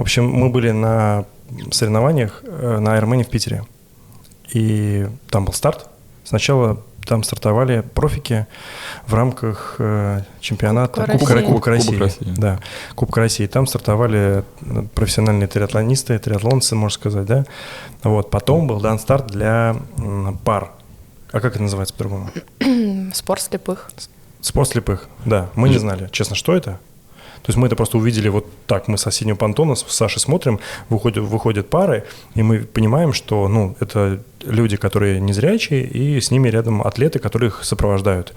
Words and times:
В 0.00 0.02
общем, 0.02 0.30
мы 0.30 0.48
были 0.48 0.70
на 0.70 1.26
соревнованиях 1.72 2.40
э, 2.42 2.78
на 2.78 2.98
Ironman 2.98 3.22
в 3.22 3.28
Питере. 3.28 3.64
И 4.50 5.06
там 5.28 5.44
был 5.44 5.52
старт. 5.52 5.90
Сначала 6.24 6.82
там 7.04 7.22
стартовали 7.22 7.82
профики 7.82 8.46
в 9.06 9.12
рамках 9.12 9.76
э, 9.78 10.22
чемпионата 10.40 11.04
Кубка 11.04 11.34
России. 11.34 11.46
Кубка 11.46 11.70
России. 11.70 11.86
Кубок 11.88 12.00
России. 12.00 12.34
Да, 12.34 12.60
Кубка 12.94 13.20
России. 13.20 13.46
Там 13.46 13.66
стартовали 13.66 14.42
э, 14.62 14.82
профессиональные 14.94 15.48
триатлонисты, 15.48 16.18
триатлонцы, 16.18 16.74
можно 16.76 16.94
сказать, 16.94 17.26
да. 17.26 17.44
Вот. 18.02 18.30
Потом 18.30 18.66
был 18.66 18.80
дан 18.80 18.98
старт 18.98 19.26
для 19.26 19.76
пар. 20.44 20.72
А 21.30 21.40
как 21.40 21.56
это 21.56 21.62
называется 21.62 21.92
по-другому? 21.92 22.30
Спорт 23.12 23.42
слепых. 23.42 23.90
Спорт 24.40 24.70
слепых, 24.70 25.10
да. 25.26 25.50
Мы 25.56 25.68
не 25.68 25.76
знали, 25.76 26.08
честно, 26.10 26.36
что 26.36 26.56
это. 26.56 26.80
То 27.42 27.50
есть 27.50 27.56
мы 27.56 27.66
это 27.66 27.76
просто 27.76 27.96
увидели 27.96 28.28
вот 28.28 28.46
так, 28.66 28.86
мы 28.86 28.98
с 28.98 29.02
соседнего 29.02 29.36
понтона 29.36 29.74
с 29.74 29.84
Сашей 29.88 30.20
смотрим, 30.20 30.60
выходят, 30.88 31.24
выходят 31.24 31.70
пары, 31.70 32.04
и 32.34 32.42
мы 32.42 32.60
понимаем, 32.60 33.12
что 33.12 33.48
ну, 33.48 33.76
это 33.80 34.22
люди, 34.42 34.76
которые 34.76 35.20
незрячие, 35.20 35.84
и 35.84 36.20
с 36.20 36.30
ними 36.30 36.48
рядом 36.48 36.82
атлеты, 36.82 37.18
которые 37.18 37.48
их 37.48 37.64
сопровождают. 37.64 38.34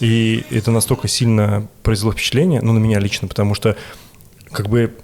И 0.00 0.44
это 0.50 0.70
настолько 0.70 1.08
сильно 1.08 1.66
произвело 1.82 2.12
впечатление, 2.12 2.60
ну, 2.62 2.72
на 2.72 2.78
меня 2.78 3.00
лично, 3.00 3.26
потому 3.26 3.54
что 3.54 3.76
как 4.52 4.68
бы 4.68 4.94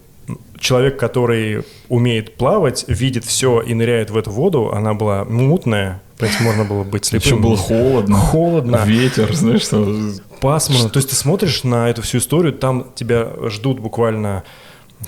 человек, 0.58 0.98
который 0.98 1.64
умеет 1.88 2.36
плавать, 2.36 2.84
видит 2.88 3.24
все 3.24 3.60
и 3.60 3.74
ныряет 3.74 4.10
в 4.10 4.16
эту 4.16 4.30
воду, 4.30 4.72
она 4.72 4.94
была 4.94 5.24
мутная, 5.24 6.02
в 6.14 6.18
принципе, 6.18 6.44
можно 6.44 6.64
было 6.64 6.84
быть 6.84 7.04
слепым. 7.04 7.26
Еще 7.26 7.36
было 7.36 7.56
холодно. 7.56 8.16
Холодно. 8.16 8.82
Ветер, 8.86 9.34
знаешь, 9.34 9.62
что... 9.62 10.12
Пасмурно. 10.40 10.88
То 10.88 10.98
есть 10.98 11.10
ты 11.10 11.16
смотришь 11.16 11.64
на 11.64 11.90
эту 11.90 12.02
всю 12.02 12.18
историю, 12.18 12.52
там 12.52 12.92
тебя 12.94 13.32
ждут 13.48 13.80
буквально 13.80 14.44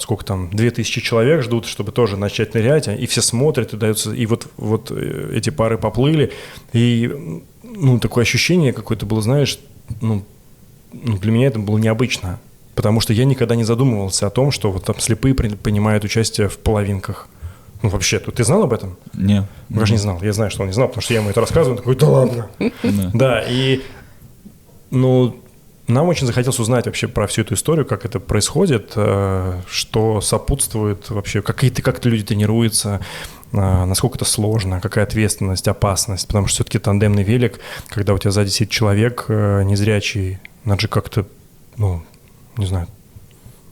сколько 0.00 0.24
там, 0.24 0.50
2000 0.50 1.00
человек 1.00 1.42
ждут, 1.42 1.64
чтобы 1.66 1.92
тоже 1.92 2.16
начать 2.16 2.52
нырять, 2.54 2.88
и 2.88 3.06
все 3.06 3.22
смотрят, 3.22 3.72
и 3.72 3.76
даются, 3.78 4.12
и 4.12 4.26
вот, 4.26 4.46
вот 4.58 4.90
э, 4.90 5.30
эти 5.34 5.48
пары 5.48 5.78
поплыли, 5.78 6.32
и, 6.74 7.42
ну, 7.62 7.98
такое 7.98 8.22
ощущение 8.22 8.74
какое-то 8.74 9.06
было, 9.06 9.22
знаешь, 9.22 9.58
ну, 10.02 10.22
ну, 10.92 11.18
для 11.18 11.32
меня 11.32 11.46
это 11.46 11.58
было 11.58 11.78
необычно, 11.78 12.40
потому 12.76 13.00
что 13.00 13.12
я 13.12 13.24
никогда 13.24 13.56
не 13.56 13.64
задумывался 13.64 14.26
о 14.28 14.30
том, 14.30 14.52
что 14.52 14.70
вот 14.70 14.84
там 14.84 15.00
слепые 15.00 15.34
при- 15.34 15.48
принимают 15.48 16.04
участие 16.04 16.48
в 16.48 16.58
половинках. 16.58 17.28
Ну, 17.82 17.88
вообще, 17.88 18.18
ты 18.20 18.44
знал 18.44 18.62
об 18.62 18.72
этом? 18.72 18.96
Не. 19.14 19.40
Ну, 19.68 19.74
конечно, 19.76 19.94
не 19.94 19.98
знал. 19.98 20.18
Я 20.22 20.32
знаю, 20.32 20.50
что 20.50 20.62
он 20.62 20.68
не 20.68 20.72
знал, 20.72 20.88
потому 20.88 21.02
что 21.02 21.14
я 21.14 21.20
ему 21.20 21.30
это 21.30 21.40
рассказываю, 21.40 21.72
он 21.72 21.78
такой, 21.78 21.96
да 21.96 22.08
ладно. 22.08 22.48
Да. 23.14 23.42
И, 23.48 23.82
ну, 24.90 25.36
нам 25.88 26.08
очень 26.08 26.26
захотелось 26.26 26.58
узнать 26.58 26.86
вообще 26.86 27.08
про 27.08 27.26
всю 27.26 27.42
эту 27.42 27.54
историю, 27.54 27.86
как 27.86 28.04
это 28.04 28.20
происходит, 28.20 28.92
э, 28.96 29.60
что 29.68 30.20
сопутствует 30.20 31.10
вообще, 31.10 31.42
какие-то, 31.42 31.80
как 31.82 32.04
люди 32.04 32.24
тренируются, 32.24 33.00
э, 33.52 33.56
насколько 33.84 34.16
это 34.16 34.24
сложно, 34.24 34.80
какая 34.80 35.04
ответственность, 35.04 35.68
опасность, 35.68 36.26
потому 36.26 36.46
что 36.48 36.56
все-таки 36.56 36.78
тандемный 36.78 37.22
велик, 37.22 37.60
когда 37.88 38.14
у 38.14 38.18
тебя 38.18 38.32
сзади 38.32 38.48
сидит 38.50 38.70
человек 38.70 39.26
э, 39.28 39.62
незрячий, 39.64 40.40
надо 40.64 40.82
же 40.82 40.88
как-то, 40.88 41.26
ну, 41.76 42.02
не 42.56 42.66
знаю, 42.66 42.86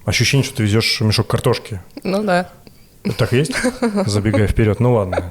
ощущение, 0.04 0.44
что 0.44 0.56
ты 0.56 0.62
везешь 0.64 1.00
мешок 1.00 1.26
картошки. 1.26 1.80
Ну 2.02 2.22
да. 2.22 2.48
Так 3.18 3.32
есть? 3.32 3.52
Забегая 4.06 4.46
вперед, 4.46 4.80
ну 4.80 4.94
ладно. 4.94 5.30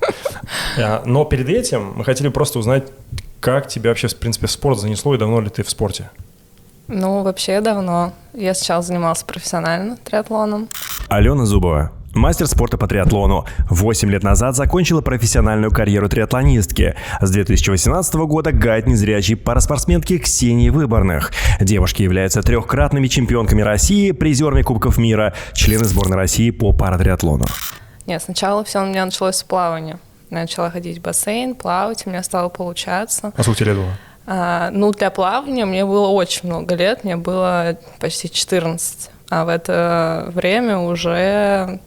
А, 0.78 1.04
Но 1.06 1.26
перед 1.26 1.50
этим 1.50 1.94
мы 1.96 2.06
хотели 2.06 2.30
просто 2.30 2.60
узнать, 2.60 2.84
как 3.40 3.68
тебя 3.68 3.90
вообще, 3.90 4.08
в 4.08 4.16
принципе, 4.18 4.48
в 4.48 4.52
спорт 4.52 4.80
занесло 4.80 5.16
и 5.16 5.18
давно 5.18 5.42
ли 5.42 5.50
ты 5.50 5.64
в 5.64 5.70
спорте? 5.70 6.10
Ну, 6.88 7.24
вообще 7.24 7.62
давно. 7.62 8.14
Я 8.34 8.54
сначала 8.54 8.82
занималась 8.84 9.24
профессионально 9.24 9.98
триатлоном. 9.98 10.70
Алена 11.08 11.46
Зубова. 11.46 11.92
Мастер 12.14 12.46
спорта 12.46 12.78
по 12.78 12.88
триатлону. 12.88 13.46
Восемь 13.70 14.12
лет 14.12 14.22
назад 14.22 14.56
закончила 14.56 15.02
профессиональную 15.02 15.72
карьеру 15.72 16.08
триатлонистки. 16.08 16.96
С 17.20 17.32
2018 17.32 18.14
года 18.16 18.52
гайд 18.52 18.86
незрячей 18.86 19.36
параспортсменки 19.36 20.20
Ксении 20.20 20.70
Выборных. 20.70 21.32
Девушки 21.60 22.04
являются 22.04 22.44
трехкратными 22.44 23.08
чемпионками 23.08 23.64
России, 23.64 24.12
призерами 24.12 24.62
Кубков 24.62 24.98
мира, 25.00 25.34
члены 25.54 25.86
сборной 25.86 26.18
России 26.18 26.52
по 26.52 26.72
паратриатлону. 26.72 27.46
Нет, 28.06 28.22
сначала 28.22 28.64
все 28.64 28.84
у 28.84 28.86
меня 28.86 29.06
началось 29.06 29.38
с 29.38 29.44
плавания. 29.44 29.98
Я 30.30 30.42
начала 30.42 30.70
ходить 30.70 31.00
в 31.00 31.02
бассейн, 31.02 31.56
плавать, 31.56 32.06
у 32.06 32.12
меня 32.12 32.22
стало 32.22 32.50
получаться. 32.50 33.34
А 33.36 33.42
сколько 33.42 33.60
тебе 33.60 33.72
лет 33.72 33.78
было? 33.78 33.92
А, 34.28 34.70
ну, 34.72 34.92
для 34.92 35.10
плавания 35.10 35.66
мне 35.66 35.84
было 35.84 36.10
очень 36.10 36.48
много 36.48 36.76
лет, 36.76 37.04
мне 37.04 37.18
было 37.18 37.78
почти 38.00 38.30
14. 38.30 39.10
А 39.30 39.46
в 39.46 39.50
это 39.50 40.32
время 40.34 40.78
уже, 40.78 41.80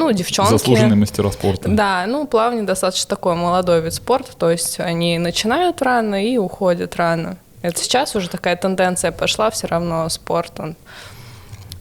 ну, 0.00 0.12
девчонки... 0.12 0.50
Заслуженные 0.50 0.96
мастера 0.96 1.30
спорта. 1.30 1.68
Да, 1.68 2.06
ну, 2.06 2.26
плавание 2.26 2.64
достаточно 2.64 3.08
такой 3.08 3.34
молодой 3.34 3.82
вид 3.82 3.92
спорта, 3.92 4.34
то 4.36 4.50
есть 4.50 4.80
они 4.80 5.18
начинают 5.18 5.82
рано 5.82 6.24
и 6.24 6.38
уходят 6.38 6.96
рано. 6.96 7.36
Это 7.60 7.78
сейчас 7.78 8.16
уже 8.16 8.30
такая 8.30 8.56
тенденция 8.56 9.12
пошла, 9.12 9.50
все 9.50 9.66
равно 9.66 10.08
спорт, 10.08 10.58
он 10.58 10.76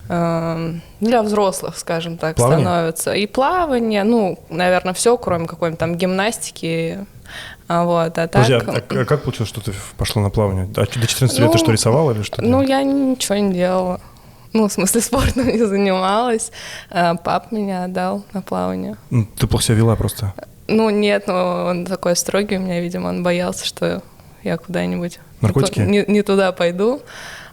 эм, 0.10 0.82
для 1.00 1.24
взрослых, 1.24 1.78
скажем 1.78 2.18
так, 2.18 2.36
Плавание? 2.36 2.66
становится. 2.66 3.14
И 3.14 3.26
плавание, 3.26 4.04
ну, 4.04 4.38
наверное, 4.50 4.94
все, 4.94 5.18
кроме 5.18 5.48
какой-нибудь 5.48 5.80
там 5.80 5.96
гимнастики. 5.96 7.06
А 7.70 7.86
Вот, 7.86 8.18
а 8.18 8.28
так... 8.28 8.32
Подожди, 8.32 8.54
а, 8.56 9.02
а 9.02 9.06
как 9.06 9.24
получилось, 9.24 9.50
что 9.50 9.62
ты 9.62 9.72
пошла 9.98 10.22
на 10.22 10.30
плавание? 10.30 10.68
А 10.76 10.82
до 10.82 11.08
14 11.08 11.40
лет 11.40 11.48
Ну, 11.48 11.54
ты 11.54 11.58
что, 11.58 11.72
рисовала 11.72 12.12
или 12.12 12.24
что? 12.24 12.42
Ну, 12.42 12.62
я 12.62 12.84
ничего 12.84 13.36
не 13.36 13.54
делала. 13.54 14.02
Ну, 14.54 14.68
в 14.68 14.72
смысле, 14.72 15.02
спортом 15.02 15.48
не 15.48 15.66
занималась. 15.66 16.52
А 16.90 17.16
Пап 17.16 17.52
меня 17.52 17.86
отдал 17.86 18.24
на 18.34 18.42
плавание. 18.42 18.98
Ну, 19.10 19.28
Ты 19.38 19.48
плохо 19.48 19.64
себя 19.66 19.78
вела 19.78 19.96
просто. 19.96 20.34
Ну, 20.68 20.90
нет, 20.90 21.28
но 21.28 21.66
он 21.70 21.86
такой 21.86 22.16
строгий 22.16 22.58
у 22.58 22.60
меня, 22.60 22.80
видимо, 22.80 23.10
он 23.10 23.24
боялся, 23.24 23.66
что 23.66 24.04
я 24.44 24.58
куда-нибудь 24.58 25.20
Наркотики? 25.42 25.80
не, 25.80 26.06
не 26.08 26.22
туда 26.22 26.52
пойду. 26.52 27.02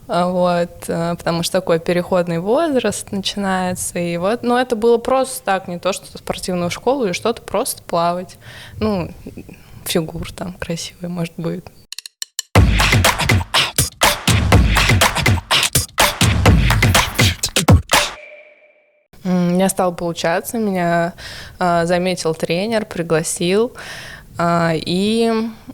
А, 0.08 0.28
Вот, 0.28 0.84
а, 0.88 1.14
потому 1.16 1.42
что 1.42 1.54
такой 1.60 1.80
переходный 1.80 2.38
возраст 2.38 3.10
начинается. 3.12 3.98
И 3.98 4.16
вот, 4.18 4.42
но 4.42 4.60
это 4.60 4.76
было 4.76 4.98
просто 4.98 5.42
так, 5.44 5.66
не 5.66 5.78
то, 5.78 5.92
что 5.92 6.06
спортивную 6.16 6.70
школу 6.70 7.06
или 7.06 7.12
что-то, 7.12 7.42
просто 7.42 7.82
плавать. 7.82 8.36
Ну, 8.80 9.10
фигур 9.84 10.30
там 10.32 10.52
красивый, 10.54 11.08
может, 11.08 11.32
будет. 11.36 11.66
У 19.26 19.28
меня 19.28 19.68
стало 19.68 19.90
получаться, 19.90 20.56
меня 20.58 21.14
а, 21.58 21.84
заметил 21.84 22.34
тренер, 22.34 22.86
пригласил. 22.86 23.72
А, 24.38 24.72
и, 24.74 25.32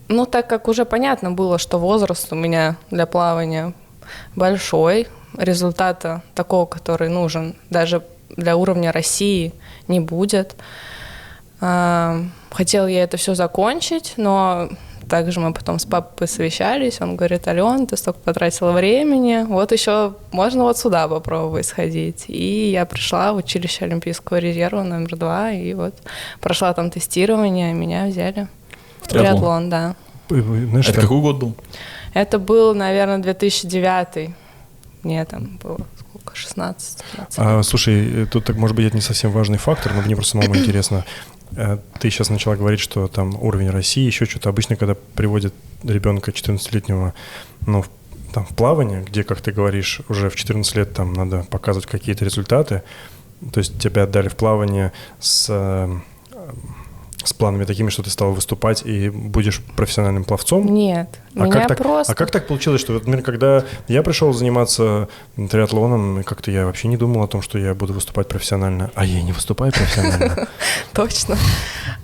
ну, 0.09 0.25
так 0.25 0.49
как 0.49 0.69
уже 0.69 0.85
понятно 0.85 1.31
было, 1.31 1.59
что 1.59 1.79
возраст 1.79 2.33
у 2.33 2.37
меня 2.37 2.77
для 2.91 3.07
плавания 3.07 3.75
большой, 4.37 5.07
результата 5.37 6.23
такого, 6.35 6.67
который 6.67 7.09
нужен 7.09 7.55
даже 7.69 8.03
для 8.31 8.57
уровня 8.57 8.91
России, 8.91 9.53
не 9.87 10.01
будет. 10.01 10.57
А, 11.61 12.23
Хотела 12.53 12.87
я 12.87 13.03
это 13.05 13.17
все 13.17 13.35
закончить, 13.35 14.15
но 14.17 14.69
также 15.13 15.41
мы 15.41 15.53
потом 15.53 15.79
с 15.79 15.85
папой 15.85 16.27
совещались. 16.27 17.03
Он 17.03 17.17
говорит, 17.17 17.47
Ален, 17.47 17.87
ты 17.87 17.99
столько 17.99 18.21
потратила 18.21 18.73
времени, 18.73 19.45
вот 19.47 19.71
еще 19.71 20.15
можно 20.31 20.63
вот 20.63 20.79
сюда 20.79 21.07
попробовать 21.07 21.67
сходить. 21.67 22.25
И 22.29 22.71
я 22.71 22.87
пришла 22.87 23.35
в 23.35 23.37
училище 23.37 23.85
Олимпийского 23.85 24.39
резерва 24.39 24.83
номер 24.83 25.17
два, 25.17 25.53
и 25.53 25.75
вот 25.75 25.95
прошла 26.41 26.73
там 26.73 26.91
тестирование, 26.91 27.75
меня 27.75 28.07
взяли 28.07 28.49
в 29.03 29.09
триатлон? 29.09 29.69
триатлон, 29.69 29.71
да. 29.71 29.97
Э, 30.31 30.67
Знаешь, 30.71 30.89
Это 30.89 31.03
какой 31.03 31.21
год 31.21 31.37
был? 31.37 31.57
Это 32.15 32.39
был, 32.39 32.75
наверное, 32.75 33.19
2009. 33.19 34.31
Мне 35.03 35.25
там 35.27 35.59
было 35.63 35.81
сколько, 35.99 36.35
16 36.35 37.05
17. 37.13 37.35
А, 37.37 37.63
слушай, 37.63 38.23
э, 38.23 38.27
тут, 38.27 38.47
так, 38.47 38.57
может 38.57 38.75
быть, 38.77 38.87
это 38.87 38.97
не 38.97 39.03
совсем 39.03 39.31
важный 39.31 39.59
фактор, 39.59 39.93
но 39.95 40.01
мне 40.01 40.15
просто 40.15 40.39
самому 40.39 40.57
интересно. 40.57 41.05
Э, 41.57 41.79
Ты 42.01 42.11
сейчас 42.11 42.31
начала 42.31 42.57
говорить, 42.57 42.81
что 42.81 43.09
там 43.09 43.35
уровень 43.43 43.71
России, 43.71 44.05
еще 44.07 44.25
что-то. 44.27 44.49
Обычно, 44.49 44.77
когда 44.77 44.95
приводят 45.15 45.55
ребенка 45.85 46.31
14-летнего 46.31 47.15
ну, 47.67 47.83
в- 47.83 47.91
там, 48.33 48.45
в 48.47 48.51
плавание, 48.57 49.03
где, 49.03 49.25
как 49.25 49.41
ты 49.41 49.53
говоришь, 49.53 50.01
уже 50.09 50.31
в 50.31 50.37
14 50.37 50.77
лет 50.77 50.95
там 50.95 51.13
надо 51.13 51.45
показывать 51.51 51.87
какие-то 51.87 52.25
результаты, 52.25 52.83
то 53.53 53.59
есть 53.59 53.79
тебя 53.79 54.05
отдали 54.05 54.29
в 54.29 54.37
плавание 54.37 54.93
с 55.21 55.47
э, 55.51 55.99
с 57.25 57.33
планами 57.33 57.65
такими, 57.65 57.91
что 57.91 58.03
ты 58.03 58.11
стал 58.11 58.33
выступать 58.33 58.83
и 58.85 59.09
будешь 59.11 59.61
профессиональным 59.77 60.25
пловцом? 60.25 60.67
Нет, 60.67 61.09
А 61.35 61.45
меня 61.45 61.53
как, 61.53 61.69
так, 61.69 61.79
просто... 61.79 62.13
а 62.13 62.17
как 62.17 62.31
так 62.31 62.47
получилось, 62.47 62.81
что, 62.81 62.93
например, 62.93 63.23
когда 63.23 63.65
я 63.89 64.03
пришел 64.03 64.33
заниматься 64.33 65.09
триатлоном, 65.37 66.23
как-то 66.25 66.51
я 66.51 66.67
вообще 66.67 66.89
не 66.89 66.97
думал 66.97 67.23
о 67.23 67.29
том, 67.29 67.43
что 67.43 67.59
я 67.59 67.75
буду 67.75 67.93
выступать 67.93 68.29
профессионально, 68.29 68.91
а 68.95 69.05
я 69.05 69.23
не 69.23 69.33
выступаю 69.33 69.73
профессионально. 69.73 70.49
Точно. 70.93 71.37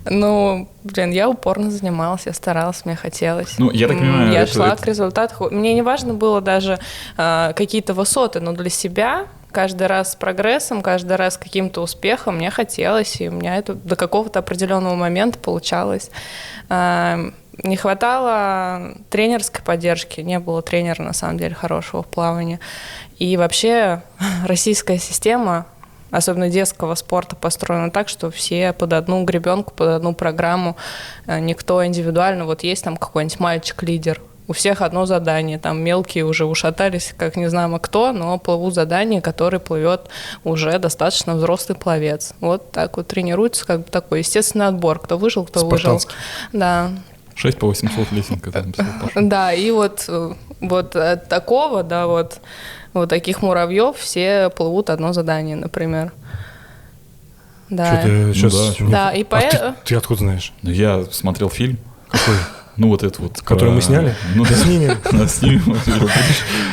Ну, 0.04 0.68
блин, 0.84 1.10
я 1.10 1.28
упорно 1.28 1.70
занималась, 1.70 2.22
я 2.26 2.32
старалась, 2.32 2.84
мне 2.84 2.96
хотелось. 2.96 3.58
Ну, 3.58 3.70
я 3.70 3.88
так 3.88 3.98
понимаю, 3.98 4.32
Я 4.32 4.46
шла 4.46 4.74
к 4.76 4.86
результату. 4.86 5.48
Мне 5.50 5.74
не 5.74 5.82
важно 5.82 6.14
было 6.14 6.40
даже 6.40 6.78
а, 7.16 7.52
какие-то 7.52 7.94
высоты, 7.94 8.40
но 8.40 8.52
для 8.52 8.70
себя 8.70 9.26
каждый 9.50 9.86
раз 9.86 10.12
с 10.12 10.16
прогрессом, 10.16 10.82
каждый 10.82 11.16
раз 11.16 11.34
с 11.34 11.38
каким-то 11.38 11.82
успехом 11.82 12.36
мне 12.36 12.50
хотелось, 12.50 13.20
и 13.20 13.28
у 13.28 13.32
меня 13.32 13.56
это 13.56 13.74
до 13.74 13.96
какого-то 13.96 14.38
определенного 14.38 14.94
момента 14.94 15.38
получалось. 15.38 16.10
А, 16.68 17.18
Не 17.62 17.76
хватало 17.76 18.94
тренерской 19.10 19.62
поддержки, 19.64 20.20
не 20.20 20.38
было 20.38 20.62
тренера, 20.62 21.02
на 21.02 21.12
самом 21.12 21.38
деле, 21.38 21.54
хорошего 21.54 22.02
в 22.02 22.06
плавании. 22.06 22.60
И 23.18 23.36
вообще 23.36 24.02
российская 24.46 24.98
система 24.98 25.66
особенно 26.10 26.48
детского 26.48 26.94
спорта 26.94 27.36
построена 27.36 27.90
так, 27.90 28.08
что 28.08 28.30
все 28.30 28.72
под 28.72 28.92
одну 28.92 29.24
гребенку, 29.24 29.74
под 29.74 29.88
одну 29.88 30.14
программу, 30.14 30.76
э, 31.26 31.38
никто 31.38 31.84
индивидуально, 31.84 32.44
вот 32.44 32.62
есть 32.62 32.84
там 32.84 32.96
какой-нибудь 32.96 33.40
мальчик-лидер, 33.40 34.20
у 34.48 34.54
всех 34.54 34.80
одно 34.80 35.04
задание, 35.04 35.58
там 35.58 35.80
мелкие 35.80 36.24
уже 36.24 36.46
ушатались, 36.46 37.14
как 37.16 37.36
не 37.36 37.48
знамо 37.48 37.78
кто, 37.78 38.12
но 38.12 38.38
плывут 38.38 38.74
задание, 38.74 39.20
который 39.20 39.60
плывет 39.60 40.08
уже 40.42 40.78
достаточно 40.78 41.34
взрослый 41.34 41.76
пловец. 41.76 42.32
Вот 42.40 42.72
так 42.72 42.96
вот 42.96 43.08
тренируется, 43.08 43.66
как 43.66 43.80
бы 43.80 43.90
такой 43.90 44.20
естественный 44.20 44.66
отбор, 44.66 44.98
кто 45.00 45.18
выжил, 45.18 45.44
кто 45.44 45.66
выжил. 45.66 46.00
Да, 46.52 46.90
6 47.34 47.58
по 47.58 47.68
800 47.68 48.10
лесенка 48.10 48.50
там 48.50 48.72
да, 49.14 49.52
и 49.52 49.70
вот, 49.70 50.08
вот 50.60 50.96
от 50.96 51.28
такого, 51.28 51.82
да, 51.82 52.06
вот, 52.06 52.40
вот 52.94 53.10
таких 53.10 53.42
муравьев 53.42 53.96
все 53.96 54.48
плывут 54.48 54.88
одно 54.90 55.12
задание, 55.12 55.56
например. 55.56 56.12
Да. 57.68 58.02
Чё 58.02 58.02
ты 58.02 58.34
щас 58.34 58.52
да, 58.54 58.86
Да, 58.88 59.10
и 59.12 59.26
А 59.30 59.40
ты, 59.40 59.74
ты 59.84 59.94
откуда 59.94 60.20
знаешь? 60.20 60.54
Я 60.62 61.04
смотрел 61.04 61.50
фильм, 61.50 61.78
Какой? 62.08 62.34
Ну 62.78 62.88
вот 62.88 63.02
это 63.02 63.20
вот. 63.20 63.40
Который 63.42 63.66
про- 63.68 63.74
мы 63.74 63.82
сняли? 63.82 64.14
Ну 64.34 64.44
да, 64.44 64.54
Снимем. 64.54 64.92
Да, 65.12 65.26
снимем. 65.28 65.76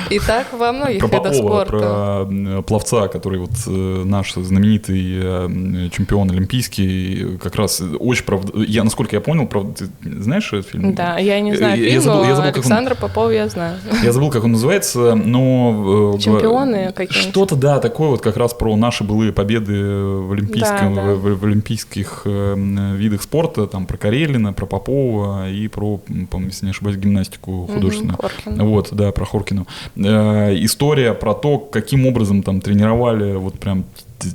И 0.10 0.20
так 0.20 0.48
во 0.54 0.72
многих 0.72 1.00
Про 1.00 1.08
видах 1.08 1.24
Попова, 1.34 1.34
спорта. 1.66 1.78
про 1.78 2.28
м, 2.30 2.64
пловца, 2.64 3.08
который 3.08 3.40
вот 3.40 3.50
э, 3.68 4.04
наш 4.06 4.34
знаменитый 4.36 5.04
э, 5.22 5.90
чемпион 5.92 6.30
олимпийский, 6.32 7.38
как 7.42 7.56
раз 7.56 7.82
очень 8.00 8.24
правда. 8.26 8.52
Я, 8.68 8.84
насколько 8.84 9.16
я 9.16 9.22
понял, 9.22 9.48
правда, 9.48 9.74
ты 10.04 10.22
знаешь 10.22 10.52
этот 10.54 10.68
фильм? 10.68 10.94
Да, 10.94 11.18
я 11.18 11.40
не 11.40 11.56
знаю 11.56 11.78
Я- 11.78 11.84
я 11.86 11.90
фильм, 12.02 12.04
забыл- 12.04 12.22
но 12.24 12.30
я 12.30 12.36
забыл, 12.36 12.52
как 12.52 12.58
он- 12.58 12.62
Александра 12.72 12.96
Попова 12.96 13.30
я 13.32 13.50
знаю. 13.50 13.78
Я 14.04 14.12
забыл, 14.12 14.30
как 14.30 14.44
он 14.44 14.52
называется, 14.52 15.16
но... 15.16 16.14
э, 16.16 16.20
Чемпионы 16.22 16.92
какие-нибудь? 16.96 17.32
Что-то, 17.32 17.56
да, 17.56 17.80
такое 17.80 18.10
вот 18.10 18.22
как 18.22 18.38
раз 18.38 18.54
про 18.54 18.76
наши 18.76 19.04
былые 19.04 19.32
победы 19.34 19.74
в, 19.74 20.32
олимпийском, 20.34 20.94
Да, 20.96 21.04
да. 21.08 21.14
В, 21.16 21.20
в- 21.36 21.40
в 21.40 21.46
олимпийских 21.46 22.22
э, 22.26 22.94
видах 22.96 23.24
спорта, 23.24 23.66
там 23.68 23.86
про 23.88 23.98
Карелина, 23.98 24.54
про 24.54 24.66
Попова 24.68 25.50
и 25.50 25.68
про, 25.68 25.95
по-моему, 25.98 26.50
если 26.52 26.66
не 26.66 26.72
ошибаюсь, 26.72 26.98
гимнастику 26.98 27.68
художественную. 27.74 28.18
Хоркина. 28.18 28.64
Вот, 28.66 28.90
да, 28.92 29.12
про 29.12 29.26
Хоркину. 29.26 29.68
Э, 29.96 30.56
история 30.64 31.14
про 31.14 31.34
то, 31.34 31.58
каким 31.58 32.06
образом 32.08 32.44
там 32.44 32.62
тренировали 32.62 33.34
вот 33.36 33.60
прям 33.60 33.86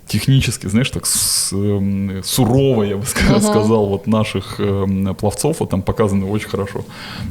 технически, 0.06 0.66
знаешь, 0.68 0.90
так 0.90 1.06
с- 1.06 1.52
эм, 1.52 2.22
сурово, 2.22 2.82
я 2.84 2.96
бы 2.96 3.02
ска- 3.02 3.30
Мгм. 3.32 3.40
сказал, 3.40 3.86
вот 3.86 4.06
наших 4.06 4.60
эм, 4.60 5.14
пловцов, 5.14 5.60
вот 5.60 5.70
там 5.70 5.82
показано 5.82 6.28
очень 6.30 6.48
хорошо. 6.48 6.84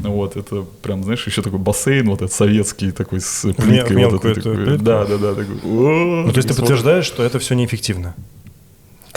Вот, 0.04 0.36
это 0.36 0.66
прям, 0.82 1.04
знаешь, 1.04 1.26
еще 1.28 1.42
такой 1.42 1.60
бассейн, 1.60 2.10
вот 2.10 2.22
этот 2.22 2.34
советский 2.34 2.92
такой 2.92 3.22
с 3.22 3.46
мел- 3.46 3.54
плиткой. 3.54 3.96
вот 3.96 4.12
мелкую 4.12 4.32
этой 4.32 4.40
эту 4.40 4.56
такой. 4.58 4.78
Да, 4.80 5.06
да, 5.06 5.18
да. 5.18 5.36
Такой, 5.36 5.56
Ну, 5.64 6.32
то 6.32 6.38
есть 6.38 6.48
ты 6.50 6.56
подтверждаешь, 6.56 7.06
что 7.06 7.24
это 7.24 7.40
все 7.40 7.54
неэффективно? 7.56 8.16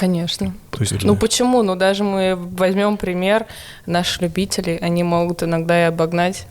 Конечно. 0.02 0.52
То 0.72 0.81
есть, 0.81 1.04
Ну 1.04 1.14
почему? 1.14 1.62
Ну 1.62 1.76
даже 1.76 2.02
мы 2.02 2.34
возьмем 2.34 2.96
пример, 2.96 3.46
наши 3.87 4.20
любители, 4.20 4.76
они 4.82 5.04
могут 5.04 5.44
иногда 5.44 5.81
и 5.81 5.84
обогнать 5.84 6.49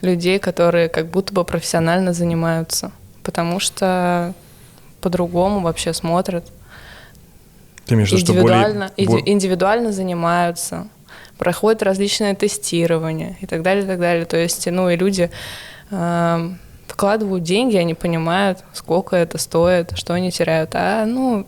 людей, 0.00 0.38
которые 0.38 0.88
как 0.88 1.08
будто 1.08 1.34
бы 1.34 1.44
профессионально 1.44 2.14
занимаются, 2.14 2.92
потому 3.22 3.60
что 3.60 4.32
по-другому 5.02 5.60
вообще 5.60 5.92
смотрят, 5.92 6.50
ты 7.84 7.96
имеешь 7.96 8.10
виду, 8.12 8.24
что 8.24 8.32
более... 8.32 8.62
индивидуально, 8.62 8.92
индивидуально 9.26 9.92
занимаются, 9.92 10.88
проходят 11.36 11.82
различные 11.82 12.34
тестирования 12.34 13.36
и 13.42 13.46
так 13.46 13.60
далее, 13.60 13.84
и 13.84 13.86
так 13.86 14.00
далее. 14.00 14.24
То 14.24 14.38
есть, 14.38 14.66
ну 14.70 14.88
и 14.88 14.96
люди 14.96 15.30
эм, 15.90 16.58
вкладывают 16.88 17.44
деньги, 17.44 17.76
они 17.76 17.92
понимают, 17.92 18.60
сколько 18.72 19.16
это 19.16 19.36
стоит, 19.36 19.92
что 19.98 20.14
они 20.14 20.30
теряют. 20.30 20.70
А, 20.72 21.04
ну, 21.04 21.46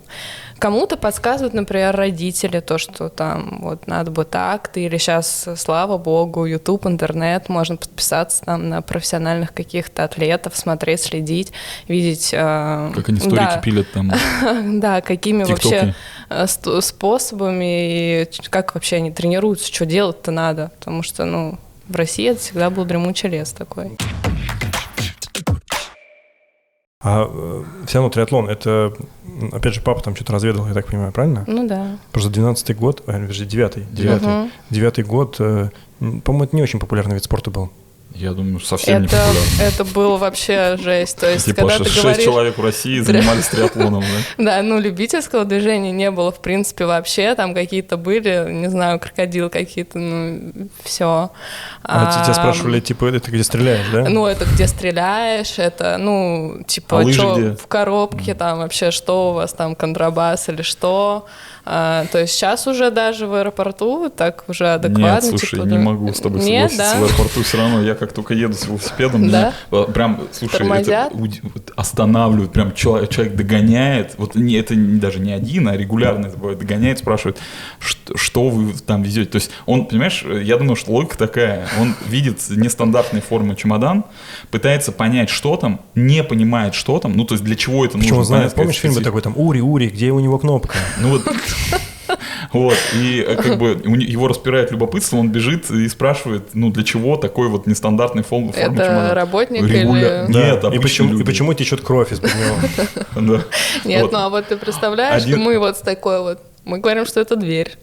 кому-то 0.59 0.97
подсказывают, 0.97 1.55
например, 1.55 1.95
родители, 1.97 2.61
то, 2.61 2.79
что 2.79 3.09
там 3.09 3.59
вот 3.63 3.87
надо 3.87 4.11
бы 4.11 4.25
так-то, 4.25 4.81
или 4.81 4.97
сейчас, 4.99 5.49
слава 5.57 5.99
богу, 5.99 6.45
YouTube, 6.45 6.87
интернет, 6.87 7.49
можно 7.49 7.77
подписаться 7.77 8.45
там 8.45 8.69
на 8.69 8.83
профессиональных 8.83 9.53
каких-то 9.53 10.05
атлетов, 10.05 10.57
смотреть, 10.57 11.03
следить, 11.03 11.53
видеть... 11.87 12.31
э, 12.33 12.91
Как 12.95 13.09
они 13.09 13.19
сторики 13.19 13.37
да, 13.37 13.57
пилят 13.59 13.87
там. 13.93 14.13
да, 14.81 15.01
какими 15.01 15.45
вообще 15.45 15.95
э, 16.29 16.47
способами 16.47 18.23
и 18.23 18.31
как 18.51 18.75
вообще 18.75 18.97
они 18.97 19.11
тренируются, 19.11 19.73
что 19.73 19.87
делать-то 19.87 20.31
надо, 20.31 20.73
потому 20.79 21.03
что, 21.03 21.25
ну, 21.25 21.59
в 21.89 21.97
России 21.97 22.29
это 22.29 22.41
всегда 22.41 22.71
был 22.71 22.85
дремучий 22.85 23.29
лес 23.29 23.53
такой. 23.53 23.97
А 27.01 27.31
все 27.87 27.99
равно 27.99 28.11
триатлон, 28.11 28.49
это, 28.49 28.93
опять 29.53 29.73
же, 29.75 29.81
папа 29.81 30.03
там 30.03 30.17
что-то 30.17 30.33
разведал, 30.33 30.67
я 30.67 30.75
так 30.75 30.87
понимаю, 30.87 31.13
правильно? 31.13 31.45
Ну 31.47 31.69
да. 31.69 31.97
Просто 32.11 32.29
12-й 32.31 32.75
год, 32.75 33.05
а, 33.07 33.13
подожди, 33.13 33.45
9-й, 33.45 33.85
9 33.95 34.23
Мгм. 34.23 34.51
девятый 34.71 35.05
год, 35.05 35.37
э, 35.39 35.71
по-моему, 36.01 36.45
это 36.45 36.57
не 36.57 36.63
очень 36.63 36.81
популярный 36.81 37.15
вид 37.15 37.23
спорта 37.23 37.53
был. 37.53 37.71
Я 38.19 38.33
думаю, 38.33 38.61
совсем 38.61 39.03
не 39.03 39.07
Это, 39.07 39.17
популярно. 39.17 39.63
это 39.63 39.85
было 39.85 40.17
вообще 40.17 40.77
жесть. 40.83 41.17
То 41.19 41.31
есть, 41.31 41.47
Типа 41.47 41.63
когда 41.69 41.79
ты 41.79 41.85
шесть 41.85 42.03
говоришь... 42.03 42.25
человек 42.25 42.59
в 42.59 42.65
России 42.65 43.01
занимались 43.01 43.47
триатлоном, 43.49 44.03
да? 44.03 44.45
Да, 44.45 44.63
ну, 44.63 44.81
любительского 44.81 45.45
движения 45.45 45.93
не 45.93 46.11
было, 46.11 46.33
в 46.33 46.41
принципе, 46.41 46.87
вообще. 46.87 47.35
Там 47.35 47.55
какие-то 47.55 47.97
были, 47.97 48.49
не 48.51 48.69
знаю, 48.69 48.99
крокодил 48.99 49.51
какие-то, 49.51 49.99
ну, 49.99 50.69
все. 50.83 51.31
А, 51.83 52.13
те- 52.13 52.25
тебя 52.25 52.35
спрашивали, 52.35 52.81
типа, 52.81 53.07
это 53.07 53.31
где 53.31 53.45
стреляешь, 53.45 53.87
да? 53.93 54.09
Ну, 54.09 54.27
это 54.27 54.45
где 54.47 54.67
стреляешь, 54.67 55.59
это, 55.59 55.97
ну, 55.99 56.63
типа, 56.67 57.01
А 57.01 57.05
где? 57.05 57.57
в 57.57 57.67
коробке, 57.69 58.35
там 58.35 58.59
вообще, 58.59 58.91
что 58.91 59.31
у 59.31 59.35
вас 59.35 59.53
там, 59.53 59.75
контрабас 59.75 60.49
или 60.49 60.63
что. 60.63 61.27
А, 61.71 62.07
то 62.11 62.19
есть 62.19 62.33
сейчас 62.33 62.67
уже 62.67 62.91
даже 62.91 63.27
в 63.27 63.35
аэропорту 63.35 64.09
так 64.09 64.45
уже 64.49 64.65
Нет, 64.65 64.85
адекватно. 64.87 65.29
слушай, 65.29 65.51
типа, 65.51 65.63
не 65.65 65.77
да. 65.77 65.79
могу 65.79 66.13
с 66.15 66.19
тобой 66.21 66.41
Нет, 66.41 66.71
согласиться. 66.73 66.99
да? 66.99 67.01
В 67.01 67.05
аэропорту 67.11 67.43
все 67.43 67.59
равно, 67.59 67.83
я 67.83 67.95
как 67.95 68.13
только 68.15 68.33
еду 68.33 68.55
с 68.55 68.67
велосипедом, 68.67 69.29
Да? 69.29 69.53
меня 69.71 69.83
э, 69.83 69.93
прям, 69.93 70.21
слушай, 70.33 70.53
Тормозят? 70.57 71.13
это 71.13 71.73
останавливают, 71.77 72.53
прям 72.53 72.73
человек, 72.73 73.11
человек 73.11 73.35
догоняет, 73.35 74.15
вот 74.17 74.35
не, 74.35 74.55
это 74.55 74.75
даже 74.75 75.21
не 75.21 75.31
один, 75.33 75.69
а 75.69 75.77
регулярно 75.77 76.29
это 76.29 76.39
бывает, 76.39 76.59
догоняет, 76.59 77.01
спрашивает, 77.01 77.37
что, 77.81 78.17
что 78.17 78.49
вы 78.49 78.73
там 78.87 79.03
везете. 79.03 79.29
То 79.31 79.37
есть 79.37 79.51
он, 79.67 79.85
понимаешь, 79.85 80.25
я 80.43 80.57
думаю, 80.57 80.75
что 80.77 80.93
логика 80.93 81.19
такая, 81.19 81.69
он 81.79 81.95
видит 82.07 82.39
нестандартной 82.49 83.21
формы 83.21 83.57
чемодан, 83.57 84.05
пытается 84.51 84.91
понять, 84.91 85.29
что 85.29 85.57
там, 85.59 85.81
не 85.95 86.25
понимает, 86.25 86.75
что 86.75 86.99
там, 86.99 87.13
ну 87.13 87.25
то 87.27 87.35
есть 87.35 87.45
для 87.45 87.57
чего 87.57 87.85
это 87.85 87.99
Почему 87.99 88.21
нужно. 88.21 88.37
он 88.37 88.41
знает, 88.41 88.55
помнишь 88.55 88.77
фильм 88.77 88.95
такой 89.03 89.21
там 89.21 89.35
«Ури, 89.37 89.61
Ури, 89.61 89.89
где 89.89 90.11
у 90.13 90.21
него 90.21 90.39
кнопка?» 90.39 90.75
ну 91.01 91.11
вот, 91.11 91.23
вот, 92.53 92.77
и 92.95 93.25
э, 93.27 93.37
как 93.37 93.59
бы 93.59 93.81
его 93.85 94.29
распирает 94.29 94.71
любопытство, 94.71 95.19
он 95.19 95.31
бежит 95.31 95.71
и 95.71 95.87
спрашивает, 95.89 96.55
ну 96.55 96.71
для 96.71 96.83
чего 96.85 97.17
такой 97.17 97.49
вот 97.49 97.67
нестандартной 97.67 98.23
формы 98.23 98.53
формы 98.53 98.75
Это 98.75 98.85
чемодана? 98.87 99.15
работник 99.15 99.63
Регуля- 99.63 100.25
или- 100.27 100.33
Да, 100.33 100.51
Нет, 100.53 100.65
и 100.75 100.79
почему, 100.79 101.09
и 101.09 101.13
люди. 101.13 101.25
почему 101.25 101.53
течет 101.55 101.81
кровь 101.83 102.13
из-под 102.13 102.31
него? 102.35 103.43
Нет, 103.85 104.09
ну 104.11 104.19
а 104.19 104.29
вот 104.31 104.47
ты 104.49 104.57
представляешь, 104.57 105.27
мы 105.27 105.59
вот 105.59 105.77
с 105.77 105.81
такой 105.81 106.21
вот, 106.21 106.41
мы 106.65 106.79
говорим, 106.79 107.05
что 107.07 107.21
это 107.21 107.37
дверь. 107.37 107.77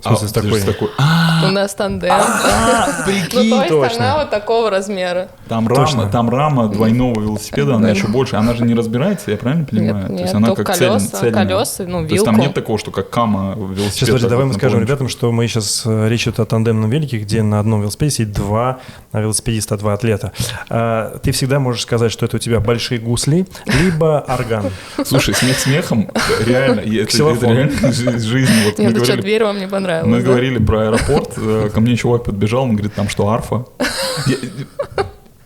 В 0.00 0.04
смысле, 0.04 0.28
с 0.28 0.30
А, 0.30 0.34
такой? 0.34 0.60
с 0.60 0.64
такой, 0.64 0.88
а, 0.98 1.44
У 1.46 1.50
нас 1.52 1.74
тандем. 1.74 2.10
а, 2.10 2.86
Ну, 2.98 3.04
прикинь, 3.04 3.50
то 3.68 3.84
есть 3.84 3.98
она 3.98 4.18
вот 4.18 4.30
такого 4.30 4.70
размера. 4.70 5.28
там 5.48 5.68
рама, 5.68 6.06
там 6.10 6.30
рама 6.30 6.68
двойного 6.68 7.20
велосипеда, 7.20 7.74
она 7.74 7.90
еще 7.90 8.06
больше, 8.06 8.36
она 8.36 8.54
же 8.54 8.64
не 8.64 8.74
разбирается, 8.74 9.30
я 9.30 9.36
правильно 9.36 9.66
понимаю? 9.66 10.08
Нет, 10.08 10.16
То 10.16 10.22
есть 10.22 10.34
она 10.34 10.54
как 10.54 10.74
цель- 10.74 10.88
колеса, 10.88 11.18
цельная. 11.18 11.32
колеса, 11.46 11.84
ну, 11.86 12.06
То 12.06 12.12
есть 12.14 12.24
там 12.24 12.34
вилку. 12.34 12.46
нет 12.46 12.54
такого, 12.54 12.78
что 12.78 12.90
как 12.90 13.10
кама 13.10 13.54
велосипед. 13.56 13.92
Сейчас, 13.92 14.08
подожди, 14.08 14.28
давай 14.28 14.46
мы 14.46 14.54
скажем 14.54 14.80
ребятам, 14.80 15.08
что 15.10 15.30
мы 15.32 15.46
сейчас 15.48 15.82
э, 15.84 16.08
речь 16.08 16.22
идет 16.22 16.40
о 16.40 16.46
тандемном 16.46 16.88
велике, 16.88 17.18
где 17.18 17.42
на 17.42 17.60
одном 17.60 17.82
велосипеде 17.82 18.10
сидит 18.12 18.32
два 18.32 18.78
а, 19.12 19.20
велосипедиста, 19.20 19.76
два 19.76 19.92
атлета. 19.94 20.32
А, 20.70 21.18
Ты 21.18 21.32
всегда 21.32 21.58
можешь 21.60 21.82
сказать, 21.82 22.10
что 22.12 22.24
это 22.24 22.36
у 22.36 22.40
тебя 22.40 22.60
большие 22.60 23.00
гусли, 23.00 23.46
либо 23.66 24.24
орган. 24.26 24.70
Слушай, 25.04 25.34
смех 25.34 25.58
смехом, 25.58 26.10
реально, 26.46 26.80
это, 26.80 27.46
реально 27.46 27.70
жи- 27.92 28.18
жизнь. 28.18 28.52
Нет, 28.78 28.94
ну 28.96 29.04
что, 29.04 29.16
дверь 29.18 29.44
вам 29.44 29.58
не 29.58 29.66
понравилась? 29.66 29.89
Понравилось. 29.90 30.10
Мы 30.10 30.16
да? 30.22 30.22
говорили 30.30 30.58
про 30.58 30.78
аэропорт, 30.88 31.32
э, 31.36 31.70
ко 31.74 31.80
мне 31.80 31.96
чувак 31.96 32.24
подбежал, 32.24 32.62
он 32.64 32.72
говорит, 32.72 32.94
там 32.94 33.08
что, 33.08 33.28
арфа? 33.28 33.64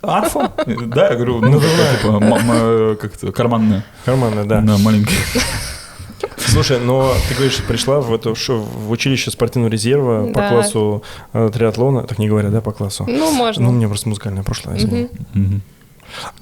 Арфа? 0.01 0.51
Да, 0.65 1.09
я 1.09 1.15
говорю, 1.15 1.39
ну, 1.41 1.59
типа, 1.59 2.07
м- 2.07 2.23
м- 2.33 2.95
как 2.97 3.15
это, 3.15 3.31
карманная. 3.31 3.83
Карманная, 4.05 4.43
да. 4.45 4.61
Да, 4.61 4.77
маленькая. 4.77 5.15
Слушай, 6.37 6.79
но 6.79 7.11
ты 7.27 7.33
говоришь, 7.35 7.57
пришла 7.67 7.99
в, 7.99 8.13
это, 8.13 8.35
шо- 8.35 8.61
в 8.61 8.91
училище 8.91 9.31
спортивного 9.31 9.69
резерва 9.71 10.27
по 10.27 10.39
Да. 10.41 10.49
классу 10.49 11.03
э, 11.33 11.49
триатлона, 11.53 12.03
так 12.03 12.19
не 12.19 12.29
говорят, 12.29 12.51
да, 12.51 12.61
по 12.61 12.71
классу? 12.71 13.05
Ну, 13.07 13.31
можно. 13.31 13.63
Ну, 13.63 13.69
у 13.71 13.73
меня 13.73 13.87
просто 13.87 14.09
музыкальное 14.09 14.43
прошлое, 14.43 14.77
извини. 14.77 15.09
Мгм. 15.33 15.43
Мгм. 15.45 15.61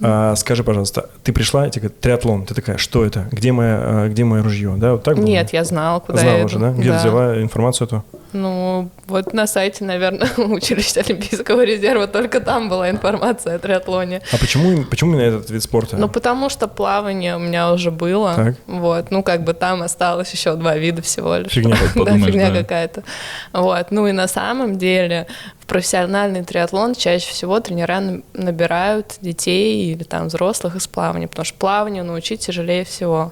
А, 0.01 0.35
скажи, 0.35 0.63
пожалуйста, 0.63 1.09
ты 1.23 1.33
пришла, 1.33 1.69
тебе 1.69 1.83
говорят, 1.83 1.99
триатлон, 1.99 2.45
ты 2.45 2.53
такая, 2.53 2.77
что 2.77 3.05
это? 3.05 3.27
Где 3.31 3.51
мое, 3.51 4.09
где 4.09 4.23
мое 4.23 4.43
ружье? 4.43 4.73
Да, 4.77 4.93
вот 4.93 5.03
так 5.03 5.15
было? 5.17 5.25
Нет, 5.25 5.53
я 5.53 5.63
знала, 5.63 5.99
куда 5.99 6.19
Знала 6.19 6.37
я 6.37 6.45
уже, 6.45 6.55
иду. 6.57 6.65
да? 6.65 6.71
Где 6.71 6.91
ты 6.91 6.97
взяла 6.97 7.41
информацию 7.41 7.87
эту? 7.87 8.03
Ну, 8.33 8.89
вот 9.07 9.33
на 9.33 9.47
сайте, 9.47 9.83
наверное, 9.85 10.27
училища 10.37 11.01
Олимпийского 11.01 11.63
резерва, 11.63 12.07
только 12.07 12.39
там 12.39 12.67
была 12.69 12.89
информация 12.89 13.55
о 13.55 13.59
триатлоне. 13.59 14.21
А 14.31 14.37
почему, 14.37 14.83
почему 14.85 15.13
именно 15.13 15.21
этот 15.23 15.49
вид 15.51 15.61
спорта? 15.63 15.97
Ну, 15.97 16.09
потому 16.09 16.49
что 16.49 16.67
плавание 16.67 17.35
у 17.35 17.39
меня 17.39 17.71
уже 17.71 17.91
было. 17.91 18.33
Так. 18.35 18.55
Вот, 18.67 19.11
ну, 19.11 19.23
как 19.23 19.43
бы 19.43 19.53
там 19.53 19.81
осталось 19.83 20.31
еще 20.33 20.55
два 20.55 20.75
вида 20.77 21.01
всего 21.01 21.35
лишь. 21.37 21.51
Фигня. 21.51 21.75
Да, 21.93 21.99
Подумаешь, 21.99 22.25
фигня 22.25 22.49
да. 22.51 22.59
какая-то. 22.61 23.03
Вот, 23.53 23.91
ну 23.91 24.07
и 24.07 24.11
на 24.11 24.27
самом 24.27 24.77
деле 24.77 25.27
в 25.59 25.65
профессиональный 25.67 26.43
триатлон 26.43 26.95
чаще 26.95 27.29
всего 27.29 27.59
тренера 27.59 27.99
на- 27.99 28.21
набирают 28.33 29.15
детей 29.21 29.91
или 29.93 30.03
там 30.03 30.27
взрослых 30.27 30.75
из 30.75 30.87
плавания, 30.87 31.27
потому 31.27 31.45
что 31.45 31.57
плаванию 31.57 32.03
научить 32.03 32.41
тяжелее 32.41 32.83
всего. 32.83 33.31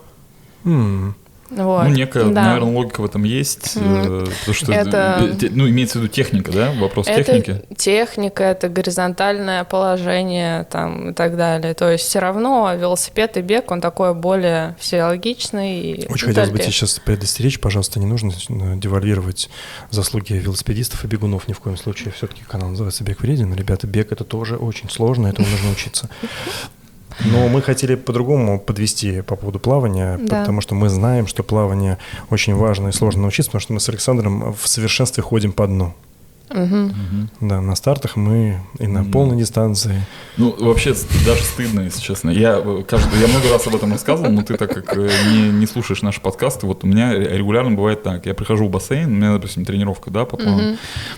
М, 0.63 1.15
Вот. 1.51 1.83
Ну, 1.83 1.89
некая, 1.89 2.23
Да. 2.25 2.43
наверное, 2.45 2.73
логика 2.73 3.01
в 3.01 3.05
этом 3.05 3.23
есть, 3.23 3.73
э, 3.75 4.25
потому 4.39 4.53
что, 4.53 4.71
Это- 4.71 5.27
ну, 5.51 5.67
имеется 5.67 5.99
в 5.99 6.01
виду 6.01 6.11
техника, 6.13 6.51
да, 6.51 6.71
вопрос 6.79 7.07
Это 7.07 7.23
техники. 7.23 7.61
техника, 7.75 8.43
это 8.45 8.69
горизонтальное 8.69 9.65
положение 9.65 10.63
там, 10.65 11.09
и 11.09 11.13
так 11.13 11.35
далее. 11.35 11.73
То 11.73 11.91
есть 11.91 12.05
все 12.05 12.19
равно 12.19 12.73
велосипед 12.73 13.35
и 13.35 13.41
бег, 13.41 13.69
он 13.69 13.81
такой 13.81 14.13
более 14.13 14.75
физиологичный. 14.79 15.81
и 15.81 16.07
Очень 16.09 16.27
хотелось 16.27 16.51
бы 16.51 16.57
тебя 16.59 16.71
сейчас 16.71 16.99
предостеречь, 16.99 17.59
пожалуйста, 17.59 17.99
не 17.99 18.05
нужно 18.05 18.31
э, 18.31 18.75
девальвировать 18.77 19.49
заслуги 19.89 20.33
велосипедистов 20.33 21.03
и 21.03 21.07
бегунов 21.07 21.47
ни 21.49 21.53
в 21.53 21.59
коем 21.59 21.75
случае. 21.75 22.13
Все-таки 22.15 22.43
канал 22.47 22.69
называется 22.69 23.03
«Бег 23.03 23.19
вреден». 23.21 23.53
Ребята, 23.53 23.87
бег— 23.87 24.11
это 24.13 24.23
тоже 24.23 24.55
очень 24.55 24.89
сложно, 24.89 25.27
этому 25.27 25.47
нужно 25.49 25.71
учиться. 25.71 26.09
Но 27.25 27.47
мы 27.47 27.61
хотели 27.61 27.95
по-другому 27.95 28.59
подвести 28.59 29.21
по 29.21 29.35
поводу 29.35 29.59
плавания, 29.59 30.17
Да. 30.21 30.41
потому 30.41 30.61
что 30.61 30.75
мы 30.75 30.89
знаем, 30.89 31.27
что 31.27 31.43
плавание 31.43 31.97
очень 32.29 32.55
важно 32.55 32.89
и 32.89 32.91
сложно 32.91 33.21
научиться, 33.23 33.49
потому 33.51 33.61
что 33.61 33.73
мы 33.73 33.79
с 33.79 33.89
Александром 33.89 34.53
в 34.53 34.67
совершенстве 34.67 35.21
ходим 35.23 35.51
по 35.51 35.67
дну. 35.67 35.93
Мгм. 36.53 37.29
Да, 37.39 37.61
на 37.61 37.75
стартах 37.75 38.15
мы 38.15 38.59
и 38.79 38.87
на 38.87 39.01
Мгм. 39.03 39.11
полной 39.11 39.37
дистанции. 39.37 40.01
Ну, 40.37 40.55
вообще, 40.59 40.93
даже 41.25 41.43
стыдно, 41.43 41.81
если 41.81 42.01
честно. 42.01 42.29
Я, 42.29 42.61
э, 42.63 42.83
каждый, 42.87 43.19
я 43.19 43.27
много 43.27 43.49
раз 43.49 43.65
об 43.67 43.75
этом 43.75 43.91
рассказывал, 43.91 44.31
но 44.31 44.41
ты 44.43 44.57
так 44.57 44.73
как 44.73 44.97
э, 44.97 45.09
не, 45.31 45.49
не 45.49 45.65
слушаешь 45.65 46.01
наши 46.01 46.19
подкасты, 46.21 46.67
вот 46.67 46.83
у 46.83 46.87
меня 46.87 47.13
ре- 47.13 47.37
регулярно 47.37 47.71
бывает 47.71 48.03
так. 48.03 48.25
Я 48.25 48.33
прихожу 48.33 48.67
в 48.67 48.69
бассейн, 48.69 49.07
у 49.07 49.15
меня, 49.15 49.33
допустим, 49.33 49.65
тренировка, 49.65 50.11
да, 50.11 50.25
по 50.25 50.37
плаванию. 50.37 50.69
Мгм. 50.71 50.77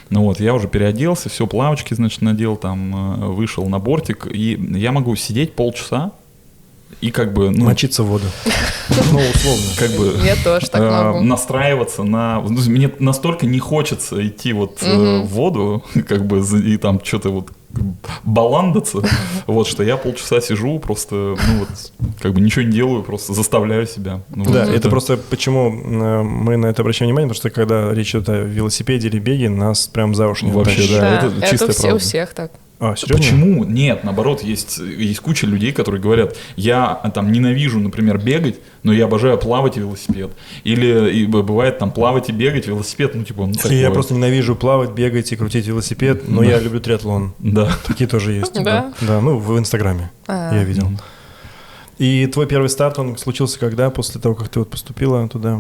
Ну 0.10 0.24
вот, 0.24 0.40
я 0.40 0.54
уже 0.54 0.68
переоделся, 0.68 1.30
все, 1.30 1.48
плавочки, 1.48 1.94
значит, 1.94 2.22
надел, 2.22 2.56
там, 2.56 3.24
э, 3.24 3.26
вышел 3.28 3.66
на 3.68 3.80
бортик, 3.80 4.28
и 4.32 4.60
я 4.78 4.92
могу 4.92 5.16
сидеть 5.16 5.56
полчаса 5.56 6.12
и 7.02 7.12
как 7.12 7.34
бы, 7.34 7.50
ну, 7.50 7.66
Мочиться 7.66 8.04
в 8.04 8.08
воду. 8.08 8.26
Ну, 8.90 9.20
условно. 9.34 9.64
как 9.78 9.92
бы... 9.92 10.14
Я 10.26 10.36
тоже 10.44 10.70
так 10.70 10.82
э, 10.82 10.90
могу. 10.92 11.22
настраиваться 11.22 12.04
на... 12.04 12.42
ну, 12.42 12.60
Мне 12.70 12.92
настолько 13.00 13.46
не 13.46 13.60
хочется 13.60 14.28
идти 14.28 14.52
вот 14.52 14.80
э, 14.82 15.22
в 15.22 15.28
воду, 15.28 15.84
как 16.08 16.26
бы, 16.26 16.40
и 16.40 16.78
там 16.78 17.00
что-то 17.04 17.30
вот 17.30 17.50
баландаться, 18.24 19.00
вот, 19.48 19.68
что 19.68 19.84
я 19.84 19.98
полчаса 19.98 20.42
сижу, 20.42 20.80
просто, 20.80 21.16
ну 21.16 21.60
вот, 21.60 21.70
как 22.22 22.34
бы 22.34 22.42
ничего 22.42 22.64
не 22.64 22.72
делаю, 22.72 23.04
просто 23.04 23.34
заставляю 23.34 23.88
себя. 23.88 24.22
Ну, 24.30 24.46
Да, 24.46 24.66
вот 24.66 24.76
это 24.76 24.90
просто 24.90 25.18
почему 25.18 25.70
э, 25.72 26.24
мы 26.24 26.58
на 26.58 26.68
это 26.68 26.82
обращаем 26.82 27.10
внимание, 27.10 27.30
потому 27.34 27.40
что 27.40 27.50
когда 27.50 27.94
речь 27.94 28.12
идет 28.12 28.30
о 28.30 28.42
велосипеде 28.44 29.08
или 29.08 29.20
беге, 29.20 29.50
нас 29.50 29.88
прям 29.88 30.14
за 30.14 30.28
уши 30.28 30.46
не 30.46 30.52
Вообще, 30.52 30.88
да. 30.94 31.00
Да, 31.00 31.18
это 31.18 31.28
это, 31.38 31.50
чистая 31.50 31.72
все, 31.72 31.80
у 31.80 31.90
правда. 31.90 32.00
всех 32.00 32.34
так. 32.34 32.52
А, 32.84 32.96
серьезно? 32.98 33.18
Почему? 33.24 33.64
Нет, 33.64 34.04
наоборот, 34.04 34.44
есть, 34.44 34.78
есть 34.78 35.22
куча 35.22 35.48
людей, 35.48 35.72
которые 35.72 36.02
говорят, 36.02 36.36
я 36.58 36.88
а, 36.92 37.10
там 37.12 37.32
ненавижу, 37.32 37.80
например, 37.80 38.18
бегать, 38.18 38.60
но 38.84 38.92
я 38.92 39.06
обожаю 39.06 39.38
плавать 39.38 39.78
и 39.78 39.80
велосипед. 39.80 40.32
Или 40.66 41.12
и 41.14 41.26
бывает 41.26 41.80
там 41.80 41.92
плавать 41.92 42.28
и 42.30 42.34
бегать, 42.34 42.68
велосипед, 42.68 43.16
ну 43.16 43.24
типа, 43.24 43.46
ну 43.46 43.52
И 43.52 43.56
такое. 43.56 43.80
Я 43.80 43.90
просто 43.90 44.14
ненавижу 44.16 44.56
плавать, 44.58 44.92
бегать 44.92 45.32
и 45.32 45.38
крутить 45.38 45.66
велосипед, 45.66 46.28
но 46.28 46.42
Да. 46.42 46.48
я 46.48 46.60
люблю 46.60 46.82
триатлон. 46.82 47.34
Да. 47.40 47.72
Такие 47.88 48.10
тоже 48.10 48.34
есть. 48.34 48.54
Да? 48.62 48.94
Да, 49.00 49.22
ну 49.22 49.38
в 49.38 49.58
Инстаграме 49.58 50.12
А. 50.28 50.54
я 50.54 50.64
видел. 50.66 50.90
И 52.00 52.28
твой 52.28 52.48
первый 52.48 52.68
старт, 52.70 53.00
он 53.00 53.18
случился 53.18 53.60
когда? 53.60 53.90
После 53.92 54.20
того, 54.20 54.36
как 54.36 54.50
ты 54.50 54.60
вот 54.60 54.70
поступила 54.70 55.26
туда? 55.30 55.60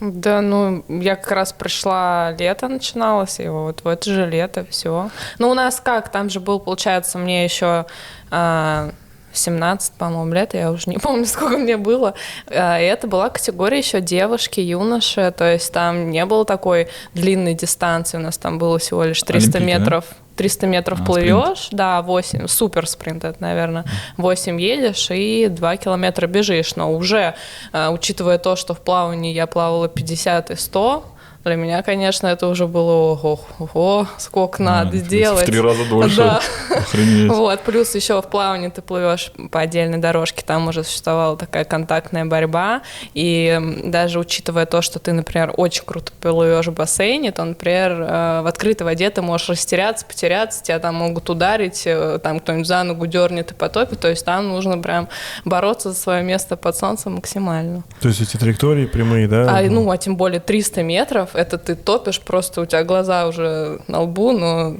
Да, 0.00 0.40
ну, 0.40 0.84
я 0.88 1.16
как 1.16 1.32
раз 1.32 1.52
пришла, 1.52 2.30
лето 2.38 2.68
начиналось, 2.68 3.40
и 3.40 3.48
вот 3.48 3.82
в 3.82 3.88
это 3.88 4.10
же 4.10 4.26
лето 4.26 4.64
все. 4.70 5.10
Ну, 5.38 5.50
у 5.50 5.54
нас 5.54 5.80
как, 5.80 6.10
там 6.10 6.30
же 6.30 6.38
был, 6.38 6.60
получается, 6.60 7.18
мне 7.18 7.44
еще 7.44 7.84
а, 8.30 8.90
17, 9.38 9.92
по-моему, 9.94 10.34
лет, 10.34 10.54
я 10.54 10.70
уже 10.70 10.90
не 10.90 10.98
помню, 11.02 11.26
сколько 11.26 11.56
мне 11.56 11.76
было. 11.76 12.14
А, 12.48 12.80
И 12.80 12.84
это 12.84 13.06
была 13.06 13.30
категория 13.30 13.78
еще 13.78 14.00
девушки, 14.00 14.60
юноши, 14.60 15.32
то 15.36 15.50
есть 15.50 15.72
там 15.72 16.10
не 16.10 16.24
было 16.26 16.44
такой 16.44 16.88
длинной 17.14 17.54
дистанции, 17.54 18.18
у 18.18 18.20
нас 18.20 18.38
там 18.38 18.58
было 18.58 18.78
всего 18.78 19.04
лишь 19.04 19.22
300 19.22 19.58
Олимпийки, 19.58 19.72
да? 19.74 19.78
метров. 19.78 20.04
300 20.36 20.66
метров 20.68 21.00
А, 21.00 21.04
плывешь, 21.04 21.68
да, 21.72 22.00
8, 22.00 22.46
супер 22.46 22.86
спринт 22.86 23.24
это, 23.24 23.36
наверное, 23.40 23.84
8 24.18 24.60
едешь 24.60 25.08
и 25.10 25.48
2 25.48 25.76
километра 25.78 26.28
бежишь, 26.28 26.76
но 26.76 26.92
уже, 26.94 27.34
э, 27.72 27.88
учитывая 27.88 28.38
то, 28.38 28.54
что 28.54 28.72
в 28.72 28.80
плавании 28.80 29.32
я 29.34 29.48
плавала 29.48 29.88
50 29.88 30.52
и 30.52 30.56
100, 30.56 31.04
для 31.48 31.56
меня, 31.56 31.82
конечно, 31.82 32.26
это 32.26 32.46
уже 32.46 32.66
было 32.66 32.92
ого, 33.12 33.40
ого 33.58 34.06
сколько 34.18 34.62
А, 34.62 34.66
надо 34.66 34.98
себе, 34.98 35.06
сделать. 35.06 35.42
В 35.42 35.46
три 35.46 35.60
раза 35.60 35.84
дольше. 35.88 36.16
Да. 36.16 36.40
Охренеть. 36.70 37.30
Вот, 37.30 37.60
плюс 37.60 37.94
еще 37.94 38.20
в 38.22 38.26
плавании 38.26 38.68
ты 38.68 38.82
плывешь 38.82 39.32
по 39.50 39.60
отдельной 39.60 39.98
дорожке, 39.98 40.42
там 40.44 40.68
уже 40.68 40.84
существовала 40.84 41.36
такая 41.36 41.64
контактная 41.64 42.24
борьба, 42.24 42.82
и 43.14 43.58
даже 43.84 44.18
учитывая 44.18 44.66
то, 44.66 44.82
что 44.82 44.98
ты, 44.98 45.12
например, 45.12 45.52
очень 45.56 45.84
круто 45.84 46.12
плывешь 46.20 46.66
в 46.66 46.72
бассейне, 46.72 47.32
то, 47.32 47.44
например, 47.44 47.92
э, 47.92 48.40
в 48.42 48.46
открытой 48.46 48.84
воде 48.84 49.10
ты 49.10 49.22
можешь 49.22 49.48
растеряться, 49.48 50.06
потеряться, 50.06 50.62
тебя 50.62 50.78
там 50.78 50.96
могут 50.96 51.28
ударить, 51.30 51.82
э, 51.86 52.18
там 52.22 52.40
кто-нибудь 52.40 52.66
за 52.66 52.82
ногу 52.82 53.06
дернет 53.06 53.52
и 53.52 53.54
потопит, 53.54 54.00
то 54.00 54.08
есть 54.08 54.24
там 54.24 54.48
нужно 54.48 54.78
прям 54.78 55.08
бороться 55.44 55.92
за 55.92 55.96
свое 55.98 56.22
место 56.22 56.56
под 56.56 56.76
солнцем 56.76 57.14
максимально. 57.14 57.84
То 58.00 58.08
есть 58.08 58.20
эти 58.20 58.36
траектории 58.36 58.86
прямые, 58.86 59.28
да? 59.28 59.58
А, 59.58 59.62
ну, 59.62 59.90
а 59.90 59.96
тем 59.96 60.16
более 60.16 60.40
300 60.40 60.82
метров, 60.82 61.34
это 61.38 61.56
ты 61.58 61.74
топишь, 61.76 62.20
просто 62.20 62.60
у 62.62 62.66
тебя 62.66 62.82
глаза 62.84 63.26
уже 63.28 63.80
на 63.86 64.00
лбу, 64.02 64.32
но 64.32 64.76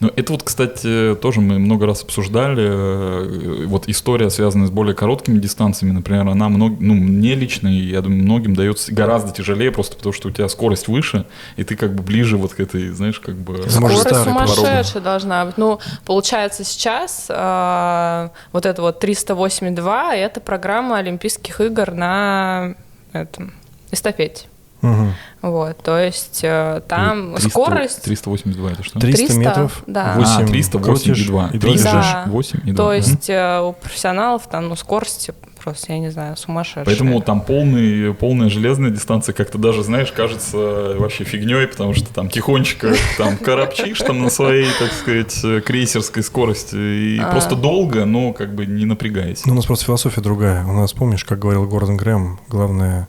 Ну, 0.00 0.10
это 0.16 0.32
вот, 0.32 0.42
кстати, 0.42 1.14
тоже 1.20 1.40
мы 1.40 1.58
много 1.58 1.86
раз 1.86 2.02
обсуждали. 2.02 2.66
э, 2.68 3.66
Вот 3.66 3.88
история, 3.88 4.30
связанная 4.30 4.66
с 4.66 4.70
более 4.70 4.94
короткими 4.94 5.38
дистанциями, 5.38 5.92
например, 5.92 6.26
она 6.28 6.48
мног, 6.48 6.72
ну, 6.80 6.94
мне 6.94 7.34
лично, 7.34 7.68
и 7.68 7.90
я 7.90 8.00
думаю, 8.00 8.22
многим 8.22 8.54
дается 8.54 8.92
гораздо 8.94 9.32
тяжелее, 9.32 9.70
просто 9.70 9.96
потому 9.96 10.12
что 10.12 10.28
у 10.28 10.30
тебя 10.30 10.48
скорость 10.48 10.88
выше, 10.88 11.26
и 11.56 11.64
ты 11.64 11.76
как 11.76 11.94
бы 11.94 12.02
ближе 12.02 12.36
вот 12.36 12.54
к 12.54 12.60
этой, 12.60 12.88
знаешь, 12.90 13.20
как 13.20 13.36
бы... 13.36 13.68
Скорость 13.68 14.00
старый 14.00 14.24
сумасшедшая 14.24 15.02
должна 15.02 15.44
быть. 15.46 15.58
Ну, 15.58 15.78
получается, 16.04 16.64
сейчас 16.64 17.26
а, 17.28 18.30
вот 18.52 18.66
это 18.66 18.82
вот 18.82 19.02
308.2 19.02 20.12
это 20.14 20.40
программа 20.40 20.96
Олимпийских 20.98 21.60
игр 21.60 21.92
на 21.92 22.74
этом, 23.12 23.52
эстафете. 23.92 24.46
Мгм. 24.82 25.14
Вот, 25.42 25.78
то 25.78 25.98
есть 25.98 26.40
э, 26.42 26.82
там 26.86 27.32
300 27.34 27.48
скорость... 27.50 28.02
382 28.02 28.70
это 28.72 28.82
что? 28.82 28.98
300, 28.98 29.26
300, 29.26 29.38
метров, 29.38 29.82
да. 29.86 30.14
8 30.16 30.44
а, 30.44 30.46
308 30.46 31.12
и 31.16 31.24
2. 31.24 31.50
и 31.52 31.58
2 31.58 31.70
Да. 31.70 31.74
бежишь. 31.74 32.16
8 32.26 32.60
и 32.64 32.72
2. 32.72 32.84
То 32.84 32.92
есть 32.92 33.30
э, 33.30 33.60
у 33.60 33.72
профессионалов 33.72 34.48
там 34.48 34.68
ну, 34.68 34.76
скорости 34.76 35.34
просто, 35.62 35.92
я 35.92 35.98
не 35.98 36.10
знаю, 36.10 36.36
сумасшедшая. 36.36 36.84
Поэтому 36.84 37.20
там 37.20 37.42
полный, 37.42 38.14
полная 38.14 38.48
железная 38.48 38.90
дистанция 38.90 39.32
как-то 39.32 39.58
даже, 39.58 39.82
знаешь, 39.82 40.10
кажется 40.12 40.94
вообще 40.98 41.24
фигней, 41.24 41.66
потому 41.66 41.94
что 41.94 42.12
там 42.12 42.28
тихонечко 42.28 42.94
там 43.18 43.36
коробчишь 43.36 43.98
там 43.98 44.22
на 44.22 44.30
своей, 44.30 44.68
так 44.78 44.92
сказать, 44.92 45.38
э, 45.44 45.60
крейсерской 45.60 46.22
скорости 46.22 46.76
и 46.76 47.18
А. 47.18 47.30
просто 47.30 47.56
долго, 47.56 48.04
но 48.04 48.32
как 48.32 48.54
бы 48.54 48.66
не 48.66 48.86
напрягаясь. 48.86 49.44
Ну, 49.46 49.52
у 49.52 49.56
нас 49.56 49.66
просто 49.66 49.84
философия 49.84 50.20
другая. 50.20 50.64
У 50.64 50.72
нас, 50.72 50.92
помнишь, 50.92 51.24
как 51.24 51.38
говорил 51.38 51.66
Гордон 51.66 51.96
Грэм, 51.96 52.40
главное, 52.48 53.08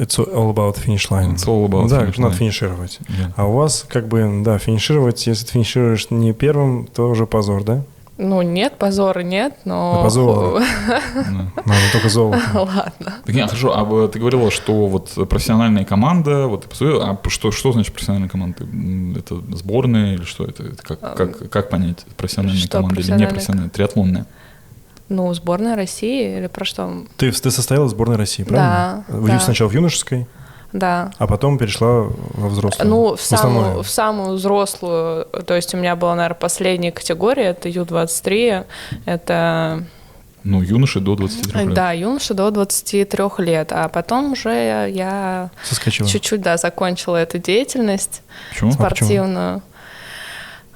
it's 0.00 0.18
all 0.18 0.50
about 0.50 0.76
finish 0.76 1.10
line. 1.10 1.34
It's 1.34 1.46
all 1.46 1.66
about 1.66 1.88
да, 1.88 2.00
finish 2.04 2.18
надо 2.18 2.34
line. 2.34 2.38
финишировать. 2.38 2.98
Да. 3.08 3.32
А 3.36 3.46
у 3.46 3.52
вас, 3.52 3.84
как 3.88 4.08
бы, 4.08 4.42
да, 4.44 4.58
финишировать, 4.58 5.26
если 5.26 5.44
ты 5.44 5.52
финишируешь 5.52 6.10
не 6.10 6.32
первым, 6.32 6.86
то 6.86 7.08
уже 7.10 7.26
позор, 7.26 7.62
да? 7.64 7.82
Ну, 8.22 8.42
нет, 8.42 8.76
позора 8.76 9.20
нет, 9.20 9.54
но... 9.64 9.94
Да 9.96 10.02
позора. 10.02 10.60
Надо 11.16 11.80
только 11.90 12.10
золото. 12.10 12.42
Ладно. 12.54 13.14
Так, 13.24 13.34
нет, 13.34 13.48
хорошо, 13.48 13.74
а 13.74 13.84
вы- 13.84 14.08
ты 14.08 14.18
говорила, 14.18 14.50
что 14.50 14.88
вот 14.88 15.12
профессиональная 15.28 15.86
команда, 15.86 16.46
вот 16.46 16.66
а 16.80 17.18
что, 17.28 17.50
что 17.50 17.72
значит 17.72 17.94
профессиональная 17.94 18.28
команда? 18.28 18.66
Это 19.18 19.40
сборная 19.56 20.14
или 20.16 20.24
что 20.24 20.44
это? 20.44 20.64
Это 20.64 20.82
как, 20.82 21.16
как, 21.16 21.50
как 21.50 21.70
понять, 21.70 22.04
профессиональная 22.18 22.60
Что 22.60 22.78
команда 22.78 23.00
или 23.00 23.12
не 23.12 23.26
профессиональная? 23.26 23.70
Триатлонная. 23.70 24.26
Ну, 25.10 25.34
сборная 25.34 25.74
России 25.76 26.38
или 26.38 26.46
про 26.46 26.64
что? 26.64 27.02
Ты, 27.16 27.32
ты 27.32 27.50
состояла 27.50 27.84
в 27.86 27.88
сборной 27.90 28.16
России, 28.16 28.44
правильно? 28.44 29.04
Да, 29.08 29.14
В- 29.18 29.26
да. 29.26 29.40
Сначала 29.40 29.68
в 29.68 29.72
юношеской, 29.74 30.26
Да. 30.72 31.10
а 31.18 31.26
потом 31.26 31.58
перешла 31.58 32.04
во 32.34 32.48
взрослую. 32.48 32.88
Ну, 32.88 33.16
в 33.16 33.20
самую, 33.20 33.58
основную. 33.58 33.82
в 33.82 33.90
самую 33.90 34.36
взрослую, 34.36 35.24
то 35.46 35.54
есть 35.56 35.74
у 35.74 35.78
меня 35.78 35.96
была, 35.96 36.14
наверное, 36.14 36.38
последняя 36.38 36.92
категория, 36.92 37.46
это 37.46 37.68
Ю-23, 37.68 38.64
это, 39.04 39.82
Ну, 40.44 40.62
юноши 40.62 41.00
до 41.00 41.16
23 41.16 41.64
лет. 41.64 41.74
да, 41.74 41.90
юноша 41.90 42.32
до 42.34 42.48
23 42.52 43.38
лет, 43.40 43.72
а 43.72 43.88
потом 43.88 44.32
уже 44.32 44.88
я 44.94 45.50
Соскочила. 45.64 46.08
чуть-чуть, 46.08 46.40
да, 46.40 46.56
закончила 46.56 47.16
эту 47.16 47.38
деятельность 47.38 48.22
Почему? 48.52 48.70
спортивную. 48.70 49.60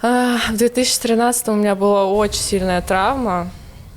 А, 0.03 0.38
В 0.50 0.57
2013 0.57 1.49
у 1.50 1.55
меня 1.55 1.76
была 1.76 2.05
очень 2.07 2.41
сильная 2.43 2.83
травма, 2.83 3.49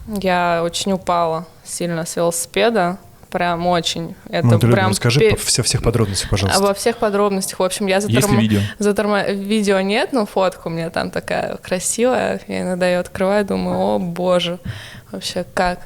я 0.08 0.62
очень 0.64 0.92
упала 0.94 1.46
сильно 1.64 2.06
с 2.06 2.16
велосипеда, 2.16 2.98
прям 3.30 3.68
очень. 3.68 4.16
Это 4.30 4.48
Ну, 4.48 4.60
ты, 4.60 4.72
прям 4.72 4.92
расскажи 4.92 5.20
пе- 5.20 5.36
все, 5.36 5.62
всех 5.64 5.84
подробностей, 5.84 6.28
пожалуйста. 6.30 6.62
Во 6.62 6.74
всех 6.74 6.98
подробностях. 6.98 7.60
В 7.60 7.64
общем, 7.64 7.88
я 7.88 7.96
Есть 7.98 8.08
ли 8.08 8.16
заторма... 8.22 8.40
видео? 8.42 8.60
заторма- 8.80 9.34
Видео 9.34 9.82
нет, 9.82 10.14
но 10.14 10.26
фотка 10.26 10.68
у 10.68 10.70
меня 10.70 10.90
там 10.90 11.12
такая 11.12 11.58
красивая. 11.58 12.40
Я 12.48 12.62
иногда 12.62 12.88
ее 12.88 13.00
открываю, 13.00 13.44
думаю, 13.46 13.78
о 13.78 14.00
боже, 14.00 14.60
вообще 15.12 15.46
как. 15.54 15.80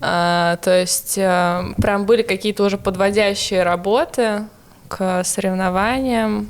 А, 0.00 0.56
то 0.62 0.70
есть 0.78 1.18
э, 1.18 1.64
прям 1.82 2.06
были 2.06 2.22
какие-то 2.22 2.62
уже 2.64 2.78
подводящие 2.78 3.64
работы 3.64 4.44
к 4.88 5.22
соревнованиям. 5.24 6.48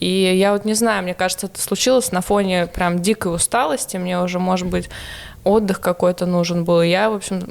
И 0.00 0.08
я 0.36 0.52
вот 0.52 0.64
не 0.64 0.74
знаю, 0.74 1.02
мне 1.04 1.14
кажется, 1.14 1.46
это 1.46 1.60
случилось 1.62 2.12
на 2.12 2.20
фоне 2.20 2.66
прям 2.66 2.98
дикой 3.00 3.34
усталости. 3.34 3.96
Мне 3.96 4.20
уже, 4.20 4.38
может 4.38 4.66
быть, 4.66 4.90
отдых 5.44 5.80
какой-то 5.80 6.26
нужен 6.26 6.64
был. 6.64 6.82
И 6.82 6.88
я, 6.88 7.10
в 7.10 7.14
общем, 7.14 7.48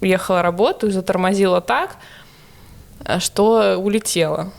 ехала 0.00 0.42
работу 0.42 0.86
и 0.86 0.90
затормозила 0.90 1.60
так, 1.60 1.96
что 3.18 3.76
улетела. 3.76 4.50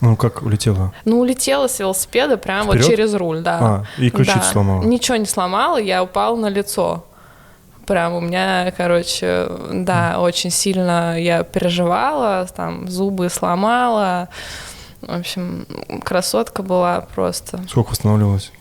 Ну, 0.00 0.16
как 0.16 0.42
улетела? 0.42 0.92
Ну, 1.04 1.20
улетела 1.20 1.68
с 1.68 1.78
велосипеда 1.78 2.36
прямо 2.36 2.72
вот 2.72 2.82
через 2.82 3.14
руль, 3.14 3.40
да. 3.40 3.58
А, 3.60 3.84
и 4.02 4.10
ключицу 4.10 4.38
Да. 4.38 4.44
сломала. 4.44 4.82
Ничего 4.82 5.16
не 5.16 5.26
сломала, 5.26 5.76
я 5.76 6.02
упала 6.02 6.36
на 6.36 6.48
лицо. 6.48 7.04
Прям 7.86 8.14
у 8.14 8.20
меня, 8.20 8.72
короче, 8.76 9.48
да, 9.72 10.16
очень 10.18 10.50
сильно 10.50 11.20
я 11.20 11.42
переживала, 11.44 12.46
там 12.46 12.88
зубы 12.88 13.28
сломала. 13.28 14.28
В 15.00 15.10
общем, 15.18 15.66
красотка 16.04 16.62
была 16.62 17.06
просто. 17.14 17.60
Сколько 17.68 17.90
восстанавливалась? 17.90 18.52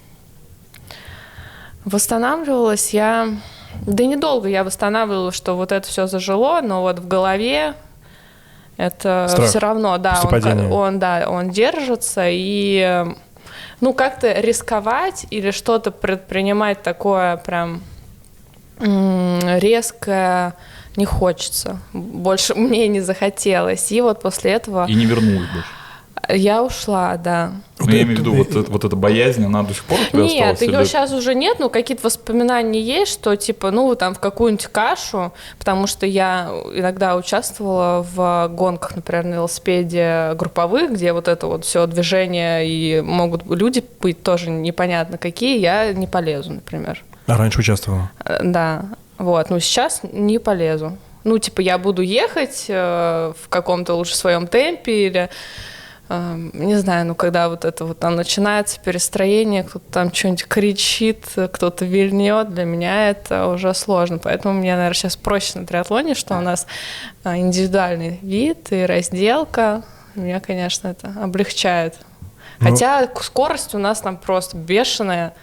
Восстанавливалась 1.86 2.94
я... 2.94 3.30
Да 3.86 4.04
недолго 4.04 4.48
я 4.48 4.64
восстанавливалась, 4.64 5.36
что 5.36 5.56
вот 5.56 5.72
это 5.72 5.88
все 5.88 6.08
зажило, 6.08 6.62
но 6.62 6.82
вот 6.82 7.00
в 7.00 7.08
голове 7.08 7.74
это 8.78 9.28
Страх 9.30 9.48
все 9.48 9.60
равно, 9.60 9.98
да, 9.98 10.22
он, 10.24 10.72
он, 10.72 11.00
да, 11.00 11.26
он 11.28 11.50
держится 11.52 12.24
и 12.28 13.06
ну 13.80 13.94
как-то 13.94 14.40
рисковать 14.40 15.26
или 15.30 15.52
что-то 15.52 15.92
предпринимать 15.92 16.82
такое 16.82 17.38
прям 17.38 17.82
резкое 18.80 20.56
не 20.96 21.06
хочется. 21.06 21.80
Больше 21.94 22.56
мне 22.56 22.88
не 22.88 23.02
захотелось. 23.02 23.92
И 23.92 24.02
вот 24.02 24.22
после 24.22 24.52
этого 24.52 24.86
И 24.88 24.94
не 24.94 25.06
вернулась 25.06 25.50
больше. 25.50 25.70
Я 26.34 26.64
ушла, 26.64 27.18
да. 27.18 27.52
Ну, 27.80 27.90
я 27.90 28.04
имею 28.04 28.18
в 28.18 28.20
виду, 28.20 28.34
вот, 28.34 28.70
вот 28.70 28.84
эта 28.86 28.96
боязнь, 28.96 29.44
она 29.46 29.64
до 29.64 29.74
сих 29.74 29.84
пор 29.86 29.98
у 30.00 30.04
тебя 30.12 30.24
Нет, 30.24 30.54
осталась? 30.54 30.62
ее 30.62 30.80
или- 30.80 30.84
сейчас 30.86 31.12
уже 31.14 31.34
нет, 31.36 31.58
но 31.60 31.70
какие-то 31.70 32.04
воспоминания 32.04 32.80
есть, 32.82 33.12
что 33.12 33.36
типа, 33.36 33.72
ну, 33.72 33.96
там 33.96 34.14
в 34.14 34.20
какую-нибудь 34.20 34.68
кашу, 34.68 35.34
потому 35.58 35.88
что 35.88 36.06
я 36.06 36.50
иногда 36.74 37.16
участвовала 37.16 38.06
в 38.14 38.48
гонках, 38.54 38.96
например, 38.96 39.26
на 39.26 39.34
велосипеде 39.36 40.34
групповых, 40.36 40.92
где 40.94 41.14
вот 41.14 41.28
это 41.28 41.48
вот 41.48 41.66
все 41.66 41.88
движение 41.88 42.68
и 42.68 43.02
могут 43.02 43.44
люди 43.50 43.84
быть 44.00 44.22
тоже 44.24 44.50
непонятно 44.50 45.18
какие, 45.18 45.60
я 45.60 45.92
не 45.94 46.08
полезу, 46.08 46.54
например. 46.54 47.04
А 47.28 47.38
раньше 47.38 47.60
участвовала? 47.60 48.12
Э, 48.26 48.40
Да, 48.44 48.86
вот, 49.18 49.50
ну 49.50 49.60
сейчас 49.60 50.02
не 50.04 50.40
полезу. 50.40 50.98
Ну, 51.24 51.38
типа, 51.38 51.62
я 51.62 51.78
буду 51.78 52.02
ехать 52.02 52.66
э, 52.68 53.34
в 53.40 53.48
каком-то 53.48 53.94
лучше 53.94 54.16
своем 54.16 54.48
темпе 54.48 55.06
или 55.06 55.30
не 56.54 56.76
знаю, 56.76 57.06
ну 57.06 57.16
когда 57.16 57.48
вот 57.50 57.64
это 57.66 57.86
вот 57.86 58.00
там 58.00 58.16
начинается 58.16 58.80
перестроение, 58.80 59.64
кто-то 59.64 59.86
там 59.92 60.14
что-нибудь 60.14 60.46
кричит, 60.48 61.26
кто-то 61.36 61.86
вильнет, 61.86 62.54
для 62.54 62.66
меня 62.66 63.10
это 63.10 63.48
уже 63.48 63.74
сложно. 63.74 64.18
Поэтому 64.18 64.54
мне, 64.54 64.72
наверное, 64.76 64.94
сейчас 64.94 65.16
проще 65.16 65.60
на 65.60 65.66
триатлоне, 65.66 66.16
что 66.16 66.38
у 66.38 66.42
нас 66.42 66.68
э, 67.24 67.38
индивидуальный 67.38 68.20
вид 68.22 68.72
и 68.72 68.86
разделка. 68.86 69.84
Меня, 70.16 70.40
конечно, 70.40 70.90
это 70.90 71.14
облегчает. 71.22 71.96
Ну- 72.60 72.70
Хотя 72.70 73.08
скорость 73.22 73.74
у 73.76 73.78
нас 73.78 74.02
там 74.02 74.18
просто 74.18 74.58
бешеная. 74.58 75.34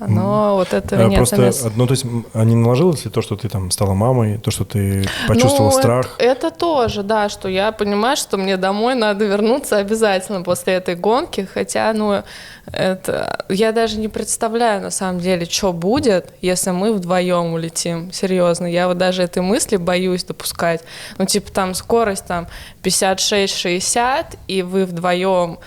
Но 0.00 0.54
вот 0.54 0.72
это 0.72 0.96
А, 0.96 1.08
нет 1.08 1.16
Просто, 1.28 1.72
ну, 1.74 1.86
то 1.86 1.92
есть, 1.92 2.04
а 2.32 2.44
не 2.44 2.54
наложилось 2.54 3.04
ли 3.04 3.10
то, 3.10 3.20
что 3.20 3.36
ты 3.36 3.48
там 3.48 3.70
стала 3.72 3.94
мамой, 3.94 4.38
то, 4.38 4.50
что 4.52 4.64
ты 4.64 5.04
почувствовал 5.26 5.70
Ну, 5.72 5.78
это- 5.78 5.78
страх? 5.78 6.14
Это, 6.18 6.50
тоже, 6.50 7.02
да, 7.02 7.28
что 7.28 7.48
я 7.48 7.72
понимаю, 7.72 8.16
что 8.16 8.36
мне 8.36 8.56
домой 8.56 8.94
надо 8.94 9.24
вернуться 9.24 9.78
обязательно 9.78 10.42
после 10.42 10.74
этой 10.74 10.94
гонки, 10.94 11.48
хотя, 11.52 11.92
ну, 11.92 12.22
это 12.70 13.44
я 13.48 13.72
даже 13.72 13.98
не 13.98 14.08
представляю 14.08 14.82
на 14.82 14.90
самом 14.90 15.20
деле, 15.20 15.46
что 15.46 15.72
будет, 15.72 16.32
если 16.42 16.70
мы 16.70 16.92
вдвоем 16.92 17.54
улетим. 17.54 18.12
Серьезно, 18.12 18.66
я 18.66 18.86
вот 18.88 18.98
даже 18.98 19.22
этой 19.22 19.42
мысли 19.42 19.76
боюсь 19.76 20.22
допускать. 20.24 20.82
Ну, 21.16 21.24
типа 21.24 21.50
там 21.50 21.74
скорость 21.74 22.26
там 22.26 22.46
56-60, 22.82 24.36
и 24.48 24.62
вы 24.62 24.84
вдвоем, 24.84 25.58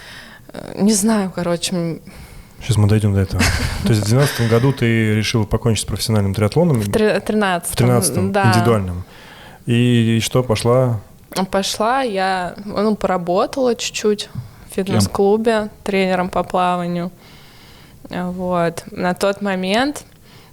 э, 0.54 0.74
не 0.82 0.94
знаю, 0.94 1.32
короче, 1.34 2.00
Сейчас 2.62 2.78
мы 2.78 2.88
дойдем 2.88 3.14
до 3.14 3.22
этого. 3.22 3.42
То 3.84 3.90
есть 3.90 4.02
в 4.02 4.10
2012 4.10 4.50
году 4.50 4.74
ты 4.74 5.16
решила 5.16 5.44
покончить 5.46 5.84
с 5.84 5.86
профессиональным 5.86 6.34
триатлоном, 6.34 6.80
в 6.80 6.92
тре- 6.92 7.20
13 7.20 7.72
в 7.72 7.76
13 7.76 8.32
да. 8.32 8.50
индивидуальным. 8.50 9.04
И 9.66 10.20
что, 10.22 10.44
пошла? 10.44 11.00
Пошла, 11.50 12.02
я 12.02 12.56
ну, 12.66 12.96
поработала 12.96 13.76
чуть-чуть 13.76 14.30
в 14.70 14.76
фитнес-клубе 14.76 15.70
тренером 15.84 16.30
по 16.30 16.44
плаванию. 16.44 17.12
Вот. 18.10 18.84
На 18.92 19.14
тот 19.14 19.42
момент 19.42 20.04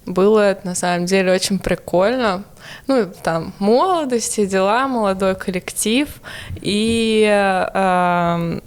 было 0.06 0.58
на 0.64 0.74
самом 0.74 1.06
деле 1.06 1.32
очень 1.32 1.58
прикольно. 1.58 2.44
Ну, 2.86 3.06
там 3.22 3.52
молодость, 3.58 4.32
все 4.32 4.46
дела, 4.46 4.86
молодой 4.88 5.34
коллектив. 5.34 6.08
И 6.60 7.24
эм, 7.74 8.62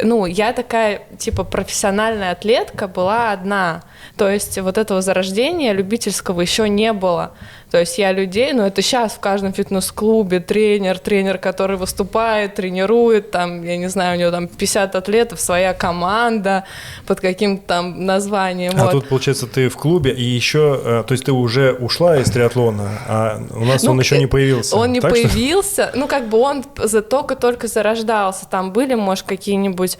ну, 0.00 0.26
я 0.26 0.52
такая, 0.52 1.02
типа, 1.18 1.44
профессиональная 1.44 2.32
атлетка 2.32 2.88
была 2.88 3.32
одна. 3.32 3.82
То 4.16 4.28
есть 4.28 4.58
вот 4.58 4.78
этого 4.78 5.02
зарождения 5.02 5.72
любительского 5.72 6.40
еще 6.40 6.68
не 6.68 6.92
было. 6.92 7.32
То 7.74 7.80
есть 7.80 7.98
я 7.98 8.12
людей, 8.12 8.52
ну 8.52 8.62
это 8.62 8.82
сейчас 8.82 9.14
в 9.14 9.18
каждом 9.18 9.52
фитнес-клубе 9.52 10.38
тренер, 10.38 11.00
тренер, 11.00 11.38
который 11.38 11.76
выступает, 11.76 12.54
тренирует, 12.54 13.32
там, 13.32 13.64
я 13.64 13.76
не 13.76 13.88
знаю, 13.88 14.16
у 14.16 14.20
него 14.20 14.30
там 14.30 14.46
50 14.46 14.94
атлетов, 14.94 15.40
своя 15.40 15.74
команда 15.74 16.66
под 17.04 17.18
каким-то 17.18 17.66
там 17.66 18.06
названием. 18.06 18.74
А 18.76 18.84
вот. 18.84 18.92
тут, 18.92 19.08
получается, 19.08 19.48
ты 19.48 19.68
в 19.68 19.76
клубе, 19.76 20.12
и 20.12 20.22
еще, 20.22 20.80
э, 20.84 21.04
то 21.04 21.10
есть 21.14 21.24
ты 21.24 21.32
уже 21.32 21.72
ушла 21.72 22.16
из 22.18 22.30
триатлона, 22.30 22.90
а 23.08 23.42
у 23.50 23.64
нас 23.64 23.82
Ну, 23.82 23.90
он 23.90 23.98
еще 23.98 24.14
э, 24.14 24.18
не 24.20 24.28
появился. 24.28 24.76
Он 24.76 24.92
не 24.92 25.00
Так 25.00 25.16
что- 25.16 25.28
появился, 25.28 25.90
ну 25.96 26.06
как 26.06 26.28
бы 26.28 26.38
он 26.38 26.62
только-только 26.62 27.66
зарождался. 27.66 28.46
Там 28.48 28.72
были, 28.72 28.94
может, 28.94 29.26
какие-нибудь, 29.26 29.98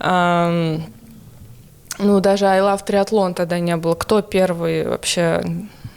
эм, 0.00 0.84
ну 1.98 2.20
даже 2.20 2.44
I 2.44 2.60
Love 2.60 2.84
триатлон 2.84 3.32
тогда 3.32 3.58
не 3.60 3.78
было. 3.78 3.94
Кто 3.94 4.20
первый 4.20 4.86
вообще 4.86 5.42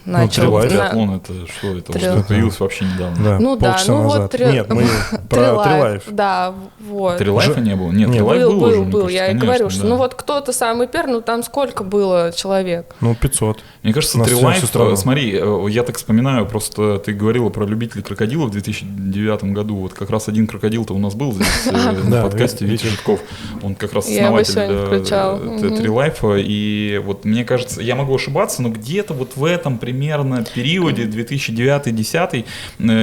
начал? 0.07 0.41
Трилайф. 0.43 0.71
на- 0.71 0.77
Триатлон 0.77 1.15
это 1.15 1.33
что? 1.51 1.77
Это 1.77 1.93
Триатлон. 1.93 2.19
что 2.19 2.27
появилось 2.27 2.59
вообще 2.59 2.85
недавно. 2.85 3.23
Да, 3.23 3.39
Ну 3.39 3.55
да, 3.55 3.77
ну 3.87 4.01
вот 4.03 4.13
назад. 4.15 4.31
три- 4.31 4.45
Нет, 4.45 4.69
мы 4.69 4.83
Про 5.29 5.63
Трилайф. 5.63 6.03
Да, 6.07 6.53
вот. 6.79 7.17
Трилайфа 7.17 7.59
не 7.59 7.75
было? 7.75 7.91
Нет. 7.91 8.11
Трилайф 8.11 8.41
был, 8.41 8.51
был, 8.51 8.59
был, 8.59 8.67
уже, 8.67 8.81
был. 8.83 8.91
кажется, 9.01 9.15
Я 9.17 9.31
и 9.31 9.33
говорю, 9.35 9.69
что 9.69 9.85
ну 9.85 9.95
вот 9.97 10.15
кто-то 10.15 10.53
самый 10.53 10.87
первый, 10.87 11.11
ну 11.11 11.21
там 11.21 11.43
сколько 11.43 11.83
было 11.83 12.31
человек? 12.35 12.95
Ну, 13.01 13.15
500. 13.15 13.63
Мне 13.83 13.93
кажется, 13.93 14.21
Трилайф, 14.23 14.75
э, 14.75 14.95
смотри, 14.95 15.37
э, 15.39 15.65
я 15.69 15.83
так 15.83 15.97
вспоминаю, 15.97 16.45
просто 16.45 16.99
ты 16.99 17.13
говорила 17.13 17.49
про 17.49 17.65
любителей 17.65 18.03
крокодилов 18.03 18.49
в 18.49 18.51
2009 18.51 19.53
году. 19.53 19.75
Вот 19.77 19.93
как 19.93 20.09
раз 20.09 20.27
один 20.27 20.47
крокодил-то 20.47 20.93
у 20.93 20.99
нас 20.99 21.13
был 21.15 21.33
здесь 21.33 21.47
э, 21.67 21.71
на 22.03 22.09
Да, 22.09 22.23
подкасте, 22.23 22.65
Витя 22.65 22.87
Житков. 22.87 23.19
Он 23.61 23.75
как 23.75 23.93
раз 23.93 24.07
основатель 24.09 24.53
э, 24.57 25.03
э. 25.09 25.77
Трилайфа. 25.77 26.35
И 26.37 27.01
вот 27.03 27.25
мне 27.25 27.43
кажется, 27.45 27.81
я 27.81 27.95
могу 27.95 28.15
ошибаться, 28.15 28.61
но 28.61 28.69
где-то 28.69 29.13
вот 29.13 29.35
в 29.35 29.43
этом 29.45 29.77
примерно 29.97 30.43
периоде 30.43 31.05
2009-2010 31.05 32.45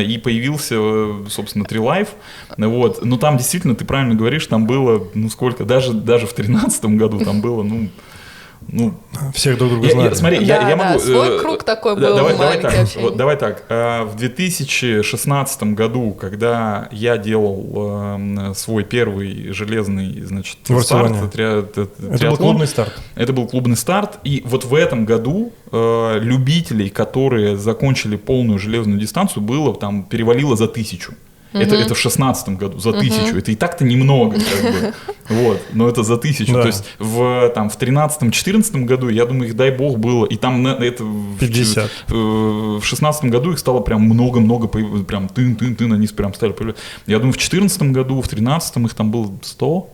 и 0.04 0.18
появился, 0.18 0.76
э, 0.78 1.24
собственно, 1.28 1.64
Трилайф. 1.64 2.10
Вот. 2.56 3.04
Но 3.04 3.16
там 3.16 3.36
действительно, 3.36 3.74
ты 3.74 3.84
правильно 3.84 4.14
говоришь, 4.14 4.46
там 4.46 4.66
было, 4.66 5.08
ну 5.14 5.28
сколько, 5.28 5.64
даже, 5.64 5.92
даже 5.92 6.26
в 6.26 6.34
2013 6.34 6.84
году 6.96 7.18
там 7.18 7.40
было, 7.40 7.62
ну, 7.64 7.88
ну, 8.68 8.94
Всех 9.34 9.58
друг 9.58 9.70
друга 9.70 9.86
я- 9.86 9.92
знали. 9.92 10.08
я- 10.08 10.14
смотри, 10.14 10.44
я, 10.44 10.60
Да, 10.60 10.68
я 10.70 10.76
да, 10.76 10.84
могу... 10.84 10.98
свой 11.00 11.36
э, 11.36 11.40
круг 11.40 11.62
такой 11.64 11.94
да, 11.96 12.08
был 12.08 12.16
давай, 12.16 12.32
давай 12.36 12.60
так, 12.60 12.74
общение. 12.78 13.08
вот 13.08 13.16
давай 13.16 13.36
так. 13.36 13.64
э, 13.68 14.02
В 14.04 14.16
2016 14.16 15.74
году, 15.74 16.12
когда 16.18 16.88
я 16.92 17.16
делал 17.18 18.08
э, 18.18 18.52
свой 18.54 18.84
первый 18.84 19.52
железный, 19.52 20.20
значит, 20.22 20.58
В 20.68 20.80
старт, 20.82 21.12
триа- 21.34 21.62
т- 21.62 21.82
Это 21.82 22.02
был 22.02 22.16
триатлон, 22.18 22.36
клубный 22.38 22.66
старт. 22.66 22.92
это 23.14 23.32
был 23.32 23.46
клубный 23.46 23.76
старт. 23.76 24.18
И 24.24 24.42
вот 24.44 24.64
в 24.64 24.74
этом 24.74 25.04
году 25.04 25.52
э, 25.72 26.18
любителей, 26.20 26.88
которые 26.90 27.56
закончили 27.56 28.16
полную 28.16 28.58
железную 28.58 28.98
дистанцию, 28.98 29.42
было 29.42 29.74
там 29.74 30.02
перевалило 30.04 30.56
за 30.56 30.68
тысячу. 30.68 31.14
Это, 31.54 31.76
это 31.76 31.94
в 31.94 31.98
шестнадцатом 31.98 32.56
году, 32.56 32.78
за 32.78 32.92
тысячу. 32.92 33.36
Это 33.38 33.52
и 33.52 33.54
так-то 33.54 33.84
немного, 33.84 34.36
как 34.38 34.72
бы. 34.72 34.94
Вот, 35.30 35.58
но 35.72 35.88
это 35.88 36.02
за 36.02 36.18
тысячу. 36.18 36.52
Да. 36.52 36.60
То 36.62 36.66
есть 36.66 36.84
в, 36.98 37.48
там, 37.54 37.70
в 37.70 37.78
13-14 37.78 38.84
году, 38.84 39.08
я 39.08 39.24
думаю, 39.24 39.48
их, 39.48 39.56
дай 39.56 39.70
бог, 39.70 39.98
было. 39.98 40.26
И 40.26 40.36
там 40.36 40.66
это... 40.66 41.02
в- 41.02 41.38
50. 41.38 41.90
э, 42.08 42.12
В 42.14 42.82
шестнадцатом 42.82 43.30
году 43.30 43.52
их 43.52 43.58
стало 43.58 43.80
прям 43.80 44.02
много-много, 44.02 44.66
прям 44.68 45.28
тын-тын-тын, 45.28 45.92
они 45.94 46.06
прям 46.08 46.34
стали 46.34 46.52
появляться. 46.52 46.82
Я 47.06 47.18
думаю, 47.18 47.32
в 47.32 47.38
четырнадцатом 47.38 47.92
году, 47.94 48.20
в 48.20 48.28
тринадцатом 48.28 48.84
их 48.86 48.92
там 48.94 49.10
было 49.10 49.32
100, 49.42 49.88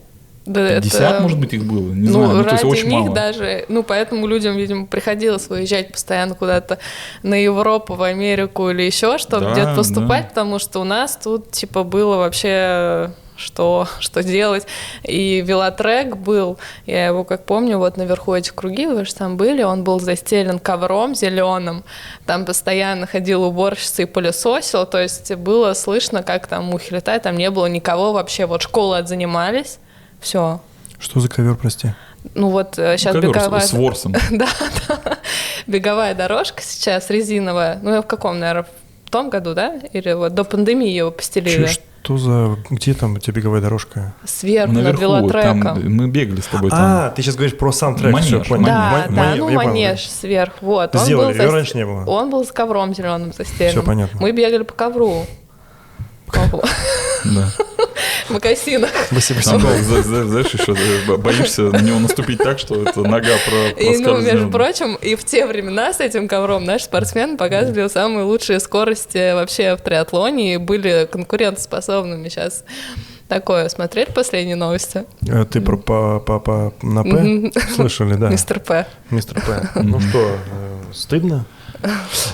Да, 0.46 0.68
50, 0.80 1.00
это- 1.00 1.22
может 1.22 1.38
быть, 1.38 1.52
их 1.52 1.64
было, 1.64 1.92
не 1.92 2.08
ну, 2.08 2.24
знаю, 2.24 2.38
ну, 2.38 2.44
то 2.44 2.50
есть 2.52 2.64
очень 2.64 2.88
них 2.88 3.00
мало. 3.04 3.14
даже, 3.14 3.66
ну, 3.68 3.82
поэтому 3.82 4.26
людям, 4.26 4.56
видимо, 4.56 4.86
приходилось 4.86 5.48
выезжать 5.48 5.92
постоянно 5.92 6.34
куда-то 6.34 6.78
на 7.22 7.34
Европу, 7.34 7.94
в 7.94 8.02
Америку 8.02 8.70
или 8.70 8.82
еще, 8.82 9.18
чтобы 9.18 9.44
Да, 9.46 9.52
где-то 9.52 9.74
поступать, 9.76 10.22
да. 10.24 10.28
потому 10.30 10.58
что 10.58 10.80
у 10.80 10.84
нас 10.84 11.18
тут, 11.22 11.50
типа, 11.50 11.84
было 11.84 12.16
вообще 12.16 13.10
что, 13.36 13.86
что 14.00 14.22
делать. 14.22 14.66
И 15.04 15.42
велотрек 15.46 16.16
был, 16.16 16.58
я 16.86 17.06
его 17.06 17.24
как 17.24 17.44
помню, 17.44 17.78
вот 17.78 17.96
наверху 17.96 18.34
эти 18.34 18.50
круги, 18.50 18.86
вы 18.86 19.04
же 19.04 19.14
там 19.14 19.36
были, 19.36 19.62
он 19.62 19.84
был 19.84 20.00
застелен 20.00 20.58
ковром 20.58 21.14
зеленым, 21.14 21.84
там 22.26 22.44
постоянно 22.46 23.06
ходила 23.06 23.44
уборщица 23.46 24.02
и 24.02 24.04
пылесосила, 24.06 24.86
то 24.86 25.00
есть 25.00 25.34
было 25.34 25.74
слышно, 25.74 26.22
как 26.22 26.46
там 26.46 26.64
мухи 26.64 26.94
летают, 26.94 27.24
там 27.24 27.36
не 27.36 27.50
было 27.50 27.66
никого 27.66 28.12
вообще, 28.12 28.46
вот 28.46 28.62
школы 28.62 28.98
отзанимались, 28.98 29.78
все, 30.20 30.60
Что 30.98 31.20
за 31.20 31.28
ковер, 31.28 31.54
прости? 31.56 31.94
ну 32.34 32.50
вот 32.50 32.74
сейчас 32.76 33.12
Ковер 33.14 33.30
с- 33.30 33.36
беговая... 33.36 33.60
с 33.60 33.72
ворсом. 33.72 34.12
да, 34.30 34.48
да. 34.88 35.18
Беговая 35.66 36.14
дорожка 36.14 36.62
сейчас 36.62 37.08
резиновая. 37.10 37.78
Ну, 37.82 38.02
в 38.02 38.06
каком, 38.06 38.38
наверное, 38.38 38.66
в 39.06 39.10
том 39.10 39.30
году, 39.30 39.54
да? 39.54 39.74
Или 39.92 40.12
вот 40.12 40.34
до 40.34 40.44
пандемии 40.44 40.90
его 40.90 41.10
постелили. 41.10 41.66
Чё, 41.66 41.80
что 42.02 42.18
за... 42.18 42.56
Где 42.70 42.94
там 42.94 43.14
у 43.14 43.18
тебя 43.18 43.34
беговая 43.34 43.60
дорожка? 43.60 44.12
Сверху 44.24 44.72
над 44.72 44.82
Наверху, 44.84 45.02
велотреком. 45.02 45.62
там, 45.62 45.94
мы 45.94 46.08
бегали 46.08 46.40
с 46.40 46.46
тобой 46.46 46.70
там. 46.70 46.78
А, 46.80 47.10
ты 47.10 47.22
сейчас 47.22 47.36
говоришь 47.36 47.56
про 47.56 47.72
сам 47.72 47.96
трек. 47.96 48.12
Манеж, 48.12 48.26
всё, 48.26 48.44
понял. 48.44 48.66
Да, 48.66 49.06
Ма- 49.08 49.16
да, 49.16 49.34
ну 49.36 49.50
манеж 49.50 50.08
сверху, 50.08 50.56
вот. 50.66 50.94
Он 50.94 51.02
Сделали, 51.02 51.26
был 51.32 51.40
её 51.40 51.48
зас- 51.50 51.54
раньше 51.54 51.76
не 51.78 51.84
было. 51.86 52.04
Он 52.06 52.30
был 52.30 52.44
с 52.44 52.52
ковром 52.52 52.94
зеленым 52.94 53.32
застеленным. 53.32 53.82
Всё 53.82 53.82
понятно. 53.82 54.20
Мы 54.20 54.32
бегали 54.32 54.62
по 54.62 54.74
ковру. 54.74 55.24
Да. 57.24 57.50
В 58.30 58.34
мокасинах. 58.34 58.90
Знаешь, 59.10 60.46
еще 60.54 60.74
э, 60.74 61.16
боишься 61.16 61.62
на 61.62 61.80
него 61.80 61.98
наступить 61.98 62.38
так, 62.38 62.58
что 62.58 62.82
это 62.82 63.02
нога 63.02 63.36
про 63.46 63.82
И, 63.82 63.98
ну, 63.98 64.20
между 64.20 64.50
прочим, 64.50 64.94
и 64.94 65.16
в 65.16 65.24
те 65.24 65.46
времена 65.46 65.92
с 65.92 66.00
этим 66.00 66.28
ковром 66.28 66.64
наши 66.64 66.84
спортсмены 66.84 67.36
показывали 67.36 67.88
самые 67.88 68.24
лучшие 68.24 68.60
скорости 68.60 69.34
вообще 69.34 69.76
в 69.76 69.80
триатлоне 69.80 70.54
и 70.54 70.56
были 70.56 71.08
конкурентоспособными. 71.10 72.28
Сейчас 72.28 72.64
такое. 73.28 73.68
Смотрели 73.68 74.10
последние 74.10 74.56
новости? 74.56 75.04
Э, 75.26 75.44
Ты 75.44 75.60
про 75.60 75.76
по, 75.76 76.20
по, 76.20 76.38
по- 76.38 76.74
на 76.82 77.02
П? 77.02 77.50
Слышали, 77.74 78.14
да. 78.14 78.28
Мистер 78.30 78.60
П. 78.60 78.86
Мистер 79.10 79.40
П. 79.40 79.68
Ну 79.82 80.00
что, 80.00 80.18
э, 80.20 80.92
стыдно? 80.92 81.46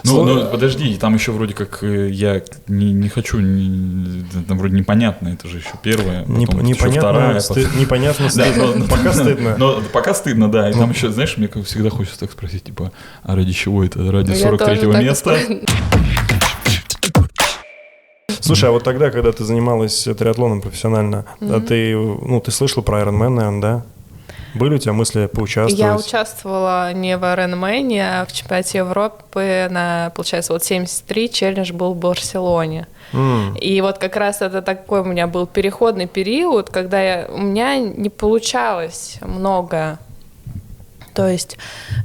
Ну, 0.05 0.25
ну, 0.25 0.47
подожди, 0.51 0.97
там 0.97 1.15
еще 1.15 1.33
вроде 1.33 1.55
как 1.55 1.83
э, 1.83 2.09
я 2.11 2.43
не, 2.69 2.93
не 2.93 3.09
хочу, 3.09 3.39
не- 3.41 4.25
там 4.49 4.59
вроде 4.59 4.77
непонятно, 4.77 5.29
это 5.29 5.49
же 5.49 5.59
еще 5.59 5.71
первое, 5.83 6.21
потом 6.23 6.37
Неп- 6.39 6.49
это 6.49 6.57
еще 6.59 6.67
непонятно, 6.69 7.01
вторая, 7.01 7.39
сты- 7.41 7.65
потом- 7.65 7.81
непонятно, 7.81 8.25
Да, 8.27 8.31
стыдно. 8.31 8.75
но- 8.77 8.85
Пока 8.87 9.13
стыдно. 9.13 9.57
Но 9.59 9.83
пока 9.93 10.15
стыдно, 10.15 10.51
да. 10.51 10.71
И 10.71 10.75
Ну. 10.75 10.81
там 10.81 10.91
еще, 10.91 11.11
знаешь, 11.11 11.37
мне 11.37 11.49
как 11.49 11.65
всегда 11.65 11.91
хочется 11.91 12.21
так 12.21 12.31
спросить, 12.33 12.65
типа, 12.65 12.93
а 13.23 13.35
ради 13.37 13.53
чего 13.53 13.85
это? 13.85 14.11
Ради 14.11 14.31
Я 14.33 14.37
тоже 14.37 14.57
43-го 14.57 14.93
так 14.93 15.03
места? 15.03 15.39
Слушай, 18.41 18.69
а 18.69 18.73
вот 18.73 18.85
тогда, 18.85 19.11
когда 19.11 19.33
ты 19.33 19.45
занималась 19.45 20.05
триатлоном 20.17 20.61
профессионально, 20.61 21.25
а 21.41 21.61
ты, 21.61 21.97
ну, 21.97 22.41
ты 22.41 22.51
слышала 22.53 22.83
про 22.83 23.01
Ironman, 23.03 23.29
наверное, 23.31 23.61
да? 23.61 23.83
Были 24.59 24.75
у 24.75 24.79
тебя 24.79 24.93
мысли 24.93 25.27
поучаствовать? 25.27 25.79
Я 25.79 25.97
участвовала 25.97 26.93
не 26.93 27.17
в 27.17 27.23
Ironman, 27.23 27.99
а 28.01 28.25
в 28.27 28.33
чемпионате 28.33 28.79
Европы 28.79 29.69
на, 29.71 30.11
получается, 30.15 30.53
вот 30.53 30.65
73 30.65 31.31
челлендж 31.31 31.73
был 31.73 31.95
в 31.95 31.97
Барселоне. 31.99 32.87
М, 33.13 33.55
И 33.55 33.81
вот 33.81 33.99
как 33.99 34.17
раз 34.17 34.43
это 34.43 34.63
такой 34.63 35.01
у 35.01 35.05
меня 35.05 35.27
был 35.27 35.47
переходный 35.47 36.07
период, 36.07 36.71
когда 36.71 37.01
я, 37.01 37.27
у 37.29 37.39
меня 37.39 37.79
не 37.79 38.09
получалось 38.11 39.19
много. 39.21 39.99
То 41.17 41.27
есть, 41.27 41.57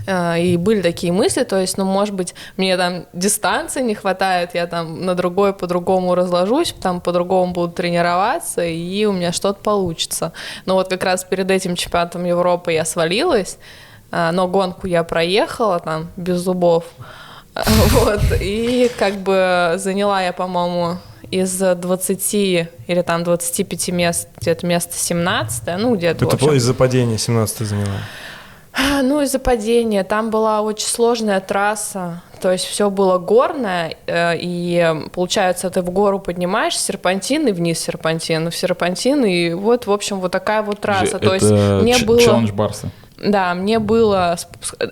э, 0.07 0.39
и 0.39 0.55
были 0.55 0.81
такие 0.81 1.11
мысли, 1.11 1.43
то 1.43 1.59
есть, 1.59 1.77
ну, 1.77 1.83
может 1.83 2.15
быть, 2.15 2.33
мне 2.55 2.77
там 2.77 3.05
дистанции 3.11 3.81
не 3.81 3.93
хватает, 3.93 4.51
я 4.53 4.67
там 4.67 5.05
на 5.05 5.15
другой 5.15 5.51
по-другому 5.53 6.15
разложусь, 6.15 6.73
там 6.81 7.01
по-другому 7.01 7.51
буду 7.51 7.73
тренироваться, 7.73 8.63
и 8.63 9.03
у 9.03 9.11
меня 9.11 9.33
что-то 9.33 9.61
получится. 9.61 10.31
Но 10.65 10.75
вот 10.75 10.87
как 10.87 11.03
раз 11.03 11.25
перед 11.25 11.51
этим 11.51 11.75
чемпионатом 11.75 12.23
Европы 12.23 12.71
я 12.71 12.85
свалилась, 12.85 13.57
э, 14.11 14.31
но 14.31 14.47
гонку 14.47 14.87
я 14.87 15.03
проехала 15.03 15.81
там 15.81 16.07
без 16.15 16.37
зубов. 16.37 16.85
Вот, 17.91 18.21
и 18.39 18.89
как 18.97 19.15
бы 19.15 19.73
заняла 19.75 20.21
я, 20.21 20.31
по-моему, 20.31 20.99
из 21.31 21.59
20 21.59 22.33
или 22.33 23.01
там 23.01 23.25
25 23.25 23.89
мест, 23.89 24.29
где-то 24.39 24.65
место 24.65 24.93
17, 24.95 25.63
ну, 25.79 25.97
где-то, 25.97 26.23
Это 26.23 26.35
общем. 26.35 26.53
из-за 26.53 26.73
падения 26.73 27.17
17 27.17 27.67
заняла. 27.67 27.99
А, 28.73 29.01
Ну, 29.01 29.21
из-за 29.21 29.39
падения. 29.39 30.03
Там 30.03 30.29
была 30.29 30.61
очень 30.61 30.87
сложная 30.87 31.39
трасса. 31.39 32.21
То 32.41 32.51
есть 32.51 32.65
все 32.65 32.89
было 32.89 33.19
горное, 33.19 33.95
э, 34.07 34.33
и 34.35 34.95
получается, 35.13 35.69
ты 35.69 35.83
в 35.83 35.91
гору 35.91 36.17
поднимаешь 36.19 36.75
серпантин 36.75 37.47
и 37.47 37.51
вниз 37.51 37.79
серпантин, 37.79 38.49
в 38.49 38.55
серпантин, 38.55 39.23
и 39.25 39.53
вот, 39.53 39.85
в 39.85 39.91
общем, 39.91 40.19
вот 40.19 40.31
такая 40.31 40.63
вот 40.63 40.79
трасса. 40.79 41.19
То 41.19 41.35
есть 41.35 41.45
Это 41.45 41.79
мне 41.83 41.93
ч- 41.99 42.05
было... 42.05 42.19
челлендж 42.19 42.51
Барса. 42.51 42.89
Да, 43.23 43.53
мне 43.53 43.77
было... 43.79 44.35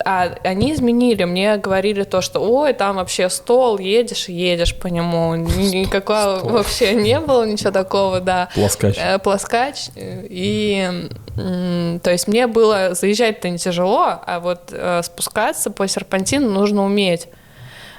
А 0.04 0.30
они 0.44 0.72
изменили, 0.72 1.24
мне 1.24 1.56
говорили 1.56 2.04
то, 2.04 2.20
что 2.20 2.40
ой, 2.40 2.72
там 2.74 2.96
вообще 2.96 3.28
стол, 3.28 3.78
едешь 3.78 4.28
и 4.28 4.32
едешь 4.32 4.76
по 4.76 4.86
нему. 4.86 5.34
Ни- 5.34 5.80
Никакого 5.80 6.38
стол. 6.38 6.50
вообще 6.50 6.94
не 6.94 7.18
было, 7.18 7.44
ничего 7.44 7.72
такого, 7.72 8.20
да. 8.20 8.48
Плоскач. 8.54 8.96
Э, 8.98 9.18
Плоскач. 9.18 9.88
И, 9.96 11.08
то 11.36 12.10
есть 12.10 12.28
мне 12.28 12.46
было 12.46 12.94
заезжать-то 12.94 13.48
не 13.48 13.58
тяжело, 13.58 14.20
а 14.24 14.38
вот 14.40 14.70
э, 14.70 15.02
спускаться 15.02 15.70
по 15.70 15.88
серпантину 15.88 16.50
нужно 16.50 16.84
уметь. 16.84 17.28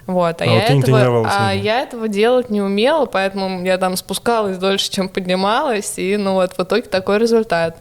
Вот, 0.08 0.42
а, 0.42 0.46
А 0.46 0.48
я, 0.48 0.76
вот 0.76 0.84
этого, 0.84 1.28
а 1.30 1.54
я 1.54 1.82
этого 1.82 2.08
делать 2.08 2.50
не 2.50 2.62
умела, 2.62 3.06
поэтому 3.06 3.64
я 3.64 3.78
там 3.78 3.96
спускалась 3.98 4.58
дольше, 4.58 4.90
чем 4.90 5.10
поднималась, 5.10 5.94
и 5.98 6.18
ну 6.18 6.34
вот 6.34 6.54
в 6.58 6.60
итоге 6.60 6.84
такой 6.84 7.20
результат. 7.20 7.78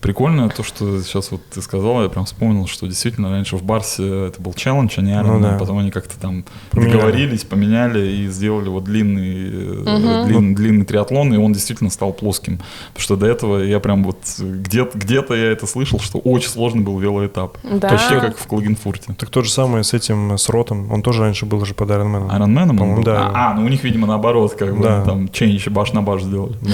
Прикольно 0.00 0.48
то, 0.48 0.62
что 0.62 1.02
сейчас 1.02 1.30
вот 1.30 1.42
ты 1.50 1.60
сказал, 1.60 2.02
я 2.02 2.08
прям 2.08 2.24
вспомнил, 2.24 2.66
что 2.66 2.86
действительно 2.86 3.28
раньше 3.30 3.56
в 3.56 3.62
Барсе 3.62 4.28
это 4.28 4.40
был 4.40 4.54
челлендж, 4.54 4.94
а 4.96 5.02
не 5.02 5.10
Ironman, 5.12 5.38
Ну 5.38 5.40
да. 5.40 5.56
потом 5.58 5.76
они 5.78 5.90
как-то 5.90 6.18
там 6.18 6.44
Поменяли. 6.70 6.92
договорились, 6.92 7.44
поменяли 7.44 8.06
и 8.08 8.26
сделали 8.28 8.70
вот 8.70 8.84
длинный, 8.84 9.84
э, 9.84 10.24
длин- 10.26 10.54
длинный 10.54 10.86
триатлон, 10.86 11.34
и 11.34 11.36
он 11.36 11.52
действительно 11.52 11.90
стал 11.90 12.14
плоским. 12.14 12.60
Потому 12.94 13.02
что 13.02 13.16
до 13.16 13.26
этого 13.26 13.58
я 13.58 13.78
прям 13.78 14.02
вот 14.04 14.16
где-то, 14.38 14.96
где-то 14.98 15.34
я 15.34 15.52
это 15.52 15.66
слышал, 15.66 16.00
что 16.00 16.18
очень 16.18 16.48
сложный 16.48 16.82
был 16.82 16.98
велоэтап. 16.98 17.58
Да. 17.62 17.88
Почти 17.90 18.14
как 18.14 18.38
в 18.38 18.46
Клагенфурте. 18.46 19.12
Так 19.18 19.28
то 19.28 19.42
же 19.42 19.50
самое 19.50 19.84
с 19.84 19.92
этим, 19.92 20.38
с 20.38 20.48
Ротом. 20.48 20.90
Он 20.90 21.02
тоже 21.02 21.20
раньше 21.20 21.44
был 21.44 21.62
же 21.66 21.74
под. 21.74 21.90
Айронменом 21.90 22.76
был? 22.76 23.02
да. 23.02 23.32
А, 23.34 23.50
а, 23.50 23.54
ну 23.54 23.66
у 23.66 23.68
них, 23.68 23.82
видимо, 23.84 24.06
наоборот, 24.06 24.54
как 24.54 24.76
бы 24.76 24.82
Да. 24.84 25.04
там 25.04 25.28
чейндж 25.28 25.68
баш 25.68 25.92
на 25.92 26.00
баш 26.02 26.22
сделали. 26.22 26.54
Да. 26.62 26.70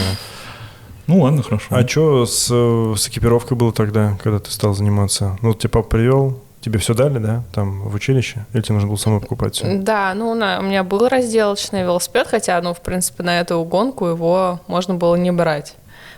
Ну 1.07 1.21
ладно, 1.21 1.43
хорошо. 1.43 1.67
А 1.71 1.87
что 1.87 2.27
с, 2.27 2.47
с 2.49 3.09
экипировкой 3.09 3.57
было 3.57 3.73
тогда, 3.73 4.17
когда 4.23 4.39
ты 4.41 4.51
стал 4.51 4.75
заниматься? 4.75 5.39
Ну, 5.41 5.55
тебя 5.55 5.71
папа 5.71 5.89
привел, 5.89 6.41
тебе 6.61 6.79
все 6.81 6.95
дали, 6.95 7.19
да, 7.19 7.43
там 7.53 7.83
в 7.83 7.95
училище? 7.95 8.45
Или 8.53 8.63
тебе 8.63 8.75
нужно 8.75 8.89
было 8.89 8.97
самой 8.97 9.21
покупать 9.21 9.55
все? 9.55 9.77
Да, 9.77 10.13
ну 10.15 10.35
на- 10.35 10.59
у 10.59 10.63
меня 10.63 10.83
был 10.83 11.07
разделочный 11.09 11.83
велосипед, 11.83 12.27
хотя, 12.29 12.61
ну, 12.61 12.75
в 12.75 12.81
принципе, 12.81 13.23
на 13.23 13.39
эту 13.41 13.63
гонку 13.65 14.07
его 14.07 14.61
можно 14.67 14.95
было 14.95 15.15
не 15.15 15.31
брать. 15.31 15.77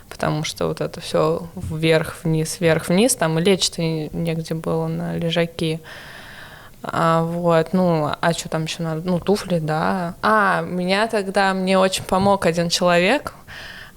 Потому 0.09 0.43
что 0.43 0.67
вот 0.67 0.81
это 0.81 0.99
все 1.01 1.43
вверх-вниз, 1.55 2.59
вверх-вниз, 2.59 3.15
там 3.15 3.37
и 3.37 3.43
лечь-то 3.43 3.83
негде 3.83 4.55
было 4.55 4.87
на 4.87 5.15
лежаки. 5.17 5.81
А, 6.81 7.23
вот, 7.23 7.73
ну, 7.73 8.09
а 8.19 8.33
что 8.33 8.49
там 8.49 8.63
еще 8.63 8.81
надо? 8.81 9.01
Ну, 9.07 9.19
туфли, 9.19 9.59
да. 9.59 10.15
А, 10.23 10.61
меня 10.61 11.07
тогда, 11.07 11.53
мне 11.53 11.77
очень 11.77 12.05
помог 12.05 12.45
один 12.47 12.69
человек. 12.69 13.33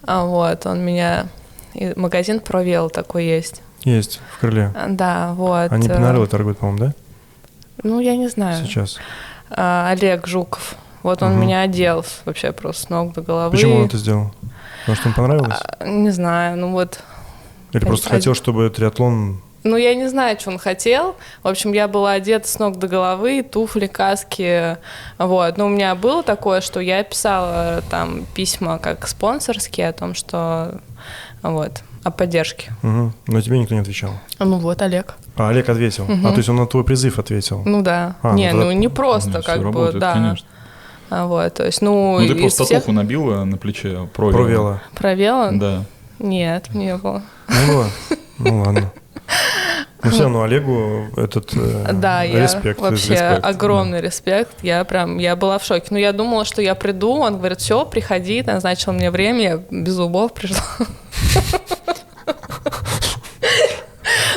А, 0.05 0.25
вот, 0.25 0.67
он 0.67 0.85
меня... 0.85 1.27
и 1.75 1.93
магазин 1.97 2.41
Провел 2.41 2.91
такой 2.91 3.25
есть. 3.25 3.62
Есть, 3.85 4.21
в 4.33 4.41
крыле. 4.41 4.73
А, 4.75 4.87
Да, 4.88 5.33
вот. 5.35 5.73
Они 5.73 5.87
э, 5.88 5.95
пенарелы 5.95 6.27
торгуют, 6.27 6.59
по-моему, 6.59 6.79
да? 6.79 6.95
Ну, 7.83 8.01
я 8.01 8.17
не 8.17 8.29
знаю. 8.29 8.65
Сейчас. 8.65 8.99
А, 9.51 9.88
Олег 9.91 10.27
Жуков. 10.27 10.77
Вот 11.03 11.23
он 11.23 11.33
Мгм. 11.33 11.41
меня 11.43 11.62
одел 11.62 12.05
вообще 12.25 12.53
просто 12.53 12.83
с 12.87 12.88
ног 12.88 13.12
до 13.15 13.23
головы. 13.23 13.51
Почему 13.51 13.77
он 13.77 13.87
это 13.87 13.97
сделал? 13.99 14.33
Потому 14.81 14.97
что 14.97 15.09
ему 15.09 15.17
понравилось? 15.17 15.59
А, 15.79 15.87
Не 15.87 16.11
знаю, 16.11 16.57
ну 16.59 16.73
вот. 16.73 17.01
Или 17.73 17.85
просто 17.85 18.09
хотел, 18.11 18.35
чтобы 18.35 18.69
триатлон... 18.71 19.41
Ну, 19.64 19.77
я 19.77 19.94
не 19.94 20.09
знаю, 20.09 20.38
что 20.40 20.51
он 20.51 20.59
хотел. 20.59 21.16
В 21.42 21.48
общем, 21.48 21.72
я 21.72 21.87
была 21.87 22.12
одета 22.12 22.48
с 22.48 22.59
ног 22.59 22.79
до 22.79 22.88
головы, 22.88 23.42
туфли, 23.42 23.87
каски. 23.87 24.77
Вот. 25.18 25.57
Но 25.57 25.66
у 25.66 25.68
меня 25.68 25.94
было 25.94 26.22
такое, 26.22 26.61
что 26.61 26.81
я 26.81 27.03
писала 27.05 27.83
там 27.90 28.27
письма 28.35 28.79
как 28.79 29.07
спонсорские 29.07 29.88
о 29.88 29.92
том, 29.92 30.14
что 30.14 30.81
вот, 31.42 31.83
о 32.03 32.11
поддержке. 32.11 32.72
Мгм. 32.83 33.14
Но 33.29 33.40
тебе 33.40 33.59
никто 33.59 33.75
не 33.75 33.81
отвечал. 33.81 34.12
Ну 34.38 34.59
вот, 34.59 34.83
Олег. 34.83 35.14
А 35.37 35.48
Олег 35.48 35.68
ответил. 35.68 36.07
А, 36.09 36.31
то 36.31 36.37
есть 36.37 36.48
он 36.48 36.57
на 36.57 36.66
твой 36.66 36.85
призыв 36.85 37.18
ответил. 37.18 37.62
Ну 37.64 37.83
да. 37.83 38.16
А, 38.22 38.35
не, 38.35 38.53
ну 38.53 38.62
ну 38.62 38.66
да. 38.68 38.75
не 38.75 38.88
просто, 38.88 39.31
Нет, 39.31 39.46
как 39.46 39.59
бы, 39.59 39.64
работает, 39.64 39.98
да. 39.98 40.12
конечно. 40.14 40.46
А, 41.11 41.27
Вот, 41.27 41.55
то 41.55 41.64
есть, 41.64 41.83
ну, 41.83 42.18
Ну, 42.18 42.27
ты 42.27 42.35
просто 42.35 42.64
всех 42.64 42.79
татуху 42.79 42.92
набила 42.92 43.44
на 43.44 43.57
плече, 43.59 44.09
провела. 44.14 44.33
Провела. 44.33 44.83
провела? 44.94 45.51
Да. 45.53 45.85
Нет, 46.18 46.75
не 46.75 46.96
было. 46.96 47.22
Не 47.48 47.72
было? 47.72 47.87
Ну 48.38 48.62
ладно. 48.62 48.92
Ну 50.05 50.11
все 50.11 50.23
равно 50.25 50.42
Олегу 50.42 51.07
этот 51.16 51.53
э, 51.55 51.92
Да, 51.92 52.23
я 52.25 52.42
респект. 52.42 52.81
вообще 52.81 53.11
респект, 53.12 53.45
огромный 53.45 54.01
респект. 54.01 54.51
Я 54.62 54.83
прям, 54.85 55.18
я 55.18 55.37
была 55.37 55.59
в 55.59 55.64
шоке. 55.64 55.87
Ну, 55.90 55.99
я 55.99 56.12
думала, 56.12 56.45
что 56.45 56.61
я 56.61 56.75
приду, 56.75 57.18
он 57.18 57.38
говорит, 57.38 57.61
все, 57.61 57.85
приходи, 57.87 58.42
назначил 58.42 58.92
мне 58.92 59.12
время, 59.12 59.40
я 59.42 59.62
без 59.71 59.92
зубов 59.92 60.35
пришла. 60.35 60.59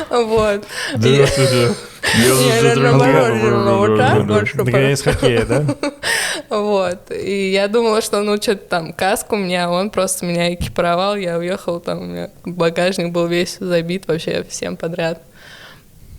Вот. 0.08 0.64
Здравствуйте. 0.94 1.74
Вот 2.14 3.98
так 3.98 4.24
вот, 4.26 4.48
чтобы- 4.48 4.70
я 4.70 4.92
из 4.92 5.02
хоккея, 5.02 5.44
да? 5.44 5.64
Вот. 6.48 7.10
И 7.10 7.50
я 7.50 7.66
думала, 7.68 8.00
что, 8.02 8.22
ну, 8.22 8.40
что-то 8.40 8.68
там, 8.68 8.92
каску 8.92 9.34
у 9.34 9.38
меня, 9.38 9.70
он 9.70 9.90
просто 9.90 10.24
меня 10.26 10.54
экипировал, 10.54 11.16
я 11.16 11.38
уехала, 11.38 11.80
там, 11.80 11.98
у 12.00 12.04
меня 12.04 12.30
багажник 12.44 13.12
был 13.12 13.26
весь 13.26 13.56
забит 13.58 14.06
вообще 14.06 14.44
всем 14.48 14.76
подряд. 14.76 15.22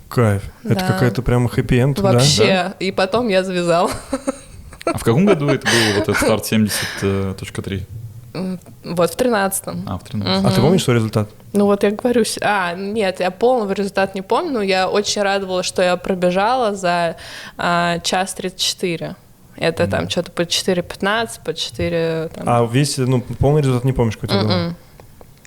Кайф. 0.09 0.43
Это 0.63 0.83
какая-то 0.85 1.21
прямо 1.21 1.49
хэппи-энд, 1.49 1.97
да? 1.97 2.01
Вообще. 2.13 2.73
И 2.79 2.91
потом 2.91 3.27
я 3.29 3.43
завязала. 3.43 3.91
А 4.85 4.97
в 4.97 5.03
каком 5.03 5.25
году 5.25 5.49
это 5.49 5.67
был 5.67 5.93
вот 5.95 6.03
этот 6.03 6.17
старт 6.17 6.45
70.3? 6.51 7.83
Вот, 8.83 9.11
в 9.11 9.15
тринадцатом. 9.15 9.83
А, 9.87 9.97
в 9.97 10.03
13. 10.03 10.45
А 10.45 10.51
ты 10.51 10.61
помнишь 10.61 10.83
свой 10.83 10.97
результат? 10.97 11.29
Ну 11.53 11.65
вот 11.65 11.83
я 11.83 11.91
говорю, 11.91 12.23
а, 12.41 12.73
нет, 12.75 13.19
я 13.19 13.31
полного 13.31 13.71
результата 13.73 14.11
не 14.15 14.21
помню, 14.21 14.51
но 14.51 14.61
я 14.61 14.89
очень 14.89 15.21
радовалась, 15.21 15.65
что 15.65 15.81
я 15.81 15.97
пробежала 15.97 16.75
за 16.75 17.15
а, 17.57 17.99
час 17.99 18.33
34. 18.33 19.15
Это 19.55 19.87
там 19.87 20.07
что-то 20.09 20.31
по 20.31 20.41
4.15, 20.41 21.29
по 21.43 21.53
4... 21.53 22.29
Там. 22.35 22.43
А 22.47 22.65
весь, 22.65 22.97
ну, 22.97 23.21
полный 23.21 23.61
результат 23.61 23.85
не 23.85 23.93
помнишь, 23.93 24.15
какой 24.17 24.27
у 24.27 24.39
тебя 24.39 24.43
был? 24.43 24.51
М-м. 24.51 24.75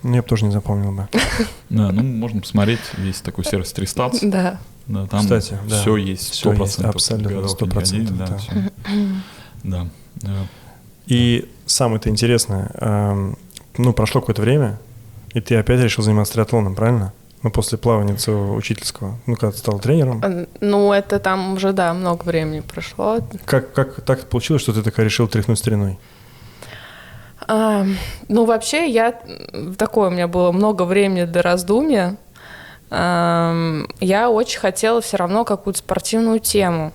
Ну, 0.02 0.14
Я 0.14 0.22
бы 0.22 0.28
тоже 0.28 0.46
не 0.46 0.50
запомнил 0.52 0.92
бы. 0.92 1.08
Да, 1.68 1.92
ну 1.92 2.02
можно 2.02 2.40
посмотреть, 2.40 2.80
есть 2.98 3.22
такой 3.22 3.44
сервис 3.44 3.72
3 3.72 3.86
Да. 4.22 4.58
Да, 4.86 5.06
там 5.06 5.20
Кстати, 5.20 5.56
да. 5.68 5.80
все 5.80 5.96
есть, 5.96 6.32
Всё 6.32 6.52
100%. 6.52 6.62
есть, 6.62 6.80
абсолютно, 6.80 7.28
горох 7.30 7.60
не 7.60 7.66
100%, 7.68 7.74
ходи, 7.74 8.00
Да, 8.00 8.26
да. 8.26 8.36
всё. 8.38 8.52
да. 9.62 9.86
да. 10.16 10.32
И 11.06 11.48
самое-то 11.70 12.08
интересное, 12.08 12.70
эм, 12.74 13.36
ну, 13.78 13.92
прошло 13.92 14.20
какое-то 14.20 14.42
время, 14.42 14.78
и 15.32 15.40
ты 15.40 15.56
опять 15.56 15.80
решил 15.80 16.02
заниматься 16.04 16.34
триатлоном, 16.34 16.74
правильно? 16.74 17.12
Ну, 17.42 17.50
после 17.50 17.78
плавания 17.78 18.18
своего 18.18 18.54
учительского, 18.54 19.16
ну, 19.26 19.34
когда 19.34 19.52
ты 19.52 19.58
стал 19.58 19.78
тренером. 19.78 20.20
А, 20.22 20.46
Ну, 20.60 20.92
это 20.92 21.18
там 21.18 21.54
уже, 21.54 21.72
да, 21.72 21.94
много 21.94 22.24
времени 22.24 22.60
прошло. 22.60 23.20
Как, 23.46 23.72
как 23.72 24.02
так 24.02 24.28
получилось, 24.28 24.62
что 24.62 24.74
ты 24.74 24.82
такая 24.82 25.06
решил 25.06 25.26
тряхнуть 25.26 25.58
стариной? 25.58 25.98
А, 27.48 27.86
ну, 28.28 28.44
вообще, 28.44 28.88
я... 28.90 29.14
Такое 29.78 30.08
у 30.08 30.12
меня 30.12 30.28
было 30.28 30.52
много 30.52 30.82
времени 30.82 31.24
до 31.24 31.40
раздумья. 31.40 32.16
Ам, 32.90 33.86
Я 34.00 34.28
очень 34.28 34.58
хотела 34.58 35.00
все 35.00 35.16
равно 35.16 35.44
какую-то 35.44 35.78
спортивную 35.78 36.40
тему. 36.40 36.92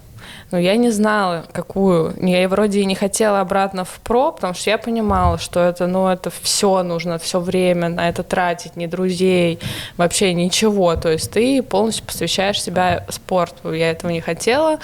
Но 0.51 0.57
я 0.57 0.75
не 0.75 0.91
знала, 0.91 1.45
какую. 1.51 2.13
Я 2.21 2.47
вроде 2.47 2.79
и 2.79 2.85
не 2.85 2.95
хотела 2.95 3.41
обратно 3.41 3.83
в 3.85 3.99
про, 4.03 4.31
потому 4.31 4.53
что 4.53 4.69
я 4.69 4.77
понимала, 4.77 5.37
что 5.37 5.59
это, 5.59 5.87
ну, 5.87 6.07
это 6.07 6.29
все 6.41 6.83
нужно, 6.83 7.17
все 7.17 7.39
время 7.39 7.89
на 7.89 8.09
это 8.09 8.23
тратить, 8.23 8.75
ни 8.75 8.85
друзей, 8.85 9.59
вообще 9.97 10.33
ничего. 10.33 10.95
То 10.95 11.11
есть 11.11 11.31
ты 11.31 11.61
полностью 11.61 12.05
посвящаешь 12.05 12.61
себя 12.61 13.05
спорту. 13.09 13.73
Я 13.73 13.91
этого 13.91 14.11
не 14.11 14.21
хотела. 14.21 14.79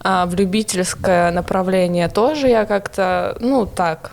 А 0.00 0.26
в 0.26 0.34
любительское 0.34 1.30
направление 1.30 2.08
тоже 2.08 2.48
я 2.48 2.64
как-то, 2.64 3.36
ну, 3.40 3.66
так, 3.66 4.12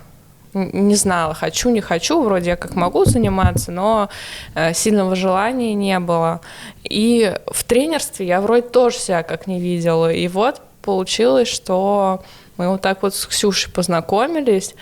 не 0.54 0.96
знала, 0.96 1.34
хочу, 1.34 1.70
не 1.70 1.82
хочу, 1.82 2.22
вроде 2.22 2.52
я 2.52 2.56
как 2.56 2.76
могу 2.76 3.06
заниматься, 3.06 3.72
но 3.72 4.10
э, 4.56 4.74
сильного 4.74 5.16
желания 5.16 5.74
не 5.74 6.00
было. 6.00 6.42
И 6.84 7.36
в 7.48 7.64
тренерстве 7.64 8.28
я 8.28 8.42
вроде 8.42 8.68
тоже 8.68 8.98
себя 8.98 9.24
как 9.24 9.48
не 9.48 9.60
видела. 9.60 10.12
И 10.12 10.28
вот 10.28 10.62
получилось, 10.84 11.48
что 11.48 12.22
мы 12.58 12.70
вот 12.70 12.82
так 12.82 13.02
вот 13.02 13.16
с 13.16 13.26
Ксюшей 13.26 13.72
познакомились, 13.72 14.76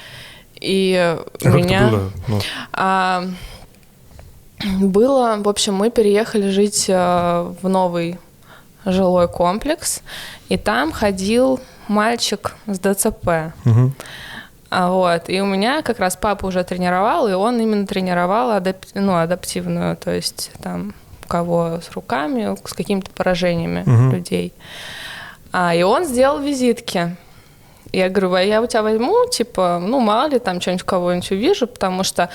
и 0.60 0.96
А 0.98 1.24
как 1.40 1.54
меня... 1.56 1.78
это 1.88 1.90
было? 1.98 2.12
Ну, 2.28 2.40
А, 2.74 3.24
было, 4.80 5.38
в 5.40 5.50
общем, 5.50 5.74
мы 5.76 5.90
переехали 5.90 6.50
жить 6.50 6.86
э, 6.88 7.54
в 7.62 7.68
новый 7.68 8.20
жилой 8.86 9.28
комплекс, 9.28 10.02
и 10.50 10.58
там 10.58 10.92
ходил 10.92 11.60
мальчик 11.88 12.56
с 12.68 12.80
ДЦП. 12.80 13.54
А 14.74 14.90
вот, 14.90 15.30
и 15.30 15.42
у 15.42 15.46
меня 15.46 15.82
как 15.82 16.00
раз 16.00 16.16
папа 16.16 16.46
уже 16.46 16.64
тренировал, 16.64 17.28
и 17.28 17.34
он 17.34 17.60
именно 17.60 17.86
тренировал 17.86 18.52
адап- 18.52 18.88
ну, 18.94 19.18
адаптивную, 19.18 19.98
то 19.98 20.12
есть 20.12 20.52
там 20.64 20.94
у 21.26 21.28
кого 21.28 21.80
с 21.86 21.92
руками, 21.92 22.56
с 22.66 22.72
какими-то 22.74 23.12
поражениями 23.12 23.84
Мгм. 23.86 24.12
людей. 24.12 24.54
А, 25.52 25.76
и 25.76 25.84
он 25.84 26.06
сделал 26.06 26.40
визитки. 26.40 27.16
Я 27.92 28.10
говорю, 28.10 28.34
а 28.34 28.42
я 28.42 28.62
у 28.62 28.68
тебя 28.68 28.84
возьму, 28.84 29.28
типа, 29.30 29.80
ну, 29.86 30.00
мало 30.00 30.30
ли, 30.30 30.40
там 30.40 30.62
что-нибудь 30.62 30.84
кого-нибудь 30.84 31.32
увижу, 31.32 31.68
потому 31.68 32.04
что 32.04 32.30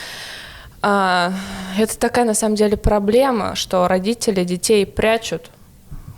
а, 0.83 1.33
это 1.79 1.99
такая, 1.99 2.25
на 2.27 2.35
самом 2.35 2.57
деле, 2.57 2.77
проблема, 2.77 3.55
что 3.55 3.89
родители 3.89 4.45
детей 4.45 4.85
прячут 4.85 5.51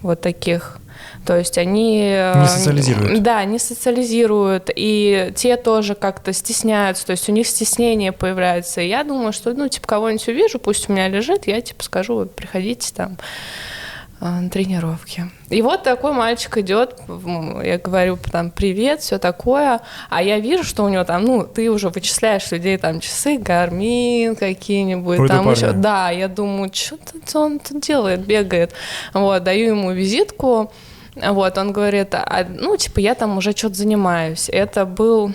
вот 0.03 0.21
таких. 0.21 0.79
То 1.25 1.37
есть 1.37 1.59
они... 1.59 2.03
э, 2.11 2.41
Не 2.41 2.49
социализируют. 2.49 3.23
Да, 3.23 3.45
не 3.45 3.59
социализируют. 3.59 4.71
И 4.75 5.33
те 5.37 5.57
тоже 5.57 5.95
как-то 5.95 6.33
стесняются. 6.33 7.07
То 7.07 7.13
есть 7.13 7.29
у 7.29 7.33
них 7.33 7.47
стеснение 7.47 8.13
появляется. 8.13 8.81
И 8.81 8.89
я 8.89 9.05
думаю, 9.05 9.33
что, 9.33 9.53
ну, 9.53 9.69
типа, 9.69 9.87
кого-нибудь 9.87 10.27
увижу, 10.29 10.59
пусть 10.59 10.89
у 10.89 10.93
меня 10.93 11.09
лежит, 11.09 11.47
я, 11.47 11.61
типа, 11.61 11.85
скажу, 11.85 12.15
вот, 12.15 12.35
приходите 12.35 12.93
там. 12.95 13.19
На 14.21 14.51
тренировке. 14.51 15.31
И 15.49 15.63
вот 15.63 15.85
такой 15.85 16.13
мальчик 16.13 16.59
идет, 16.59 16.97
я 17.63 17.79
говорю 17.79 18.19
там 18.31 18.51
привет, 18.51 19.01
все 19.01 19.19
такое, 19.19 19.81
а 20.11 20.23
я 20.23 20.41
вижу, 20.41 20.65
что 20.65 20.85
у 20.85 20.89
него 20.89 21.05
там, 21.05 21.25
ну, 21.25 21.45
ты 21.45 21.71
уже 21.71 21.89
вычисляешь 21.89 22.51
людей, 22.51 22.77
там 22.79 23.01
часы, 23.01 23.39
гармин 23.39 24.35
какие-нибудь, 24.35 25.21
Ой, 25.21 25.29
там 25.29 25.51
еще, 25.51 25.73
да, 25.73 26.11
я 26.11 26.29
думаю, 26.29 26.71
что 26.75 26.99
он 27.35 27.61
тут 27.61 27.81
делает, 27.81 28.27
бегает, 28.27 28.73
вот, 29.15 29.43
даю 29.45 29.69
ему 29.69 29.93
визитку, 29.93 30.73
вот, 31.15 31.59
он 31.59 31.73
говорит, 31.73 32.15
а, 32.15 32.47
ну, 32.49 32.77
типа, 32.77 33.01
я 33.01 33.15
там 33.15 33.39
уже 33.39 33.53
что-то 33.53 33.75
занимаюсь. 33.75 34.49
Это 34.49 34.85
был 34.85 35.33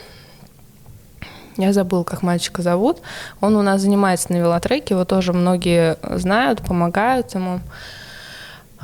я 1.57 1.71
забыл, 1.71 2.03
как 2.03 2.23
мальчика 2.23 2.63
зовут. 2.63 3.01
Он 3.39 3.55
у 3.55 3.61
нас 3.61 3.81
занимается 3.81 4.31
на 4.31 4.37
велотреке, 4.37 4.95
его 4.95 5.05
тоже 5.05 5.33
многие 5.33 5.97
знают, 6.17 6.61
помогают 6.61 7.35
ему. 7.35 7.59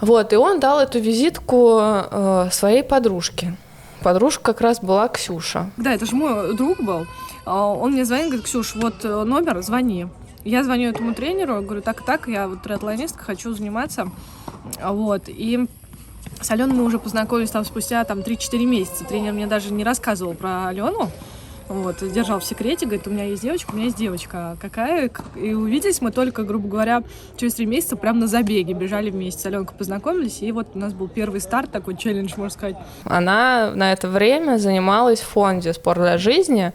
Вот, 0.02 0.34
и 0.34 0.36
он 0.36 0.60
дал 0.60 0.80
эту 0.80 1.00
визитку 1.00 1.80
э, 1.82 2.50
своей 2.52 2.84
подружке. 2.84 3.56
Подружка 4.02 4.54
как 4.54 4.62
раз 4.62 4.80
была 4.80 5.08
Ксюша. 5.10 5.70
Да, 5.78 5.94
это 5.94 6.06
же 6.06 6.16
мой 6.16 6.56
друг 6.56 6.82
был. 6.82 7.06
А, 7.46 7.68
он 7.68 7.92
мне 7.92 8.06
звонит, 8.06 8.28
говорит, 8.28 8.46
Ксюш, 8.46 8.76
вот 8.76 9.04
э, 9.04 9.24
номер, 9.24 9.62
звони. 9.62 10.08
Я 10.46 10.64
звоню 10.64 10.90
этому 10.90 11.14
тренеру, 11.14 11.62
говорю, 11.62 11.82
так 11.82 12.02
и 12.02 12.04
так, 12.06 12.28
я 12.28 12.48
вот 12.48 12.62
триатлонистка, 12.62 13.24
хочу 13.24 13.54
заниматься. 13.54 14.10
Вот, 14.82 15.24
и 15.28 15.68
с 16.42 16.52
Аленой 16.52 16.76
мы 16.76 16.84
уже 16.84 16.98
познакомились 16.98 17.52
там 17.52 17.66
спустя 17.66 18.04
там 18.06 18.20
3-4 18.20 18.66
месяца. 18.66 19.04
Тренер 19.04 19.34
мне 19.34 19.48
даже 19.48 19.74
не 19.74 19.84
рассказывал 19.84 20.34
про 20.34 20.70
Алену. 20.70 21.12
Вот, 21.70 21.98
держал 22.12 22.40
в 22.40 22.44
секрете, 22.44 22.88
говорит, 22.88 23.06
у 23.06 23.12
меня 23.12 23.26
есть 23.26 23.44
девочка, 23.44 23.72
у 23.72 23.76
меня 23.76 23.86
есть 23.86 23.98
девочка. 23.98 24.58
Какая? 24.60 25.12
И 25.36 25.54
увиделись 25.54 26.02
мы 26.02 26.12
только, 26.12 26.44
грубо 26.44 26.68
говоря, 26.68 27.04
через 27.38 27.54
три 27.54 27.68
месяца 27.68 27.96
прямо 27.96 28.22
на 28.22 28.28
забеге. 28.28 28.74
Бежали 28.74 29.12
вместе 29.12 29.42
с 29.42 29.46
Аленкой, 29.46 29.78
познакомились, 29.78 30.42
и 30.42 30.52
вот 30.52 30.70
у 30.74 30.80
нас 30.80 30.94
был 30.94 31.08
первый 31.08 31.40
старт, 31.40 31.72
такой 31.72 31.96
челлендж, 31.96 32.34
можно 32.38 32.50
сказать. 32.50 32.76
Она 33.04 33.72
на 33.76 33.94
это 33.94 34.08
время 34.08 34.58
занималась 34.58 35.20
в 35.20 35.28
фонде 35.28 35.74
«Спорт 35.74 36.00
для 36.00 36.18
жизни», 36.18 36.74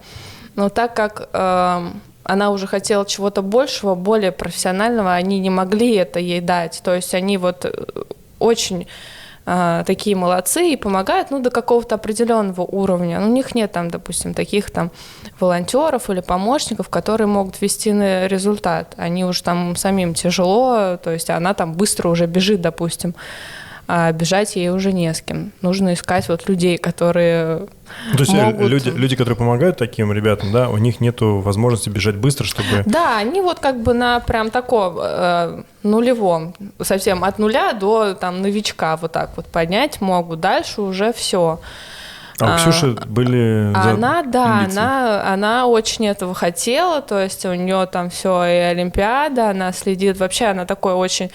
но 0.55 0.69
так 0.69 0.95
как 0.95 1.29
э, 1.33 1.89
она 2.23 2.51
уже 2.51 2.69
хотела 2.69 3.05
чего-то 3.05 3.43
большего, 3.43 3.97
более 3.97 4.31
профессионального, 4.31 5.13
они 5.13 5.41
не 5.41 5.51
могли 5.51 5.97
это 5.97 6.21
ей 6.21 6.41
дать. 6.41 6.81
То 6.85 6.95
есть 6.95 7.15
они 7.15 7.37
вот 7.37 7.65
э, 7.65 7.73
очень 8.39 8.87
а, 9.47 9.85
такие 9.85 10.17
молодцы 10.17 10.69
и 10.69 10.77
помогают, 10.77 11.31
ну, 11.31 11.41
до 11.41 11.51
какого-то 11.51 11.97
определенного 11.97 12.63
уровня. 12.63 13.21
Ну, 13.21 13.29
у 13.29 13.33
них 13.33 13.55
нет 13.55 13.73
там, 13.73 13.91
допустим, 13.91 14.33
таких 14.33 14.71
там 14.71 14.91
волонтеров 15.39 16.09
или 16.09 16.21
помощников, 16.21 16.89
которые 16.89 17.27
могут 17.27 17.61
вести 17.61 17.93
на 17.93 18.27
результат. 18.27 18.95
Они 18.97 19.25
уже 19.25 19.43
там 19.43 19.77
самим 19.77 20.15
тяжело, 20.15 20.97
то 20.97 21.11
есть 21.11 21.29
она 21.29 21.53
там 21.53 21.75
быстро 21.75 22.09
уже 22.09 22.27
бежит, 22.27 22.61
допустим 22.61 23.15
а 23.87 24.13
бежать 24.13 24.57
ей 24.57 24.71
уже 24.71 24.93
не 24.93 25.13
с 25.13 25.21
кем. 25.21 25.53
Нужно 25.61 25.95
искать 25.95 26.29
вот 26.29 26.49
людей, 26.49 26.79
которые 26.79 27.67
ну, 28.11 28.17
то 28.17 28.21
есть 28.21 28.33
могут... 28.33 28.69
люди, 28.69 28.89
люди, 28.89 29.17
которые 29.17 29.37
помогают 29.37 29.77
таким 29.77 30.13
ребятам, 30.13 30.53
да, 30.53 30.69
у 30.69 30.79
них 30.79 31.01
нет 31.01 31.19
возможности 31.21 31.91
бежать 31.91 32.17
быстро, 32.17 32.45
чтобы... 32.45 32.83
Да, 32.87 33.19
они 33.19 33.41
вот 33.41 33.61
как 33.61 33.83
бы 33.83 33.93
на 33.93 34.21
прям 34.21 34.51
таком 34.51 34.97
э, 34.99 35.63
нулевом, 35.83 36.55
совсем 36.81 37.25
от 37.25 37.39
нуля 37.39 37.73
до 37.73 38.15
там 38.15 38.43
новичка 38.43 38.97
вот 38.97 39.13
так 39.13 39.31
вот 39.37 39.47
поднять 39.47 40.01
могут. 40.01 40.41
Дальше 40.41 40.81
уже 40.81 41.13
все. 41.13 41.61
А 42.41 42.55
у 42.55 42.59
Ксюши 42.59 42.97
а, 43.01 43.07
были 43.07 43.73
Она, 43.75 44.23
да, 44.23 44.67
она, 44.69 45.33
она 45.33 45.67
очень 45.67 46.07
этого 46.09 46.35
хотела, 46.35 47.01
то 47.01 47.21
есть 47.23 47.45
у 47.47 47.55
нее 47.55 47.87
там 47.87 48.11
все 48.11 48.45
и 48.45 48.57
Олимпиада, 48.57 49.51
она 49.51 49.73
следит, 49.73 50.19
вообще 50.19 50.47
она 50.47 50.65
такой 50.65 50.95
очень 50.95 51.31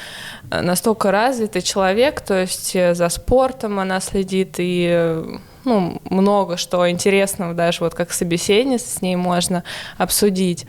э, 0.52 0.62
настолько 0.62 1.12
развитый 1.12 1.62
человек, 1.62 2.20
то 2.22 2.42
есть 2.42 2.76
э, 2.76 2.96
за 2.96 3.08
спортом 3.10 3.80
она 3.80 4.02
следит 4.02 4.56
и 4.58 5.24
ну, 5.64 6.02
много 6.10 6.58
что 6.58 6.90
интересного, 6.90 7.54
даже 7.54 7.80
вот 7.82 7.94
как 7.94 8.12
собеседница 8.12 8.90
с 8.90 9.02
ней 9.02 9.16
можно 9.16 9.64
обсудить. 9.98 10.66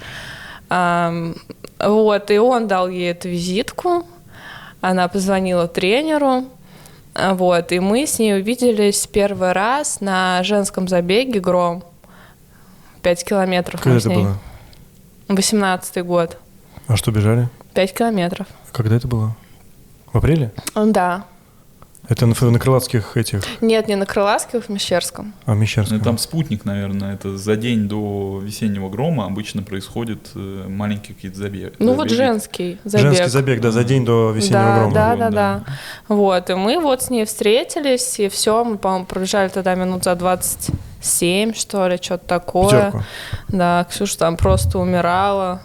Вот, 0.68 2.30
и 2.30 2.38
он 2.38 2.68
дал 2.68 2.88
ей 2.88 3.10
эту 3.10 3.28
визитку, 3.28 4.06
она 4.80 5.08
позвонила 5.08 5.66
тренеру, 5.66 6.44
вот, 7.14 7.72
и 7.72 7.80
мы 7.80 8.06
с 8.06 8.18
ней 8.18 8.34
увиделись 8.34 9.06
первый 9.06 9.52
раз 9.52 10.00
на 10.00 10.42
женском 10.42 10.88
забеге 10.88 11.40
«Гром». 11.40 11.84
Пять 13.02 13.24
километров. 13.24 13.80
Когда 13.80 13.98
это 13.98 14.10
было? 14.10 14.38
Восемнадцатый 15.28 16.02
год. 16.02 16.38
А 16.86 16.96
что, 16.96 17.10
бежали? 17.10 17.48
Пять 17.72 17.94
километров. 17.94 18.46
Когда 18.72 18.96
это 18.96 19.08
было? 19.08 19.36
В 20.12 20.18
апреле? 20.18 20.52
Да. 20.74 21.24
Это 22.10 22.26
на, 22.26 22.34
на 22.50 22.58
крылатских 22.58 23.16
этих? 23.16 23.42
Нет, 23.60 23.86
не 23.86 23.94
на 23.94 24.04
крылатских, 24.04 24.64
в 24.64 24.68
Мещерском. 24.68 25.32
А, 25.46 25.54
в 25.54 25.58
Мещерском. 25.58 25.98
Ну, 25.98 26.02
там 26.02 26.18
спутник, 26.18 26.64
наверное. 26.64 27.14
Это 27.14 27.38
за 27.38 27.54
день 27.54 27.86
до 27.86 28.40
весеннего 28.42 28.90
грома 28.90 29.26
обычно 29.26 29.62
происходит 29.62 30.32
э, 30.34 30.64
маленький 30.68 31.14
какие-то 31.14 31.38
забеги. 31.38 31.72
Ну 31.78 31.94
вот 31.94 32.10
женский 32.10 32.78
забег. 32.82 33.06
Женский 33.06 33.28
забег, 33.28 33.60
да, 33.60 33.70
за 33.70 33.84
день 33.84 34.04
до 34.04 34.32
весеннего 34.32 34.64
да, 34.64 34.78
грома. 34.78 34.94
Да, 34.94 35.16
да, 35.16 35.16
да, 35.16 35.30
да. 35.30 35.64
Вот, 36.08 36.50
и 36.50 36.54
мы 36.54 36.80
вот 36.80 37.00
с 37.00 37.10
ней 37.10 37.24
встретились, 37.24 38.18
и 38.18 38.28
все, 38.28 38.64
мы, 38.64 38.76
по-моему, 38.76 39.06
пробежали 39.06 39.48
тогда 39.48 39.76
минут 39.76 40.02
за 40.02 40.16
27, 40.16 41.54
что 41.54 41.86
ли, 41.86 41.96
что-то 42.02 42.26
такое. 42.26 42.70
Пятерку. 42.70 43.04
Да, 43.50 43.86
Ксюша 43.88 44.18
там 44.18 44.36
просто 44.36 44.80
умирала. 44.80 45.62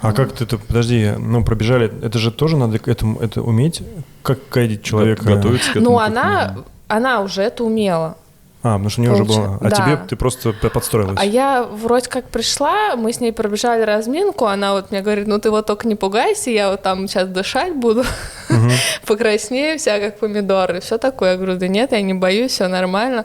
А 0.00 0.12
как 0.12 0.32
ты 0.32 0.42
это, 0.42 0.58
подожди, 0.58 1.12
ну, 1.16 1.44
пробежали, 1.44 1.92
это 2.04 2.18
же 2.18 2.32
тоже 2.32 2.56
надо 2.56 2.80
этому 2.84 3.20
это 3.20 3.40
уметь? 3.40 3.84
Как 4.22 4.38
гайдить 4.50 4.82
человека? 4.82 5.24
Готовиться 5.24 5.68
к 5.68 5.76
этому. 5.76 5.90
Ну, 5.90 5.98
она, 5.98 6.56
она 6.88 7.20
уже 7.20 7.42
это 7.42 7.64
умела. 7.64 8.16
А, 8.62 8.74
потому 8.74 8.90
что 8.90 9.00
у 9.00 9.04
нее 9.04 9.12
уже 9.14 9.24
было. 9.24 9.58
А 9.60 9.68
да. 9.68 9.76
тебе 9.76 9.98
ты 10.08 10.14
просто 10.14 10.52
подстроилась. 10.52 11.18
А 11.20 11.24
я 11.24 11.64
вроде 11.64 12.08
как 12.08 12.28
пришла, 12.28 12.94
мы 12.94 13.12
с 13.12 13.18
ней 13.18 13.32
пробежали 13.32 13.82
разминку, 13.82 14.46
она 14.46 14.74
вот 14.74 14.92
мне 14.92 15.00
говорит, 15.00 15.26
ну 15.26 15.40
ты 15.40 15.50
вот 15.50 15.66
только 15.66 15.88
не 15.88 15.96
пугайся, 15.96 16.50
я 16.50 16.70
вот 16.70 16.82
там 16.82 17.08
сейчас 17.08 17.28
дышать 17.28 17.74
буду, 17.74 18.02
угу. 18.02 18.70
покраснею 19.06 19.80
вся, 19.80 19.98
как 19.98 20.20
помидоры, 20.20 20.80
все 20.80 20.98
такое. 20.98 21.32
Я 21.32 21.36
говорю, 21.36 21.56
да 21.56 21.66
нет, 21.66 21.90
я 21.90 22.02
не 22.02 22.14
боюсь, 22.14 22.52
все 22.52 22.68
нормально. 22.68 23.24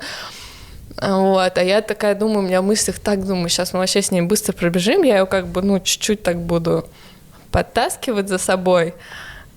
Вот, 1.00 1.56
а 1.56 1.64
я 1.64 1.82
такая 1.82 2.16
думаю, 2.16 2.40
у 2.40 2.42
меня 2.42 2.64
в 2.64 2.66
мыслях 2.66 2.98
так 2.98 3.24
думаю, 3.24 3.50
сейчас 3.50 3.74
мы 3.74 3.80
вообще 3.80 4.02
с 4.02 4.10
ней 4.10 4.22
быстро 4.22 4.54
пробежим, 4.54 5.04
я 5.04 5.20
ее 5.20 5.28
как 5.28 5.46
бы, 5.46 5.62
ну, 5.62 5.80
чуть-чуть 5.80 6.24
так 6.24 6.40
буду 6.40 6.88
подтаскивать 7.52 8.28
за 8.28 8.40
собой. 8.40 8.96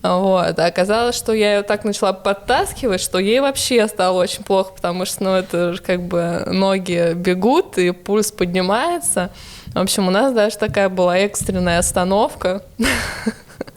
Вот. 0.02 0.58
А 0.58 0.66
оказалось, 0.66 1.16
что 1.16 1.32
я 1.32 1.56
ее 1.56 1.62
так 1.62 1.84
начала 1.84 2.12
подтаскивать, 2.12 3.00
что 3.00 3.18
ей 3.18 3.40
вообще 3.40 3.86
стало 3.86 4.20
очень 4.20 4.44
плохо, 4.44 4.72
потому 4.74 5.04
что, 5.04 5.24
ну, 5.24 5.30
это 5.34 5.74
же 5.74 5.82
как 5.82 6.02
бы 6.02 6.44
ноги 6.46 7.12
бегут, 7.14 7.76
и 7.78 7.90
пульс 7.90 8.32
поднимается. 8.32 9.30
В 9.74 9.78
общем, 9.78 10.08
у 10.08 10.10
нас 10.10 10.32
даже 10.32 10.56
такая 10.56 10.88
была 10.88 11.18
экстренная 11.18 11.78
остановка. 11.78 12.62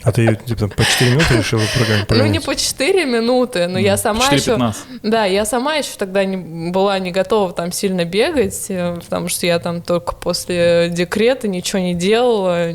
А 0.03 0.11
ты 0.11 0.35
типа 0.35 0.67
по 0.67 0.83
4 0.83 1.11
минуты 1.11 1.37
решила 1.37 1.61
прогонять? 1.75 2.09
Ну, 2.09 2.25
не 2.25 2.39
по 2.39 2.55
4 2.55 3.05
минуты, 3.05 3.67
но 3.67 3.79
я 3.79 3.95
сама 3.95 4.27
еще... 4.29 4.57
Да, 5.01 5.25
я 5.25 5.45
сама 5.45 5.75
еще 5.75 5.91
тогда 5.97 6.25
не, 6.25 6.71
была 6.71 6.99
не 6.99 7.11
готова 7.11 7.53
там 7.53 7.71
сильно 7.71 8.03
бегать, 8.03 8.65
э, 8.69 8.99
потому 9.01 9.29
что 9.29 9.45
я 9.45 9.59
там 9.59 9.81
только 9.81 10.13
после 10.15 10.89
декрета 10.89 11.47
ничего 11.47 11.79
не 11.79 11.93
делала. 11.93 12.69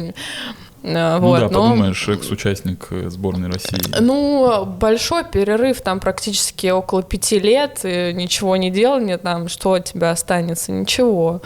Э, 0.83 1.19
ну 1.19 1.27
вот, 1.27 1.41
да, 1.41 1.49
но... 1.49 1.63
подумаешь, 1.63 2.09
экс-участник 2.09 2.87
э, 2.91 3.11
сборной 3.11 3.51
России. 3.51 3.79
Ну, 4.01 4.65
большой 4.65 5.25
перерыв, 5.25 5.81
там 5.81 6.01
практически 6.01 6.69
около 6.69 7.03
пяти 7.03 7.39
лет, 7.39 7.81
ничего 7.85 8.57
не 8.57 8.71
делали, 8.71 9.17
там, 9.17 9.49
что 9.49 9.75
от 9.75 9.85
тебя 9.85 10.11
останется? 10.11 10.73
Ничего. 10.73 11.43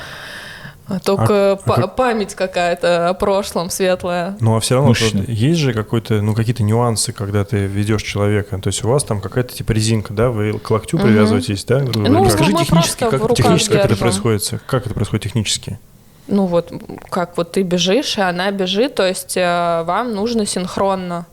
А 0.88 0.99
только 0.99 1.53
а, 1.53 1.59
а, 1.64 1.87
память 1.87 2.35
какая-то 2.35 3.09
о 3.09 3.14
прошлом 3.14 3.71
светлая. 3.71 4.37
Ну, 4.40 4.57
а 4.57 4.61
все 4.61 4.75
равно 4.75 4.92
есть 5.27 5.61
же 5.61 5.73
какой-то, 5.73 6.21
ну, 6.21 6.35
какие-то 6.35 6.62
нюансы, 6.62 7.12
когда 7.12 7.45
ты 7.45 7.66
ведешь 7.66 8.03
человека. 8.03 8.59
То 8.59 8.68
есть 8.68 8.85
у 8.85 8.88
вас 8.88 9.05
там 9.05 9.21
какая-то 9.21 9.55
типа 9.55 9.73
резинка, 9.73 10.12
да, 10.12 10.31
вы 10.31 10.59
к 10.59 10.71
локтю 10.71 10.99
угу. 10.99 11.07
привязываетесь, 11.07 11.64
да? 11.64 11.81
Ну, 11.81 12.25
Расскажи 12.25 12.53
технически, 12.53 13.05
как, 13.09 13.35
технически 13.35 13.73
как 13.73 13.85
это 13.87 13.97
происходит. 13.97 14.62
Как 14.66 14.87
это 14.87 14.95
происходит 14.95 15.25
технически? 15.25 15.79
Ну 16.28 16.46
вот, 16.46 16.72
как 17.11 17.37
вот 17.37 17.52
ты 17.52 17.62
бежишь, 17.62 18.16
и 18.18 18.20
она 18.20 18.50
бежит, 18.50 18.94
то 18.94 19.06
есть 19.06 19.37
э, 19.37 19.82
вам 19.85 20.14
нужно 20.14 20.46
синхронно. 20.46 21.26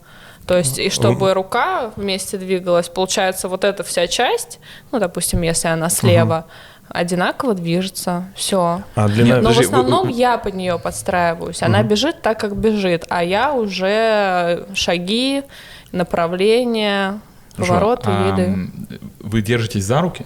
То 0.47 0.58
есть, 0.58 0.80
и 0.80 0.89
чтобы 0.89 1.36
рука 1.36 1.91
вместе 1.95 2.38
двигалась, 2.38 2.89
получается, 2.89 3.47
вот 3.47 3.63
эта 3.63 3.84
вся 3.84 4.08
часть, 4.08 4.60
ну, 4.91 4.99
допустим, 4.99 5.43
если 5.43 5.67
она 5.67 5.89
слева, 5.89 6.45
угу 6.47 6.54
одинаково 6.89 7.54
движется, 7.54 8.25
все. 8.36 8.82
А 8.95 9.08
длина... 9.08 9.38
Но 9.38 9.49
Подожди, 9.49 9.63
в 9.63 9.67
основном 9.67 10.08
вы... 10.08 10.13
я 10.13 10.38
под 10.38 10.56
нее 10.56 10.80
подстраиваюсь. 10.80 11.62
Она 11.62 11.80
угу. 11.80 11.89
бежит 11.89 12.21
так, 12.21 12.39
как 12.39 12.56
бежит, 12.56 13.06
а 13.10 13.23
я 13.23 13.54
уже 13.54 14.65
шаги, 14.73 15.43
направления, 15.91 17.19
повороты, 17.56 18.10
а, 18.10 18.32
виды. 18.32 18.71
Вы 19.19 19.41
держитесь 19.41 19.86
за 19.86 20.02
руки? 20.02 20.25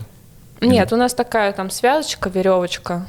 Нет, 0.62 0.88
Или... 0.88 0.96
у 0.96 0.98
нас 0.98 1.14
такая 1.14 1.52
там 1.52 1.70
связочка, 1.70 2.30
веревочка. 2.30 3.06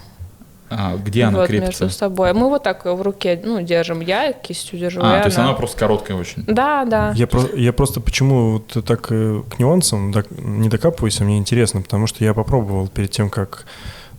А 0.70 0.96
где 0.96 1.24
она 1.24 1.38
вот 1.38 1.48
крепится? 1.48 1.84
между 1.84 1.96
собой. 1.98 2.32
Мы 2.32 2.48
вот 2.48 2.62
так 2.62 2.84
в 2.84 3.02
руке, 3.02 3.40
ну, 3.44 3.60
держим. 3.60 4.00
Я 4.00 4.32
кистью 4.32 4.78
держу. 4.78 5.00
А, 5.02 5.20
то 5.20 5.26
есть 5.26 5.38
она 5.38 5.52
просто 5.52 5.78
короткая 5.78 6.16
очень. 6.16 6.44
Да, 6.46 6.84
да. 6.84 7.12
Я, 7.14 7.26
про- 7.26 7.54
я 7.54 7.72
просто 7.72 8.00
почему 8.00 8.52
вот 8.54 8.84
так 8.84 9.06
э, 9.10 9.42
к 9.50 9.58
нюансам 9.58 10.10
док- 10.10 10.30
не 10.38 10.68
докапываюсь, 10.68 11.20
а 11.20 11.24
мне 11.24 11.38
интересно, 11.38 11.82
потому 11.82 12.06
что 12.06 12.24
я 12.24 12.34
попробовал 12.34 12.88
перед 12.88 13.10
тем, 13.10 13.30
как 13.30 13.66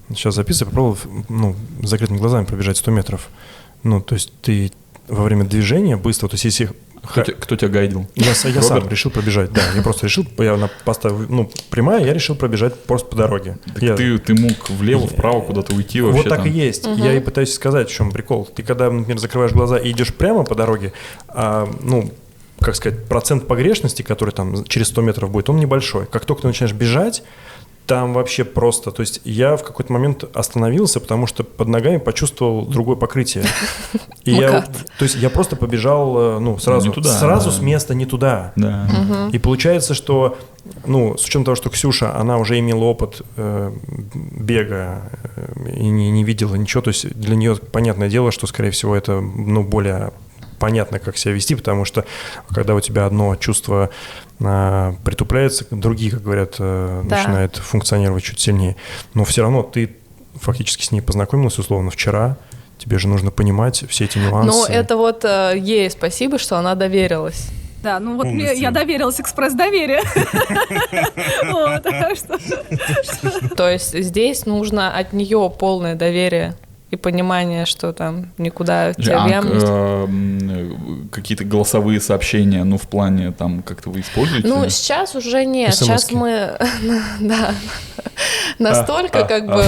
сейчас 0.09 0.35
записывать, 0.35 0.71
попробовал 0.71 0.97
ну, 1.29 1.55
с 1.81 1.89
закрытыми 1.89 2.17
глазами 2.17 2.45
пробежать 2.45 2.77
100 2.77 2.91
метров. 2.91 3.29
Ну, 3.83 4.01
то 4.01 4.15
есть 4.15 4.31
ты 4.41 4.71
во 5.07 5.23
время 5.23 5.43
движения 5.45 5.97
быстро, 5.97 6.27
то 6.27 6.35
есть 6.35 6.45
если 6.45 6.69
Кто, 7.09 7.21
те- 7.23 7.33
кто 7.33 7.55
тебя 7.55 7.69
гайдил? 7.69 8.07
Я, 8.15 8.27
я 8.27 8.61
сам 8.61 8.87
решил 8.89 9.11
пробежать, 9.11 9.51
да. 9.53 9.61
Я 9.75 9.81
просто 9.81 10.05
решил, 10.07 10.25
я 10.37 10.57
на- 10.57 10.69
поставил, 10.83 11.25
ну, 11.29 11.49
прямая, 11.69 12.03
я 12.05 12.13
решил 12.13 12.35
пробежать 12.35 12.73
просто 12.83 13.07
по 13.09 13.15
дороге. 13.15 13.57
Так 13.73 13.81
Я- 13.83 13.95
ты, 13.95 14.17
ты 14.19 14.33
мог 14.33 14.69
влево, 14.69 15.07
вправо 15.07 15.41
куда-то 15.41 15.73
уйти 15.75 16.01
вообще 16.01 16.21
вот 16.23 16.29
так 16.29 16.39
там. 16.39 16.47
и 16.47 16.51
есть. 16.51 16.85
Я 16.97 17.13
и 17.13 17.19
пытаюсь 17.19 17.53
сказать, 17.53 17.89
в 17.89 17.93
чем 17.93 18.11
прикол. 18.11 18.45
Ты 18.45 18.63
когда, 18.63 18.89
например, 18.89 19.19
закрываешь 19.19 19.51
глаза 19.53 19.77
и 19.77 19.91
идешь 19.91 20.13
прямо 20.13 20.43
по 20.43 20.55
дороге, 20.55 20.93
а, 21.27 21.69
ну, 21.81 22.11
как 22.59 22.75
сказать, 22.75 23.05
процент 23.05 23.47
погрешности, 23.47 24.01
который 24.01 24.31
там 24.31 24.63
через 24.65 24.87
100 24.87 25.01
метров 25.01 25.29
будет, 25.29 25.49
он 25.49 25.57
небольшой. 25.57 26.05
Как 26.07 26.25
только 26.25 26.43
ты 26.43 26.47
начинаешь 26.47 26.73
бежать, 26.73 27.21
там 27.85 28.13
вообще 28.13 28.43
просто, 28.43 28.91
то 28.91 29.01
есть 29.01 29.21
я 29.23 29.57
в 29.57 29.63
какой-то 29.63 29.93
момент 29.93 30.23
остановился, 30.33 30.99
потому 30.99 31.27
что 31.27 31.43
под 31.43 31.67
ногами 31.67 31.97
почувствовал 31.97 32.65
другое 32.65 32.95
покрытие. 32.95 33.45
И 34.23 34.31
я, 34.31 34.61
то 34.61 35.03
есть 35.03 35.15
я 35.15 35.29
просто 35.29 35.55
побежал, 35.55 36.17
э, 36.17 36.39
ну, 36.39 36.57
сразу, 36.57 36.91
туда, 36.91 37.09
сразу 37.09 37.49
да. 37.49 37.55
с 37.55 37.59
места 37.59 37.93
не 37.93 38.05
туда. 38.05 38.53
Да. 38.55 39.29
И 39.31 39.39
получается, 39.39 39.93
что, 39.93 40.37
ну, 40.85 41.17
с 41.17 41.23
учетом 41.23 41.45
того, 41.45 41.55
что 41.55 41.69
Ксюша, 41.69 42.15
она 42.15 42.37
уже 42.37 42.57
имела 42.57 42.83
опыт 42.85 43.21
э, 43.37 43.71
бега 44.13 45.11
э, 45.35 45.71
и 45.75 45.87
не, 45.87 46.09
не 46.09 46.23
видела 46.23 46.55
ничего, 46.55 46.81
то 46.81 46.89
есть 46.89 47.07
для 47.17 47.35
нее 47.35 47.55
понятное 47.55 48.09
дело, 48.09 48.31
что, 48.31 48.47
скорее 48.47 48.71
всего, 48.71 48.95
это, 48.95 49.21
ну, 49.21 49.63
более 49.63 50.11
понятно, 50.59 50.99
как 50.99 51.17
себя 51.17 51.33
вести, 51.33 51.55
потому 51.55 51.85
что 51.85 52.05
когда 52.49 52.75
у 52.75 52.79
тебя 52.79 53.05
одно 53.05 53.35
чувство 53.35 53.89
а, 54.43 54.95
притупляется, 55.03 55.65
другие, 55.71 56.11
как 56.11 56.21
говорят, 56.21 56.55
э, 56.59 57.03
Да. 57.05 57.17
начинают 57.17 57.55
функционировать 57.57 58.23
чуть 58.23 58.39
сильнее. 58.39 58.75
Но 59.13 59.23
все 59.23 59.41
равно 59.41 59.63
ты 59.63 59.95
фактически 60.35 60.83
с 60.83 60.91
ней 60.91 61.01
познакомилась, 61.01 61.57
условно, 61.57 61.91
вчера, 61.91 62.37
тебе 62.77 62.99
же 62.99 63.07
нужно 63.07 63.31
понимать 63.31 63.83
все 63.89 64.05
эти 64.05 64.17
нюансы. 64.17 64.51
Ну, 64.51 64.65
это 64.65 64.97
вот 64.97 65.23
э, 65.23 65.53
ей 65.57 65.89
спасибо, 65.89 66.37
что 66.37 66.57
она 66.57 66.75
доверилась. 66.75 67.47
Да, 67.81 67.99
ну 67.99 68.17
вот 68.17 68.25
мне, 68.25 68.53
я 68.55 68.71
доверилась 68.71 69.21
экспресс-доверие. 69.21 70.01
То 73.55 73.69
есть 73.69 74.03
здесь 74.03 74.45
нужно 74.47 74.97
от 74.97 75.13
нее 75.13 75.53
полное 75.59 75.93
доверие 75.95 76.55
и 76.91 76.95
понимание, 76.95 77.65
что 77.65 77.93
там 77.93 78.31
никуда 78.37 78.93
тебя 78.93 79.25
А, 79.25 80.07
э, 80.07 80.71
какие-то 81.11 81.43
голосовые 81.43 81.99
сообщения, 81.99 82.63
ну, 82.63 82.77
в 82.77 82.87
плане, 82.87 83.31
там, 83.31 83.63
как-то 83.63 83.89
вы 83.89 84.01
используете? 84.01 84.47
Ну, 84.47 84.69
сейчас 84.69 85.15
уже 85.15 85.45
нет. 85.45 85.73
Сейчас 85.73 86.03
СМСки. 86.03 86.15
мы, 86.15 86.57
да, 87.19 87.55
настолько 88.59 89.21
А, 89.21 89.23
как 89.23 89.43
а. 89.49 89.55
бы 89.55 89.65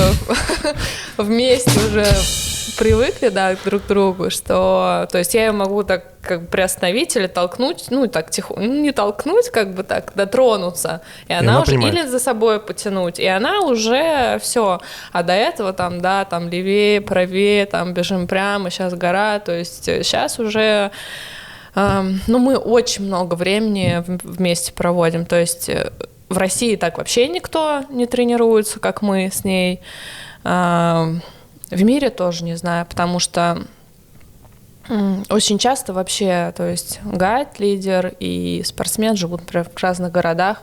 вместе 1.24 1.72
уже 1.72 2.06
привыкли, 2.78 3.30
да, 3.30 3.56
друг 3.64 3.84
к 3.84 3.88
другу, 3.88 4.30
что, 4.30 5.08
то 5.12 5.18
есть 5.18 5.34
я 5.34 5.46
ее 5.46 5.52
могу 5.52 5.84
так 5.84 6.04
как 6.22 6.42
бы 6.42 6.48
приостановить 6.48 7.16
или 7.16 7.28
толкнуть, 7.28 7.86
ну, 7.90 8.08
так 8.08 8.32
тихо, 8.32 8.56
ну, 8.58 8.82
не 8.82 8.92
толкнуть, 8.92 9.50
как 9.50 9.74
бы 9.74 9.84
так, 9.84 10.12
дотронуться, 10.16 11.02
и 11.28 11.34
она, 11.34 11.54
она 11.54 11.62
уже, 11.62 11.72
понимает. 11.72 11.94
или 11.94 12.06
за 12.08 12.20
собой 12.20 12.60
потянуть, 12.60 13.20
и 13.20 13.26
она 13.26 13.62
уже 13.62 14.40
все, 14.42 14.82
а 15.14 15.24
до 15.24 15.34
этого 15.34 15.72
там, 15.72 16.02
да, 16.02 16.26
там 16.26 16.50
левее, 16.50 17.02
правее, 17.02 17.66
там 17.66 17.94
бежим 17.94 18.28
прямо, 18.28 18.70
сейчас 18.70 18.94
гора, 18.94 19.40
то 19.40 19.54
есть 19.54 19.86
сейчас 19.86 20.40
уже 20.40 20.92
Эм, 21.78 22.22
Ну, 22.26 22.40
мы 22.40 22.58
очень 22.58 23.06
много 23.06 23.36
времени 23.36 24.04
вместе 24.08 24.74
проводим. 24.74 25.26
То 25.26 25.40
есть 25.40 25.70
э, 25.70 25.92
в 26.28 26.38
России 26.38 26.76
так 26.76 26.98
вообще 26.98 27.28
никто 27.28 27.84
не 27.92 28.08
тренируется, 28.08 28.80
как 28.80 29.04
мы 29.04 29.30
с 29.32 29.44
ней. 29.44 29.82
В 31.70 31.84
мире 31.84 32.10
тоже 32.10 32.44
не 32.44 32.56
знаю, 32.56 32.86
потому 32.86 33.20
что 33.20 33.64
очень 35.30 35.58
часто 35.58 35.94
вообще, 35.94 36.54
то 36.56 36.70
есть 36.70 37.00
гайд, 37.04 37.60
лидер 37.60 38.14
и 38.20 38.62
спортсмен 38.66 39.16
живут, 39.16 39.42
например, 39.42 39.68
в 39.74 39.84
разных 39.84 40.12
городах. 40.12 40.60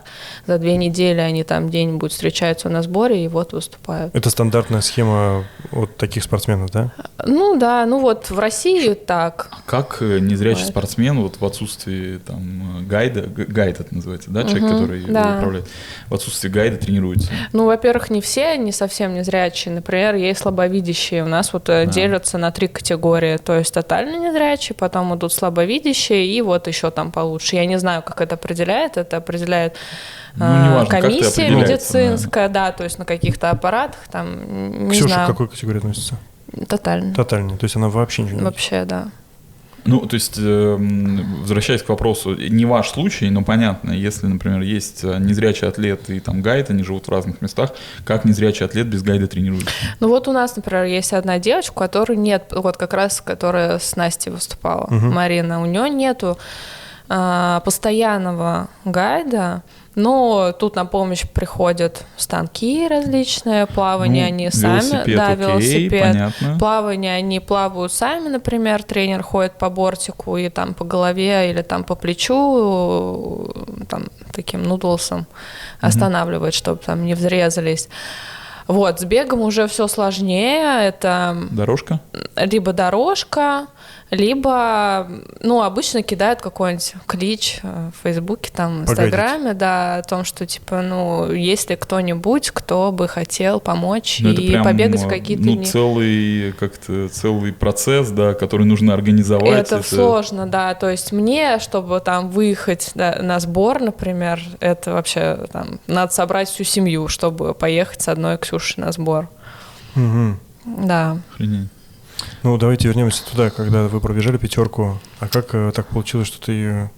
За 0.47 0.57
две 0.57 0.77
недели 0.77 1.19
они 1.19 1.43
там 1.43 1.67
где-нибудь 1.67 2.11
встречаются 2.11 2.69
на 2.69 2.81
сборе 2.81 3.23
и 3.23 3.27
вот 3.27 3.53
выступают. 3.53 4.15
Это 4.15 4.29
стандартная 4.29 4.81
схема 4.81 5.45
вот 5.71 5.97
таких 5.97 6.23
спортсменов, 6.23 6.71
да? 6.71 6.91
Ну 7.25 7.57
да, 7.57 7.85
ну 7.85 7.99
вот 7.99 8.29
в 8.29 8.39
России 8.39 8.93
так. 8.93 9.49
Как 9.65 9.97
э, 10.01 10.19
незрячий 10.19 10.65
спортсмен 10.65 11.21
вот 11.21 11.39
в 11.39 11.45
отсутствии 11.45 12.17
там 12.17 12.79
э, 12.79 12.81
гайда, 12.83 13.21
гайд 13.21 13.79
это 13.79 13.93
называется, 13.93 14.31
да, 14.31 14.43
человек, 14.43 14.63
Мгм, 14.63 14.73
который 14.73 14.99
его 15.01 15.13
да. 15.13 15.35
управляет, 15.37 15.67
в 16.09 16.13
отсутствии 16.13 16.49
гайда 16.49 16.77
тренируется? 16.77 17.29
Ну, 17.53 17.65
во-первых, 17.65 18.09
не 18.09 18.21
все, 18.21 18.57
не 18.57 18.71
совсем 18.71 19.13
незрячие. 19.13 19.73
Например, 19.73 20.15
есть 20.15 20.41
слабовидящие. 20.41 21.23
У 21.23 21.27
нас 21.27 21.53
вот 21.53 21.69
э, 21.69 21.85
делятся 21.87 22.37
на 22.37 22.51
три 22.51 22.67
категории. 22.67 23.37
То 23.37 23.57
есть 23.57 23.73
тотально 23.73 24.14
незрячие, 24.15 24.75
потом 24.75 25.15
идут 25.15 25.33
слабовидящие, 25.33 26.25
и 26.27 26.41
вот 26.41 26.67
еще 26.67 26.91
там 26.91 27.11
получше. 27.11 27.55
Я 27.55 27.65
не 27.65 27.77
знаю, 27.79 28.01
как 28.03 28.21
это 28.21 28.35
определяет. 28.35 28.97
Это 28.97 29.17
определяет 29.17 29.75
Ну, 30.35 30.45
э, 30.45 30.65
неважно, 30.67 30.89
комиссия 30.89 31.43
определяется, 31.43 31.93
да. 31.93 31.99
медицинская, 31.99 32.49
да. 32.49 32.71
то 32.71 32.83
есть 32.83 32.99
на 32.99 33.05
каких-то 33.05 33.49
аппаратах, 33.49 33.99
там, 34.11 34.87
не 34.87 34.91
Ксюша 34.91 35.07
знаю. 35.13 35.27
к 35.27 35.31
какой 35.31 35.47
категории 35.49 35.77
относится? 35.79 36.15
Тотально. 36.67 37.13
Тотальный. 37.13 37.57
То 37.57 37.65
есть 37.65 37.75
она 37.75 37.89
вообще 37.89 38.23
ничего 38.23 38.39
не. 38.39 38.43
Вообще, 38.45 38.85
да. 38.85 39.09
Ну, 39.85 39.99
то 40.01 40.15
есть, 40.15 40.35
эм, 40.37 41.41
возвращаясь 41.41 41.83
к 41.83 41.89
вопросу, 41.89 42.35
не 42.35 42.65
ваш 42.65 42.89
случай, 42.89 43.29
но 43.29 43.43
понятно, 43.43 43.91
если, 43.91 44.25
например, 44.25 44.61
есть 44.61 45.03
э, 45.03 45.17
незрячий 45.19 45.67
атлет 45.67 46.09
и 46.09 46.19
там 46.19 46.41
гайд, 46.41 46.71
они 46.71 46.83
живут 46.83 47.05
в 47.07 47.11
разных 47.11 47.41
местах, 47.41 47.71
как 48.03 48.25
незрячий 48.25 48.65
атлет 48.65 48.87
без 48.87 49.03
гайда 49.03 49.27
тренируется? 49.27 49.69
Ну 49.99 50.07
вот 50.07 50.27
у 50.27 50.31
нас, 50.31 50.55
например, 50.55 50.85
есть 50.85 51.13
одна 51.13 51.37
девочка, 51.37 51.73
у 51.73 51.75
которой 51.75 52.17
нет, 52.17 52.51
вот 52.51 52.77
как 52.77 52.93
раз, 52.93 53.21
которая 53.21 53.77
с 53.77 53.95
Настей 53.95 54.31
выступала, 54.31 54.87
Марина, 54.89 55.61
у 55.61 55.65
нее 55.65 55.89
нету 55.89 56.37
а, 57.07 57.59
постоянного 57.59 58.67
гайда, 58.83 59.61
но 59.95 60.51
тут 60.51 60.75
на 60.75 60.85
помощь 60.85 61.25
приходят 61.27 62.05
станки 62.17 62.87
различные, 62.87 63.65
плавание 63.65 64.25
Ну, 64.25 64.33
они 64.33 64.51
сами, 64.51 64.71
велосипед, 64.71 65.15
да, 65.15 65.27
окей, 65.27 65.45
велосипед, 65.45 66.13
понятно. 66.13 66.59
плавание 66.59 67.15
они 67.15 67.39
плавают 67.39 67.93
сами, 67.93 68.27
например, 68.27 68.83
тренер 68.83 69.23
ходит 69.23 69.53
по 69.57 69.69
бортику 69.69 70.37
и 70.37 70.49
там 70.49 70.73
по 70.73 70.83
голове 70.83 71.49
или 71.49 71.61
там 71.61 71.83
по 71.83 71.95
плечу, 71.95 73.53
там 73.89 74.05
таким 74.33 74.63
нудлсом 74.63 75.27
останавливает, 75.79 76.53
чтобы 76.53 76.81
там 76.85 77.05
не 77.05 77.13
взрезались. 77.13 77.87
Вот, 78.67 78.99
с 78.99 79.03
бегом 79.03 79.41
уже 79.41 79.67
все 79.67 79.87
сложнее. 79.87 80.87
Это 80.87 81.37
Дорожка? 81.51 81.99
либо 82.35 82.73
дорожка, 82.73 83.67
либо, 84.11 85.09
ну, 85.41 85.63
обычно 85.63 86.03
кидают 86.03 86.39
какой-нибудь 86.39 86.93
клич 87.07 87.59
э, 87.63 87.89
в 87.91 88.03
Фейсбуке, 88.03 88.51
там. 88.53 88.83
Инстаграме, 88.83 89.53
да, 89.53 89.97
о 89.97 90.03
том, 90.03 90.23
что, 90.23 90.45
типа, 90.45 90.81
ну, 90.81 91.31
есть 91.31 91.71
ли 91.71 91.75
кто-нибудь, 91.75 92.51
кто 92.51 92.91
бы 92.91 93.07
хотел 93.07 93.59
помочь 93.59 94.19
Ну, 94.21 94.31
это 94.31 94.41
и 94.41 94.49
прям, 94.49 94.63
побегать 94.63 95.01
в 95.01 95.07
э, 95.07 95.09
какие-то 95.09 95.43
ну, 95.43 95.55
дни. 95.55 95.65
целый, 95.65 96.53
как-то, 96.53 97.09
целый 97.09 97.51
процесс, 97.51 98.09
да, 98.09 98.35
который 98.35 98.67
нужно 98.67 98.93
организовать. 98.93 99.71
Это 99.71 99.81
сложно, 99.81 100.45
да. 100.45 100.75
То 100.75 100.89
есть 100.89 101.11
мне, 101.11 101.57
чтобы 101.59 101.99
там 101.99 102.29
выехать 102.29 102.91
да, 102.93 103.17
на 103.21 103.39
сбор, 103.39 103.81
например, 103.81 104.39
это 104.59 104.93
вообще 104.93 105.47
там 105.51 105.79
надо 105.87 106.13
собрать 106.13 106.47
всю 106.47 106.63
семью, 106.63 107.07
чтобы 107.07 107.55
поехать 107.55 108.01
с 108.01 108.07
одной 108.07 108.37
Ксюшей 108.37 108.83
на 108.83 108.91
сбор. 108.91 109.29
Мгм. 109.95 110.39
Да. 110.65 111.17
Охренеть. 111.33 111.69
Ну, 112.45 112.57
давайте 112.59 112.87
вернемся 112.87 113.25
туда, 113.25 113.49
когда 113.49 113.87
вы 113.87 113.99
пробежали 113.99 114.37
пятерку. 114.37 114.99
А 115.19 115.27
как 115.27 115.55
э, 115.55 115.71
так 115.73 115.87
получилось, 115.87 116.27
что 116.27 116.39
ты 116.39 116.51
ее, 116.51 116.91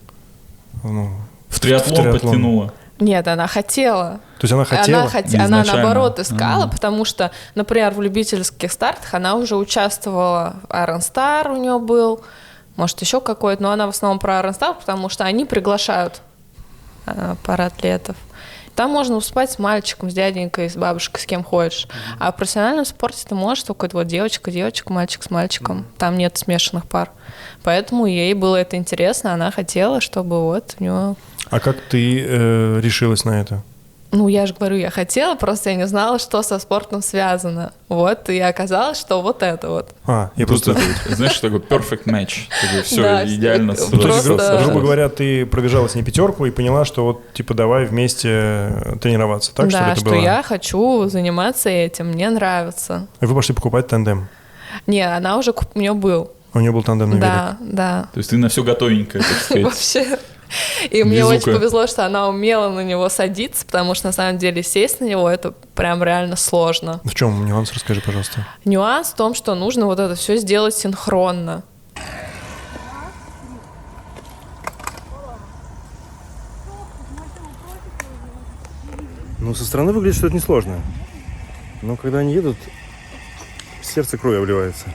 ну, 0.84 1.12
В 1.48 1.62
триатлон, 1.62 1.96
триатлон. 1.96 2.20
подтянула. 2.20 2.74
Нет, 3.00 3.26
она 3.30 3.48
хотела. 3.48 4.20
то 4.40 4.44
есть 4.44 4.52
она 4.52 4.66
хотела? 4.66 5.04
Она, 5.04 5.10
хоте- 5.10 5.38
она 5.38 5.64
наоборот 5.64 6.20
искала, 6.20 6.64
Ага. 6.66 6.72
потому 6.74 7.06
что, 7.06 7.32
например, 7.56 7.94
в 7.94 8.02
любительских 8.02 8.70
стартах 8.74 9.14
она 9.14 9.36
уже 9.36 9.56
участвовала. 9.56 10.58
Iron 10.68 11.00
Star 11.00 11.50
у 11.50 11.56
нее 11.56 11.80
был, 11.80 12.22
может, 12.76 13.00
еще 13.00 13.22
какой-то, 13.22 13.64
но 13.64 13.72
она 13.72 13.86
в 13.86 13.92
основном 13.92 14.20
про 14.20 14.42
Iron 14.42 14.54
Star, 14.60 14.76
потому 14.78 15.08
что 15.08 15.24
они 15.24 15.46
приглашают 15.46 16.22
э, 17.06 17.36
паратлетов. 17.44 18.18
Там 18.78 18.92
можно 18.92 19.16
выступать 19.16 19.50
с 19.50 19.58
мальчиком, 19.58 20.12
с 20.12 20.14
дяденькой, 20.14 20.70
с 20.70 20.78
бабушкой, 20.78 21.20
с 21.20 21.26
кем 21.26 21.44
хочешь. 21.44 21.88
А 22.20 22.32
в 22.32 22.36
профессиональном 22.36 22.86
спорте 22.86 23.26
ты 23.28 23.34
можешь 23.34 23.64
только 23.64 23.90
вот 23.92 24.06
девочка, 24.06 24.52
девочка, 24.52 24.94
мальчик 24.94 25.24
с 25.24 25.32
мальчиком. 25.32 25.88
Там 25.98 26.16
нет 26.16 26.38
смешанных 26.38 26.88
пар. 26.88 27.10
Поэтому 27.64 28.06
ей 28.06 28.36
было 28.36 28.56
это 28.56 28.76
интересно, 28.76 29.34
она 29.34 29.50
хотела, 29.50 30.00
чтобы 30.00 30.44
вот 30.44 30.76
у 30.80 30.84
нее 30.84 31.16
А 31.50 31.60
как 31.60 31.78
ты 31.90 32.24
э, 32.24 32.80
решилась 32.80 33.26
на 33.26 33.42
это? 33.42 33.64
Ну, 34.12 34.30
я 34.30 34.46
же 34.46 34.54
говорю, 34.54 34.78
я 34.78 34.90
хотела, 34.90 35.36
просто 35.36 35.70
я 35.72 35.76
не 35.76 35.86
знала, 35.86 36.18
что 36.18 36.42
со 36.42 36.60
спортом 36.60 37.02
связано. 37.02 37.74
Вот, 37.90 38.30
и 38.30 38.40
оказалось, 38.40 38.98
что 38.98 39.22
вот 39.22 39.44
это 39.44 39.70
вот. 39.70 39.90
А, 40.06 40.32
я 40.38 40.48
Просто, 40.48 40.74
просто... 40.74 41.16
знаешь, 41.16 41.34
что 41.34 41.50
такое 41.50 41.60
perfect 41.80 42.06
match. 42.06 42.48
Такое 42.62 42.84
все 42.84 43.02
Да, 43.02 43.26
идеально. 43.26 43.74
э, 43.74 43.76
Просто- 43.76 44.34
гру- 44.36 44.64
грубо 44.64 44.80
говоря, 44.80 45.10
ты 45.10 45.46
пробежала 45.46 45.90
с 45.90 45.96
ней 45.96 46.04
пятерку 46.04 46.46
и 46.46 46.52
поняла, 46.52 46.86
что 46.86 47.04
вот, 47.04 47.34
типа, 47.34 47.54
давай 47.54 47.86
вместе 47.86 48.98
тренироваться. 49.02 49.54
Так, 49.54 49.70
что 49.70 49.80
да, 49.80 49.92
это 49.92 50.00
что 50.00 50.10
было? 50.12 50.20
я 50.22 50.42
хочу 50.42 51.08
заниматься 51.10 51.68
этим, 51.70 52.08
мне 52.08 52.30
нравится. 52.30 53.08
И 53.20 53.26
вы 53.26 53.36
пошли 53.36 53.54
покупать 53.56 53.88
тандем. 53.88 54.30
Не, 54.86 55.02
она 55.02 55.38
уже 55.38 55.52
у 55.52 55.80
нее 55.80 55.94
был. 55.94 56.32
У 56.54 56.60
нее 56.60 56.72
был 56.72 56.82
тандемный 56.82 57.18
велик. 57.18 57.28
Да, 57.30 57.58
да. 57.60 58.08
То 58.14 58.20
есть 58.20 58.30
ты 58.30 58.38
на 58.38 58.48
все 58.48 58.64
готовенькое, 58.64 59.22
так 59.24 59.38
сказать. 59.44 59.64
Вообще. 59.66 60.20
И 60.90 61.04
мне 61.04 61.18
Везука. 61.18 61.36
очень 61.36 61.54
повезло, 61.54 61.88
что 61.88 62.06
она 62.06 62.28
умела 62.28 62.70
на 62.70 62.84
него 62.84 63.10
садиться, 63.10 63.66
потому 63.66 63.94
что 63.96 64.08
на 64.08 64.14
самом 64.14 64.38
деле 64.38 64.64
сесть 64.64 65.02
на 65.02 65.06
него 65.06 65.30
это 65.30 65.52
прям 65.76 66.04
реально 66.04 66.36
сложно. 66.36 67.02
В 67.04 67.14
чем 67.14 67.46
нюанс, 67.46 67.72
расскажи, 67.74 68.02
пожалуйста. 68.02 68.46
Нюанс 68.66 69.10
в 69.10 69.16
том, 69.16 69.34
что 69.34 69.56
нужно 69.56 69.86
вот 69.86 70.00
это 70.00 70.16
все 70.16 70.38
сделать 70.38 70.76
синхронно. 70.76 71.64
Ну, 79.40 79.54
со 79.54 79.64
стороны 79.64 79.94
выглядит, 79.94 80.18
что 80.18 80.28
это 80.28 80.36
несложно. 80.36 80.82
Но 81.82 81.96
когда 81.96 82.20
они 82.20 82.34
едут, 82.34 82.58
сердце 83.82 84.18
кровью 84.18 84.42
обливается. 84.42 84.88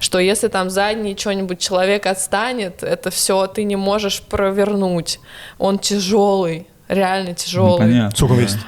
Что 0.00 0.18
если 0.18 0.48
там 0.48 0.70
задний 0.70 1.14
что-нибудь 1.16 1.60
человек 1.60 2.06
отстанет, 2.06 2.82
это 2.82 3.10
все 3.10 3.46
ты 3.46 3.62
не 3.64 3.76
можешь 3.76 4.22
провернуть. 4.22 5.20
Он 5.58 5.78
тяжелый, 5.78 6.66
реально 6.88 7.28
Ну, 7.30 7.34
тяжелый. 7.36 7.78
понятно. 7.78 8.16
Сколько 8.16 8.34
весит? 8.34 8.58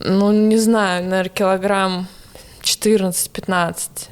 Ну, 0.00 0.30
не 0.32 0.58
знаю, 0.58 1.04
наверное, 1.04 1.30
килограмм 1.30 2.08
14-15. 2.62 4.08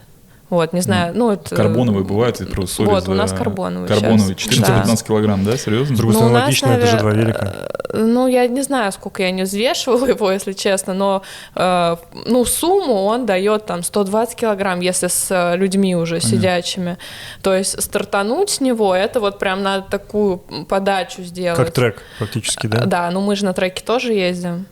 Вот, 0.54 0.72
не 0.72 0.80
знаю, 0.80 1.12
ну 1.14 1.30
это... 1.32 1.54
Карбоновые 1.56 2.04
бывают, 2.04 2.40
и 2.40 2.44
просто 2.44 2.76
соли 2.76 2.86
Вот, 2.88 3.04
за- 3.04 3.10
у 3.10 3.14
нас 3.14 3.32
карбоновые 3.32 3.88
Карбоновые, 3.88 4.36
щас. 4.38 4.52
14-15 4.58 5.06
килограмм, 5.06 5.44
да, 5.44 5.56
серьезно? 5.56 5.94
С 5.94 5.98
другой 5.98 6.14
Ну, 6.14 6.20
стороны, 6.20 6.40
логично, 6.40 6.66
это 6.68 6.86
же 6.86 6.96
два 6.98 7.10
навер- 7.10 7.16
велика. 7.24 7.52
э, 7.90 7.98
Ну, 7.98 8.26
я 8.28 8.46
не 8.48 8.62
знаю, 8.62 8.92
сколько 8.92 9.22
я 9.22 9.30
не 9.30 9.42
взвешивала 9.42 10.06
его, 10.14 10.30
если 10.32 10.52
честно, 10.52 10.94
но, 10.94 11.22
э, 11.54 11.96
ну, 12.26 12.44
сумму 12.44 13.04
он 13.04 13.26
дает 13.26 13.66
там 13.66 13.82
120 13.82 14.36
килограмм, 14.36 14.80
если 14.80 15.08
с 15.08 15.30
э, 15.30 15.56
людьми 15.56 15.94
уже 15.96 16.20
сидячими. 16.20 16.96
То 17.42 17.54
есть 17.54 17.82
стартануть 17.82 18.50
с 18.50 18.60
него, 18.60 18.94
это 18.94 19.20
вот 19.20 19.38
прям 19.38 19.62
надо 19.62 19.84
такую 19.90 20.38
подачу 20.68 21.22
сделать. 21.22 21.58
Как 21.58 21.70
трек, 21.72 22.02
практически, 22.18 22.66
да? 22.66 22.84
Да, 22.84 23.10
ну 23.10 23.20
мы 23.20 23.36
же 23.36 23.44
на 23.44 23.52
треке 23.52 23.82
тоже 23.84 24.12
ездим. 24.12 24.66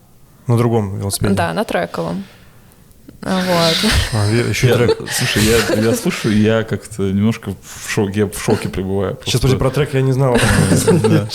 На 0.46 0.56
другом 0.56 0.98
велосипеде. 0.98 1.34
Да, 1.34 1.52
на 1.54 1.64
трековом. 1.64 2.24
Вот. 3.24 3.76
А, 4.14 4.28
ве- 4.30 4.48
еще 4.48 4.66
Я- 4.68 4.74
трек. 4.74 4.98
слушай, 5.12 5.42
я, 5.44 5.80
я 5.80 5.94
слушаю, 5.94 6.36
я 6.36 6.64
как-то 6.64 7.02
немножко 7.02 7.52
в 7.52 7.88
шоке, 7.90 8.20
я 8.20 8.26
в 8.26 8.36
шоке 8.36 8.68
пребываю. 8.68 9.16
Сейчас, 9.24 9.40
Просто- 9.40 9.56
подожди, 9.58 9.58
про 9.58 9.70
трек 9.70 9.94
я 9.94 10.02
не 10.02 10.12
знал. 10.12 10.36
Да. 10.86 11.28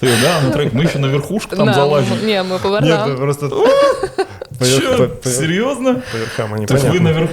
На 0.42 0.50
трек, 0.52 0.72
мы 0.74 0.84
еще 0.84 0.98
на 0.98 1.06
верхушку 1.06 1.56
там 1.56 1.72
залазим. 1.72 2.26
Не, 2.26 2.42
мы 2.42 2.58
по 2.58 2.66
Нет, 2.66 3.16
просто 3.16 3.48
серьезно? 5.24 6.02
по 6.12 6.16
верхам, 6.16 6.54
они 6.54 6.66
То 6.66 6.74
есть 6.74 6.86
вы 6.86 7.00
наверх, 7.00 7.30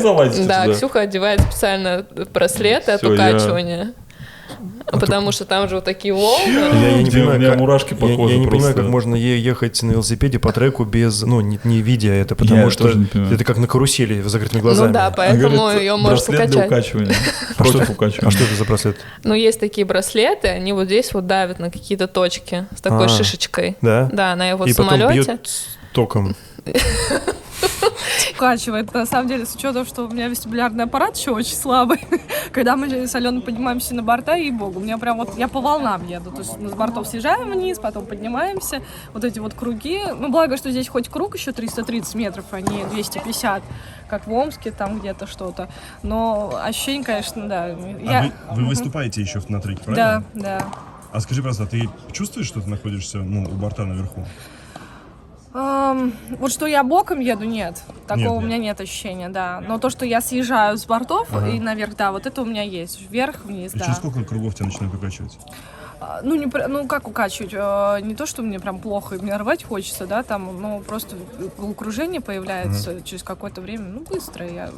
залазите 0.00 0.46
Да? 0.48 0.66
Ксюха 0.72 1.00
одевает 1.00 1.40
специально 1.42 2.06
браслеты 2.32 2.92
от 2.92 3.00
Всё, 3.00 3.14
я- 3.14 3.92
укачивания. 4.48 5.00
Потому 5.00 5.32
что 5.32 5.44
там 5.44 5.68
же 5.68 5.76
вот 5.76 5.84
такие 5.84 6.14
волны. 6.14 6.42
Я, 6.52 6.88
я 6.90 6.96
не 6.98 7.04
Где 7.04 7.18
у 7.18 7.20
понимаю, 7.20 7.38
меня 7.40 7.50
как, 7.50 7.58
мурашки 7.58 7.94
по 7.94 8.06
я, 8.06 8.16
коже 8.16 8.34
я 8.34 8.40
не 8.40 8.46
просто. 8.46 8.66
понимаю, 8.68 8.74
как 8.76 8.90
можно 8.92 9.14
ехать 9.14 9.82
на 9.82 9.92
велосипеде 9.92 10.38
по 10.38 10.52
треку 10.52 10.84
без, 10.84 11.22
ну, 11.22 11.40
не, 11.40 11.58
не 11.64 11.80
видя 11.82 12.10
это, 12.12 12.34
потому 12.34 12.62
Я 12.62 12.70
что 12.70 12.88
понимаю. 12.88 13.34
это 13.34 13.44
как 13.44 13.58
на 13.58 13.66
карусели 13.66 14.22
с 14.22 14.30
закрытыми 14.30 14.60
глазами. 14.60 14.88
Ну 14.88 14.94
да, 14.94 15.06
А 15.06 15.10
поэтому 15.10 15.56
говорит, 15.56 15.80
ее 15.82 15.96
может 15.96 16.26
браслет 16.28 16.50
для 16.50 16.66
укачать. 16.66 16.94
укачивания. 16.94 17.14
А 17.58 17.64
что, 17.64 17.80
а 17.80 18.30
что 18.30 18.44
это 18.44 18.54
за 18.56 18.64
браслет? 18.64 18.96
Ну, 19.24 19.34
есть 19.34 19.58
такие 19.58 19.84
браслеты, 19.84 20.48
они 20.48 20.72
вот 20.72 20.84
здесь 20.86 21.12
вот 21.12 21.26
давят 21.26 21.58
на 21.58 21.70
какие-то 21.72 22.06
точки 22.06 22.66
с 22.76 22.80
такой 22.80 23.06
А. 23.06 23.08
шишечкой. 23.08 23.76
Да? 23.82 24.08
Да, 24.12 24.36
на 24.36 24.56
вот 24.56 24.68
И 24.68 24.72
в 24.72 24.76
потом 24.76 24.98
самолете. 24.98 25.32
бьет 25.32 25.50
током. 25.92 26.36
Укачивает, 28.34 28.92
на 28.94 29.06
самом 29.06 29.28
деле, 29.28 29.44
с 29.46 29.54
учетом, 29.54 29.84
что 29.86 30.06
у 30.06 30.08
меня 30.10 30.28
вестибулярный 30.28 30.84
аппарат 30.84 31.16
еще 31.16 31.32
очень 31.32 31.56
слабый. 31.56 32.00
Когда 32.52 32.76
мы 32.76 33.06
с 33.06 33.14
Аленой 33.14 33.42
поднимаемся 33.42 33.94
на 33.94 34.02
борта, 34.02 34.36
и 34.36 34.50
богу, 34.50 34.80
у 34.80 34.82
меня 34.82 34.98
прям 34.98 35.18
вот, 35.18 35.36
я 35.36 35.48
по 35.48 35.60
волнам 35.60 36.06
еду. 36.06 36.30
То 36.30 36.38
есть 36.38 36.56
мы 36.58 36.68
с 36.68 36.72
бортов 36.74 37.06
съезжаем 37.08 37.50
вниз, 37.50 37.78
потом 37.78 38.06
поднимаемся. 38.06 38.82
Вот 39.12 39.24
эти 39.24 39.38
вот 39.38 39.54
круги. 39.54 40.00
Ну, 40.18 40.28
благо, 40.30 40.56
что 40.56 40.70
здесь 40.70 40.88
хоть 40.88 41.08
круг 41.08 41.36
еще 41.36 41.52
330 41.52 42.14
метров, 42.14 42.44
а 42.52 42.60
не 42.60 42.84
250, 42.84 43.62
как 44.08 44.26
в 44.26 44.32
Омске 44.32 44.70
там 44.70 45.00
где-то 45.00 45.26
что-то. 45.26 45.68
Но 46.02 46.58
ощущение, 46.62 47.04
конечно, 47.04 47.48
да. 47.48 47.68
Я- 47.68 47.74
А 48.48 48.50
вы, 48.50 48.56
вы 48.56 48.60
Мгм. 48.62 48.68
выступаете 48.68 49.20
еще 49.20 49.42
на 49.48 49.60
треке, 49.60 49.82
Да, 49.86 49.92
правильно? 49.92 50.24
да. 50.34 50.66
А 51.10 51.20
скажи, 51.20 51.42
просто, 51.42 51.66
ты 51.66 51.88
чувствуешь, 52.12 52.46
что 52.46 52.60
ты 52.60 52.68
находишься 52.68 53.18
ну, 53.18 53.44
у 53.44 53.54
борта 53.54 53.84
наверху? 53.84 54.24
Ам, 55.54 56.12
вот 56.38 56.52
что 56.52 56.66
я 56.66 56.82
боком 56.84 57.20
еду, 57.20 57.44
нет. 57.44 57.82
Такого 58.06 58.18
Нет, 58.18 58.30
у 58.30 58.34
нет. 58.40 58.44
меня 58.44 58.58
нет 58.58 58.80
ощущения, 58.80 59.28
да. 59.28 59.62
Но 59.66 59.78
то, 59.78 59.88
что 59.90 60.04
я 60.04 60.20
съезжаю 60.20 60.76
с 60.76 60.84
бортов 60.84 61.28
Ага. 61.32 61.48
и 61.48 61.58
наверх, 61.58 61.96
да, 61.96 62.12
вот 62.12 62.26
это 62.26 62.42
у 62.42 62.44
меня 62.44 62.62
есть. 62.62 63.00
Вверх, 63.10 63.44
вниз, 63.44 63.74
И 63.74 63.78
да. 63.78 63.86
через 63.86 63.96
сколько 63.98 64.22
кругов 64.24 64.54
тебя 64.54 64.66
начинает 64.66 64.94
укачивать? 64.94 65.38
А, 66.00 66.20
Ну, 66.22 66.34
не, 66.34 66.46
ну, 66.68 66.86
как 66.86 67.08
укачивать? 67.08 67.52
Э, 67.54 67.98
Не 68.02 68.14
то, 68.14 68.26
что 68.26 68.42
мне 68.42 68.60
прям 68.60 68.78
плохо, 68.78 69.16
и 69.16 69.18
мне 69.18 69.36
рвать 69.36 69.64
хочется, 69.64 70.06
да, 70.06 70.22
там, 70.22 70.60
ну, 70.60 70.80
просто 70.80 71.16
головокружение 71.56 72.20
появляется 72.20 73.00
через 73.02 73.22
какое-то 73.22 73.60
время, 73.60 73.86
ну, 73.88 74.00
быстро 74.00 74.46
я... 74.46 74.70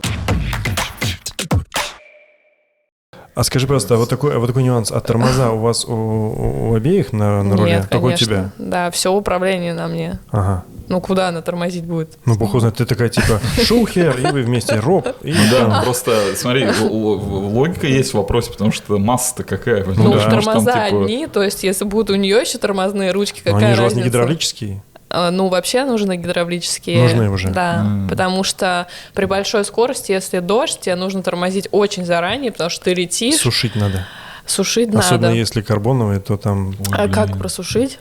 А 3.34 3.44
скажи 3.44 3.66
просто, 3.66 3.94
а 3.94 3.96
вот 3.96 4.08
такой, 4.08 4.34
а 4.34 4.38
вот 4.38 4.46
такой 4.48 4.62
нюанс. 4.64 4.90
А 4.90 5.00
тормоза 5.00 5.50
у 5.52 5.58
вас 5.58 5.84
у, 5.84 5.92
у- 5.92 6.70
у 6.70 6.74
обеих 6.74 7.12
на, 7.12 7.42
на 7.42 7.56
руле? 7.56 7.72
Нет, 7.72 7.86
у 7.94 8.00
конечно. 8.00 8.26
тебя? 8.26 8.50
Да, 8.58 8.90
все 8.90 9.12
управление 9.12 9.72
на 9.72 9.86
мне. 9.88 10.18
Ага. 10.30 10.64
Ну, 10.88 11.00
куда 11.00 11.28
она 11.28 11.40
тормозить 11.40 11.84
будет? 11.84 12.18
Ну, 12.24 12.34
бог 12.36 12.58
знает, 12.58 12.74
ты 12.74 12.84
такая 12.84 13.08
типа 13.08 13.40
шухер, 13.64 14.18
и 14.18 14.32
вы 14.32 14.42
вместе 14.42 14.80
роб. 14.80 15.06
И 15.22 15.32
Ну 15.32 15.38
да, 15.52 15.80
просто 15.84 16.34
смотри, 16.34 16.66
логика 16.80 17.86
есть 17.86 18.10
в 18.10 18.14
вопросе, 18.16 18.50
потому 18.50 18.72
что 18.72 18.98
масса-то 18.98 19.44
какая. 19.44 19.84
Ну, 19.84 19.94
понимаешь, 19.94 20.24
может, 20.26 20.44
там, 20.44 20.64
тормоза 20.64 20.72
типа, 20.88 21.04
одни, 21.04 21.26
то 21.28 21.42
есть, 21.44 21.62
если 21.62 21.84
будут 21.84 22.10
у 22.10 22.16
нее 22.16 22.38
еще 22.40 22.58
тормозные 22.58 23.12
ручки, 23.12 23.40
Но 23.44 23.52
какая 23.52 23.66
они 23.68 23.74
же 23.76 23.82
у 23.82 23.84
вас 23.84 23.92
разница? 23.92 24.04
не 24.04 24.10
гидравлические. 24.10 24.82
А, 25.10 25.30
Ну, 25.30 25.48
вообще 25.48 25.84
нужны 25.84 26.16
гидравлические. 26.16 27.02
Нужны 27.02 27.30
уже. 27.30 27.48
Да, 27.48 27.80
М. 27.80 28.08
потому 28.08 28.44
что 28.44 28.86
при 29.12 29.24
большой 29.24 29.64
скорости, 29.64 30.12
если 30.12 30.38
дождь, 30.38 30.80
тебе 30.80 30.94
нужно 30.94 31.22
тормозить 31.22 31.68
очень 31.72 32.04
заранее, 32.04 32.52
потому 32.52 32.70
что 32.70 32.84
ты 32.84 32.94
летишь, 32.94 33.36
Сушить 33.40 33.74
надо. 33.74 34.06
сушить 34.46 34.88
Особенно 34.94 35.28
надо. 35.28 35.34
если 35.34 35.62
карбоновые, 35.62 36.20
то 36.20 36.36
там 36.36 36.74
А 36.92 37.02
блин. 37.02 37.12
как 37.12 37.36
просушить? 37.38 37.98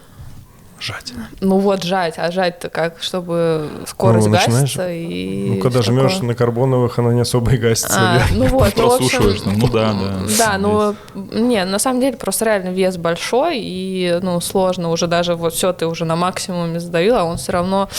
Жать. 0.81 1.13
Ну 1.41 1.57
вот 1.59 1.83
жать, 1.83 2.15
а 2.17 2.31
жать-то 2.31 2.69
как, 2.69 3.01
чтобы 3.01 3.67
скорость 3.87 4.27
Ну, 4.27 4.33
начинаешь- 4.33 4.61
гасится 4.61 4.91
и 4.91 5.49
Ну, 5.51 5.59
когда 5.61 5.81
жмешь 5.81 6.13
такое. 6.13 6.27
на 6.29 6.35
карбоновых, 6.35 6.99
она 6.99 7.13
не 7.13 7.21
особо 7.21 7.53
и 7.53 7.57
гасится. 7.57 7.97
А, 7.99 8.21
ну 8.31 8.47
вот, 8.47 8.61
в 8.77 8.79
общем, 8.79 8.97
Просушиваешь 8.97 9.41
там, 9.41 9.59
ну 9.59 9.67
да, 9.67 9.93
да. 9.93 10.19
Да, 10.37 10.57
ну, 10.57 10.95
не, 11.31 11.63
на 11.65 11.79
самом 11.79 12.01
деле 12.01 12.17
просто 12.17 12.45
реально 12.45 12.69
вес 12.69 12.97
большой, 12.97 13.59
и, 13.59 14.19
ну, 14.21 14.39
сложно 14.41 14.89
уже 14.91 15.07
даже 15.07 15.35
вот 15.35 15.53
все 15.53 15.73
ты 15.73 15.85
уже 15.87 16.05
на 16.05 16.15
максимуме 16.15 16.79
задавил, 16.79 17.15
а 17.15 17.23
он 17.23 17.37
все 17.37 17.51
равно... 17.51 17.89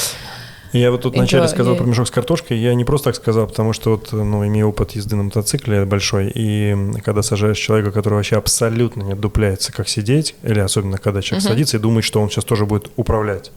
Я 0.72 0.90
вот 0.90 1.02
тут 1.02 1.14
вначале 1.14 1.48
сказал 1.48 1.76
про 1.76 1.84
мешок 1.84 2.06
с 2.06 2.10
картошкой, 2.10 2.58
я 2.58 2.74
не 2.74 2.84
просто 2.84 3.10
так 3.10 3.16
сказал, 3.16 3.46
потому 3.46 3.72
что 3.72 3.90
вот, 3.90 4.12
ну, 4.12 4.46
имею 4.46 4.68
опыт 4.68 4.92
езды 4.92 5.16
на 5.16 5.24
мотоцикле 5.24 5.84
большой, 5.84 6.30
и 6.34 6.76
когда 7.04 7.22
сажаешь 7.22 7.58
человека, 7.58 7.90
который 7.90 8.14
вообще 8.14 8.36
абсолютно 8.36 9.02
не 9.02 9.12
отдупляется, 9.12 9.72
как 9.72 9.88
сидеть, 9.88 10.34
или 10.42 10.60
особенно 10.60 10.98
когда 10.98 11.22
человек 11.22 11.46
садится 11.48 11.76
и 11.76 11.80
думает, 11.80 12.04
что 12.04 12.20
он 12.20 12.30
сейчас 12.30 12.44
тоже 12.44 12.66
будет 12.66 12.90
управлять, 12.96 13.50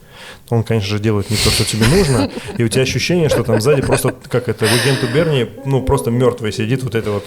он, 0.50 0.62
конечно 0.62 0.88
же, 0.88 0.98
делает 0.98 1.30
не 1.30 1.36
то, 1.36 1.50
что 1.50 1.64
тебе 1.64 1.86
нужно, 1.86 2.30
и 2.58 2.64
у 2.64 2.68
тебя 2.68 2.82
ощущение, 2.82 3.28
что 3.28 3.42
там 3.42 3.60
сзади 3.60 3.82
просто, 3.82 4.14
как 4.28 4.48
это, 4.48 4.66
агенту 4.66 5.06
Берни, 5.12 5.46
ну, 5.64 5.82
просто 5.82 6.10
мертвый 6.10 6.52
сидит 6.52 6.82
вот 6.82 6.94
это 6.94 7.10
вот. 7.10 7.26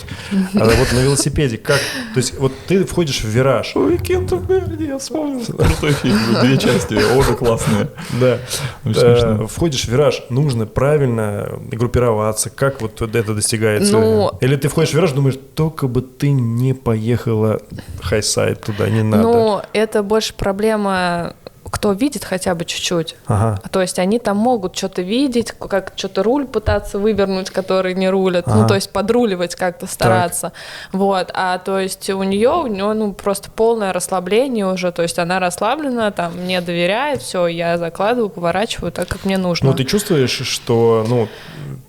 А 0.54 0.66
вот 0.66 0.92
на 0.94 1.00
велосипеде, 1.00 1.58
как, 1.58 1.80
то 2.14 2.18
есть 2.18 2.38
вот 2.40 2.54
ты 2.68 2.86
входишь 2.86 3.22
в 3.22 3.28
вираж, 3.28 3.76
Уикенд 3.76 4.32
в 4.32 4.48
Берни, 4.48 4.88
я 4.88 4.98
вспомнил. 4.98 5.44
Крутой 5.46 5.92
фильм, 5.94 6.20
две 6.42 6.58
части, 6.58 6.94
обе 6.94 7.36
классные. 7.36 7.90
Да. 8.20 8.40
Э. 8.86 9.46
Входишь 9.48 9.86
в 9.86 9.88
вираж, 9.90 10.24
нужно 10.30 10.66
правильно 10.66 11.60
группироваться. 11.72 12.50
Как 12.50 12.82
вот 12.82 13.02
это 13.02 13.34
достигается? 13.34 13.92
Ну- 13.94 14.32
Или 14.42 14.56
ты 14.56 14.68
входишь 14.68 14.92
в 14.92 14.94
вираж, 14.96 15.12
думаешь, 15.12 15.38
только 15.56 15.88
бы 15.88 16.02
ты 16.02 16.32
не 16.32 16.74
поехала 16.74 17.62
highside 18.02 18.62
туда, 18.62 18.90
не 18.90 19.04
надо. 19.04 19.24
Ну, 19.24 19.62
это 19.74 20.04
больше 20.04 20.34
проблема 20.34 21.34
кто 21.70 21.92
видит 21.92 22.24
хотя 22.24 22.56
бы 22.56 22.66
чуть-чуть. 22.66 23.16
Ага. 23.28 23.62
То 23.70 23.82
есть 23.82 24.00
они 24.00 24.20
там 24.20 24.38
могут 24.38 24.76
что-то 24.76 25.02
видеть, 25.02 25.52
как 25.52 25.94
что-то 25.96 26.24
руль 26.24 26.46
пытаться 26.46 27.00
вывернуть, 27.00 27.50
которые 27.50 27.96
не 27.96 28.10
рулят, 28.10 28.48
Ага. 28.48 28.62
ну 28.62 28.68
то 28.68 28.76
есть 28.76 28.92
подруливать 28.92 29.56
как-то 29.56 29.88
стараться, 29.88 30.52
вот. 30.92 31.32
А 31.34 31.58
то 31.60 31.80
есть 31.80 32.10
у 32.10 32.24
нее, 32.24 32.52
у 32.52 32.68
нее 32.68 32.94
ну 32.94 33.14
просто 33.14 33.52
полное 33.52 33.94
расслабление 33.94 34.66
уже, 34.72 34.92
то 34.92 35.02
есть 35.02 35.20
она 35.20 35.40
расслаблена, 35.40 36.12
там 36.12 36.36
мне 36.38 36.62
доверяет, 36.62 37.22
все, 37.22 37.48
я 37.48 37.78
закладываю, 37.78 38.30
поворачиваю 38.30 38.92
так, 38.92 39.08
как 39.08 39.26
мне 39.26 39.38
нужно. 39.38 39.70
Ну, 39.70 39.76
ты 39.76 39.84
чувствуешь, 39.84 40.42
что, 40.48 41.06
ну, 41.08 41.28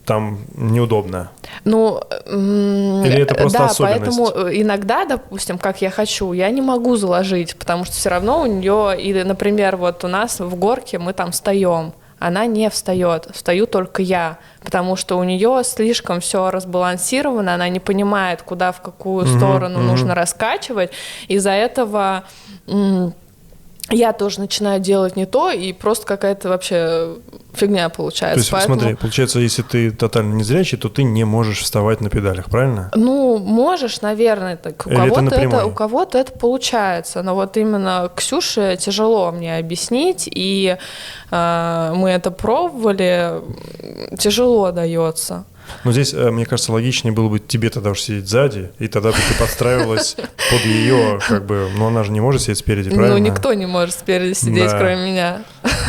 там 0.09 0.39
неудобно? 0.55 1.31
Ну, 1.65 2.01
Или 2.27 3.21
это 3.23 3.35
просто 3.35 3.59
да, 3.59 3.67
особенность? 3.67 4.19
поэтому 4.19 4.49
э, 4.49 4.61
иногда, 4.63 5.05
допустим, 5.05 5.59
как 5.59 5.83
я 5.83 5.91
хочу, 5.91 6.33
я 6.33 6.51
не 6.51 6.63
могу 6.63 6.97
заложить, 6.97 7.57
потому 7.57 7.85
что 7.85 7.95
все 7.95 8.09
равно 8.09 8.41
у 8.41 8.47
нее, 8.47 8.97
и, 8.99 9.13
например, 9.23 9.77
вот 9.77 10.05
у 10.05 10.09
нас 10.09 10.41
в 10.41 10.55
горке 10.57 10.99
мы 10.99 11.13
там 11.13 11.31
встаем, 11.31 11.93
она 12.19 12.47
не 12.47 12.71
встает, 12.71 13.29
встаю 13.33 13.67
только 13.67 14.03
я, 14.03 14.39
потому 14.65 14.97
что 14.97 15.19
у 15.19 15.25
нее 15.25 15.61
слишком 15.63 16.21
все 16.21 16.51
разбалансировано, 16.51 17.55
она 17.55 17.69
не 17.69 17.79
понимает, 17.81 18.43
куда 18.43 18.73
в 18.73 18.81
какую 18.81 19.27
сторону 19.27 19.79
мгм. 19.79 19.89
нужно 19.89 20.15
раскачивать, 20.15 20.91
из-за 21.29 21.51
этого 21.51 22.25
м, 22.67 23.13
я 23.91 24.13
тоже 24.13 24.41
начинаю 24.41 24.81
делать 24.81 25.17
не 25.17 25.27
то, 25.27 25.51
и 25.51 25.73
просто 25.73 26.07
какая-то 26.07 26.49
вообще 26.49 27.17
фигня 27.55 27.89
То 27.89 27.97
получается. 27.97 28.39
есть, 28.39 28.51
Поэтому- 28.51 28.81
смотри, 28.81 28.97
получается, 28.97 29.41
если 29.41 29.63
ты 29.63 29.91
тотально 29.91 30.35
незрячий, 30.35 30.79
то 30.79 30.89
ты 30.89 31.03
не 31.03 31.25
можешь 31.25 31.63
вставать 31.63 32.01
на 32.01 32.11
педалях, 32.11 32.47
правильно? 32.51 32.91
Ну, 32.95 33.39
можешь, 33.39 34.01
наверное, 34.03 34.57
так. 34.57 34.87
У 34.87 34.91
это 34.91 34.99
кого-то 35.01 35.21
это, 35.21 35.31
напрямую? 35.31 35.69
у 35.69 35.71
кого-то 35.73 36.19
это 36.19 36.33
получается, 36.33 37.23
но 37.23 37.35
вот 37.35 37.57
именно 37.57 38.11
Ксюше 38.15 38.77
тяжело 38.79 39.33
мне 39.33 39.57
объяснить, 39.59 40.29
и 40.31 40.77
э, 41.31 41.93
мы 41.97 42.11
это 42.11 42.31
пробовали, 42.31 43.41
тяжело 44.19 44.71
дается. 44.71 45.45
Но 45.85 45.93
здесь, 45.93 46.13
э, 46.15 46.31
мне 46.31 46.47
кажется, 46.47 46.73
логичнее 46.73 47.13
было 47.13 47.29
бы 47.29 47.39
тебе 47.39 47.71
тогда 47.71 47.91
уж 47.91 48.01
сидеть 48.01 48.29
сзади, 48.29 48.71
и 48.79 48.89
тогда 48.89 49.11
бы 49.11 49.17
ты 49.17 49.39
подстраивалась 49.39 50.17
под 50.51 50.61
ее, 50.65 51.19
как 51.27 51.47
бы, 51.47 51.69
но 51.77 51.89
она 51.89 52.05
же 52.05 52.13
не 52.13 52.21
может 52.21 52.43
сидеть 52.43 52.59
спереди, 52.59 52.91
правильно? 52.91 53.19
Ну, 53.19 53.25
никто 53.25 53.53
не 53.55 53.67
может 53.67 53.95
спереди 53.95 54.35
сидеть, 54.35 54.71
Да. 54.71 54.79
кроме 54.79 55.11
меня. 55.11 55.43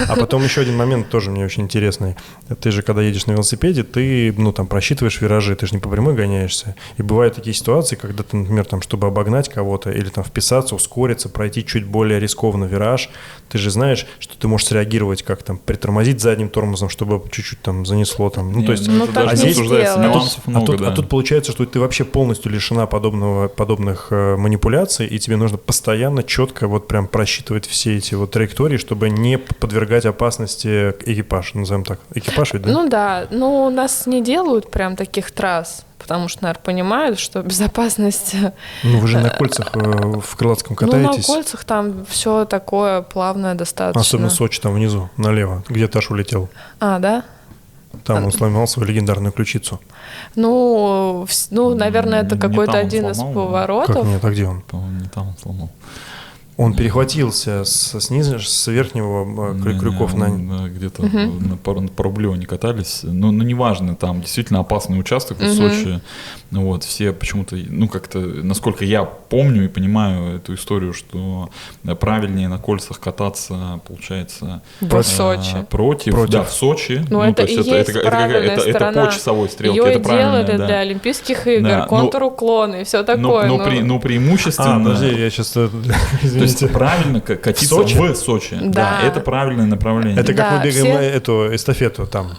А 0.08 0.16
потом 0.16 0.44
еще 0.44 0.62
один 0.62 0.78
момент 0.78 1.10
тоже 1.10 1.32
мне 1.32 1.44
очень 1.46 1.64
интересный. 1.64 2.16
Ты 2.62 2.72
же, 2.72 2.82
когда 2.82 3.02
едешь 3.02 3.26
на 3.26 3.34
велосипеде, 3.34 3.84
ты, 3.84 4.34
ну, 4.38 4.52
там, 4.52 4.68
просчитываешь 4.68 5.20
виражи, 5.22 5.56
ты 5.56 5.68
же 5.68 5.74
не 5.74 5.80
по 5.80 5.90
прямой 5.90 6.14
гоняешься. 6.16 6.76
И 6.98 7.02
бывают 7.04 7.36
такие 7.36 7.54
ситуации, 7.54 7.96
когда 7.96 8.24
ты, 8.24 8.38
например, 8.38 8.66
там, 8.66 8.82
чтобы 8.82 9.08
обогнать 9.08 9.50
кого-то 9.50 9.92
или 9.92 10.10
там 10.10 10.24
вписаться, 10.24 10.76
ускориться, 10.76 11.30
пройти 11.30 11.66
чуть 11.66 11.86
более 11.86 12.20
рискованно 12.20 12.66
вираж, 12.66 13.10
ты 13.50 13.58
же 13.58 13.72
знаешь, 13.72 14.06
что 14.20 14.38
ты 14.38 14.48
можешь 14.48 14.68
среагировать, 14.68 15.24
как 15.24 15.44
там, 15.44 15.58
притормозить 15.58 16.22
задним 16.22 16.50
тормозом, 16.50 16.90
чтобы 16.90 17.22
чуть-уть 17.32 17.62
там 17.62 17.86
занесло 17.86 18.30
там. 18.30 18.52
Ну, 18.52 18.66
то 18.66 18.72
есть... 18.72 18.88
Ну, 18.88 19.06
не 19.08 19.50
не 19.50 19.54
обсуждается, 19.70 19.94
сделаешь. 19.94 20.16
нюансов 20.16 20.44
А 20.46 20.50
много, 20.50 20.66
тут, 20.66 20.82
да. 20.82 20.88
а 20.88 20.92
тут 20.92 21.10
получается, 21.10 21.52
что 21.52 21.66
ты 21.66 21.80
вообще 21.80 22.04
полностью 22.04 22.52
лишена 22.52 22.86
подобного, 22.86 23.48
подобных 23.48 24.08
э, 24.12 24.36
манипуляций, 24.36 25.08
и 25.08 25.20
тебе 25.20 25.36
нужно 25.38 25.58
постоянно 25.58 26.24
четко 26.24 26.68
вот 26.68 26.88
прям 26.88 27.08
просчитывать 27.08 27.68
все 27.68 27.98
эти 27.98 28.16
вот 28.16 28.32
траектории, 28.32 28.78
чтобы 28.78 29.10
не 29.10 29.38
подвергать 29.38 30.06
опасности 30.06 30.92
экипаж, 31.06 31.54
назовем 31.54 31.84
так. 31.84 32.00
Экипаж 32.14 32.54
ведь, 32.54 32.64
да? 32.64 32.72
Ну 32.72 32.90
да, 32.90 33.28
ну 33.32 33.66
у 33.66 33.70
нас 33.70 34.06
не 34.06 34.22
делают 34.24 34.72
прям 34.72 34.96
таких 34.96 35.32
трасс, 35.32 35.86
потому 35.98 36.28
что, 36.28 36.44
наверное, 36.44 36.64
понимают, 36.64 37.20
что 37.20 37.42
безопасность... 37.44 38.36
Ну, 38.84 39.00
вы 39.00 39.08
же 39.08 39.20
на 39.20 39.30
кольцах 39.30 39.70
э, 39.76 39.80
в 39.80 40.36
Крылатском 40.36 40.78
Ну, 40.80 40.88
на 40.88 40.92
катаетесь. 41.04 41.26
кольцах 41.26 41.64
там 41.64 42.06
все 42.06 42.46
такое 42.46 43.02
плавное 43.02 43.56
достаточно. 43.56 44.02
Особенно 44.02 44.30
Сочи 44.30 44.60
там 44.62 44.74
внизу, 44.74 45.10
налево, 45.18 45.64
где 45.70 45.88
Таш 45.88 46.10
улетел. 46.12 46.50
А, 46.80 47.00
да? 47.00 47.24
Там 48.04 48.26
он 48.26 48.32
сломал 48.32 48.68
свою 48.68 48.90
легендарную 48.90 49.32
ключицу. 49.32 49.80
Ну, 50.36 51.28
ну, 51.52 51.76
наверное, 51.76 52.22
это 52.22 52.38
какой-то 52.38 52.78
один 52.78 53.10
из 53.10 53.18
сломал, 53.18 53.34
да? 53.34 53.40
поворотов. 53.40 53.96
Как 53.96 54.06
нет, 54.06 54.26
а 54.26 54.30
где 54.30 54.46
он? 54.46 54.62
По-моему, 54.62 55.00
не 55.02 55.10
там 55.10 55.30
он 55.30 55.38
сломал. 55.42 55.70
Он 56.60 56.74
перехватился 56.74 57.64
с, 57.64 57.98
снизу, 58.02 58.38
с 58.38 58.68
верхнего 58.68 59.54
э, 59.54 59.58
крю- 59.62 59.80
крюков 59.80 60.14
не, 60.14 60.28
на... 60.28 60.66
э, 60.66 60.70
где-то 60.70 61.04
на, 61.04 61.56
пару, 61.56 61.88
по 61.88 62.04
рублю 62.04 62.34
они 62.34 62.46
катались. 62.46 63.00
Но, 63.04 63.32
ну, 63.32 63.46
неважно, 63.46 63.96
там 63.96 64.20
действительно 64.20 64.60
опасный 64.60 65.00
участок 65.00 65.40
в 65.40 65.54
Сочи. 65.54 66.02
Ну 66.52 66.66
Вот, 66.66 66.84
все 66.84 67.14
почему-то, 67.14 67.56
ну, 67.56 67.88
как-то, 67.88 68.20
насколько 68.20 68.84
я 68.84 69.06
помню 69.06 69.66
и 69.66 69.68
понимаю 69.70 70.36
эту 70.36 70.56
историю, 70.56 70.92
что 70.92 71.50
э, 71.86 71.96
правильнее 71.96 72.50
на 72.50 72.58
кольцах 72.58 73.00
кататься, 73.00 73.80
получается... 73.88 74.62
В 74.82 74.94
э, 74.94 75.04
Сочи. 75.04 75.66
Против, 75.70 76.14
Против. 76.14 76.34
да, 76.34 76.44
в 76.44 76.52
Сочи. 76.52 77.06
Ну, 77.10 77.22
это 77.22 77.44
то 77.46 77.52
и 77.52 77.56
есть 77.56 77.68
есть 77.68 77.90
это, 77.90 78.00
это, 78.00 78.10
правильная 78.10 78.42
это, 78.56 78.62
это 78.64 78.78
сторона. 78.80 79.06
по 79.06 79.12
часовой 79.14 79.48
стрелке, 79.48 79.80
Ее 79.80 79.86
это 79.92 80.00
правильно, 80.02 80.44
делали 80.44 80.58
да. 80.58 80.66
для 80.66 80.80
Олимпийских 80.80 81.48
игр, 81.48 81.70
Да, 81.70 81.78
но- 81.80 81.88
контур 81.88 82.24
уклон 82.24 82.76
и 82.76 82.84
все 82.84 82.98
но, 82.98 83.04
такое. 83.06 83.48
но, 83.48 83.58
ну. 83.58 83.64
при- 83.64 83.82
но 83.82 84.00
преимущественно... 84.00 84.76
А, 84.76 84.80
подожди, 84.80 85.22
я 85.22 85.30
сейчас... 85.30 85.52
То 85.52 85.70
есть 86.50 86.74
правильно 86.74 87.22
катиться 87.22 87.76
Сочи? 87.76 87.96
в 87.98 88.16
Сочи. 88.16 88.58
Да. 88.62 89.00
это 89.04 89.20
правильное 89.20 89.66
направление. 89.66 90.20
Это 90.20 90.34
как 90.34 90.50
Да, 90.52 90.58
мы 90.58 90.64
бегаем 90.66 90.98
все- 90.98 91.10
эту 91.10 91.56
эстафету 91.56 92.06
там. 92.08 92.32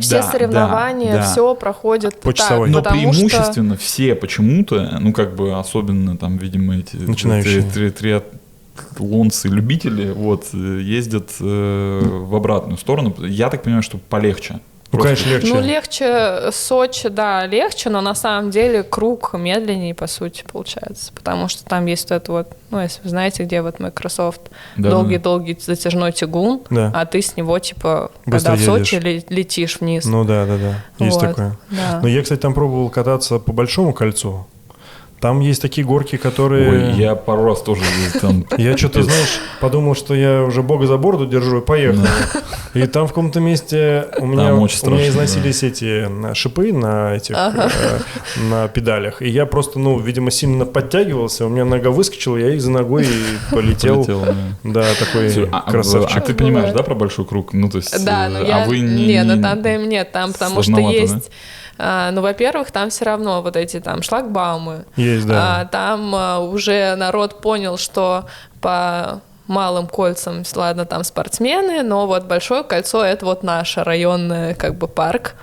Все 0.00 0.16
Да, 0.20 0.30
соревнования, 0.30 1.12
да, 1.12 1.18
да. 1.18 1.30
все 1.32 1.54
проходит 1.54 2.20
По 2.20 2.26
так, 2.30 2.36
часовой. 2.36 2.68
Но 2.70 2.82
потому 2.82 3.00
что- 3.00 3.10
преимущественно 3.22 3.76
все 3.76 4.14
почему-то, 4.14 4.98
ну 5.00 5.12
как 5.12 5.34
бы 5.36 5.58
особенно 5.58 6.16
там, 6.18 6.36
видимо, 6.38 6.76
эти 6.76 6.96
Начинающие. 6.96 7.62
три- 7.62 7.90
три- 7.90 8.20
триатлонцы, 8.76 9.48
любители, 9.48 10.10
вот, 10.12 10.46
э, 10.52 10.80
ездят 10.82 11.30
э, 11.40 12.00
в 12.04 12.34
обратную 12.34 12.76
сторону. 12.78 13.14
Я 13.20 13.48
так 13.48 13.62
понимаю, 13.62 13.82
что 13.82 13.98
полегче. 13.98 14.60
Ну, 14.92 14.98
Просто- 15.00 15.24
конечно, 15.24 15.30
легче. 15.30 15.54
Ну, 15.54 15.60
легче 15.60 16.50
Сочи, 16.52 17.08
да, 17.08 17.44
легче, 17.46 17.90
но 17.90 18.00
на 18.00 18.14
самом 18.14 18.50
деле 18.50 18.82
круг 18.84 19.34
медленнее, 19.34 19.94
по 19.94 20.06
сути, 20.06 20.44
получается. 20.50 21.12
Потому 21.12 21.48
что 21.48 21.64
там 21.64 21.86
есть 21.86 22.08
вот 22.10 22.16
это 22.16 22.32
вот, 22.32 22.56
ну, 22.70 22.80
если 22.80 23.02
вы 23.02 23.08
знаете, 23.10 23.42
где 23.44 23.62
вот 23.62 23.80
Microsoft, 23.80 24.42
Да, 24.76 24.90
долгий-долгий 24.90 25.58
затяжной 25.60 26.12
тягун, 26.12 26.62
Да. 26.70 26.92
а 26.94 27.04
ты 27.04 27.20
с 27.20 27.36
него, 27.36 27.58
типа, 27.58 28.10
Быстро 28.26 28.52
когда 28.52 28.62
в 28.62 28.64
Сочи 28.64 28.94
едешь. 28.96 29.04
ле- 29.28 29.36
летишь 29.36 29.80
вниз. 29.80 30.04
Ну 30.04 30.24
да, 30.24 30.46
да, 30.46 30.56
да. 30.56 31.04
Есть 31.04 31.16
Вот, 31.20 31.28
такое. 31.28 31.58
да. 31.70 32.00
Но 32.02 32.08
я, 32.08 32.22
кстати, 32.22 32.40
там 32.40 32.54
пробовал 32.54 32.88
кататься 32.88 33.38
по 33.38 33.52
большому 33.52 33.92
кольцу. 33.92 34.46
Там 35.26 35.40
есть 35.40 35.60
такие 35.60 35.84
горки, 35.84 36.18
которые... 36.18 36.70
Ой, 36.70 36.92
я 36.92 37.16
пару 37.16 37.46
раз 37.46 37.60
тоже 37.60 37.82
ездил 37.82 38.20
там. 38.20 38.46
Я 38.58 38.76
что-то, 38.76 39.02
знаешь, 39.02 39.40
подумал, 39.60 39.96
что 39.96 40.14
я 40.14 40.44
уже 40.44 40.62
бога 40.62 40.86
за 40.86 40.98
бороду 40.98 41.26
держу 41.26 41.58
и 41.58 41.64
поехал. 41.64 42.06
И 42.74 42.86
там 42.86 43.06
в 43.06 43.08
каком-то 43.08 43.40
месте 43.40 44.06
у 44.18 44.26
меня, 44.26 44.50
Там 44.50 44.60
у 44.60 44.62
очень 44.62 44.86
меня 44.86 44.98
страшно, 44.98 45.08
износились 45.08 45.64
эти 45.64 46.06
на, 46.06 46.36
шипы 46.36 46.72
на 46.72 47.16
этих 47.16 47.34
э, 47.34 47.70
на 48.48 48.68
педалях. 48.68 49.20
И 49.20 49.28
я 49.28 49.46
просто, 49.46 49.80
ну, 49.80 49.98
видимо, 49.98 50.30
сильно 50.30 50.64
подтягивался. 50.64 51.46
У 51.46 51.48
меня 51.48 51.64
нога 51.64 51.90
выскочила, 51.90 52.36
я 52.36 52.54
их 52.54 52.62
за 52.62 52.70
ногой 52.70 53.02
и 53.02 53.08
полетел. 53.50 54.04
Полетел, 54.04 54.20
да. 54.62 54.82
Да, 54.82 54.84
такой 55.00 55.28
Слушай, 55.28 55.48
а, 55.50 55.64
а- 55.66 55.70
красавчик. 55.72 56.18
а 56.18 56.20
ты 56.20 56.34
понимаешь, 56.34 56.72
да, 56.72 56.84
про 56.84 56.94
большой 56.94 57.24
круг? 57.24 57.52
Ну, 57.52 57.68
то 57.68 57.78
есть, 57.78 58.04
Да, 58.04 58.26
э, 58.26 58.28
но 58.28 58.38
а 58.38 58.42
я... 58.44 58.64
вы 58.66 58.78
не... 58.78 59.06
не, 59.06 59.24
на 59.24 59.42
тандем 59.42 59.88
нет, 59.88 60.12
там 60.12 60.32
потому 60.32 60.62
что 60.62 60.70
Сложновато, 60.70 61.14
да? 61.14 61.20
А, 61.78 62.10
ну, 62.10 62.22
во-первых, 62.22 62.70
там 62.70 62.90
все 62.90 63.04
равно 63.04 63.42
вот 63.42 63.56
эти 63.56 63.80
там 63.80 64.02
шлагбаумы. 64.02 64.84
Есть, 64.96 65.26
да. 65.26 65.60
А, 65.60 65.64
там 65.66 66.14
а, 66.14 66.38
уже 66.40 66.94
народ 66.96 67.40
понял, 67.40 67.76
что 67.76 68.26
по 68.60 69.20
малым 69.46 69.86
кольцам, 69.86 70.42
ладно, 70.54 70.86
там 70.86 71.04
спортсмены, 71.04 71.82
но 71.82 72.06
вот 72.06 72.24
большое 72.24 72.62
кольцо 72.62 73.04
это 73.04 73.26
вот 73.26 73.42
наше 73.42 73.84
районное 73.84 74.54
как 74.54 74.76
бы 74.76 74.88
парк. 74.88 75.34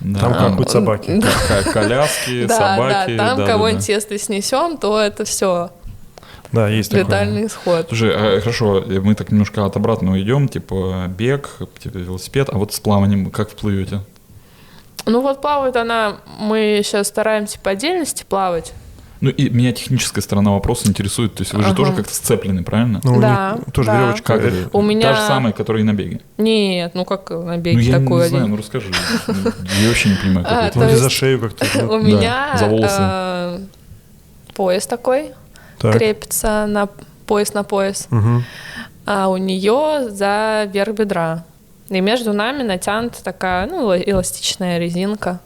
Да. 0.00 0.20
Там 0.20 0.34
как 0.34 0.56
будь 0.56 0.70
собаки. 0.70 1.20
Да, 1.20 1.72
Коляски, 1.72 2.46
да, 2.46 2.56
собаки. 2.56 3.16
да, 3.16 3.26
там 3.26 3.38
да, 3.38 3.46
кого-нибудь 3.46 3.86
да. 3.86 3.92
если 3.92 4.16
снесем, 4.16 4.78
то 4.78 4.98
это 4.98 5.24
все 5.24 5.70
Да, 6.52 6.68
есть 6.68 6.90
такое. 6.90 7.04
летальный 7.04 7.46
исход. 7.46 7.86
Слушай, 7.88 8.12
а, 8.14 8.40
хорошо, 8.40 8.82
мы 8.86 9.14
так 9.14 9.30
немножко 9.30 9.64
от 9.66 9.76
обратного 9.76 10.20
идем, 10.20 10.48
типа 10.48 11.06
бег, 11.08 11.50
типа 11.78 11.98
велосипед, 11.98 12.48
а 12.50 12.56
вот 12.56 12.72
с 12.72 12.80
плаванием 12.80 13.30
как 13.30 13.50
вплывете? 13.50 14.00
Ну 15.10 15.20
вот 15.22 15.40
плавает 15.40 15.76
она, 15.76 16.16
мы 16.38 16.80
сейчас 16.84 17.08
стараемся 17.08 17.58
по 17.58 17.70
отдельности 17.72 18.24
плавать. 18.28 18.72
Ну 19.20 19.28
и 19.28 19.50
меня 19.50 19.72
техническая 19.72 20.22
сторона 20.22 20.52
вопроса 20.52 20.88
интересует, 20.88 21.34
то 21.34 21.42
есть 21.42 21.52
вы 21.52 21.60
же 21.62 21.66
Ага. 21.68 21.76
тоже 21.76 21.92
как-то 21.92 22.14
сцеплены, 22.14 22.62
правильно? 22.62 23.00
Ну, 23.04 23.18
у 23.18 23.20
Да, 23.20 23.56
них 23.58 23.72
тоже 23.74 23.88
да. 23.88 23.98
веревочка. 24.00 24.38
Как? 24.38 24.74
У 24.74 24.80
меня- 24.80 25.02
Та 25.12 25.14
же 25.14 25.26
самая, 25.26 25.52
которая 25.52 25.82
и 25.82 25.84
на 25.84 25.92
беге. 25.92 26.20
Нет, 26.38 26.92
ну 26.94 27.04
как 27.04 27.28
на 27.30 27.56
Ну 27.56 27.58
беге 27.58 27.80
я 27.82 27.98
такой 27.98 28.22
не 28.22 28.28
знаю, 28.28 28.44
один. 28.44 28.50
ну 28.54 28.56
расскажи. 28.56 28.86
Я 29.82 29.88
вообще 29.88 30.08
не 30.10 30.14
понимаю, 30.14 30.46
как 30.46 30.52
А, 30.56 30.66
это. 30.68 30.78
Вроде 30.78 30.92
есть- 30.92 31.02
за 31.02 31.10
шею 31.10 31.38
как-то. 31.40 31.66
ну, 31.82 31.92
У 31.94 31.98
меня 31.98 32.56
за 32.58 32.66
волосы. 32.66 32.96
э, 32.98 33.58
пояс 34.54 34.86
такой 34.86 35.32
так. 35.78 35.92
крепится 35.96 36.66
на 36.66 36.88
пояс 37.26 37.52
на 37.52 37.62
пояс, 37.62 38.08
а 39.06 39.28
у 39.28 39.36
нее 39.36 40.08
за 40.08 40.66
верх 40.72 40.94
бедра. 40.94 41.44
И 41.90 42.00
между 42.00 42.32
нами 42.32 42.62
натянута 42.62 43.22
такая, 43.22 43.66
ну, 43.66 43.90
эла- 43.92 44.02
эластичная 44.10 44.78
резинка. 44.78 45.40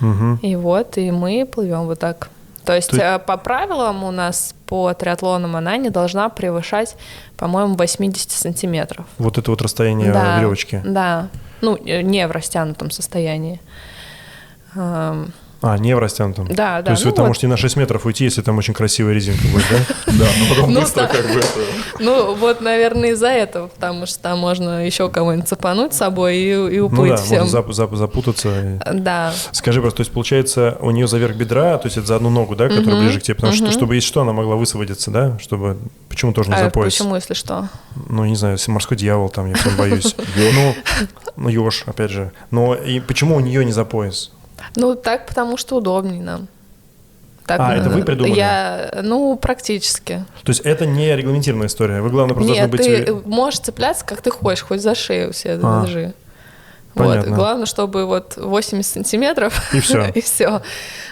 Мгм. 0.00 0.36
И 0.42 0.54
вот, 0.56 0.98
и 0.98 1.10
мы 1.10 1.46
плывем 1.50 1.86
вот 1.86 1.98
так. 1.98 2.28
То 2.64 2.74
есть 2.74 2.92
есть- 2.92 3.02
э, 3.02 3.18
по 3.18 3.36
правилам 3.36 4.04
у 4.04 4.10
нас 4.10 4.54
по 4.66 4.92
триатлонам 4.92 5.56
она 5.56 5.76
не 5.78 5.88
должна 5.90 6.28
превышать, 6.28 6.96
по-моему, 7.36 7.76
80 7.76 8.30
сантиметров. 8.30 9.06
Вот 9.18 9.38
это 9.38 9.50
вот 9.50 9.62
расстояние 9.62 10.12
Да, 10.12 10.36
веревочки. 10.38 10.82
Да. 10.84 11.28
Ну, 11.62 11.76
э, 11.76 12.02
не 12.02 12.26
в 12.26 12.30
растянутом 12.30 12.90
состоянии. 12.90 13.60
А, 15.62 15.78
не 15.78 15.96
в 15.96 15.98
растянутом. 15.98 16.46
Да, 16.48 16.78
да. 16.78 16.82
То 16.82 16.90
есть 16.92 17.04
ну 17.04 17.10
вы 17.10 17.16
там 17.16 17.24
вот. 17.24 17.28
можете 17.30 17.48
на 17.48 17.56
6 17.56 17.76
метров 17.76 18.04
уйти, 18.04 18.24
если 18.24 18.42
там 18.42 18.58
очень 18.58 18.74
красивая 18.74 19.14
резинка 19.14 19.46
будет, 19.48 19.64
да? 19.70 19.78
Да, 20.18 20.24
но 20.38 20.54
потом 20.54 20.72
Ну 20.74 20.80
быстро 20.82 21.02
да. 21.02 21.08
как 21.08 21.24
бы 21.26 21.38
это... 21.40 21.48
Ну, 21.98 22.34
вот, 22.34 22.60
наверное, 22.60 23.10
из-за 23.12 23.28
этого, 23.28 23.68
потому 23.68 24.04
что 24.06 24.18
там 24.20 24.38
можно 24.38 24.84
еще 24.84 25.08
кого-нибудь 25.08 25.48
цепануть 25.48 25.94
с 25.94 25.96
собой 25.96 26.36
и, 26.36 26.54
Ну 26.54 26.86
уплыть 26.86 27.10
да, 27.12 27.16
всем. 27.16 27.40
можно 27.44 27.58
зап- 27.58 27.68
зап- 27.70 27.96
запутаться. 27.96 28.80
Да. 28.92 29.32
Скажи 29.52 29.80
просто, 29.80 29.98
то 29.98 30.00
есть 30.02 30.12
получается 30.12 30.76
у 30.80 30.90
нее 30.90 31.08
за 31.08 31.16
верх 31.18 31.34
бедра, 31.36 31.78
то 31.78 31.86
есть 31.86 31.96
это 31.96 32.06
за 32.06 32.16
одну 32.16 32.28
ногу, 32.30 32.54
да, 32.54 32.68
которая 32.68 33.00
ближе 33.00 33.20
к 33.20 33.22
тебе, 33.22 33.34
потому 33.34 33.54
что 33.54 33.70
чтобы 33.72 33.94
если 33.94 34.06
что, 34.08 34.20
она 34.22 34.32
могла 34.32 34.56
высвободиться, 34.56 35.10
да, 35.10 35.38
чтобы 35.38 35.78
почему 36.08 36.32
тоже 36.32 36.50
не 36.50 36.56
А 36.56 36.64
за 36.64 36.70
пояс? 36.70 36.92
почему, 36.94 37.14
если 37.16 37.34
что? 37.34 37.68
Ну 38.08 38.24
не 38.26 38.36
знаю, 38.36 38.54
если 38.56 38.70
морской 38.70 38.96
дьявол 38.96 39.30
там, 39.30 39.48
я 39.50 39.56
прям 39.56 39.76
боюсь. 39.76 40.14
Ну, 40.36 40.74
ну 41.36 41.48
еж, 41.48 41.82
опять 41.86 42.10
же. 42.10 42.32
Но 42.50 42.74
и 42.74 43.00
почему 43.00 43.36
у 43.36 43.40
нее 43.40 43.64
не 43.64 43.72
за 43.72 43.84
пояс? 43.84 44.30
Ну, 44.74 44.94
так, 44.96 45.26
потому 45.26 45.56
что 45.56 45.76
удобнее 45.76 46.22
нам. 46.22 46.48
Так, 47.46 47.60
А, 47.60 47.76
это 47.76 47.88
вы 47.90 48.02
придумали? 48.02 48.34
Я, 48.36 48.90
ну, 49.02 49.36
практически. 49.36 50.24
То 50.42 50.50
есть 50.50 50.62
это 50.62 50.84
не 50.84 51.14
регламентированная 51.14 51.68
история. 51.68 52.00
Вы 52.00 52.10
главное 52.10 52.34
просто 52.34 52.52
Нет, 52.52 52.68
должны 52.70 52.96
быть. 52.96 53.06
ты 53.06 53.12
э, 53.12 53.14
можешь 53.24 53.60
цепляться, 53.60 54.04
как 54.04 54.20
ты 54.20 54.30
хочешь, 54.30 54.64
хоть 54.64 54.80
за 54.82 54.96
шею 54.96 55.32
себе 55.32 55.60
А, 55.62 55.82
держи. 55.86 56.12
Вот. 56.96 57.26
Главное, 57.26 57.66
чтобы 57.66 58.06
вот 58.06 58.34
80 58.36 58.90
сантиметров. 58.90 59.74
И 59.74 59.80
всё. 59.80 60.06
и 60.14 60.20
все. 60.20 60.62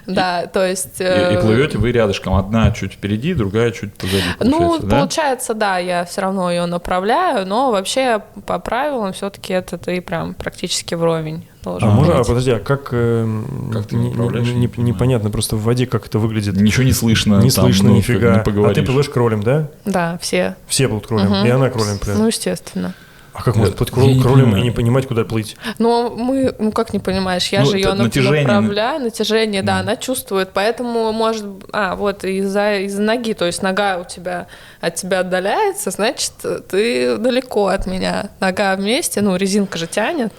Да, 0.07 0.47
то 0.47 0.66
есть... 0.66 1.01
И, 1.01 1.05
э, 1.05 1.35
и 1.35 1.41
плывете 1.41 1.78
вы 1.78 1.93
рядышком. 1.93 2.35
Одна 2.35 2.70
чуть 2.70 2.95
впереди, 2.95 3.35
другая 3.35 3.70
чуть 3.70 3.93
позади. 3.95 4.22
Ну, 4.41 4.59
получается, 4.59 4.87
да? 4.87 4.97
получается, 4.97 5.55
да, 5.55 5.78
я 5.78 6.05
все 6.05 6.22
равно 6.22 6.51
ее 6.51 6.66
направляю, 6.66 7.47
но 7.47 7.70
вообще 7.70 8.22
по 8.47 8.59
правилам 8.59 9.12
все-таки 9.12 9.53
это 9.53 9.76
ты 9.76 10.01
прям 10.01 10.35
практически 10.35 10.95
вровень 10.95 11.47
должен 11.62 11.89
А 11.89 11.93
можно, 11.93 12.14
а 12.14 12.18
быть. 12.18 12.26
подожди, 12.26 12.51
а 12.51 12.59
как, 12.59 12.89
э, 12.93 13.43
Как 13.72 13.87
ты 13.87 13.97
не- 13.97 14.11
не- 14.11 14.57
не 14.57 14.82
непонятно 14.82 15.30
просто 15.30 15.57
в 15.57 15.62
воде, 15.62 15.87
как 15.87 16.07
это 16.07 16.18
выглядит. 16.18 16.57
Ничего 16.57 16.85
не 16.85 16.93
слышно. 16.93 17.41
Не 17.43 17.51
там, 17.51 17.64
слышно 17.64 17.91
ну, 17.91 17.97
нифига. 17.97 18.43
не 18.47 18.64
а 18.66 18.74
ты 18.74 18.82
плывешь 18.82 19.09
кролем, 19.09 19.43
да? 19.43 19.68
Да, 19.85 20.18
все. 20.20 20.57
Все 20.66 20.89
плывут 20.89 21.07
кролем. 21.07 21.26
Мгм. 21.26 21.47
И 21.47 21.51
она 21.51 21.70
кролем 21.70 21.99
плывет. 21.99 22.18
Ну, 22.18 22.26
естественно. 22.26 22.95
А 23.35 23.43
как 23.43 23.57
можно 23.57 23.74
плыть 23.74 23.91
я 23.97 24.03
не 24.07 24.14
крол- 24.20 24.22
кролем 24.22 24.39
и 24.39 24.45
понимаю. 24.45 24.62
не 24.64 24.70
понимать, 24.70 25.07
куда 25.09 25.24
плыть? 25.24 25.57
Но 25.78 26.09
мы, 26.11 26.55
ну 26.59 26.70
как 26.72 26.93
не 26.93 27.01
понимаешь, 27.01 27.49
я 27.49 27.61
Ну, 27.61 27.66
же 27.66 27.78
ее 27.78 27.93
натяжение. 27.93 28.47
направляю, 28.47 29.01
натяжение, 29.01 29.62
да, 29.62 29.80
она 29.80 29.97
чувствует, 29.97 30.51
поэтому 30.55 31.12
может, 31.12 31.45
а 31.72 31.97
вот 31.97 32.24
из-за 32.24 32.76
из 32.78 32.99
ноги, 32.99 33.32
то 33.35 33.45
есть 33.45 33.61
нога 33.62 33.99
у 33.99 34.05
тебя 34.05 34.47
от 34.80 34.95
тебя 34.95 35.20
отдаляется, 35.20 35.91
значит 35.91 36.32
ты 36.70 37.16
далеко 37.18 37.66
от 37.66 37.87
меня, 37.87 38.30
нога 38.41 38.76
вместе, 38.76 39.20
ну 39.20 39.37
резинка 39.37 39.78
же 39.78 39.87
тянет. 39.87 40.32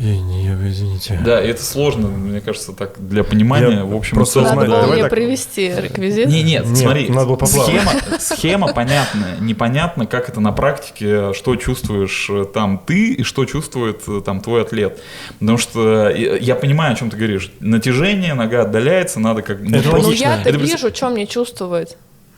Я 0.00 0.18
не, 0.18 0.44
я- 0.46 0.68
извините. 0.68 1.20
Да, 1.22 1.42
и 1.44 1.48
это 1.48 1.62
сложно, 1.62 2.08
мне 2.08 2.40
кажется, 2.40 2.72
так 2.72 2.94
для 2.98 3.22
понимания. 3.22 3.68
Я 3.80 3.84
в 3.84 3.94
общем, 3.94 4.16
просто 4.16 4.40
Надо 4.40 4.64
было 4.66 4.86
мне 4.86 5.02
так. 5.02 5.10
привести 5.10 5.68
реквизит. 5.76 6.26
Не, 6.26 6.42
нет, 6.42 6.64
Нет, 6.64 6.76
смотри, 6.78 7.08
надо 7.10 7.26
было 7.26 7.36
поплавать. 7.36 7.66
схема, 7.70 8.18
схема 8.18 8.72
понятная, 8.72 9.36
непонятно, 9.40 10.06
как 10.06 10.30
это 10.30 10.40
на 10.40 10.52
практике, 10.52 11.34
что 11.34 11.54
чувствуешь 11.56 12.28
э, 12.30 12.46
там 12.46 12.82
ты 12.86 13.12
и 13.12 13.22
что 13.24 13.44
чувствует 13.44 14.00
э, 14.08 14.22
там 14.24 14.40
твой 14.40 14.62
атлет. 14.62 14.98
Потому 15.38 15.58
что 15.58 16.08
э, 16.08 16.38
я 16.40 16.54
понимаю, 16.54 16.94
о 16.94 16.96
чем 16.96 17.10
ты 17.10 17.18
говоришь. 17.18 17.52
Натяжение, 17.60 18.32
нога 18.32 18.62
отдаляется, 18.62 19.20
надо 19.20 19.42
как... 19.42 19.60
ну, 19.60 19.76
Это 19.76 19.88
Ну 19.90 20.00
логично. 20.00 20.24
я-то 20.24 20.48
Это 20.48 20.58
вижу, 20.58 20.90
что 20.94 21.10
мне 21.10 21.26
чувствовать. 21.26 21.96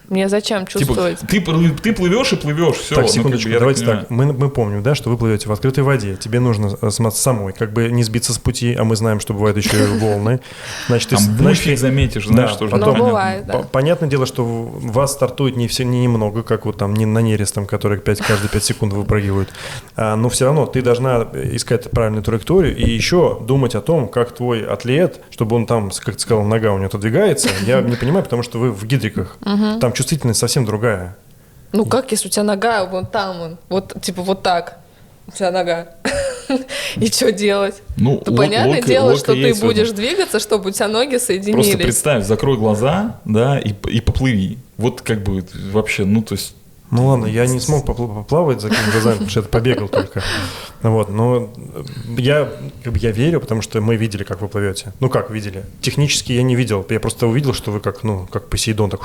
Мне 0.09 0.29
зачем 0.29 0.67
Типа, 0.67 0.81
чувствовать? 0.81 1.19
ты, 1.29 1.39
плы- 1.39 1.79
ты 1.81 1.93
плывешь 1.93 2.33
и 2.33 2.37
плывешь, 2.37 2.77
все. 2.77 2.95
так, 2.97 3.09
секундочку, 3.09 3.51
давайте 3.51 3.85
так. 3.85 4.11
Мы, 4.11 4.33
мы 4.33 4.51
помним, 4.51 4.83
да, 4.83 4.95
что 4.95 5.11
вы 5.11 5.17
плывете 5.17 5.49
в 5.49 5.53
открытой 5.53 5.85
воде. 5.85 6.17
Тебе 6.17 6.41
нужно 6.41 6.77
э, 6.81 6.91
самой 6.91 7.53
как 7.53 7.73
бы 7.73 7.89
не 7.91 8.03
сбиться 8.03 8.33
с 8.33 8.39
пути, 8.39 8.75
а 8.75 8.85
мы 8.85 8.97
знаем, 8.97 9.21
что 9.21 9.33
бывают 9.33 9.57
еще 9.57 9.77
и 9.77 9.99
волны. 9.99 10.41
Значит, 10.89 11.11
ты, 11.11 11.17
Там 11.17 11.25
значит, 11.25 11.65
буфик 11.65 11.79
заметишь, 11.79 12.27
знаешь, 12.27 12.53
да, 12.53 12.57
тоже 12.59 12.73
потом- 12.73 12.99
Ну, 12.99 13.07
бывает, 13.07 13.47
да. 13.47 13.59
Понятное 13.73 14.09
дело, 14.09 14.27
что 14.27 14.45
вас 14.45 15.13
стартует 15.13 15.57
не 15.57 15.69
все 15.69 15.85
не 15.85 16.03
немного, 16.03 16.43
как 16.43 16.67
вот 16.67 16.77
там 16.77 16.95
не 16.95 17.07
на 17.07 17.21
нерест, 17.21 17.55
там, 17.55 17.67
который 17.67 17.99
5, 17.99 18.19
каждые 18.21 18.51
5 18.51 18.65
секунд 18.65 18.93
выпрыгивают. 18.93 19.49
А, 19.97 20.17
но 20.17 20.29
все 20.29 20.47
равно 20.47 20.67
ты 20.67 20.83
должна 20.83 21.29
искать 21.35 21.91
правильную 21.91 22.23
траекторию 22.23 22.77
и 22.77 22.91
еще 22.91 23.39
думать 23.41 23.75
о 23.75 23.81
том, 23.81 24.09
как 24.09 24.33
твой 24.35 24.65
атлет, 24.67 25.21
чтобы 25.31 25.57
он 25.57 25.67
там, 25.67 25.91
как 25.91 26.17
ты 26.17 26.21
сказал, 26.21 26.45
нога 26.45 26.73
у 26.73 26.77
него 26.77 26.87
отодвигается. 26.87 27.49
Я 27.67 27.81
не 27.81 27.97
понимаю, 27.97 28.25
потому 28.25 28.43
что 28.43 28.59
вы 28.59 28.73
в 28.73 28.85
гидриках. 28.85 29.37
Там 29.81 29.92
чувствительность 29.93 30.41
совсем 30.41 30.65
другая. 30.65 31.17
Ну 31.73 31.87
как, 31.87 32.11
если 32.13 32.29
у 32.29 32.31
тебя 32.31 32.43
нога 32.43 32.85
вон 32.85 33.07
там, 33.07 33.39
вон, 33.39 33.59
вот 33.69 33.95
типа 34.03 34.23
вот 34.23 34.43
так, 34.43 34.79
у 35.27 35.31
тебя 35.31 35.51
нога. 35.51 35.89
И 36.97 37.07
что 37.07 37.33
делать? 37.33 37.77
Ну, 37.97 38.19
То 38.19 38.31
ло- 38.31 38.37
понятное 38.37 38.71
логика- 38.73 38.89
дело, 38.89 39.05
логика 39.07 39.25
что 39.25 39.33
ты 39.35 39.55
будешь 39.55 39.91
двигаться, 39.93 40.39
чтобы 40.39 40.69
у 40.69 40.73
тебя 40.73 40.89
ноги 40.89 41.11
Просто 41.11 41.27
соединились. 41.29 41.77
представь, 41.77 42.25
закрой 42.27 42.59
глаза, 42.59 43.21
да, 43.25 43.59
и, 43.59 43.73
и 43.89 44.01
поплыви. 44.01 44.59
Вот 44.77 45.01
как 45.01 45.23
бы 45.23 45.45
вообще, 45.71 46.05
ну, 46.05 46.23
то 46.23 46.35
есть... 46.35 46.55
Ну 46.93 47.07
ладно, 47.07 47.25
я 47.27 47.47
не 47.47 47.59
смог 47.59 47.85
попл- 47.87 48.15
поплавать 48.15 48.61
за 48.61 48.69
глазами, 48.69 49.13
потому 49.15 49.31
что 49.31 49.41
это 49.41 49.49
побегал 49.49 49.89
только. 49.89 50.23
Вот, 50.83 51.09
но 51.09 51.49
я, 52.19 52.49
как 52.85 52.93
бы 52.93 52.99
я 52.99 53.11
верю, 53.13 53.41
потому 53.41 53.63
что 53.63 53.81
мы 53.81 53.97
видели, 53.97 54.25
как 54.25 54.43
вы 54.43 54.49
плывете. 54.49 54.93
Ну 55.01 55.09
как 55.09 55.31
видели? 55.31 55.65
Технически 55.81 56.33
я 56.33 56.43
не 56.43 56.55
видел, 56.55 56.85
я 56.91 57.01
просто 57.01 57.27
увидел, 57.27 57.55
что 57.55 57.71
вы 57.73 57.81
как, 57.81 58.03
ну, 58.05 58.29
как 58.31 58.49
Посейдон, 58.51 58.91
так 58.91 59.01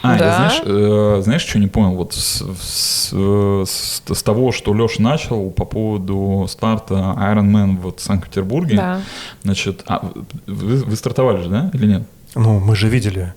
А, 0.00 0.12
я 0.12 0.18
Да. 0.18 0.36
знаешь, 0.36 0.62
э, 0.64 1.20
знаешь, 1.24 1.42
что 1.44 1.58
не 1.58 1.66
понял? 1.66 1.96
Вот 1.96 2.14
с, 2.14 2.40
с- 2.62 3.10
э, 3.12 3.64
с- 3.66 4.00
с 4.14 4.22
того, 4.22 4.52
что 4.52 4.72
Леша 4.72 5.02
начал 5.02 5.50
по 5.50 5.64
поводу 5.64 6.46
старта 6.48 6.94
Iron 7.18 7.50
Man 7.50 7.76
вот 7.80 7.98
в 7.98 8.02
Санкт-Петербурге, 8.04 8.76
Да. 8.76 9.00
значит, 9.42 9.82
а, 9.86 10.08
вы, 10.46 10.76
вы 10.76 10.96
стартовали 10.96 11.42
же, 11.42 11.48
да, 11.50 11.70
или 11.74 11.86
нет? 11.86 12.02
Ну, 12.36 12.60
мы 12.60 12.76
же 12.76 12.88
видели. 12.88 13.34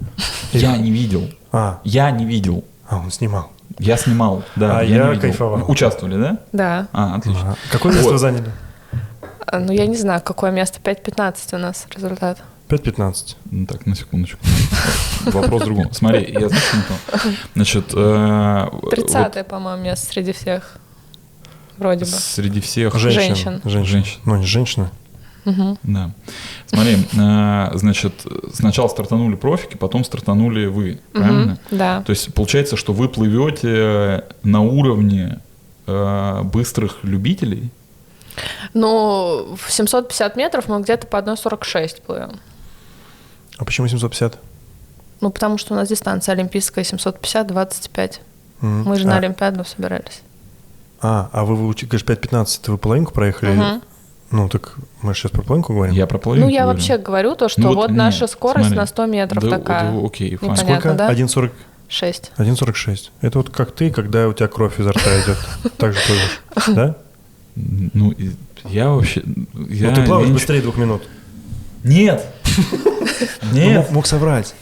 Я 0.53 0.77
не 0.77 0.91
видел. 0.91 1.27
А, 1.51 1.79
Я 1.83 2.11
не 2.11 2.25
видел. 2.25 2.63
а, 2.87 2.99
он 2.99 3.09
снимал. 3.11 3.51
Я 3.79 3.97
снимал, 3.97 4.43
да. 4.55 4.79
А 4.79 4.83
я 4.83 5.07
видел. 5.09 5.21
кайфовал. 5.21 5.69
Участвовали, 5.69 6.17
да? 6.21 6.37
Да. 6.51 6.87
А, 6.93 7.15
отлично. 7.15 7.41
Ага. 7.51 7.57
Какое 7.71 7.93
место 7.93 8.09
Вот. 8.11 8.17
заняли? 8.19 8.51
А, 9.45 9.59
Ну, 9.59 9.71
я 9.71 9.85
не 9.87 9.97
знаю, 9.97 10.21
какое 10.23 10.51
место. 10.51 10.79
5-15 10.83 11.55
у 11.55 11.57
нас 11.57 11.87
результат. 11.95 12.39
5-15. 12.69 13.35
Ну, 13.51 13.65
так, 13.65 13.85
на 13.85 13.95
секундочку. 13.95 14.39
Вопрос 15.25 15.61
в 15.63 15.65
другом. 15.65 15.91
Смотри, 15.93 16.31
я 16.31 16.47
знаешь, 16.47 16.63
что 16.63 16.77
не 16.77 16.83
понял? 16.83 17.35
Значит, 17.55 17.85
э, 17.93 18.69
вот 18.71 18.91
30 18.91 19.47
по-моему, 19.47 19.83
место 19.83 20.05
среди 20.07 20.31
всех. 20.31 20.77
Вроде 21.77 22.05
бы. 22.05 22.11
среди 22.11 22.61
всех... 22.61 22.95
Женщин. 22.95 23.21
Женщин. 23.35 23.61
Женщин. 23.65 23.85
Женщин. 23.85 24.19
Ну, 24.25 24.35
не 24.37 24.45
женщины. 25.45 25.77
Да. 25.83 26.11
Смотри, 26.67 26.97
э, 27.17 27.71
значит, 27.77 28.13
сначала 28.53 28.87
стартанули 28.87 29.35
профики, 29.35 29.77
потом 29.77 30.03
стартанули 30.03 30.67
вы, 30.67 30.99
правильно? 31.13 31.45
Мгм, 31.71 31.77
Да. 31.77 32.03
То 32.03 32.11
есть 32.11 32.33
получается, 32.33 32.75
что 32.77 32.93
вы 32.93 33.09
плывете 33.09 34.25
на 34.43 34.61
уровне 34.61 35.39
э, 35.87 36.41
быстрых 36.43 37.03
любителей. 37.03 37.71
Ну, 38.73 39.55
в 39.57 39.71
750 39.71 40.35
метров 40.35 40.67
мы 40.67 40.81
где-то 40.81 41.07
по 41.07 41.17
1,46 41.17 42.01
плывем. 42.01 42.39
А 43.57 43.65
почему 43.65 43.87
750? 43.87 44.37
Ну, 45.19 45.29
потому 45.29 45.57
что 45.57 45.73
у 45.73 45.77
нас 45.77 45.89
дистанция 45.89 46.33
олимпийская 46.33 46.83
750-25. 46.83 48.19
М. 48.61 48.83
Мы 48.83 48.95
же 48.95 49.05
на 49.05 49.15
а, 49.15 49.17
Олимпиаду 49.17 49.65
собирались. 49.65 50.21
А, 51.01 51.29
а 51.31 51.45
вы, 51.45 51.55
вы 51.55 51.73
говоришь, 51.73 52.05
5-15, 52.05 52.59
это 52.61 52.71
вы 52.71 52.77
половинку 52.77 53.13
проехали? 53.13 53.51
Мгм. 53.51 53.81
Ну, 54.31 54.47
так 54.49 54.75
мы 55.01 55.13
сейчас 55.13 55.31
про 55.31 55.41
половинку 55.41 55.73
говорим? 55.73 55.93
Я 55.93 56.07
про 56.07 56.17
половину 56.17 56.45
Ну, 56.47 56.51
я 56.51 56.61
говорю. 56.61 56.77
вообще 56.77 56.97
говорю 56.97 57.35
то, 57.35 57.49
что 57.49 57.61
Ну, 57.61 57.67
вот, 57.69 57.75
вот 57.75 57.91
наша 57.91 58.21
нет, 58.21 58.29
скорость 58.31 58.67
смотри. 58.67 58.77
на 58.79 58.85
100 58.85 59.05
метров 59.07 59.43
Да, 59.43 59.49
такая. 59.59 59.91
да, 59.91 60.05
окей, 60.05 60.35
файн. 60.37 60.55
Сколько? 60.55 60.93
да? 60.93 61.11
1,40? 61.11 61.51
6. 61.89 62.31
1,46. 62.37 63.09
Это 63.21 63.37
вот 63.39 63.49
как 63.49 63.71
ты, 63.71 63.89
когда 63.91 64.27
у 64.29 64.33
тебя 64.33 64.47
кровь 64.47 64.79
изо 64.79 64.91
рта 64.91 65.01
идет. 65.21 65.37
Так 65.77 65.93
же 65.93 65.99
плывешь, 66.07 66.67
да? 66.75 66.95
Ну, 67.55 68.13
я 68.63 68.89
вообще... 68.89 69.21
Я, 69.69 69.89
Ну, 69.89 69.95
ты 69.95 70.03
плаваешь 70.03 70.27
ничего- 70.27 70.33
быстрее 70.33 70.61
двух 70.61 70.77
минут. 70.77 71.03
Нет! 71.83 72.25
Ну, 73.41 73.53
Нет! 73.53 73.77
мог, 73.77 73.91
мог 73.91 74.07
соврать. 74.07 74.55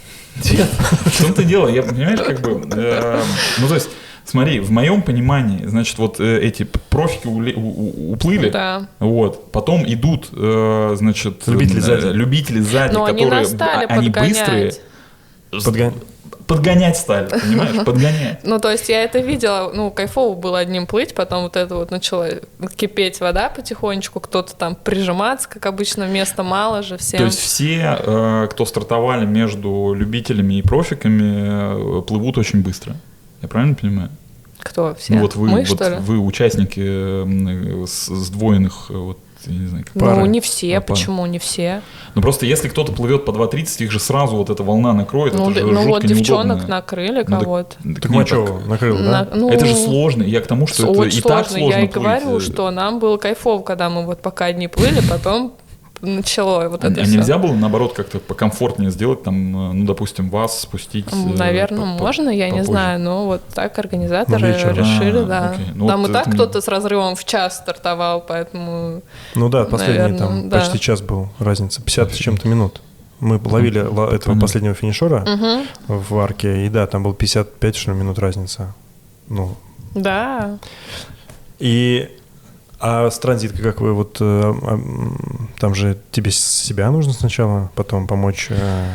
Нет, 0.52 0.68
в 1.06 1.22
том-то 1.24 1.44
дело, 1.44 1.68
я, 1.68 1.84
понимаешь, 1.84 2.20
как 2.20 2.40
бы, 2.42 2.62
э, 2.76 3.22
ну, 3.60 3.68
то 3.68 3.76
есть, 3.76 3.90
смотри, 4.30 4.60
в 4.60 4.72
моем 4.72 5.02
понимании, 5.02 5.66
значит, 5.66 5.98
вот 5.98 6.20
э, 6.20 6.40
эти 6.42 6.64
профики 6.64 7.28
у- 7.28 8.14
уплыли, 8.14 8.50
Да. 8.50 8.88
вот, 9.00 9.52
потом 9.52 9.84
идут, 9.86 10.30
э, 10.34 10.96
значит, 10.98 11.44
Любители 11.48 11.80
э, 11.80 11.82
сзади. 11.82 12.06
любители 12.16 12.60
сзади, 12.60 12.94
Но 12.94 13.06
они 13.06 13.24
которые, 13.24 13.46
стали 13.46 13.86
а- 13.86 13.94
они 13.94 14.08
подгонять. 14.10 14.30
быстрые, 14.38 14.74
Подгон- 15.52 15.94
подгонять 16.46 16.98
стали, 16.98 17.28
понимаешь? 17.28 17.76
Подгонять. 17.86 18.40
Ну, 18.44 18.60
то 18.60 18.72
есть 18.72 18.90
я 18.90 19.04
это 19.04 19.20
видела, 19.20 19.72
ну, 19.74 19.92
кайфово 19.92 20.36
было 20.36 20.60
одним 20.60 20.86
плыть, 20.88 21.14
потом 21.16 21.44
вот 21.44 21.56
это 21.56 21.76
вот 21.76 21.92
начала 21.92 22.28
кипеть 22.76 23.20
вода 23.20 23.50
потихонечку, 23.50 24.20
кто-то 24.20 24.56
там 24.56 24.76
прижиматься, 24.76 25.48
как 25.50 25.66
обычно, 25.68 26.08
места 26.08 26.44
мало 26.44 26.82
же 26.84 26.98
всем. 26.98 27.20
То 27.20 27.26
есть 27.26 27.40
все, 27.40 28.48
кто 28.52 28.66
стартовали 28.66 29.26
между 29.26 29.94
любителями 29.96 30.56
и 30.56 30.62
профиками, 30.62 32.02
плывут 32.04 32.38
очень 32.38 32.62
быстро. 32.62 32.96
Я 33.42 33.48
правильно 33.48 33.76
понимаю? 33.76 34.10
Кто? 34.60 34.94
Все? 34.96 35.14
Ну 35.14 35.22
вот 35.22 35.36
вы, 35.36 35.48
Мы, 35.50 35.60
вот 35.60 35.68
что 35.68 35.90
ли? 35.90 35.96
вы 36.00 36.20
участники 36.20 37.86
сдвоенных, 37.86 38.88
э, 38.90 38.94
вот, 38.98 39.18
я 39.46 39.54
не 39.58 39.68
знаю, 39.68 39.86
как 39.86 39.96
Ну, 39.96 40.02
пары. 40.02 40.28
не 40.28 40.42
все, 40.42 40.78
А, 40.78 40.82
почему 40.82 41.26
не 41.26 41.40
все? 41.40 41.82
Ну 42.16 42.22
просто 42.22 42.46
если 42.46 42.68
кто-то 42.68 42.92
плывет 42.92 43.24
по 43.24 43.32
2.30, 43.32 43.84
их 43.86 43.92
же 43.92 44.00
сразу 44.00 44.36
вот 44.36 44.50
эта 44.50 44.62
волна 44.64 44.92
накроет, 44.94 45.34
Ну, 45.34 45.50
это 45.50 45.62
же 45.62 45.66
ну 45.66 45.88
вот 45.88 46.06
девчонок 46.06 46.46
неудобно. 46.58 46.68
накрыли 46.76 47.20
Ну, 47.20 47.26
так- 47.26 47.40
кого-то. 47.40 47.76
так 47.82 48.02
Так 48.02 48.12
нет, 48.12 48.20
Мачева 48.20 48.60
накрыл, 48.68 48.98
да? 48.98 49.04
На- 49.04 49.28
ну, 49.36 49.50
Это 49.50 49.66
же 49.66 49.76
сложно. 49.76 50.24
Я 50.24 50.42
к 50.42 50.48
тому, 50.48 50.68
что 50.68 50.92
это 50.92 51.04
и 51.18 51.22
так 51.22 51.48
сложно. 51.48 51.58
сложно 51.60 51.78
Я 51.80 51.84
и 51.86 51.88
говорю, 51.88 52.40
что 52.42 52.70
нам 52.72 53.00
было 53.00 53.16
кайфово, 53.18 53.64
когда 53.64 53.90
мы 53.90 54.06
вот 54.06 54.22
пока 54.22 54.46
одни 54.46 54.68
плыли, 54.68 55.02
потом 55.10 55.54
начало 56.02 56.68
вот 56.70 56.84
А, 56.84 56.88
это 56.90 57.02
а 57.02 57.04
всё. 57.04 57.14
нельзя 57.18 57.38
было, 57.38 57.54
наоборот, 57.54 57.94
как-то 57.94 58.20
покомфортнее 58.20 58.90
сделать, 58.92 59.24
там, 59.24 59.36
э, 59.72 59.74
ну, 59.74 59.86
допустим, 59.86 60.30
вас 60.30 60.60
спустить? 60.62 61.06
э, 61.12 61.16
Наверное, 61.16 61.80
по- 61.98 62.04
можно, 62.04 62.30
я 62.30 62.50
не 62.50 62.64
знаю, 62.64 63.00
но 63.00 63.26
вот 63.26 63.42
так 63.54 63.78
организаторы 63.80 64.40
Ну, 64.40 64.48
вечером. 64.48 64.76
решили, 64.78 65.20
А, 65.20 65.26
да. 65.26 65.50
окей. 65.52 65.66
Ну, 65.76 65.88
Там 65.88 66.02
вот 66.02 66.10
и 66.10 66.14
так 66.14 66.28
это- 66.28 66.36
кто-то 66.36 66.62
с 66.62 66.68
разрывом 66.68 67.16
в 67.16 67.26
час 67.26 67.58
стартовал, 67.58 68.22
поэтому... 68.26 69.02
Ну 69.36 69.50
да, 69.50 69.66
последний 69.66 69.98
Наверное, 69.98 70.20
там 70.20 70.50
да. 70.50 70.60
почти 70.60 70.80
час 70.80 71.02
был 71.02 71.30
разница, 71.40 71.82
50 71.82 72.14
с 72.14 72.18
чем-то 72.18 72.48
минут. 72.48 72.82
Мы 73.20 73.38
ловили 73.44 73.80
ла- 73.80 74.06
этого 74.08 74.20
Понятно. 74.20 74.40
последнего 74.42 74.74
финишера 74.74 75.26
Мгм. 75.28 75.68
в 75.88 76.18
арке, 76.20 76.66
и 76.66 76.70
да, 76.70 76.88
там 76.88 77.04
был 77.04 77.14
55 77.14 77.76
что 77.76 77.92
минут 77.92 78.18
разница. 78.20 78.74
Ну, 79.28 79.56
Да. 79.94 80.58
и 81.60 82.10
а 82.80 83.10
с 83.10 83.20
транзиткой 83.20 83.62
как 83.64 83.82
вы 83.82 83.94
вот 83.94 84.18
э, 84.22 84.24
а, 84.24 84.80
там 85.60 85.76
же 85.76 85.98
тебе 86.12 86.32
себя 86.32 86.90
нужно 86.92 87.14
сначала, 87.14 87.70
потом 87.76 88.08
помочь. 88.08 88.48
э, 88.50 88.86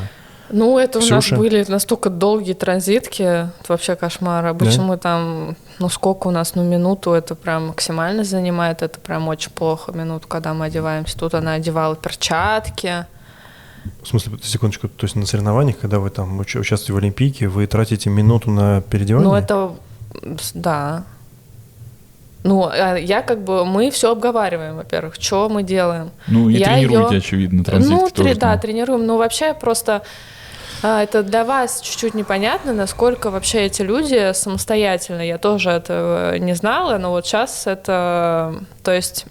Ну, 0.51 0.78
это 0.78 0.99
у 0.99 1.03
нас 1.03 1.24
Ксюша? 1.24 1.37
были 1.37 1.64
настолько 1.68 2.11
долгие 2.11 2.53
транзитки, 2.55 3.22
это 3.22 3.51
вообще 3.68 3.95
кошмар. 3.97 4.45
Обычно 4.47 4.82
Да? 4.82 4.89
мы 4.89 4.97
там, 4.99 5.57
ну 5.78 5.89
сколько 5.89 6.28
у 6.28 6.30
нас, 6.30 6.55
ну 6.55 6.62
минуту 6.64 7.12
это 7.12 7.35
прям 7.35 7.68
максимально 7.68 8.24
занимает, 8.24 8.82
это 8.82 9.01
прям 9.01 9.28
очень 9.28 9.51
плохо, 9.51 9.93
минуту, 9.93 10.28
когда 10.28 10.55
мы 10.55 10.66
одеваемся. 10.66 11.18
Тут 11.18 11.35
она 11.35 11.55
одевала 11.55 11.97
перчатки. 11.97 13.07
В 14.03 14.07
смысле, 14.09 14.39
секундочку, 14.43 14.89
то 14.89 15.05
есть 15.05 15.14
на 15.16 15.26
соревнованиях, 15.26 15.78
когда 15.78 15.99
вы 15.99 16.09
там 16.09 16.41
уч- 16.41 16.59
участвуете 16.59 16.93
в 16.95 16.97
Олимпийке, 16.97 17.49
вы 17.49 17.66
тратите 17.66 18.09
минуту 18.09 18.51
на 18.51 18.80
переодевание? 18.80 19.28
Ну, 19.28 19.35
это, 19.35 19.74
да. 20.55 21.05
Ну, 22.45 22.68
а 22.70 22.97
я 22.97 23.22
как 23.22 23.42
бы, 23.42 23.64
мы 23.64 23.90
все 23.90 24.12
обговариваем, 24.12 24.76
во-первых, 24.76 25.14
что 25.18 25.49
мы 25.49 25.62
делаем. 25.62 26.11
Ну, 26.28 26.49
и 26.51 26.55
Я 26.55 26.66
тренируете, 26.74 27.14
её- 27.14 27.18
очевидно, 27.18 27.64
транзитки 27.64 27.95
Ну, 27.95 28.11
тоже 28.11 28.34
да, 28.34 28.53
там. 28.53 28.61
тренируем. 28.61 29.07
Но 29.07 29.16
вообще 29.16 29.55
просто 29.55 30.03
а, 30.82 31.03
это 31.03 31.22
для 31.22 31.45
вас 31.45 31.80
чуть-чуть 31.80 32.12
непонятно, 32.12 32.74
насколько 32.74 33.30
вообще 33.30 33.62
эти 33.62 33.80
люди 33.80 34.32
самостоятельны. 34.34 35.26
Я 35.26 35.38
тоже 35.38 35.70
этого 35.70 36.36
не 36.36 36.53
знала, 36.55 36.99
но 36.99 37.11
вот 37.11 37.26
сейчас 37.26 37.66
это... 37.66 38.55
То 38.82 38.92
есть 38.92 39.24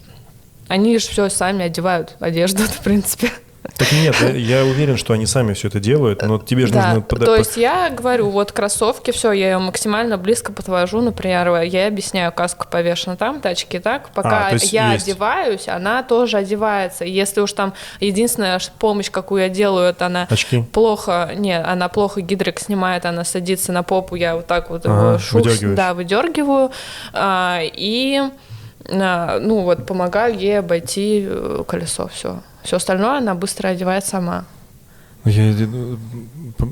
они 0.66 0.98
же 0.98 1.06
все 1.06 1.28
сами 1.28 1.66
одевают 1.66 2.16
одежду, 2.18 2.62
в 2.64 2.80
принципе. 2.80 3.30
Так 3.76 3.90
нет, 3.92 4.14
я, 4.36 4.64
уверен, 4.64 4.96
что 4.96 5.14
они 5.14 5.24
сами 5.26 5.54
все 5.54 5.68
это 5.68 5.80
делают, 5.80 6.22
но 6.22 6.38
тебе 6.38 6.66
же 6.66 6.72
Да, 6.74 6.86
нужно... 6.86 7.00
пода- 7.00 7.24
то 7.24 7.34
есть 7.36 7.56
я 7.56 7.88
говорю, 7.90 8.28
вот 8.28 8.52
кроссовки, 8.52 9.10
все, 9.10 9.32
я 9.32 9.52
ее 9.52 9.58
максимально 9.58 10.18
близко 10.18 10.52
подвожу, 10.52 11.00
например, 11.00 11.48
я 11.62 11.86
объясняю, 11.88 12.30
каска 12.30 12.66
повешена 12.68 13.16
там, 13.16 13.40
тачки 13.40 13.78
так, 13.80 14.10
пока 14.10 14.48
А, 14.48 14.56
я 14.60 14.92
есть. 14.92 15.06
одеваюсь, 15.08 15.66
она 15.68 16.02
тоже 16.02 16.36
одевается. 16.36 17.04
Если 17.04 17.40
уж 17.40 17.52
там 17.54 17.72
единственная 18.00 18.60
помощь, 18.78 19.10
какую 19.10 19.42
я 19.42 19.48
делаю, 19.48 19.88
это 19.90 20.06
она 20.06 20.28
Очки? 20.30 20.62
плохо, 20.72 21.30
не, 21.34 21.58
она 21.58 21.88
плохо 21.88 22.20
гидрик 22.20 22.60
снимает, 22.60 23.06
она 23.06 23.24
садится 23.24 23.72
на 23.72 23.82
попу, 23.82 24.14
я 24.14 24.36
вот 24.36 24.46
так 24.46 24.68
вот 24.70 24.84
Ага, 24.84 25.18
его 25.18 25.38
выдёргиваешь. 25.38 25.76
да, 25.76 25.94
выдергиваю, 25.94 26.70
а, 27.14 27.60
и 27.62 28.20
а, 28.90 29.38
ну 29.40 29.60
вот 29.62 29.86
помогаю 29.86 30.38
ей 30.38 30.58
обойти 30.58 31.24
э, 31.26 31.64
колесо, 31.66 32.08
все. 32.08 32.42
Все 32.64 32.76
остальное 32.76 33.18
она 33.18 33.34
быстро 33.34 33.68
одевает 33.68 34.04
сама. 34.04 34.44
Я, 35.24 35.52
п- 36.58 36.66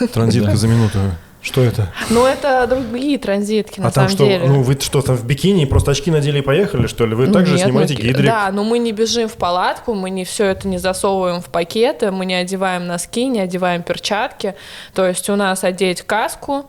э, 0.00 0.06
транзитка 0.12 0.56
за 0.56 0.68
минуту. 0.68 0.98
Что 1.42 1.62
это? 1.62 1.92
Ну, 2.10 2.26
это 2.26 2.66
другие 2.66 3.18
транзитки, 3.18 3.78
на 3.78 3.86
а 3.88 3.90
там 3.92 4.08
самом 4.08 4.16
что, 4.16 4.24
деле. 4.26 4.48
ну 4.48 4.62
вы 4.62 4.76
что, 4.80 5.00
там 5.00 5.14
в 5.14 5.24
бикини, 5.24 5.64
просто 5.64 5.92
очки 5.92 6.10
надели 6.10 6.40
и 6.40 6.42
поехали, 6.42 6.88
что 6.88 7.06
ли? 7.06 7.14
Вы 7.14 7.28
Ну, 7.28 7.32
также 7.32 7.52
нет, 7.54 7.62
снимаете 7.62 7.94
ну, 7.94 8.00
гидрик? 8.00 8.26
Да, 8.26 8.50
но 8.50 8.64
мы 8.64 8.80
не 8.80 8.90
бежим 8.90 9.28
в 9.28 9.34
палатку, 9.34 9.94
мы 9.94 10.10
не 10.10 10.24
все 10.24 10.46
это 10.46 10.66
не 10.66 10.78
засовываем 10.78 11.40
в 11.40 11.44
пакеты, 11.46 12.10
мы 12.10 12.26
не 12.26 12.34
одеваем 12.34 12.88
носки, 12.88 13.26
не 13.26 13.38
одеваем 13.38 13.84
перчатки. 13.84 14.56
То 14.92 15.06
есть 15.06 15.30
у 15.30 15.36
нас 15.36 15.62
одеть 15.62 16.02
каску, 16.02 16.66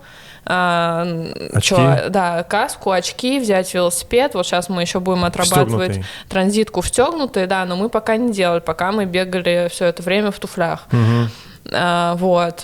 а, 0.49 1.05
Очки? 1.53 1.75
чё, 1.75 2.09
да, 2.09 2.43
каску, 2.43 2.91
очки, 2.91 3.39
взять 3.39 3.73
велосипед. 3.73 4.33
Вот 4.33 4.45
сейчас 4.45 4.69
мы 4.69 4.81
еще 4.81 4.99
будем 5.01 5.25
отрабатывать 5.25 5.89
Встёгнутый. 5.91 6.05
транзитку 6.29 6.81
встегнутые, 6.81 7.47
да, 7.47 7.65
но 7.65 7.75
мы 7.75 7.89
пока 7.89 8.15
не 8.15 8.31
делали, 8.31 8.61
пока 8.61 8.91
мы 8.93 9.05
бегали 9.05 9.67
все 9.69 9.85
это 9.85 10.01
время 10.01 10.31
в 10.31 10.39
туфлях. 10.39 10.85
Мгм. 10.91 11.29
А, 11.73 12.15
вот, 12.15 12.59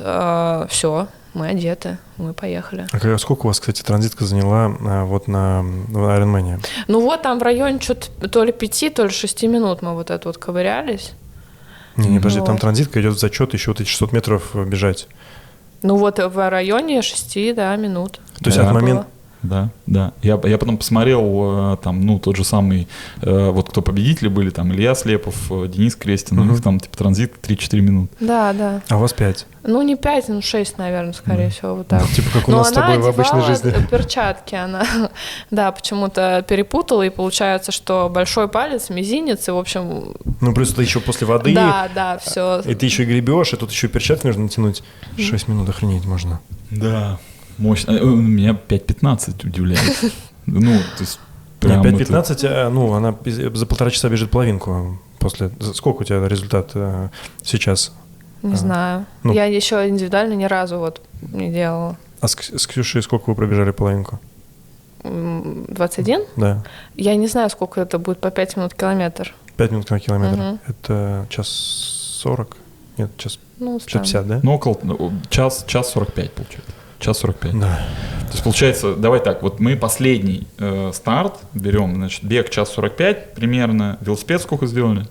все, 0.71 1.07
мы 1.34 1.47
одеты, 1.47 1.97
мы 2.17 2.34
поехали. 2.34 2.88
А 2.93 3.17
сколько 3.17 3.41
у 3.45 3.47
вас, 3.47 3.59
кстати, 3.59 3.81
транзитка 3.81 4.23
заняла 4.25 4.73
а, 4.79 5.03
вот 5.05 5.27
на 5.27 5.63
Ironman? 5.89 6.65
Ну 6.88 7.01
вот 7.01 7.21
там 7.21 7.39
в 7.39 7.43
районе 7.43 7.79
что-то 7.81 8.29
то 8.29 8.43
ли 8.43 8.51
пяти, 8.53 8.89
то 8.89 9.03
ли 9.03 9.09
шести 9.09 9.47
минут 9.47 9.81
мы 9.81 9.93
вот 9.93 10.09
это 10.09 10.29
вот 10.29 10.38
ковырялись. 10.38 11.11
Не, 11.95 12.07
не, 12.09 12.17
подожди, 12.17 12.39
Вот. 12.39 12.45
там 12.47 12.57
транзитка 12.57 13.01
идет 13.01 13.15
в 13.15 13.19
зачет, 13.19 13.53
еще 13.53 13.71
вот 13.71 13.81
эти 13.81 13.88
600 13.88 14.13
метров 14.13 14.55
э, 14.55 14.63
бежать. 14.63 15.07
Ну 15.84 15.97
вот 15.97 16.17
в 16.19 16.49
районе 16.49 17.01
шести, 17.01 17.53
да, 17.53 17.75
минут. 17.75 18.19
То 18.39 18.45
есть 18.45 18.57
Да. 18.57 18.67
от 18.67 18.73
момента... 18.73 19.05
Да, 19.43 19.69
да. 19.87 20.13
Я, 20.21 20.39
я 20.43 20.57
потом 20.57 20.77
посмотрел, 20.77 21.73
э, 21.73 21.77
там, 21.83 22.01
ну, 22.05 22.17
тот 22.17 22.35
же 22.37 22.43
самый, 22.43 22.87
э, 23.21 23.49
вот 23.49 23.69
кто 23.69 23.81
победители 23.81 24.29
были, 24.29 24.49
там, 24.49 24.71
Илья 24.73 24.95
Слепов, 24.95 25.35
э, 25.51 25.67
Денис 25.67 25.95
Крестин, 25.95 26.39
у 26.39 26.43
Мгм. 26.43 26.53
них 26.53 26.63
там, 26.63 26.79
типа, 26.79 26.97
транзит 26.97 27.33
3-4 27.41 27.81
минуты. 27.81 28.13
Да, 28.19 28.53
да. 28.53 28.81
А 28.89 28.95
у 28.95 28.99
вас 28.99 29.13
5. 29.13 29.45
Ну 29.65 29.81
не 29.81 29.95
пять, 29.95 30.27
ну 30.27 30.41
шесть, 30.41 30.77
наверное, 30.77 31.13
скорее 31.13 31.49
всего, 31.49 31.75
вот 31.75 31.87
так. 31.87 32.05
Типа 32.09 32.29
как 32.33 32.47
у 32.49 32.51
Но 32.51 32.57
нас 32.57 32.69
с 32.69 32.75
она 32.77 32.87
тобой 32.87 33.01
в 33.01 33.07
обычной 33.07 33.43
жизни. 33.43 33.73
перчатки, 33.91 34.55
она, 34.55 34.85
да, 35.51 35.71
почему-то 35.71 36.43
перепутала, 36.47 37.03
и 37.03 37.09
получается, 37.09 37.71
что 37.71 38.09
большой 38.13 38.49
палец, 38.49 38.89
мизинец, 38.89 39.47
и, 39.47 39.51
в 39.51 39.57
общем, 39.57 40.15
Ну, 40.41 40.53
плюс 40.53 40.73
ты 40.73 40.81
еще 40.81 40.99
после 40.99 41.27
воды, 41.27 41.53
да, 41.53 41.87
да, 41.95 42.17
все. 42.17 42.59
и 42.65 42.75
ты 42.75 42.85
еще 42.85 43.03
и 43.03 43.05
гребешь, 43.05 43.53
и 43.53 43.55
тут 43.57 43.71
еще 43.71 43.87
и 43.87 43.89
перчатки 43.89 44.27
нужно 44.27 44.43
натянуть. 44.43 44.83
6 45.17 45.47
минут 45.47 45.69
охренеть 45.69 46.05
можно. 46.05 46.39
Да. 46.71 47.19
Мощно. 47.58 47.91
Э, 47.91 48.04
Меня 48.04 48.58
5-15 48.68 49.45
удивляет. 49.47 49.82
Ну, 50.45 50.78
то 50.97 50.99
есть... 51.01 51.20
Не, 51.62 51.70
прям 51.70 51.82
это- 51.86 52.04
5.15, 52.04 52.45
а, 52.45 52.70
ну, 52.70 52.91
она 52.93 53.16
за 53.26 53.66
полтора 53.66 53.91
часа 53.91 54.10
бежит 54.10 54.30
половинку 54.30 54.99
после... 55.20 55.51
Сколько 55.74 56.01
у 56.01 56.04
тебя 56.04 56.28
результат 56.28 56.72
э, 56.76 57.08
сейчас? 57.43 57.93
Не 58.41 58.54
А, 58.56 58.58
знаю. 58.58 59.06
ну. 59.24 59.32
Я 59.34 59.45
еще 59.45 59.88
индивидуально 59.88 60.34
ни 60.34 60.43
разу 60.43 60.80
вот 60.80 60.99
не 61.22 61.49
делала. 61.49 61.95
А 62.20 62.28
с, 62.28 62.34
с 62.36 62.68
Ксюшей 62.68 63.01
сколько 63.01 63.30
вы 63.30 63.36
пробежали 63.36 63.72
половинку? 63.72 64.20
М, 65.06 65.66
21? 65.70 66.24
Да. 66.36 66.64
Я 66.95 67.16
не 67.16 67.28
знаю, 67.28 67.49
сколько 67.49 67.80
это 67.80 67.97
будет 67.99 68.20
по 68.20 68.30
5 68.32 68.58
минут 68.58 68.74
километр. 68.74 69.34
5 69.56 69.72
минут 69.72 69.89
на 69.91 69.99
километр. 70.01 70.38
Мгм. 70.38 70.60
Это 70.68 71.26
час 71.30 71.47
40? 72.22 72.58
Нет, 72.97 73.16
час, 73.18 73.39
Ну, 73.60 73.80
час 73.80 73.91
там. 73.93 74.01
50, 74.01 74.28
да? 74.28 74.39
Ну, 74.43 74.54
около... 74.56 74.78
ну, 74.84 75.14
час, 75.30 75.64
час 75.68 75.91
45, 75.91 76.32
получается. 76.32 76.72
Час 77.04 77.18
45. 77.20 77.60
Да. 77.60 77.80
То 78.28 78.32
есть, 78.32 78.43
получается, 78.43 78.95
давай 78.95 79.20
так, 79.20 79.43
вот 79.43 79.60
мы 79.60 79.76
последний 79.76 80.47
э, 80.58 80.91
старт 80.93 81.36
берем, 81.54 81.95
значит, 81.95 82.24
бег 82.24 82.49
час 82.49 82.72
45 82.74 83.34
примерно, 83.36 83.97
велосипед 84.01 84.41
сколько 84.41 84.66
сделали? 84.66 85.06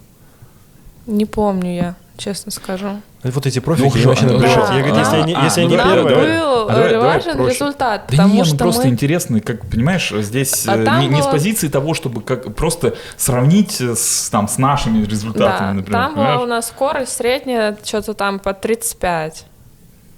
Не 1.07 1.27
помню 1.27 1.75
я, 1.75 1.95
честно 2.17 2.51
скажу. 2.51 3.01
И 3.23 3.29
Вот 3.29 3.47
эти 3.47 3.59
профики, 3.61 3.93
Ну, 3.95 4.01
я 4.01 4.07
вообще. 4.09 4.27
Да. 4.27 4.35
Я 4.75 4.83
говорю, 4.83 4.97
если 4.97 5.17
А, 5.17 5.23
они, 5.23 5.35
а, 5.35 5.45
если 5.45 5.61
ну 5.61 5.67
они 5.69 5.77
да, 5.77 5.85
Нам 5.85 5.95
первые... 5.95 6.15
давай. 6.17 6.39
был 6.41 6.69
А 6.69 6.75
давай, 6.75 6.91
давай 6.91 7.17
важен 7.17 7.37
проще. 7.37 7.55
результат, 7.55 8.01
Да 8.03 8.11
потому 8.11 8.35
не, 8.35 8.45
что 8.45 8.53
ну 8.55 8.59
просто 8.59 8.83
мы... 8.85 8.89
интересно, 8.91 9.41
как, 9.41 9.67
понимаешь, 9.71 10.13
здесь 10.17 10.67
А 10.67 10.77
э, 10.77 11.01
не, 11.03 11.09
не 11.09 11.23
с 11.23 11.27
позиции 11.27 11.69
того, 11.69 11.95
чтобы 11.95 12.23
как 12.23 12.55
просто 12.57 12.95
сравнить 13.17 13.81
э, 13.81 13.95
с, 13.95 14.31
там, 14.31 14.49
с 14.49 14.59
нашими 14.59 15.05
результатами, 15.05 15.69
Да, 15.69 15.73
например, 15.75 16.01
там 16.03 16.15
была 16.15 16.25
у 16.25 16.29
понимаешь? 16.31 16.49
нас 16.49 16.69
скорость 16.69 17.13
средняя, 17.17 17.77
что-то 17.85 18.15
там 18.15 18.39
по 18.41 18.55
35. 18.55 19.47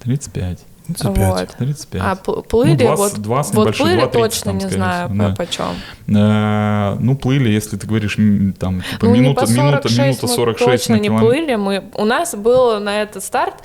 35. 0.03 0.59
35. 0.87 1.15
Вот. 1.17 1.49
35. 1.57 2.01
А 2.01 2.13
пл- 2.23 2.43
плыли, 2.47 2.71
Ну, 2.71 2.95
20 2.95 2.97
вот, 3.17 3.21
20 3.21 3.55
вот 3.55 3.77
плыли 3.77 4.03
2.30 4.03 4.11
точно 4.11 4.51
там, 4.51 4.57
не 4.57 4.69
знаю 4.69 5.07
всего, 5.09 5.23
да. 5.23 5.29
по 5.29 5.35
почем. 5.35 5.65
Э, 6.07 6.97
ну, 6.99 7.15
плыли, 7.15 7.49
если 7.49 7.77
ты 7.77 7.87
говоришь, 7.87 8.15
там, 8.59 8.81
типа, 8.81 9.05
Ну, 9.05 9.11
минута, 9.11 9.45
не 9.45 9.55
по 9.55 9.61
минута, 9.61 9.89
46 9.89 9.97
минута 9.99 10.27
мы 10.27 10.33
46 10.35 10.65
точно 10.65 10.95
на 10.95 10.99
не 10.99 11.07
километр. 11.07 11.25
плыли. 11.27 11.55
Мы, 11.55 11.83
у 11.95 12.05
нас 12.05 12.35
было 12.35 12.79
на 12.79 13.01
этот 13.01 13.23
старт 13.23 13.55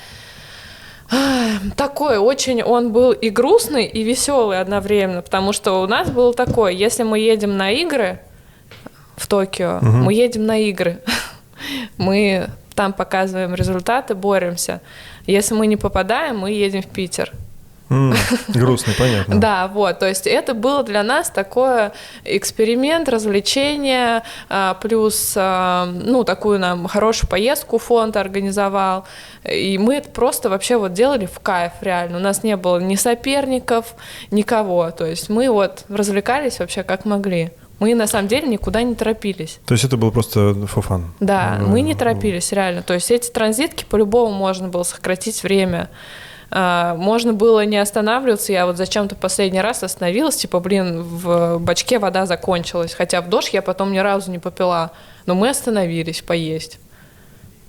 Такой 1.77 2.19
очень 2.19 2.63
он 2.63 2.93
был 2.93 3.11
и 3.11 3.31
грустный, 3.31 3.85
и 3.85 4.03
веселый 4.05 4.61
одновременно, 4.61 5.23
потому 5.23 5.53
что 5.53 5.83
у 5.83 5.87
нас 5.89 6.09
было 6.11 6.33
такое, 6.33 6.73
если 6.73 7.03
мы 7.03 7.19
едем 7.19 7.57
на 7.57 7.73
игры 7.73 8.21
в 9.17 9.27
Токио, 9.27 9.81
мы 9.83 10.15
едем 10.15 10.47
на 10.47 10.59
игры, 10.59 11.01
мы 11.97 12.49
там 12.77 12.93
показываем 12.93 13.55
результаты, 13.55 14.15
боремся. 14.15 14.81
Если 15.31 15.55
мы 15.55 15.67
не 15.67 15.77
попадаем, 15.77 16.39
мы 16.39 16.51
едем 16.51 16.83
в 16.83 16.87
Питер. 16.87 17.33
М, 17.91 18.15
Грустный, 18.49 18.95
понятно. 18.95 19.41
Да, 19.41 19.67
вот, 19.67 19.99
то 19.99 20.09
есть 20.09 20.27
это 20.27 20.55
было 20.55 20.85
для 20.85 21.03
нас 21.03 21.29
такое 21.29 21.93
эксперимент, 22.25 23.09
развлечение, 23.09 24.23
а, 24.49 24.75
плюс, 24.75 25.35
а, 25.37 25.87
ну, 25.87 26.23
такую 26.23 26.61
нам 26.61 26.87
хорошую 26.87 27.29
поездку 27.29 27.79
фонд 27.79 28.17
организовал, 28.17 29.07
и 29.45 29.77
мы 29.77 29.97
это 29.97 30.09
просто 30.09 30.49
вообще 30.49 30.77
вот 30.77 30.93
делали 30.93 31.27
в 31.27 31.41
кайф 31.41 31.73
реально, 31.81 32.19
у 32.19 32.21
нас 32.21 32.45
не 32.45 32.57
было 32.57 32.79
ни 32.79 32.95
соперников, 32.95 33.95
никого, 34.31 34.93
то 34.93 35.05
есть 35.05 35.29
мы 35.29 35.51
вот 35.51 35.85
развлекались 35.89 36.61
вообще 36.61 36.85
как 36.85 37.05
могли. 37.05 37.51
Мы 37.81 37.95
на 37.95 38.07
самом 38.07 38.29
деле 38.29 38.47
никуда 38.47 38.83
не 38.83 38.95
торопились. 38.95 39.59
То 39.67 39.73
есть 39.73 39.85
это 39.85 39.97
было 39.97 40.11
просто 40.11 40.55
фофан. 40.67 41.13
Да, 41.19 41.59
мы 41.67 41.81
не 41.81 41.95
торопились, 41.95 42.53
реально. 42.53 42.83
То 42.83 42.95
есть 42.95 43.11
эти 43.11 43.31
транзитки 43.31 43.85
по-любому 43.89 44.33
можно 44.33 44.69
было 44.69 44.83
сократить 44.85 45.43
время. 45.43 45.89
А, 46.53 46.95
Можно 46.97 47.33
было 47.33 47.65
не 47.65 47.79
останавливаться. 47.79 48.53
Я 48.53 48.67
вот 48.67 48.77
зачем-то 48.77 49.15
последний 49.15 49.61
раз 49.61 49.83
остановилась, 49.83 50.37
типа, 50.37 50.61
блин, 50.61 51.03
в 51.03 51.59
бачке 51.59 51.99
вода 51.99 52.27
закончилась. 52.27 52.93
Хотя 52.93 53.23
в 53.23 53.29
дождь 53.29 53.55
я 53.55 53.63
потом 53.63 53.93
ни 53.93 53.99
разу 53.99 54.31
не 54.31 54.39
попила. 54.39 54.91
Но 55.27 55.35
мы 55.35 55.49
остановились 55.49 56.23
поесть. 56.23 56.79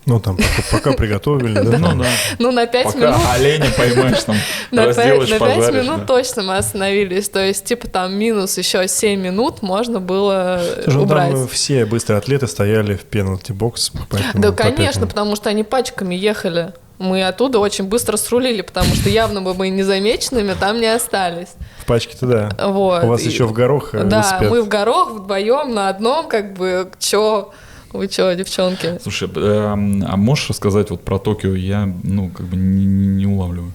Ну, 0.06 0.20
там, 0.20 0.36
пока, 0.38 0.64
пока 0.72 0.92
приготовили, 0.98 1.54
да? 1.60 1.78
Ну 1.78 2.02
да. 2.02 2.08
Ну, 2.40 2.52
на 2.52 2.66
пять 2.66 2.86
Пока 2.86 2.98
минут. 2.98 3.22
оленя 3.34 3.72
поймаешь, 3.78 4.24
там, 4.24 4.36
На 4.72 4.86
пять, 4.86 4.98
разделаешь, 4.98 5.30
на 5.30 5.40
пять 5.40 5.56
пожаришь. 5.58 5.84
минут 5.84 6.00
да. 6.02 6.06
точно 6.06 6.44
мы 6.44 6.58
остановились. 6.58 7.30
То 7.30 7.40
есть, 7.46 7.66
типа, 7.66 7.88
там 7.88 8.14
минус 8.16 8.58
еще 8.58 8.88
7 8.88 9.20
минут 9.22 9.62
можно 9.62 10.00
было 10.00 10.60
ну, 10.88 11.04
убрать. 11.04 11.32
там 11.32 11.48
все 11.48 11.86
быстрые 11.86 12.18
атлеты 12.18 12.48
стояли 12.48 12.96
в 12.96 13.04
пенальти-бокс. 13.04 13.92
Да, 14.34 14.52
конечно, 14.52 15.06
потому 15.08 15.36
что 15.36 15.50
они 15.50 15.64
пачками 15.64 16.16
ехали. 16.16 16.74
Мы 16.98 17.24
оттуда 17.26 17.58
очень 17.58 17.86
быстро 17.86 18.16
срулили, 18.16 18.62
потому 18.62 18.94
что 18.94 19.10
явно 19.10 19.42
бы 19.42 19.56
мы 19.56 19.70
незамеченными 19.70 20.54
там 20.60 20.80
не 20.80 20.86
остались. 20.86 21.48
В 21.80 21.86
пачке-то 21.86 22.28
да. 22.28 22.68
Вот. 22.70 23.04
У 23.04 23.08
вас 23.08 23.22
И- 23.24 23.28
еще 23.30 23.46
в 23.46 23.54
горох 23.54 23.96
э, 23.96 24.04
Да, 24.04 24.38
мы 24.42 24.62
в 24.62 24.68
горох 24.68 25.12
вдвоем 25.12 25.74
на 25.74 25.90
одном, 25.90 26.28
как 26.28 26.54
бы, 26.54 26.92
чё, 27.00 27.54
вы 27.94 28.08
чё, 28.08 28.34
девчонки? 28.36 29.00
Слушай, 29.02 29.30
эм, 29.36 30.04
а 30.08 30.16
можешь 30.18 30.50
рассказать 30.50 30.90
вот 30.90 31.02
про 31.04 31.18
Токио? 31.20 31.56
Я, 31.56 31.92
ну, 32.04 32.30
как 32.30 32.46
бы 32.48 32.56
не, 32.58 32.86
не- 32.86 33.08
не 33.08 33.26
улавливаю. 33.28 33.72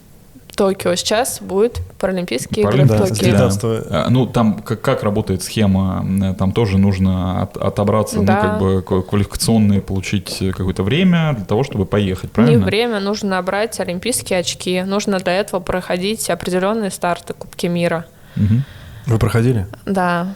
Токио 0.57 0.95
сейчас 0.95 1.43
будет 1.43 1.81
Паралимпийские 1.99 2.65
игры 2.65 2.85
в 2.85 2.89
Да, 2.89 3.05
с 3.05 3.11
Токио. 3.11 3.25
19 3.27 3.63
А, 3.91 4.07
Ну, 4.09 4.27
там 4.27 4.55
как, 4.61 4.81
как 4.81 5.03
работает 5.03 5.43
схема? 5.43 6.35
Там 6.39 6.53
тоже 6.53 6.79
нужно 6.79 7.43
от- 7.43 7.59
отобраться, 7.59 8.23
Да. 8.23 8.35
ну, 8.35 8.41
как 8.41 8.59
бы 8.61 8.83
ка- 8.83 9.03
квалификационные, 9.03 9.83
получить 9.83 10.39
какое-то 10.57 10.83
время 10.83 11.35
для 11.37 11.45
того, 11.45 11.63
чтобы 11.63 11.85
поехать, 11.85 12.25
Не 12.31 12.35
правильно? 12.35 12.65
время, 12.65 13.01
нужно 13.01 13.31
набрать 13.31 13.79
олимпийские 13.81 14.39
очки. 14.39 14.83
Нужно 14.83 15.19
для 15.19 15.35
этого 15.35 15.61
проходить 15.61 16.31
определенные 16.31 16.91
старты 16.91 17.35
Кубки 17.35 17.67
мира. 17.67 18.07
Мгм. 18.37 18.65
Вы 19.05 19.19
проходили? 19.19 19.67
Да. 19.85 20.35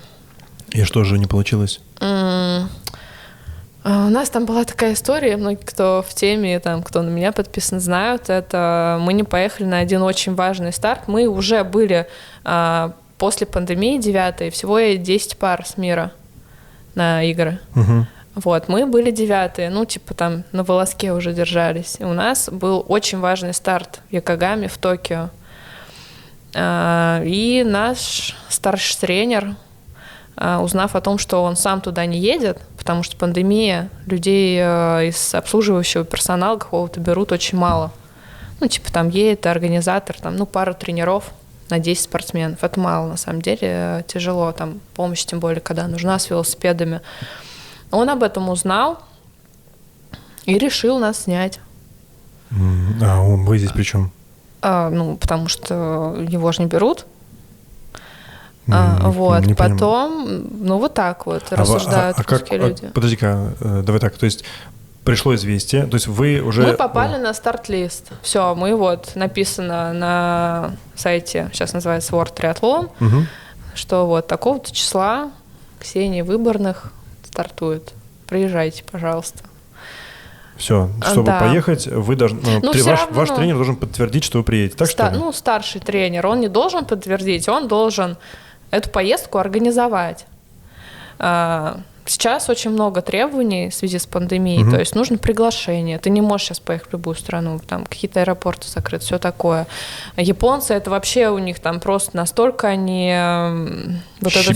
И 0.71 0.85
что 0.85 1.03
же 1.05 1.19
не 1.19 1.27
получилось? 1.27 1.81
М, 2.01 2.69
а 3.83 4.07
У 4.07 4.11
нас 4.11 4.29
там 4.31 4.45
была 4.45 4.65
такая 4.65 4.93
история, 4.93 5.37
многие, 5.37 5.65
кто 5.65 6.05
в 6.07 6.15
теме, 6.15 6.61
там, 6.61 6.83
кто 6.83 7.03
на 7.03 7.09
меня 7.09 7.33
подписан, 7.33 7.81
знают, 7.81 8.29
это 8.29 8.99
мы 9.01 9.13
не 9.13 9.25
поехали 9.25 9.67
на 9.67 9.79
один 9.79 10.03
очень 10.03 10.35
важный 10.35 10.73
старт. 10.73 11.09
Мы 11.09 11.27
уже 11.27 11.65
были 11.65 12.07
а, 12.45 12.93
после 13.17 13.47
пандемии 13.47 13.99
девятой, 13.99 14.51
всего 14.51 14.79
и 14.79 14.97
10 14.97 15.39
пар 15.39 15.65
с 15.67 15.77
мира 15.77 16.13
на 16.95 17.23
игры. 17.23 17.59
Мгм. 17.75 18.07
Вот, 18.35 18.69
мы 18.69 18.87
были 18.87 19.11
девятые, 19.11 19.71
ну, 19.71 19.85
типа 19.85 20.15
там 20.15 20.45
на 20.53 20.63
волоске 20.63 21.13
уже 21.13 21.33
держались. 21.33 21.97
И 21.99 22.05
у 22.05 22.13
нас 22.13 22.49
был 22.51 22.85
очень 22.89 23.19
важный 23.19 23.53
старт 23.53 24.01
в 24.11 24.13
Якогаме 24.15 24.69
в 24.69 24.79
Токио. 24.79 25.31
А, 26.55 27.23
И 27.25 27.65
наш 27.65 28.37
старший 28.49 28.99
тренер, 29.01 29.55
а, 30.37 30.61
узнав 30.61 30.97
о 30.97 31.01
том, 31.01 31.19
что 31.19 31.43
он 31.43 31.57
сам 31.57 31.81
туда 31.81 32.07
не 32.07 32.19
едет, 32.19 32.59
потому 32.81 33.03
что 33.03 33.15
пандемия, 33.19 33.91
людей 34.07 34.59
э, 34.59 35.09
из 35.09 35.35
обслуживающего 35.35 36.03
персонала 36.05 36.57
какого-то 36.57 36.99
берут 36.99 37.31
очень 37.31 37.59
мало. 37.59 37.93
Ну, 38.59 38.69
типа 38.69 38.91
там 38.91 39.11
едет 39.11 39.45
организатор, 39.47 40.17
там, 40.19 40.37
ну, 40.37 40.47
пару 40.47 40.73
тренеров 40.75 41.31
на 41.69 41.79
10 41.79 42.03
спортсменов. 42.05 42.65
Это 42.65 42.81
мало, 42.81 43.07
на 43.09 43.17
самом 43.19 43.43
деле, 43.43 43.59
э, 43.63 44.03
тяжело. 44.07 44.51
Там 44.53 44.81
помощь, 44.95 45.25
тем 45.27 45.41
более, 45.41 45.61
когда 45.61 45.87
нужна 45.89 46.19
с 46.19 46.31
велосипедами. 46.31 47.03
Он 47.91 48.09
об 48.09 48.23
этом 48.23 48.49
узнал 48.49 48.99
и 50.47 50.57
решил 50.59 50.99
нас 50.99 51.25
снять. 51.25 51.61
А, 53.03 53.21
он- 53.21 53.45
вы 53.45 53.59
здесь 53.59 53.73
при 53.73 53.83
чем? 53.83 54.11
А, 54.63 54.89
ну, 54.89 55.17
потому 55.19 55.49
что 55.49 56.17
его 56.29 56.51
же 56.53 56.63
не 56.63 56.69
берут. 56.69 57.05
А, 58.73 58.99
М, 59.05 59.11
вот, 59.13 59.41
не 59.47 59.55
понимаю. 59.55 59.79
потом, 59.79 60.45
ну, 60.61 60.79
вот 60.79 60.95
так 60.95 61.27
вот 61.27 61.43
А 61.51 61.57
рассуждают 61.57 62.19
а- 62.19 62.21
а 62.21 62.25
как- 62.25 62.41
русские 62.41 62.61
а- 62.61 62.69
люди. 62.69 62.89
Подожди-ка, 62.89 63.55
э, 63.61 63.83
давай 63.85 64.01
так, 64.01 64.17
то 64.17 64.25
есть 64.27 64.45
пришло 65.05 65.35
известие, 65.35 65.87
то 65.87 65.95
есть 65.97 66.07
вы 66.07 66.41
уже... 66.41 66.63
Мы 66.63 66.75
попали 66.75 67.17
на 67.17 67.33
старт-лист. 67.35 68.11
Все, 68.23 68.55
мы 68.55 68.75
вот 68.77 69.13
написано 69.17 69.93
на 69.93 70.73
сайте, 70.95 71.49
сейчас 71.53 71.73
называется 71.73 72.13
World 72.13 72.35
Triathlon, 72.37 72.91
Мгм. 73.01 73.27
что 73.75 74.07
вот 74.07 74.27
такого-то 74.27 74.73
числа 74.73 75.31
Ксении 75.81 76.23
Выборных 76.23 76.93
стартует. 77.25 77.93
Приезжайте, 78.29 78.85
пожалуйста. 78.91 79.39
Все, 80.57 80.91
А, 81.01 81.11
чтобы 81.13 81.27
да. 81.29 81.41
поехать, 81.41 81.87
вы 81.87 82.17
должны, 82.17 82.39
ну, 82.45 82.61
Ну, 82.65 82.73
всё 82.75 82.85
ваш, 82.85 83.01
равно. 83.01 83.17
ваш 83.17 83.31
тренер 83.31 83.55
должен 83.57 83.77
подтвердить, 83.77 84.25
что 84.25 84.39
вы 84.39 84.45
приедете, 84.45 84.77
так 84.77 84.89
Ста- 84.91 85.07
что 85.07 85.15
ли? 85.17 85.19
Ну, 85.25 85.33
старший 85.33 85.81
тренер, 85.81 86.27
он 86.27 86.41
не 86.41 86.49
должен 86.49 86.85
подтвердить, 86.85 87.49
он 87.49 87.67
должен 87.67 88.19
эту 88.71 88.91
поездку 88.91 89.39
организовать. 89.39 90.27
А, 91.19 91.81
Сейчас 92.07 92.49
очень 92.49 92.71
много 92.71 93.03
требований 93.03 93.69
в 93.71 93.75
связи 93.75 93.99
с 94.01 94.07
пандемией, 94.07 94.63
Мгм. 94.65 94.73
то 94.73 94.81
есть 94.81 94.97
нужно 94.97 95.17
приглашение. 95.17 95.97
Ты 95.99 96.11
не 96.11 96.21
можешь 96.21 96.49
сейчас 96.49 96.59
поехать 96.59 96.89
в 96.89 96.93
любую 96.95 97.15
страну, 97.15 97.61
там 97.65 97.85
какие-то 97.85 98.21
аэропорты 98.21 98.67
закрыты, 98.69 99.05
все 99.05 99.19
такое. 99.21 99.69
Японцы 100.17 100.75
это 100.75 100.91
вообще 100.91 101.29
у 101.29 101.39
них 101.39 101.61
там 101.61 101.79
просто 101.79 102.17
настолько 102.17 102.67
они 102.67 103.11
вот 104.21 104.33
это-. 104.35 104.55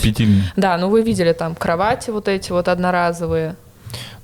Да, 0.57 0.77
ну 0.79 0.89
вы 0.89 1.03
видели 1.03 1.33
там 1.33 1.55
кровати 1.55 2.11
вот 2.11 2.27
эти 2.27 2.51
вот 2.51 2.67
одноразовые. 2.67 3.55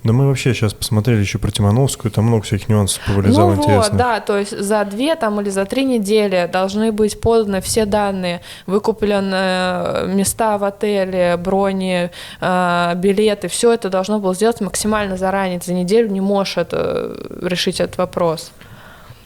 Да 0.02 0.14
мы 0.14 0.28
вообще 0.28 0.54
сейчас 0.54 0.72
посмотрели 0.72 1.20
еще 1.20 1.38
про 1.38 1.50
Тимановскую, 1.50 2.10
там 2.10 2.24
много 2.24 2.42
всяких 2.42 2.68
нюансов 2.68 3.04
повылезало 3.06 3.50
ну 3.50 3.56
вот, 3.56 3.64
интересных. 3.64 3.96
да, 3.96 4.20
то 4.20 4.38
есть 4.38 4.58
за 4.58 4.84
две 4.86 5.14
там 5.14 5.40
или 5.40 5.50
за 5.50 5.66
три 5.66 5.84
недели 5.84 6.48
должны 6.50 6.90
быть 6.90 7.20
поданы 7.20 7.60
все 7.60 7.84
данные, 7.84 8.40
выкуплены 8.66 9.34
э, 9.34 10.06
места 10.08 10.56
в 10.56 10.64
отеле, 10.64 11.36
брони, 11.36 12.10
э, 12.40 12.92
билеты, 12.96 13.48
все 13.48 13.74
это 13.74 13.90
должно 13.90 14.20
было 14.20 14.34
сделать 14.34 14.60
максимально 14.62 15.18
заранее. 15.18 15.60
За 15.62 15.74
неделю 15.74 16.08
не 16.08 16.22
можешь 16.22 16.56
это, 16.56 16.76
э, 16.78 17.46
решить 17.46 17.80
этот 17.80 17.98
вопрос. 17.98 18.52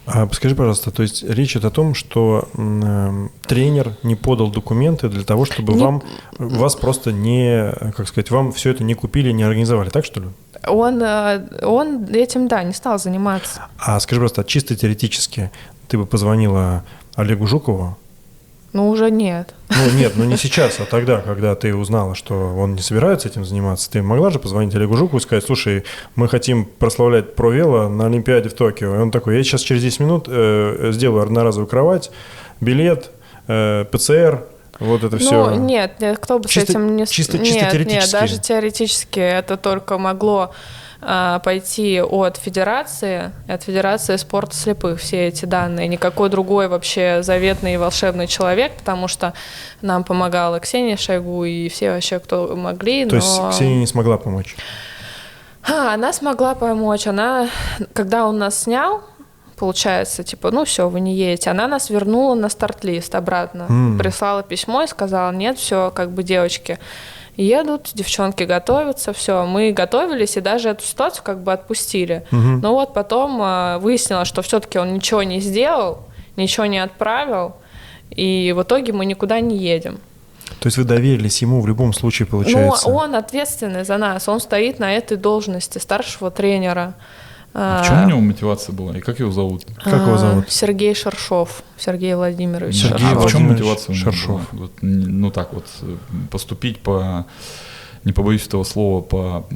А 0.07 0.27
скажи, 0.31 0.55
пожалуйста, 0.55 0.91
то 0.91 1.01
есть 1.01 1.23
речь 1.23 1.53
идет 1.53 1.65
о 1.65 1.71
том, 1.71 1.95
что 1.95 2.47
эм, 2.55 3.31
тренер 3.47 3.93
не 4.03 4.15
подал 4.15 4.49
документы 4.51 5.09
для 5.09 5.23
того, 5.23 5.45
чтобы 5.45 5.73
Не- 5.73 5.83
вам 5.83 6.03
вас 6.37 6.75
просто 6.75 7.11
не, 7.11 7.71
как 7.95 8.07
сказать, 8.07 8.29
вам 8.29 8.51
все 8.51 8.69
это 8.69 8.83
не 8.83 8.93
купили, 8.93 9.31
не 9.31 9.41
организовали, 9.41 9.89
так 9.89 10.05
что 10.05 10.19
ли? 10.19 10.27
Он, 10.67 11.01
э, 11.01 11.63
он 11.63 12.05
этим, 12.05 12.47
да, 12.47 12.63
не 12.63 12.73
стал 12.73 12.99
заниматься. 12.99 13.67
А 13.77 13.99
скажи, 13.99 14.19
просто 14.19 14.43
чисто 14.43 14.75
теоретически, 14.75 15.51
ты 15.87 15.97
бы 15.97 16.05
позвонила 16.05 16.83
Олегу 17.15 17.47
Жукову? 17.47 17.97
Ну, 18.75 18.89
уже 18.89 19.09
нет. 19.09 19.55
Ну 19.69 19.97
нет, 19.97 20.13
ну 20.17 20.25
не 20.25 20.35
сейчас, 20.37 20.81
а 20.81 20.85
тогда, 20.85 21.21
когда 21.21 21.55
ты 21.55 21.73
узнала, 21.73 22.13
что 22.13 22.53
он 22.57 22.75
не 22.75 22.81
собирается 22.81 23.29
этим 23.29 23.45
заниматься, 23.45 23.89
ты 23.89 24.01
могла 24.01 24.31
же 24.31 24.39
позвонить 24.39 24.75
Олегу 24.75 24.97
Жукову 24.97 25.19
и 25.19 25.21
сказать, 25.21 25.45
слушай, 25.45 25.85
мы 26.15 26.27
хотим 26.27 26.65
прославлять 26.65 27.35
провела 27.35 27.87
на 27.87 28.07
Олимпиаде 28.07 28.49
в 28.49 28.53
Токио. 28.53 28.95
И 28.95 28.97
он 28.97 29.11
такой, 29.11 29.37
я 29.37 29.43
сейчас 29.43 29.61
через 29.61 29.81
10 29.81 29.99
минут 30.01 30.25
э, 30.27 30.89
сделаю 30.91 31.23
одноразовую 31.23 31.67
кровать, 31.67 32.11
билет, 32.59 33.11
э, 33.47 33.85
ПЦР, 33.89 34.43
вот 34.79 35.03
это 35.03 35.17
все. 35.17 35.49
Ну, 35.49 35.55
нет, 35.55 35.99
нет, 35.99 36.17
кто 36.19 36.39
бы 36.39 36.49
Чисто- 36.49 36.67
с 36.73 36.75
этим 36.75 36.95
не... 36.95 37.05
чисто- 37.05 37.37
нет, 37.37 37.45
чисто 37.47 37.61
Нет, 37.61 37.71
теоретически. 37.71 38.11
даже 38.11 38.39
теоретически 38.39 39.19
это 39.19 39.57
только 39.57 39.97
могло 39.97 40.51
а, 41.01 41.39
пойти 41.39 42.01
от 42.01 42.37
федерации, 42.37 43.31
от 43.47 43.63
федерации 43.63 44.15
спорта 44.15 44.55
слепых 44.55 44.99
все 44.99 45.27
эти 45.27 45.45
данные. 45.45 45.87
Никакой 45.87 46.29
другой 46.29 46.67
вообще 46.67 47.21
заветный 47.21 47.75
и 47.75 47.77
волшебный 47.77 48.27
человек, 48.27 48.73
потому 48.77 49.07
что 49.07 49.33
нам 49.81 50.03
помогала 50.03 50.59
Ксения 50.59 50.97
Шойгу 50.97 51.45
и 51.45 51.69
все 51.69 51.91
вообще, 51.91 52.19
кто 52.19 52.55
могли. 52.55 53.05
То 53.05 53.15
но... 53.15 53.21
есть 53.21 53.41
Ксения 53.51 53.77
не 53.77 53.87
смогла 53.87 54.17
помочь. 54.17 54.55
А, 55.67 55.93
она 55.93 56.11
смогла 56.11 56.55
помочь. 56.55 57.07
Она, 57.07 57.49
когда 57.93 58.25
он 58.25 58.37
нас 58.37 58.63
снял, 58.63 59.03
получается, 59.55 60.23
типа, 60.23 60.51
ну 60.51 60.65
все, 60.65 60.89
вы 60.89 60.99
не 60.99 61.15
едете. 61.15 61.49
Она 61.49 61.67
нас 61.67 61.89
вернула 61.89 62.35
на 62.35 62.49
старт-лист 62.49 63.15
обратно. 63.15 63.65
М. 63.69 63.97
Прислала 63.97 64.43
письмо 64.43 64.83
и 64.83 64.87
сказала, 64.87 65.31
нет, 65.31 65.57
все, 65.57 65.91
как 65.93 66.11
бы 66.11 66.23
девочки 66.23 66.79
едут, 67.37 67.91
девчонки 67.93 68.43
готовятся, 68.43 69.13
все. 69.13 69.45
Мы 69.45 69.71
готовились 69.71 70.37
и 70.37 70.41
даже 70.41 70.69
эту 70.69 70.83
ситуацию 70.83 71.23
как 71.23 71.43
бы 71.43 71.53
отпустили. 71.53 72.25
Мгм. 72.31 72.61
Но 72.61 72.73
вот 72.73 72.93
потом 72.93 73.41
э, 73.41 73.77
выяснилось, 73.79 74.27
что 74.27 74.41
все-таки 74.41 74.79
он 74.79 74.93
ничего 74.93 75.23
не 75.23 75.39
сделал, 75.39 76.03
ничего 76.37 76.65
не 76.65 76.79
отправил, 76.79 77.55
и 78.09 78.53
в 78.55 78.63
итоге 78.63 78.93
мы 78.93 79.05
никуда 79.05 79.39
не 79.39 79.57
едем. 79.57 79.99
То 80.59 80.67
есть 80.67 80.77
вы 80.77 80.83
доверились 80.83 81.41
ему 81.41 81.61
в 81.61 81.67
любом 81.67 81.93
случае, 81.93 82.27
получается? 82.27 82.87
Ну, 82.89 82.95
он 82.95 83.15
ответственный 83.15 83.83
за 83.83 83.97
нас, 83.97 84.27
он 84.29 84.39
стоит 84.39 84.79
на 84.79 84.93
этой 84.93 85.17
должности 85.17 85.79
старшего 85.79 86.31
тренера. 86.31 86.93
А 87.57 87.81
в 87.81 87.87
чем 87.87 88.03
у 88.03 88.07
него 88.09 88.19
мотивация 88.19 88.73
была? 88.73 88.97
И 88.97 88.99
как 88.99 89.19
его 89.19 89.31
зовут? 89.31 89.65
Как 89.81 90.01
его 90.01 90.15
А, 90.15 90.17
зовут? 90.17 90.51
Сергей 90.51 90.93
Шаршов. 90.93 91.63
Сергей 91.77 92.13
Владимирович 92.13 92.75
Сергей 92.75 93.07
а 93.07 93.11
Шаршов. 93.11 93.25
в 93.25 93.31
чем 93.31 93.43
мотивация 93.49 93.93
у 93.93 93.95
него 93.95 94.03
Шаршов. 94.11 94.41
была? 94.51 94.61
Вот, 94.63 94.71
ну 94.81 95.31
так 95.31 95.53
вот, 95.53 95.65
поступить 96.29 96.81
по, 96.81 97.25
не 98.03 98.11
побоюсь 98.11 98.45
этого 98.45 98.65
слова, 98.65 99.01
по, 99.01 99.47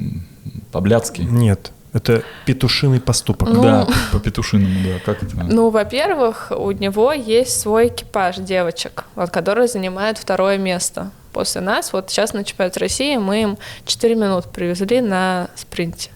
по-блядски. 0.72 1.20
Нет, 1.20 1.72
это 1.92 2.22
петушиный 2.46 3.00
поступок. 3.00 3.50
Ну, 3.50 3.62
Да, 3.62 3.86
по 4.12 4.18
петушиному, 4.18 4.80
да, 4.82 4.98
как 5.04 5.22
это? 5.22 5.36
Ну, 5.36 5.68
во-первых, 5.68 6.52
у 6.56 6.70
него 6.70 7.12
есть 7.12 7.60
свой 7.60 7.88
экипаж 7.88 8.36
девочек, 8.36 9.04
вот, 9.14 9.28
которые 9.28 9.68
занимают 9.68 10.16
второе 10.16 10.56
место 10.56 11.10
после 11.34 11.60
нас. 11.60 11.92
Вот 11.92 12.08
сейчас 12.10 12.32
на 12.32 12.44
чемпионате 12.44 12.80
России 12.80 13.16
мы 13.18 13.42
им 13.42 13.58
4 13.84 14.14
минуты 14.14 14.48
привезли 14.48 15.02
на 15.02 15.48
спринте. 15.54 16.10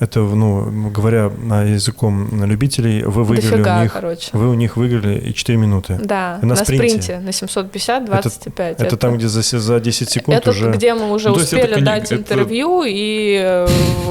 Это, 0.00 0.20
ну, 0.20 0.90
говоря 0.90 1.28
на 1.42 1.62
языком 1.62 2.44
любителей, 2.44 3.02
вы 3.02 3.24
выиграли 3.24 3.50
Дофига, 3.50 3.78
у 3.78 3.82
них, 3.82 3.92
короче. 3.92 4.30
вы 4.32 4.48
у 4.48 4.54
них 4.54 4.76
выиграли 4.76 5.18
и 5.18 5.34
4 5.34 5.58
минуты. 5.58 5.98
Да, 6.00 6.38
на 6.40 6.48
на, 6.48 6.56
спринте? 6.56 6.88
спринте. 6.88 7.18
на 7.18 7.32
750, 7.32 8.04
25. 8.04 8.80
Это, 8.80 8.96
там, 8.96 9.16
где 9.16 9.26
за, 9.26 9.42
за 9.42 9.80
10 9.80 10.08
секунд 10.08 10.38
это 10.38 10.50
уже... 10.50 10.70
где 10.70 10.94
мы 10.94 11.10
уже 11.10 11.28
Ну, 11.30 11.34
это 11.34 11.42
успели 11.42 11.74
кони- 11.74 11.84
дать 11.84 12.04
это- 12.12 12.14
интервью 12.16 12.84
и, 12.86 13.66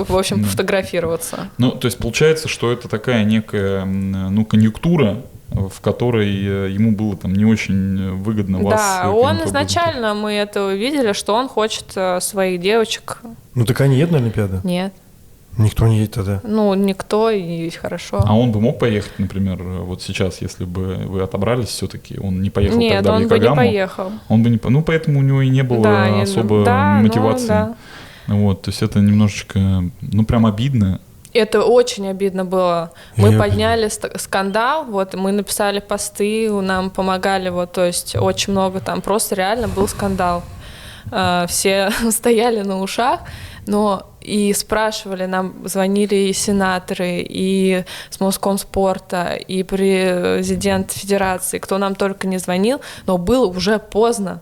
в 0.08 0.16
общем, 0.18 0.44
фотографироваться. 0.44 1.48
Ну, 1.58 1.72
то 1.72 1.86
есть 1.86 1.98
получается, 1.98 2.50
что 2.50 2.72
это 2.72 2.90
такая 2.90 3.24
некая, 3.24 3.86
ну, 3.86 4.44
конъюнктура, 4.44 5.20
в 5.52 5.80
которой 5.80 6.28
э, 6.28 6.70
ему 6.72 6.92
было 6.92 7.16
там 7.16 7.32
не 7.34 7.46
очень 7.46 8.16
выгодно 8.22 8.60
вас. 8.60 8.76
Да, 9.02 9.10
он 9.10 9.38
изначально, 9.46 10.14
мы 10.14 10.34
это 10.34 10.66
увидели, 10.66 11.14
что 11.14 11.34
он 11.34 11.48
хочет 11.48 11.86
э, 11.96 12.20
своих 12.20 12.60
девочек. 12.60 13.20
Ну 13.56 13.64
так 13.66 13.80
они 13.80 13.96
едут 13.98 14.12
на 14.12 14.18
Олимпиаду? 14.18 14.60
Нет, 14.66 14.92
Никто 15.58 15.88
не 15.88 15.98
едет 16.00 16.12
тогда. 16.14 16.40
ну, 16.44 16.74
никто, 16.76 17.30
и 17.32 17.70
хорошо. 17.72 18.22
А 18.26 18.36
он 18.38 18.52
бы 18.52 18.62
мог 18.62 18.80
поехать, 18.80 19.18
например, 19.20 19.62
вот 19.64 20.02
сейчас, 20.02 20.42
если 20.42 20.66
бы 20.66 20.96
вы 21.08 21.22
отобрались 21.24 21.70
все-таки, 21.70 22.20
он 22.20 22.42
не 22.42 22.50
поехал 22.50 22.78
Нет, 22.78 22.94
тогда 22.98 23.12
в 23.12 23.16
он 23.16 23.22
бы 23.24 23.28
не 23.30 23.34
Якогаму? 23.36 23.56
поехал. 23.56 24.12
Он 24.30 24.44
бы 24.44 24.50
не, 24.50 24.58
по- 24.58 24.70
ну 24.70 24.82
поэтому 24.84 25.20
у 25.20 25.24
него 25.24 25.42
и 25.42 25.50
не 25.50 25.64
было 25.64 25.82
Да, 25.84 26.22
особо 26.22 26.64
да, 26.64 26.96
ну, 26.98 27.08
мотивации. 27.08 27.48
да. 27.48 27.76
Вот, 28.28 28.62
то 28.64 28.70
есть 28.72 28.82
это 28.84 29.00
немножечко, 29.00 29.60
ну 30.02 30.26
прям 30.26 30.46
обидно. 30.46 31.00
Это 31.34 31.64
очень 31.64 32.08
обидно 32.08 32.46
было. 32.46 32.92
Мы 33.16 33.32
Я- 33.32 33.40
подняли 33.40 33.88
ст- 33.90 34.20
скандал, 34.20 34.86
вот 34.86 35.14
мы 35.14 35.32
написали 35.32 35.80
посты, 35.80 36.52
нам 36.52 36.90
помогали, 36.90 37.50
вот, 37.50 37.72
то 37.74 37.86
есть 37.86 38.16
очень 38.16 38.54
много 38.54 38.80
там, 38.80 39.02
просто 39.02 39.36
реально 39.36 39.68
был 39.68 39.88
скандал. 39.88 40.44
А, 41.12 41.46
Все 41.48 41.90
стояли 42.12 42.62
на 42.62 42.80
ушах, 42.82 43.22
но 43.66 44.10
и 44.28 44.54
спрашивали, 44.54 45.26
нам 45.26 45.68
звонили 45.68 46.16
и 46.16 46.34
сенаторы, 46.34 47.26
и 47.28 47.84
с 48.10 48.20
Москомспорта, 48.20 49.36
и 49.36 49.64
президент 49.64 50.92
Федерации, 50.92 51.60
кто 51.60 51.78
нам 51.78 51.96
только 51.96 52.28
не 52.28 52.38
звонил, 52.38 52.82
но 53.06 53.18
было 53.18 53.48
уже 53.48 53.80
поздно. 53.80 54.42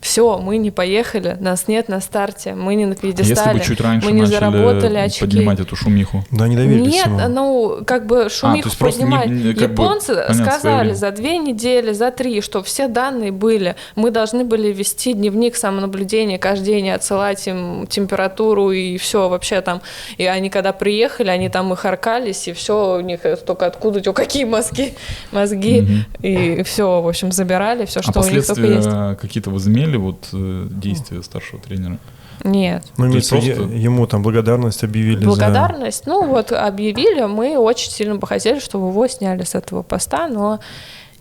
Все, 0.00 0.38
мы 0.38 0.58
не 0.58 0.70
поехали, 0.70 1.36
нас 1.40 1.66
нет 1.68 1.88
на 1.88 2.00
старте, 2.00 2.54
мы 2.54 2.74
не 2.76 2.84
на 2.84 2.92
А 2.92 2.94
Если 3.02 3.12
пьедестале, 3.24 3.58
бы 3.58 3.64
чуть 3.64 3.80
раньше 3.80 4.06
мы 4.06 4.12
не 4.12 4.26
заработали 4.26 4.98
очки. 4.98 5.20
поднимать 5.20 5.58
эту 5.58 5.74
шумиху. 5.74 6.24
Да, 6.30 6.44
они 6.44 6.54
доверились 6.54 6.92
Нет, 6.92 7.06
ему. 7.06 7.28
ну, 7.28 7.78
как 7.84 8.06
бы 8.06 8.28
шумиху 8.28 8.68
есть 8.68 8.78
просто 8.78 9.04
не- 9.04 9.10
поднимать. 9.10 9.44
не- 9.44 9.54
как 9.54 9.72
бы, 9.74 9.82
Японцы 9.82 10.14
понятно, 10.14 10.34
свое 10.34 10.50
сказали 10.50 10.92
за 10.92 11.10
две 11.10 11.38
недели, 11.38 11.92
за 11.92 12.10
три, 12.12 12.40
что 12.40 12.62
все 12.62 12.86
данные 12.88 13.32
были. 13.32 13.74
Мы 13.96 14.10
должны 14.10 14.44
были 14.44 14.70
вести 14.72 15.12
дневник 15.12 15.56
самонаблюдения, 15.56 16.38
каждый 16.38 16.66
день 16.66 16.90
отсылать 16.90 17.44
им 17.48 17.86
температуру 17.88 18.70
и 18.70 18.98
все 18.98 19.28
вообще 19.28 19.60
там. 19.60 19.80
И 20.18 20.26
они 20.26 20.50
когда 20.50 20.72
приехали, 20.72 21.30
они 21.30 21.48
там 21.48 21.72
и 21.72 21.76
харкались, 21.76 22.46
и 22.48 22.52
все 22.52 22.96
у 22.98 23.00
них 23.00 23.20
только 23.44 23.66
откуда, 23.66 23.98
о, 24.08 24.12
какие 24.12 24.44
мозги, 24.44 24.92
мозги. 25.32 25.80
Мгм. 25.80 26.04
И 26.22 26.62
все, 26.62 27.00
в 27.00 27.08
общем, 27.08 27.32
забирали, 27.32 27.86
все, 27.86 28.00
А 28.00 28.02
что 28.02 28.20
у 28.20 28.24
них 28.28 28.46
только 28.46 28.66
есть. 28.66 28.88
какие-то 29.20 29.50
возымели 29.96 30.12
вот 30.12 30.28
э, 30.32 30.66
действия 30.70 31.22
старшего 31.22 31.60
тренера? 31.60 31.98
Нет. 32.44 32.84
Ну, 32.96 33.10
просто- 33.10 33.36
ему 33.36 34.06
там 34.06 34.22
благодарность 34.22 34.84
объявили 34.84 35.20
за... 35.20 35.26
Благодарность. 35.26 36.06
Ну 36.06 36.26
вот 36.26 36.52
объявили, 36.52 37.24
мы 37.24 37.58
очень 37.58 37.90
сильно 37.90 38.16
бы 38.16 38.26
хотели, 38.26 38.60
чтобы 38.60 38.88
его 38.88 39.08
сняли 39.08 39.42
с 39.42 39.54
этого 39.54 39.82
поста, 39.82 40.28
но 40.28 40.60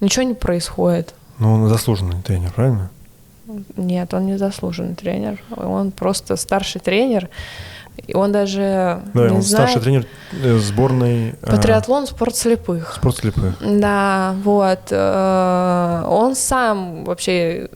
ничего 0.02 0.24
не 0.24 0.34
происходит. 0.34 1.14
Ну, 1.40 1.54
он 1.54 1.70
заслуженный 1.70 2.22
тренер, 2.22 2.52
правильно? 2.52 2.90
Нет, 3.78 4.14
он 4.14 4.26
не 4.26 4.38
заслуженный 4.38 4.96
тренер. 4.96 5.42
Он 5.56 5.92
просто 5.92 6.36
старший 6.36 6.82
тренер. 6.82 7.30
И 8.08 8.14
он 8.14 8.32
даже 8.32 9.02
Да, 9.14 9.30
не 9.30 9.36
он 9.36 9.42
знает 9.42 9.70
старший 9.70 9.82
тренер 9.82 10.06
э, 10.34 10.58
сборной... 10.58 11.30
э, 11.42 11.52
по 11.52 11.58
триатлону 11.58 12.08
спорт 12.08 12.36
слепых. 12.36 12.94
Спорт 12.96 13.18
слепых. 13.18 13.56
Да, 13.62 14.36
вот. 14.44 14.80
э, 14.92 16.04
Он 16.10 16.36
сам 16.36 17.06
вообще 17.06 17.70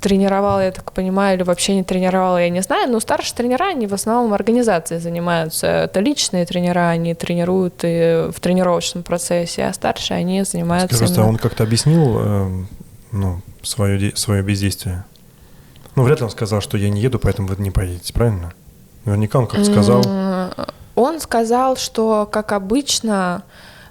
тренировал, 0.00 0.60
я 0.60 0.72
так 0.72 0.92
понимаю, 0.92 1.36
или 1.36 1.42
вообще 1.42 1.74
не 1.76 1.84
тренировал, 1.84 2.38
я 2.38 2.48
не 2.48 2.62
знаю, 2.62 2.90
но 2.90 3.00
старшие 3.00 3.36
тренера, 3.36 3.66
они 3.66 3.86
в 3.86 3.94
основном 3.94 4.32
организацией 4.32 5.00
занимаются. 5.00 5.66
Это 5.66 6.00
личные 6.00 6.46
тренера, 6.46 6.88
они 6.88 7.14
тренируют 7.14 7.80
и 7.82 8.28
в 8.34 8.40
тренировочном 8.40 9.02
процессе, 9.02 9.64
а 9.66 9.72
старшие, 9.72 10.18
они 10.18 10.42
занимаются 10.42 10.96
Скажи, 10.96 11.12
а 11.12 11.14
именно- 11.14 11.28
он 11.28 11.36
как-то 11.36 11.62
объяснил 11.64 12.16
э, 12.18 12.64
ну, 13.12 13.40
свое, 13.62 14.16
свое 14.16 14.42
бездействие? 14.42 15.04
Ну, 15.96 16.02
вряд 16.04 16.20
ли 16.20 16.24
он 16.24 16.30
сказал, 16.30 16.60
что 16.60 16.76
я 16.76 16.88
не 16.88 17.00
еду, 17.00 17.18
поэтому 17.18 17.48
вы 17.48 17.56
не 17.62 17.70
поедете, 17.70 18.12
правильно? 18.12 18.52
Наверняка 19.04 19.38
он 19.38 19.46
как 19.46 19.64
сказал. 19.64 20.04
Он 20.94 21.20
сказал, 21.20 21.76
что, 21.76 22.28
как 22.30 22.52
обычно, 22.52 23.12
а, 23.34 23.42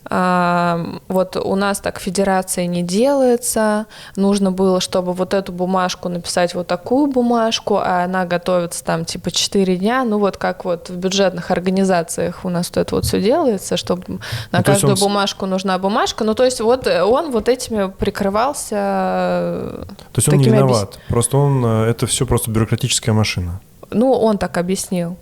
вот 0.09 1.35
у 1.35 1.55
нас 1.55 1.79
так 1.79 1.99
федерация 1.99 2.65
не 2.65 2.81
делается, 2.83 3.85
нужно 4.15 4.51
было, 4.51 4.79
чтобы 4.79 5.13
вот 5.13 5.33
эту 5.33 5.51
бумажку 5.51 6.09
написать 6.09 6.55
вот 6.55 6.67
такую 6.67 7.07
бумажку, 7.07 7.77
а 7.77 8.03
она 8.05 8.25
готовится 8.25 8.83
там 8.83 9.05
типа 9.05 9.31
4 9.31 9.75
дня, 9.77 10.03
ну 10.03 10.17
вот 10.19 10.37
как 10.37 10.65
вот 10.65 10.89
в 10.89 10.95
бюджетных 10.95 11.51
организациях 11.51 12.39
у 12.43 12.49
нас 12.49 12.69
вот 12.69 12.77
это 12.77 12.95
вот 12.95 13.05
все 13.05 13.21
делается, 13.21 13.77
чтобы 13.77 14.03
на 14.51 14.59
Ну, 14.59 14.63
каждую 14.63 14.93
он 14.93 14.99
бумажку 14.99 15.45
нужна 15.45 15.77
бумажка, 15.77 16.23
ну 16.23 16.33
то 16.33 16.43
есть 16.43 16.61
вот 16.61 16.87
э, 16.87 17.03
он 17.03 17.31
вот 17.31 17.49
этими 17.49 17.89
прикрывался 17.89 18.75
То 18.75 19.85
есть 20.15 20.29
он 20.29 20.37
не 20.37 20.43
такими 20.45 20.57
объяс- 20.57 20.67
виноват. 20.67 20.99
Просто 21.07 21.37
он, 21.37 21.63
э, 21.65 21.85
это 21.89 22.07
все 22.07 22.25
просто 22.25 22.49
бюрократическая 22.51 23.13
машина. 23.13 23.59
Ну, 23.91 24.11
он 24.11 24.37
так 24.37 24.57
объяснил. 24.57 25.17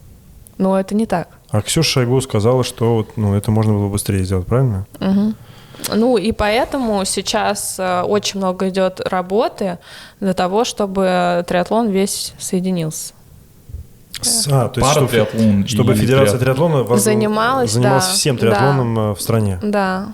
Но 0.58 0.80
это 0.80 0.96
не 0.96 1.06
так. 1.06 1.28
А 1.52 1.62
Ксюша 1.62 1.90
Шойгу 1.92 2.20
сказала, 2.22 2.64
что 2.64 2.96
вот, 2.96 3.16
ну, 3.18 3.36
это 3.36 3.52
можно 3.52 3.74
было 3.74 3.88
быстрее 3.90 4.24
сделать, 4.24 4.48
правильно? 4.48 4.86
Мгм. 5.00 5.36
Ну 5.94 6.18
и 6.18 6.32
поэтому 6.32 7.06
сейчас 7.06 7.76
э, 7.78 8.02
очень 8.02 8.40
много 8.40 8.70
идет 8.70 9.00
работы 9.08 9.78
для 10.20 10.34
того, 10.34 10.64
чтобы 10.66 11.46
триатлон 11.48 11.90
весь 11.90 12.34
соединился. 12.40 13.14
С- 14.20 14.48
а, 14.48 14.68
то 14.70 14.80
есть, 14.80 14.82
Пара 14.82 14.92
чтобы, 15.08 15.10
триатлон 15.10 15.68
чтобы 15.68 15.94
Федерация 15.94 16.40
триатлон. 16.40 16.72
триатлона 16.72 16.98
Занималась, 17.00 17.72
занималась 17.72 18.06
да, 18.08 18.12
всем 18.14 18.36
да. 18.38 18.42
триатлоном 18.42 19.00
э, 19.00 19.14
в 19.16 19.22
стране. 19.22 19.60
Да. 19.62 20.08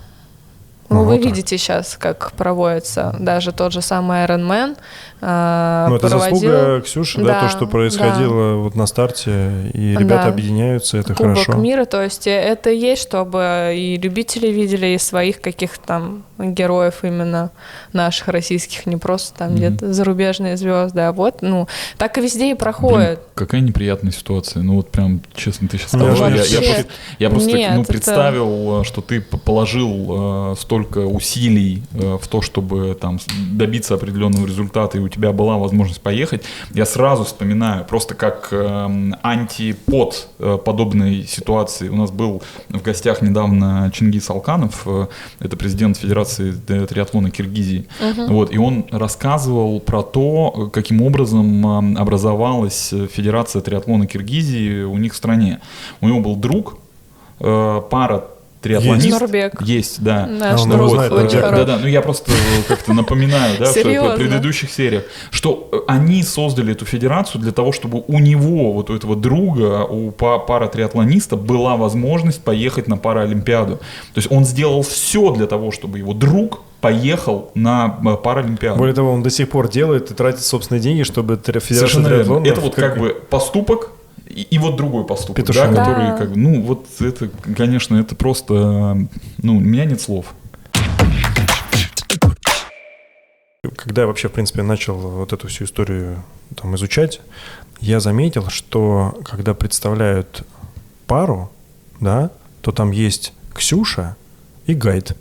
Ну, 0.90 0.98
Ну, 0.98 1.04
вы 1.06 1.12
вот 1.14 1.22
так. 1.24 1.26
видите 1.26 1.58
сейчас, 1.58 1.96
как 1.98 2.34
проводится 2.34 3.16
даже 3.18 3.54
тот 3.54 3.72
же 3.72 3.82
самый 3.82 4.26
Ironman. 4.26 4.78
Э, 5.26 5.86
Ну, 5.90 5.96
это 5.96 6.10
заслуга 6.10 6.82
Ксюши, 6.82 7.20
да, 7.20 7.26
Да, 7.26 7.42
то, 7.42 7.50
что 7.50 7.68
происходило 7.68 8.56
вот 8.56 8.76
на 8.76 8.86
старте, 8.88 9.52
и 9.74 9.92
ребята 9.98 10.24
Да. 10.26 10.30
объединяются, 10.30 10.98
это 10.98 11.14
Кубок 11.16 11.38
хорошо. 11.40 11.54
мира, 11.54 11.86
то 11.86 12.02
есть 12.04 12.28
э, 12.28 12.32
это 12.32 12.70
и 12.72 12.78
есть, 12.78 13.02
чтобы 13.04 13.74
и 13.76 13.98
любители 13.98 14.48
видели, 14.48 14.88
и 14.88 14.98
своих 14.98 15.42
каких-то 15.42 15.80
там 15.86 16.24
героев 16.40 17.00
именно 17.04 17.52
наших 17.94 18.28
российских, 18.28 18.86
не 18.86 18.98
просто 18.98 19.38
там 19.38 19.50
Мгм. 19.50 19.58
где-то 19.58 19.94
зарубежные 19.94 20.58
звезды, 20.58 21.02
а 21.02 21.12
вот, 21.14 21.42
ну, 21.42 21.68
так 21.98 22.18
и 22.18 22.22
везде 22.22 22.46
и 22.46 22.48
Блин, 22.48 22.58
проходит. 22.58 23.20
какая 23.36 23.62
неприятная 23.62 24.12
ситуация. 24.12 24.62
Ну 24.64 24.76
вот 24.76 24.90
прям, 24.90 25.22
честно, 25.36 25.68
ты 25.68 25.78
сейчас 25.78 25.94
Ну, 25.94 26.06
сказал. 26.16 26.30
Я, 26.30 26.44
я 26.44 26.62
просто, 26.62 26.86
я 27.20 27.30
просто, 27.30 27.50
Нет, 27.58 27.72
ну, 27.76 27.82
это- 27.84 27.92
представил, 27.94 28.82
э, 28.82 28.84
что 28.84 29.02
ты 29.02 29.22
положил 29.22 30.52
э, 30.54 30.56
столько 30.60 31.00
усилий 31.00 31.84
э, 31.94 32.18
в 32.22 32.28
то, 32.28 32.42
чтобы 32.42 32.98
там 33.00 33.20
добиться 33.52 33.94
определенного 33.94 34.46
результата, 34.46 34.98
и 34.98 35.02
у 35.02 35.08
тебя 35.14 35.32
была 35.32 35.58
возможность 35.58 36.02
поехать, 36.02 36.44
я 36.74 36.86
сразу 36.86 37.24
вспоминаю, 37.24 37.86
просто 37.86 38.16
как 38.16 38.50
эм, 38.52 39.16
антипод 39.22 40.28
э, 40.40 40.58
подобной 40.64 41.24
ситуации. 41.24 41.90
У 41.90 41.96
нас 41.96 42.12
был 42.12 42.42
в 42.70 42.82
гостях 42.82 43.22
недавно 43.22 43.92
Чингис 43.94 44.30
Алканов, 44.30 44.84
э, 44.86 45.08
это 45.40 45.58
президент 45.58 45.98
Федерации 45.98 46.54
э, 46.68 46.86
триатлона 46.86 47.32
Киргизии, 47.32 47.88
вот, 48.28 48.54
и 48.54 48.58
он 48.58 48.86
рассказывал 48.92 49.80
про 49.80 50.02
то, 50.02 50.70
каким 50.74 51.02
образом 51.02 51.96
э, 51.96 52.00
образовалась 52.00 52.94
Федерация 53.12 53.62
триатлона 53.62 54.08
Киргизии 54.08 54.84
у 54.84 54.98
них 54.98 55.14
в 55.14 55.16
стране. 55.16 55.60
У 56.02 56.08
него 56.08 56.20
был 56.20 56.36
друг, 56.36 56.78
э, 57.40 57.82
пара 57.90 58.26
триатлонист. 58.64 59.06
Есть. 59.06 59.20
Нурбек. 59.20 59.62
Есть, 59.62 60.04
да. 60.04 60.26
Наш 60.26 60.62
друг 60.64 60.74
его 60.76 60.90
знает, 60.90 61.12
очень 61.12 61.28
да, 61.40 61.42
Да, 61.42 61.50
хороший. 61.50 61.66
да, 61.68 61.78
ну 61.80 61.88
я 61.88 62.02
просто 62.02 62.32
как-то 62.68 62.94
напоминаю, 62.94 63.58
да, 63.60 63.66
что 63.66 63.84
в 63.84 64.16
предыдущих 64.16 64.72
сериях, 64.72 65.04
что 65.30 65.70
э, 65.72 65.78
они 65.88 66.24
создали 66.24 66.72
эту 66.72 66.86
федерацию 66.86 67.42
для 67.42 67.52
того, 67.52 67.72
чтобы 67.72 68.04
у 68.08 68.20
него, 68.20 68.72
вот 68.74 68.90
у 68.90 68.96
этого 68.96 69.16
друга, 69.16 69.84
у 69.84 70.12
па- 70.12 70.40
пара 70.40 70.68
триатлониста 70.68 71.36
была 71.36 71.76
возможность 71.76 72.42
поехать 72.42 72.88
на 72.88 72.98
Паралимпиаду. 72.98 73.76
То 73.78 74.18
есть 74.18 74.32
он 74.32 74.46
сделал 74.46 74.82
все 74.82 75.32
для 75.32 75.46
того, 75.46 75.72
чтобы 75.72 76.00
его 76.00 76.14
друг 76.14 76.62
поехал 76.82 77.52
на 77.56 78.00
э, 78.06 78.16
Паралимпиаду. 78.16 78.78
Более 78.80 78.96
того, 78.96 79.12
он 79.12 79.24
до 79.24 79.30
сих 79.30 79.50
пор 79.50 79.70
делает 79.70 80.12
и 80.12 80.14
тратит 80.14 80.42
собственные 80.42 80.82
деньги, 80.82 81.04
чтобы 81.04 81.36
Федерация 81.38 81.76
Совершенно 81.76 82.08
верно. 82.08 82.24
триатлона... 82.24 82.48
Это 82.48 82.62
вот 82.62 82.76
как 82.76 82.98
бы 82.98 83.16
поступок 83.30 83.90
и, 84.34 84.42
и 84.42 84.58
вот 84.58 84.76
другой 84.76 85.06
поступок, 85.06 85.36
да, 85.36 85.42
Петушиный. 85.42 85.76
который 85.76 86.08
Да. 86.08 86.18
как 86.18 86.32
бы, 86.32 86.38
ну 86.38 86.62
вот 86.62 86.88
это, 87.00 87.30
конечно, 87.56 87.96
это 87.98 88.16
просто, 88.16 88.98
ну 89.38 89.58
у 89.58 89.60
меня 89.60 89.86
нет 89.86 90.02
слов. 90.02 90.34
Когда 93.78 94.02
я 94.02 94.08
вообще, 94.08 94.28
в 94.28 94.32
принципе, 94.34 94.62
начал 94.62 94.96
вот 94.96 95.34
эту 95.34 95.48
всю 95.48 95.66
историю 95.66 96.24
там 96.56 96.76
изучать, 96.76 97.22
я 97.80 98.00
заметил, 98.00 98.50
что 98.50 99.18
когда 99.24 99.54
представляют 99.54 100.44
пару, 101.06 101.52
да, 102.00 102.32
то 102.62 102.72
там 102.72 102.92
есть 102.92 103.34
Ксюша 103.54 104.16
и 104.66 104.74
Гайд. 104.74 105.16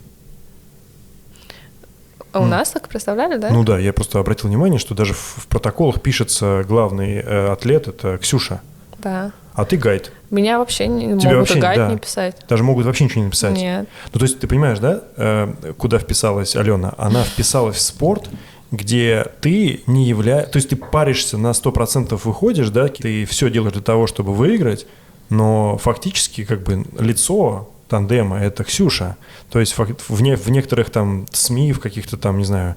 А 2.31 2.39
у 2.39 2.45
нас 2.45 2.71
так 2.71 2.89
представляли, 2.89 3.37
да? 3.37 3.51
Ну 3.51 3.63
да, 3.63 3.77
я 3.77 3.93
просто 3.93 4.19
обратил 4.19 4.49
внимание, 4.49 4.79
что 4.79 4.95
даже 4.95 5.13
в, 5.13 5.17
в 5.17 5.47
протоколах 5.47 6.01
пишется 6.01 6.65
главный 6.67 7.17
э, 7.17 7.51
атлет 7.51 7.87
это 7.87 8.17
Ксюша, 8.17 8.61
Да. 9.03 9.31
а 9.53 9.65
ты 9.65 9.77
Гайд. 9.77 10.11
Меня 10.31 10.57
вообще 10.57 10.87
не 10.87 11.19
Тебя 11.19 11.33
могут 11.33 11.49
вообще, 11.49 11.59
гайд 11.59 11.77
да. 11.77 11.89
не 11.91 11.97
писать. 11.97 12.37
Даже 12.49 12.63
могут 12.63 12.85
вообще 12.85 13.03
ничего 13.03 13.19
не 13.19 13.25
написать. 13.25 13.55
Нет. 13.55 13.87
Ну, 14.11 14.19
то 14.19 14.25
есть 14.25 14.39
ты 14.39 14.47
понимаешь, 14.47 14.79
да, 14.79 15.03
э, 15.15 15.73
куда 15.77 15.99
вписалась 15.99 16.55
Алена? 16.55 16.93
Она 16.97 17.23
вписалась 17.23 17.75
в 17.75 17.81
спорт, 17.81 18.29
где 18.71 19.27
ты 19.41 19.81
не 19.85 20.05
являешься... 20.07 20.51
То 20.51 20.57
есть 20.57 20.69
ты 20.69 20.75
паришься 20.75 21.37
на 21.37 21.51
100% 21.51 22.19
выходишь, 22.23 22.69
да, 22.69 22.87
ты 22.87 23.25
все 23.25 23.51
делаешь 23.51 23.73
для 23.73 23.83
того, 23.83 24.07
чтобы 24.07 24.33
выиграть, 24.33 24.87
но 25.29 25.77
фактически 25.77 26.43
как 26.45 26.63
бы 26.63 26.83
лицо 26.99 27.69
тандема– 27.87 28.39
это 28.41 28.63
Ксюша. 28.63 29.17
То 29.51 29.59
есть 29.59 29.77
в, 29.77 30.21
не- 30.23 30.35
в 30.35 30.49
некоторых 30.49 30.89
там 30.89 31.27
СМИ, 31.31 31.73
в 31.73 31.79
каких-то 31.79 32.17
там, 32.17 32.39
не 32.39 32.45
знаю, 32.45 32.75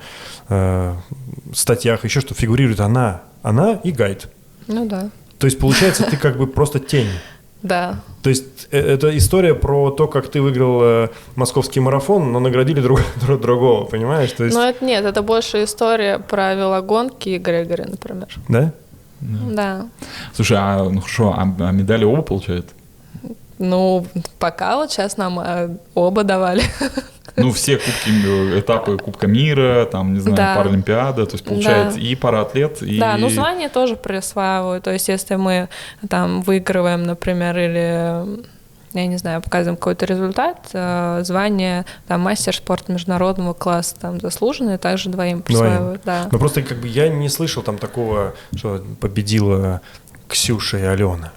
э, 0.50 0.94
статьях, 1.54 2.04
еще 2.04 2.20
что, 2.20 2.34
фигурирует 2.34 2.80
она, 2.80 3.22
она 3.42 3.80
и 3.82 3.92
гайд. 3.92 4.28
Ну 4.66 4.84
да. 4.86 5.08
То 5.38 5.46
есть 5.46 5.58
получается 5.58 6.04
ты 6.04 6.16
как 6.16 6.36
бы 6.38 6.46
просто 6.46 6.78
тень. 6.78 7.08
Да. 7.62 8.00
То 8.22 8.30
есть 8.30 8.68
э, 8.70 8.78
это 8.78 9.16
история 9.16 9.54
про 9.54 9.90
то, 9.90 10.06
как 10.06 10.28
ты 10.28 10.40
выиграл 10.40 10.80
э, 10.82 11.08
московский 11.36 11.80
марафон, 11.80 12.30
но 12.30 12.38
наградили 12.38 12.80
друг, 12.80 13.00
друг- 13.20 13.40
другого, 13.40 13.84
понимаешь? 13.84 14.30
То 14.32 14.44
есть, 14.44 14.54
Но 14.56 14.68
это 14.68 14.84
нет, 14.84 15.04
это 15.04 15.22
больше 15.22 15.64
история 15.64 16.18
про 16.18 16.54
велогонки 16.54 17.30
и 17.30 17.38
Грегори, 17.38 17.84
например. 17.84 18.28
да? 18.48 18.72
Да. 19.20 19.88
Слушай, 20.34 20.58
а 20.60 20.84
ну 20.84 21.00
хорошо, 21.00 21.34
а, 21.36 21.42
а 21.42 21.72
медали 21.72 22.04
оба 22.04 22.22
получают? 22.22 22.66
Ну, 23.58 24.06
пока 24.38 24.76
вот 24.76 24.92
сейчас 24.92 25.16
нам 25.16 25.40
э, 25.40 25.76
оба 25.94 26.22
давали. 26.24 26.62
Ну, 27.34 27.52
все 27.52 27.76
кубки, 27.76 28.10
э, 28.26 28.60
этапы 28.60 28.98
Кубка 28.98 29.26
мира, 29.26 29.86
там, 29.90 30.14
не 30.14 30.20
знаю, 30.20 30.36
Да. 30.36 30.54
Паралимпиада, 30.56 31.26
то 31.26 31.32
есть 31.32 31.44
получается 31.44 31.98
Да. 31.98 32.04
и 32.04 32.14
параатлет, 32.14 32.82
и... 32.82 32.98
Да, 32.98 33.16
ну 33.16 33.28
звание 33.28 33.68
тоже 33.68 33.96
присваивают. 33.96 34.84
То 34.84 34.92
есть, 34.92 35.08
если 35.08 35.34
мы 35.36 35.68
там 36.08 36.42
выигрываем, 36.42 37.02
например, 37.02 37.58
или 37.58 38.44
я 38.92 39.06
не 39.06 39.18
знаю, 39.18 39.42
показываем 39.42 39.76
какой-то 39.76 40.06
результат, 40.06 40.68
э, 40.72 41.20
звание 41.22 41.84
там 42.08 42.20
мастер 42.22 42.54
спорта 42.56 42.92
международного 42.92 43.52
класса 43.52 43.94
там 44.00 44.20
заслуженный, 44.20 44.78
также 44.78 45.10
двоим 45.10 45.42
присваивают, 45.42 46.02
да. 46.04 46.28
Но 46.32 46.38
просто 46.38 46.62
как 46.62 46.78
бы 46.78 46.88
я 46.88 47.08
не 47.08 47.28
слышал 47.28 47.62
там 47.62 47.76
такого, 47.78 48.34
что 48.54 48.82
победила 49.00 49.82
Ксюша 50.28 50.78
и 50.78 50.82
Алена. 50.82 51.32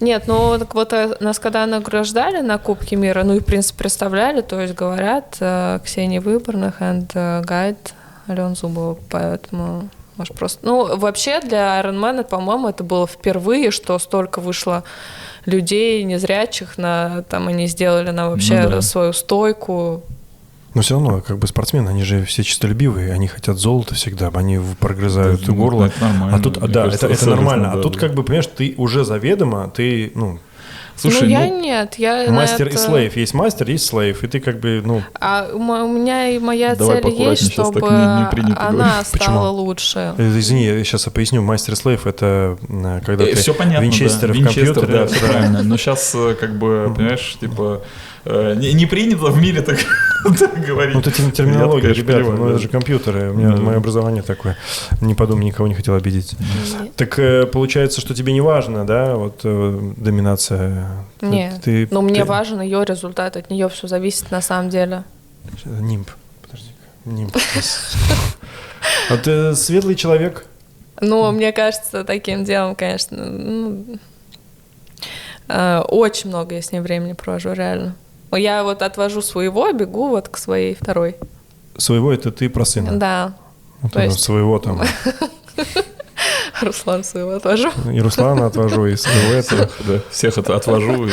Нет, 0.00 0.24
ну 0.26 0.58
так 0.58 0.74
вот 0.74 0.92
э, 0.92 1.16
нас 1.20 1.38
когда 1.38 1.66
награждали 1.66 2.40
на 2.40 2.58
Кубке 2.58 2.96
мира, 2.96 3.24
ну 3.24 3.34
и 3.34 3.40
в 3.40 3.44
принципе 3.44 3.78
представляли, 3.78 4.40
то 4.40 4.60
есть 4.60 4.74
говорят 4.74 5.36
э, 5.40 5.78
Ксения 5.84 6.20
Выборных 6.20 6.80
and 6.80 7.10
э, 7.14 7.42
гайд 7.42 7.94
Алена 8.26 8.54
Зубова, 8.54 8.98
поэтому 9.10 9.88
может 10.16 10.34
просто... 10.34 10.60
Ну 10.62 10.96
вообще 10.96 11.40
для 11.40 11.80
Ironman, 11.80 12.24
по-моему, 12.24 12.68
это 12.68 12.84
было 12.84 13.06
впервые, 13.06 13.70
что 13.70 13.98
столько 13.98 14.40
вышло 14.40 14.84
людей 15.44 16.02
незрячих, 16.04 16.78
на, 16.78 17.22
там 17.28 17.48
они 17.48 17.66
сделали 17.66 18.10
на 18.10 18.30
вообще 18.30 18.62
Ну 18.62 18.70
да. 18.70 18.80
свою 18.82 19.12
стойку. 19.12 20.02
Но 20.74 20.82
все 20.82 20.94
равно, 20.94 21.20
как 21.20 21.38
бы 21.38 21.46
спортсмены, 21.46 21.88
они 21.88 22.02
же 22.02 22.24
все 22.24 22.42
чистолюбивые, 22.42 23.12
они 23.12 23.28
хотят 23.28 23.56
золота 23.58 23.94
всегда, 23.94 24.30
они 24.34 24.58
прогрызают 24.80 25.46
Ну, 25.46 25.54
горло. 25.54 25.84
это 25.86 26.00
нормально, 26.04 26.36
а 26.36 26.40
тут, 26.40 26.54
да, 26.58 26.84
кажется, 26.84 27.06
это, 27.06 27.14
это 27.14 27.30
нормально. 27.30 27.70
да, 27.72 27.78
а 27.78 27.82
тут, 27.82 27.94
да. 27.94 28.00
как 28.00 28.14
бы, 28.14 28.22
понимаешь, 28.24 28.48
ты 28.56 28.74
уже 28.76 29.04
заведомо, 29.04 29.70
ты, 29.74 30.10
ну, 30.14 30.38
Слушай, 30.96 31.22
ну, 31.22 31.28
я 31.28 31.40
ну, 31.46 31.60
нет, 31.60 31.94
я 31.98 32.30
мастер 32.30 32.68
и 32.68 32.70
это- 32.70 32.78
слейв. 32.78 33.16
Есть 33.16 33.34
мастер, 33.34 33.68
есть 33.68 33.84
слейв, 33.84 34.22
и 34.22 34.28
ты 34.28 34.38
как 34.38 34.60
бы, 34.60 34.80
ну, 34.84 35.02
А 35.20 35.48
у 35.52 35.58
меня 35.58 36.28
и 36.28 36.38
моя 36.38 36.76
Давай 36.76 37.02
цель 37.02 37.10
есть, 37.14 37.52
чтобы 37.52 37.80
не- 37.80 38.20
не 38.20 38.30
принято 38.30 38.60
она 38.68 38.84
говорить. 38.84 39.06
стала 39.08 39.48
Почему? 39.48 39.52
лучше. 39.64 40.14
э, 40.16 40.38
извини, 40.38 40.64
я 40.66 40.84
сейчас 40.84 41.02
поясню, 41.12 41.42
мастер 41.42 41.72
и 41.72 41.76
слейв 41.76 42.06
это 42.06 42.58
э, 42.68 43.00
когда 43.04 43.24
ты 43.24 43.34
все 43.34 43.52
понятно, 43.54 43.84
Винчестер 43.84 44.28
да. 44.28 44.34
в 44.34 44.36
Винчестер, 44.36 44.66
компьютере. 44.74 44.98
да, 45.00 45.06
все 45.08 45.26
правильно. 45.26 45.62
Но 45.64 45.76
сейчас, 45.76 46.16
как 46.38 46.58
бы, 46.60 46.92
понимаешь, 46.96 47.36
типа, 47.40 47.82
э, 48.24 48.54
не, 48.56 48.72
не 48.72 48.86
принято 48.86 49.26
в 49.26 49.42
мире 49.42 49.62
так, 49.62 49.78
так 50.38 50.64
говорить. 50.64 50.94
Ну, 50.94 51.00
это 51.00 51.10
тер- 51.10 51.30
терминология, 51.30 51.88
Я, 51.88 51.94
конечно, 51.94 52.12
ребята, 52.12 52.32
ну 52.32 52.48
это 52.48 52.58
же 52.58 52.68
компьютеры, 52.68 53.30
у 53.30 53.34
меня 53.34 53.56
мое 53.56 53.76
образование 53.76 54.22
такое. 54.22 54.56
Не 55.00 55.14
подумай, 55.14 55.44
никого 55.44 55.68
не 55.68 55.74
хотел 55.74 55.94
обидеть. 55.94 56.34
Так 56.96 57.18
э, 57.18 57.46
получается, 57.46 58.00
что 58.00 58.14
тебе 58.14 58.32
не 58.32 58.40
важно, 58.40 58.86
да, 58.86 59.16
вот 59.16 59.40
э, 59.44 59.92
доминация? 59.96 60.88
Нет. 61.20 61.90
Но 61.90 62.02
мне 62.02 62.24
важен 62.24 62.60
ее 62.60 62.84
результат, 62.84 63.36
от 63.36 63.50
нее 63.50 63.68
все 63.68 63.86
зависит 63.86 64.30
на 64.30 64.40
самом 64.40 64.70
деле. 64.70 65.04
Нимб, 65.64 66.08
подожди, 66.42 66.70
нимб. 67.04 67.36
А 69.10 69.16
ты 69.16 69.54
светлый 69.54 69.94
человек? 69.94 70.46
Ну, 71.00 71.30
мне 71.32 71.52
кажется, 71.52 72.04
таким 72.04 72.44
делом, 72.44 72.74
конечно, 72.74 73.24
ну, 73.26 73.98
э, 75.48 75.80
очень 75.88 76.30
много 76.30 76.54
я 76.54 76.62
с 76.62 76.72
ней 76.72 76.80
времени 76.80 77.12
провожу, 77.12 77.52
реально. 77.52 77.96
Ну, 78.30 78.36
Я 78.36 78.62
вот 78.64 78.82
отвожу 78.82 79.22
своего, 79.22 79.70
бегу 79.72 80.08
вот 80.08 80.28
к 80.28 80.36
своей 80.38 80.74
второй. 80.74 81.16
Своего 81.76 82.12
это 82.12 82.30
ты 82.32 82.48
про 82.48 82.64
сына. 82.64 82.92
Да, 82.98 83.34
Вот 83.80 83.92
то 83.92 84.00
это 84.00 84.08
есть- 84.10 84.20
своего 84.22 84.58
там. 84.58 84.80
Руслан 86.62 87.04
своего 87.04 87.32
отвожу. 87.32 87.70
И 87.92 88.00
Руслана 88.00 88.46
отвожу, 88.46 88.86
и 88.86 88.96
своего 88.96 89.32
этого. 89.34 89.66
Всех, 89.68 89.86
да, 89.86 90.00
всех 90.10 90.38
от- 90.38 90.50
отвожу 90.50 91.06
и 91.06 91.12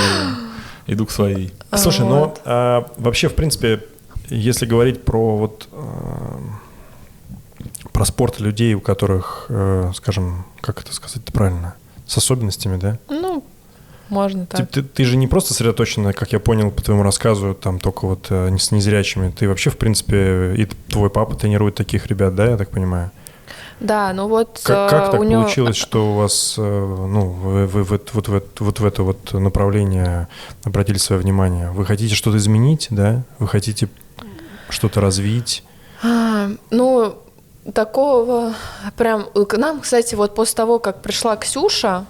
иду 0.88 1.06
к 1.06 1.12
своей. 1.12 1.54
Слушай, 1.76 2.06
ну 2.06 2.34
а, 2.46 2.86
вообще, 2.98 3.28
в 3.28 3.36
принципе, 3.36 3.84
если 4.30 4.66
говорить 4.66 5.04
про 5.04 5.38
вот 5.38 5.68
а, 5.72 6.40
про 7.92 8.06
спорт 8.06 8.40
людей, 8.40 8.74
у 8.74 8.82
которых, 8.82 9.46
э, 9.50 9.92
скажем, 9.96 10.46
как 10.62 10.82
это 10.82 10.94
сказать 10.94 11.24
правильно, 11.26 11.76
с 12.08 12.18
особенностями, 12.18 12.78
да? 12.78 12.98
Ну, 13.10 13.44
можно 14.12 14.46
Ты, 14.46 14.58
так. 14.58 14.70
ты- 14.70 14.84
ты 14.84 15.04
же 15.06 15.18
не 15.18 15.26
просто 15.28 15.54
сосредоточена, 15.54 16.14
как 16.14 16.32
я 16.34 16.40
понял 16.40 16.70
по 16.70 16.82
твоему 16.84 17.02
рассказу, 17.04 17.56
там 17.56 17.80
только 17.80 18.06
вот 18.06 18.28
э, 18.30 18.56
с 18.58 18.72
незрячими. 18.72 19.32
Ты 19.32 19.48
вообще, 19.48 19.70
в 19.72 19.78
принципе, 19.78 20.54
и 20.56 20.66
твой 20.90 21.10
папа 21.10 21.34
тренирует 21.36 21.76
таких 21.76 22.06
ребят, 22.08 22.36
да, 22.36 22.46
я 22.52 22.58
так 22.58 22.70
понимаю? 22.70 23.10
Да, 23.80 24.14
ну 24.14 24.28
вот 24.28 24.60
Как, 24.64 24.88
э, 24.94 24.96
как 24.96 25.12
так 25.12 25.20
у 25.20 25.24
него... 25.24 25.42
получилось, 25.42 25.76
что 25.76 26.12
у 26.12 26.16
вас, 26.18 26.54
э, 26.58 26.62
ну, 26.62 27.30
вы, 27.30 27.66
вы 27.66 27.84
в 27.84 27.92
это- 27.94 28.12
вот, 28.14 28.28
в 28.28 28.36
это- 28.36 28.64
вот 28.64 28.80
в 28.80 28.86
это 28.86 29.02
вот 29.04 29.34
направление 29.34 30.28
обратили 30.64 30.98
свое 30.98 31.20
внимание? 31.22 31.72
Вы 31.72 31.86
хотите 31.86 32.14
что-то 32.14 32.38
изменить, 32.38 32.88
да? 32.92 33.24
Вы 33.40 33.48
хотите 33.48 33.90
что-то 34.70 35.02
развить? 35.02 35.64
А, 36.04 36.50
ну, 36.70 37.16
такого 37.74 38.54
прям... 38.98 39.24
К 39.48 39.58
нам, 39.58 39.80
кстати, 39.82 40.16
вот 40.16 40.36
после 40.36 40.56
того, 40.58 40.78
как 40.80 41.02
пришла 41.02 41.36
Ксюша, 41.38 42.06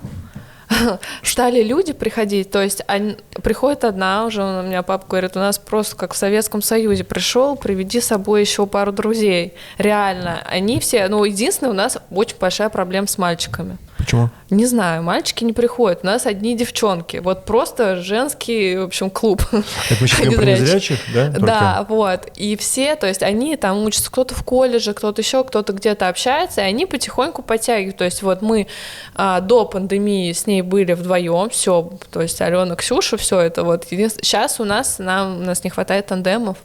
стали 1.23 1.63
люди 1.63 1.93
приходить, 1.93 2.51
то 2.51 2.61
есть 2.61 2.81
они, 2.87 3.17
приходит 3.43 3.83
одна 3.83 4.25
уже, 4.25 4.43
у 4.43 4.63
меня 4.63 4.83
папа 4.83 5.05
говорит, 5.07 5.35
у 5.35 5.39
нас 5.39 5.57
просто 5.57 5.95
как 5.95 6.13
в 6.13 6.17
Советском 6.17 6.61
Союзе 6.61 7.03
пришел, 7.03 7.55
приведи 7.55 8.01
с 8.01 8.07
собой 8.07 8.41
еще 8.41 8.65
пару 8.65 8.91
друзей. 8.91 9.53
Реально, 9.77 10.41
они 10.49 10.79
все, 10.79 11.07
ну, 11.07 11.23
единственное, 11.23 11.71
у 11.71 11.75
нас 11.75 11.97
очень 12.09 12.37
большая 12.39 12.69
проблема 12.69 13.07
с 13.07 13.17
мальчиками. 13.17 13.77
Почему? 14.01 14.29
Не 14.49 14.65
знаю, 14.65 15.03
мальчики 15.03 15.43
не 15.43 15.53
приходят, 15.53 15.99
у 16.03 16.05
нас 16.05 16.25
одни 16.25 16.55
девчонки. 16.57 17.17
Вот 17.17 17.45
просто 17.45 17.97
женский, 17.97 18.77
в 18.77 18.83
общем, 18.83 19.09
клуб. 19.09 19.43
Это 19.51 20.01
мы 20.01 20.07
сейчас 20.07 20.33
про 20.33 20.43
незрячих, 20.43 20.99
да? 21.13 21.27
только? 21.27 21.45
Да, 21.45 21.85
вот. 21.87 22.27
И 22.35 22.55
все, 22.57 22.95
то 22.95 23.07
есть 23.07 23.21
они 23.23 23.55
там 23.55 23.83
учатся, 23.83 24.11
кто-то 24.11 24.35
в 24.35 24.43
колледже, 24.43 24.93
кто-то 24.93 25.21
еще, 25.21 25.43
кто-то 25.43 25.73
где-то 25.73 26.07
общается, 26.09 26.61
и 26.61 26.63
они 26.63 26.85
потихоньку 26.85 27.43
подтягивают. 27.43 27.97
То 27.97 28.05
есть 28.05 28.23
вот 28.23 28.41
мы 28.41 28.67
а, 29.15 29.39
до 29.39 29.65
пандемии 29.65 30.31
с 30.31 30.47
ней 30.47 30.61
были 30.61 30.93
вдвоем, 30.93 31.49
все, 31.49 31.91
то 32.11 32.21
есть 32.21 32.41
Алена, 32.41 32.75
Ксюша, 32.75 33.17
все 33.17 33.39
это 33.39 33.63
вот. 33.63 33.85
Сейчас 33.89 34.59
у 34.59 34.65
нас, 34.65 34.99
нам, 34.99 35.37
у 35.37 35.43
нас 35.43 35.63
не 35.63 35.69
хватает 35.69 36.07
тандемов. 36.07 36.57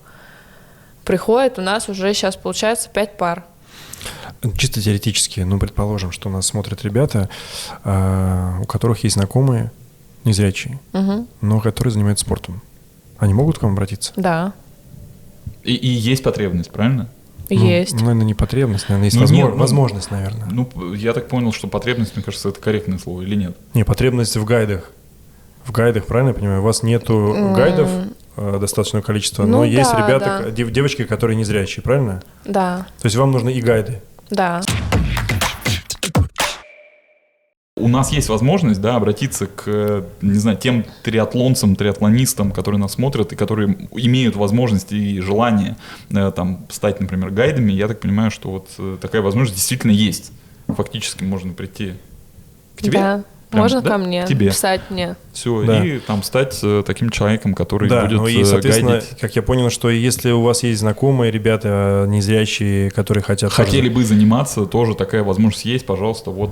Приходит, 1.04 1.58
у 1.58 1.62
нас 1.62 1.88
уже 1.88 2.12
сейчас 2.14 2.36
получается 2.36 2.88
пять 2.92 3.16
пар. 3.16 3.44
Чисто 4.56 4.80
теоретически, 4.82 5.40
ну, 5.40 5.58
предположим, 5.58 6.12
что 6.12 6.28
нас 6.30 6.46
смотрят 6.46 6.82
ребята, 6.84 7.28
а, 7.84 8.58
у 8.62 8.64
которых 8.66 9.04
есть 9.04 9.14
знакомые 9.16 9.70
незрячие, 10.24 10.80
Мгм. 10.92 11.26
но 11.40 11.60
которые 11.60 11.92
занимаются 11.92 12.24
спортом. 12.24 12.62
Они 13.18 13.32
могут 13.34 13.58
к 13.58 13.62
вам 13.62 13.72
обратиться? 13.72 14.12
Да, 14.16 14.52
И, 15.62 15.74
и 15.74 15.88
есть 15.88 16.22
потребность, 16.22 16.70
правильно? 16.70 17.08
Ну, 17.48 17.56
есть. 17.56 17.92
наверное, 17.94 18.24
не 18.24 18.34
потребность, 18.34 18.88
наверное, 18.88 19.06
есть 19.06 19.16
Ну, 19.16 19.22
возможно- 19.22 19.42
нет, 19.44 19.54
ну- 19.54 19.60
возможность, 19.60 20.10
наверное. 20.10 20.48
Ну, 20.50 20.92
я 20.94 21.12
так 21.12 21.28
понял, 21.28 21.52
что 21.52 21.68
потребность, 21.68 22.14
мне 22.16 22.24
кажется, 22.24 22.48
это 22.50 22.60
корректное 22.60 22.98
слово 22.98 23.22
или 23.22 23.36
нет? 23.36 23.56
Не, 23.74 23.84
потребность 23.84 24.36
в 24.36 24.44
гайдах. 24.44 24.90
В 25.64 25.72
гайдах, 25.72 26.06
правильно 26.06 26.28
я 26.30 26.34
понимаю? 26.34 26.60
У 26.60 26.64
вас 26.64 26.82
нету 26.82 27.52
гайдов 27.56 27.88
достаточного 28.36 29.02
количества, 29.02 29.44
но 29.44 29.58
Ну 29.58 29.64
есть 29.64 29.90
да, 29.92 30.06
ребята, 30.06 30.42
да. 30.46 30.50
девочки, 30.70 31.04
которые 31.04 31.36
незрячие, 31.36 31.82
правильно? 31.82 32.22
Да, 32.44 32.86
То 33.00 33.06
есть 33.06 33.16
вам 33.16 33.32
нужны 33.32 33.50
и 33.52 33.60
гайды. 33.60 34.00
да. 34.30 34.62
У 37.78 37.88
нас 37.88 38.10
есть 38.10 38.30
возможность, 38.30 38.80
да, 38.80 38.96
обратиться 38.96 39.46
к, 39.46 39.64
э, 39.66 40.02
не 40.22 40.38
знаю, 40.38 40.56
тем 40.56 40.86
триатлонцам, 41.02 41.76
триатлонистам, 41.76 42.50
которые 42.50 42.80
нас 42.80 42.92
смотрят 42.92 43.32
и 43.34 43.36
которые 43.36 43.68
имеют 43.92 44.34
возможность 44.34 44.92
и 44.92 45.20
желание 45.20 45.76
э, 46.10 46.32
там 46.34 46.64
стать, 46.70 47.00
например, 47.00 47.30
гайдами. 47.30 47.72
Я 47.72 47.86
так 47.86 48.00
понимаю, 48.00 48.30
что 48.30 48.50
вот 48.50 48.68
э, 48.78 48.96
такая 49.00 49.20
возможность 49.20 49.56
действительно 49.58 49.90
есть. 49.92 50.32
Фактически 50.68 51.22
можно 51.24 51.52
прийти 51.52 51.92
к 52.76 52.82
тебе. 52.82 52.98
Да. 52.98 53.24
Прям, 53.51 53.62
Можно 53.62 53.81
да? 53.81 53.90
ко 53.90 53.98
мне 53.98 54.27
тебе. 54.27 54.48
писать 54.48 54.81
мне. 54.90 55.14
Все, 55.32 55.62
Да. 55.64 55.85
и 55.85 55.98
там 56.01 56.23
стать 56.24 56.59
э, 56.64 56.82
таким 56.85 57.10
человеком, 57.10 57.55
который 57.55 57.89
да, 57.89 58.02
будет 58.05 58.16
ну 58.16 58.27
и, 58.27 58.43
э, 58.43 58.44
соответственно, 58.44 58.90
гайдить. 58.93 59.18
как 59.20 59.36
я 59.36 59.43
понял, 59.43 59.70
что 59.70 59.89
если 59.89 60.32
у 60.32 60.43
вас 60.43 60.64
есть 60.64 60.81
знакомые 60.81 61.31
ребята 61.31 62.05
э, 62.05 62.06
незрячие, 62.09 62.90
которые 62.90 63.23
хотят... 63.23 63.55
тоже- 63.55 63.64
Хотели 63.66 63.89
бы 63.89 64.05
заниматься, 64.05 64.66
тоже 64.66 64.94
такая 64.97 65.23
возможность 65.23 65.64
есть, 65.64 65.86
пожалуйста, 65.86 66.31
вот 66.31 66.51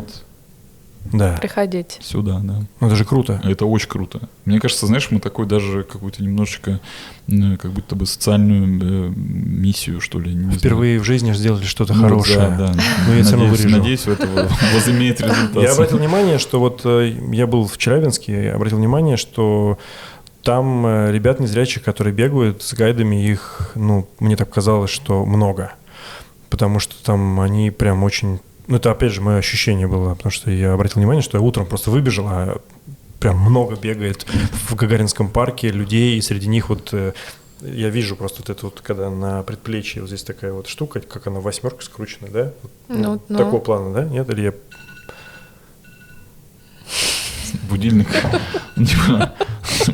Да, 1.12 1.36
Приходите. 1.40 2.00
сюда, 2.02 2.40
да. 2.42 2.62
ну 2.80 2.86
это 2.86 2.96
же 2.96 3.04
круто. 3.04 3.40
Это 3.44 3.66
очень 3.66 3.88
круто. 3.88 4.28
Мне 4.44 4.58
кажется, 4.58 4.86
знаешь, 4.86 5.10
мы 5.10 5.20
такой 5.20 5.46
даже 5.46 5.82
какую-то 5.84 6.22
немножечко, 6.22 6.80
как 7.28 7.72
будто 7.72 7.94
бы 7.94 8.06
социальную 8.06 9.08
э, 9.10 9.12
миссию, 9.14 10.00
что 10.00 10.18
ли. 10.18 10.32
не 10.34 10.44
знаю. 10.44 10.58
Впервые 10.58 10.98
в 10.98 11.04
жизни 11.04 11.32
сделали 11.32 11.64
что-то 11.64 11.94
Ну, 11.94 12.02
хорошее. 12.02 12.38
Да, 12.38 12.56
да. 12.72 12.74
Ну, 13.06 13.14
я 13.14 13.22
всё 13.22 13.32
равно 13.32 13.46
надеюсь, 13.48 13.60
вырежу. 13.64 13.78
надеюсь, 13.78 14.06
это 14.06 14.26
во- 14.26 14.48
возымеет 14.74 15.20
результат. 15.20 15.62
Я 15.62 15.72
обратил 15.72 15.98
внимание, 15.98 16.38
что 16.38 16.58
вот 16.58 16.80
э, 16.84 17.14
я 17.32 17.46
был 17.46 17.66
в 17.68 17.76
Челябинске, 17.78 18.44
я 18.44 18.54
обратил 18.54 18.78
внимание, 18.78 19.16
что 19.16 19.78
там 20.42 20.86
э, 20.86 21.12
ребят 21.12 21.38
незрячих, 21.40 21.82
которые 21.82 22.12
бегают 22.14 22.62
с 22.62 22.74
гайдами, 22.74 23.26
их, 23.28 23.72
ну, 23.74 24.08
мне 24.20 24.36
так 24.36 24.50
казалось, 24.50 24.90
что 24.90 25.24
много. 25.24 25.72
Потому 26.50 26.80
что 26.80 26.94
там 27.04 27.40
они 27.40 27.70
прям 27.70 28.02
очень... 28.04 28.40
Ну, 28.66 28.76
это 28.76 28.90
опять 28.90 29.12
же 29.12 29.20
мое 29.20 29.38
ощущение 29.38 29.86
было, 29.86 30.14
потому 30.14 30.32
что 30.32 30.50
я 30.50 30.72
обратил 30.72 31.00
внимание, 31.00 31.22
что 31.22 31.36
я 31.36 31.42
утром 31.42 31.66
просто 31.66 31.90
выбежал, 31.90 32.26
а 32.28 32.60
прям 33.20 33.38
много 33.38 33.76
бегает 33.76 34.26
в 34.68 34.74
Гагаринском 34.74 35.28
парке 35.30 35.70
людей, 35.70 36.16
и 36.16 36.22
среди 36.22 36.48
них 36.48 36.68
вот 36.68 36.90
э, 36.92 37.12
я 37.60 37.88
вижу 37.88 38.16
просто 38.16 38.40
вот 38.40 38.50
это 38.50 38.66
вот, 38.66 38.80
когда 38.80 39.10
на 39.10 39.42
предплечье 39.42 40.02
вот 40.02 40.08
здесь 40.08 40.22
такая 40.22 40.52
вот 40.52 40.66
штука, 40.66 41.00
как 41.00 41.26
она 41.26 41.40
восьмерка 41.40 41.82
скручена, 41.84 42.28
да? 42.28 42.52
Вот, 42.62 42.72
Ну, 42.88 43.22
ну. 43.28 43.38
Такого 43.38 43.60
плана, 43.60 43.94
да? 43.94 44.04
Нет? 44.04 44.28
Или 44.30 44.42
я 44.42 44.54
Будильник. 47.68 48.08
Типа, 48.76 49.32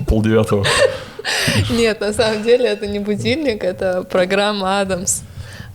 Полдевятого. 0.06 0.64
Нет, 1.70 2.01
на 2.01 2.12
самом 2.12 2.42
деле 2.42 2.66
это 2.66 2.86
не 2.86 2.98
будильник, 2.98 3.62
это 3.62 4.02
программа 4.02 4.80
Адамс 4.80 5.22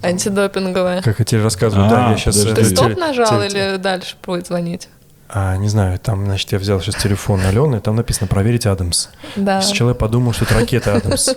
антидопинговая. 0.03 1.01
Как 1.01 1.19
я 1.19 1.25
тебе 1.25 1.41
рассказываю, 1.43 1.89
да, 1.89 2.07
А, 2.07 2.11
я 2.11 2.17
сейчас... 2.17 2.35
Ты 2.37 2.53
Теле- 2.53 2.65
стоп 2.65 2.97
нажал 2.97 3.41
или 3.43 3.77
дальше 3.77 4.15
будет 4.25 4.47
звонить? 4.47 4.87
А, 5.27 5.57
не 5.57 5.69
знаю, 5.69 5.97
там, 5.97 6.23
значит, 6.25 6.51
я 6.51 6.59
взял 6.59 6.79
сейчас 6.79 6.95
телефон 7.01 7.41
Алены, 7.41 7.79
там 7.81 7.95
написано 7.95 8.27
«Проверить 8.27 8.67
Адамс». 8.67 9.07
Да. 9.35 9.59
Сначала 9.61 9.89
я 9.89 9.95
подумал, 9.95 10.33
что 10.33 10.45
это 10.45 10.53
ракета 10.53 10.95
Адамс, 10.95 11.29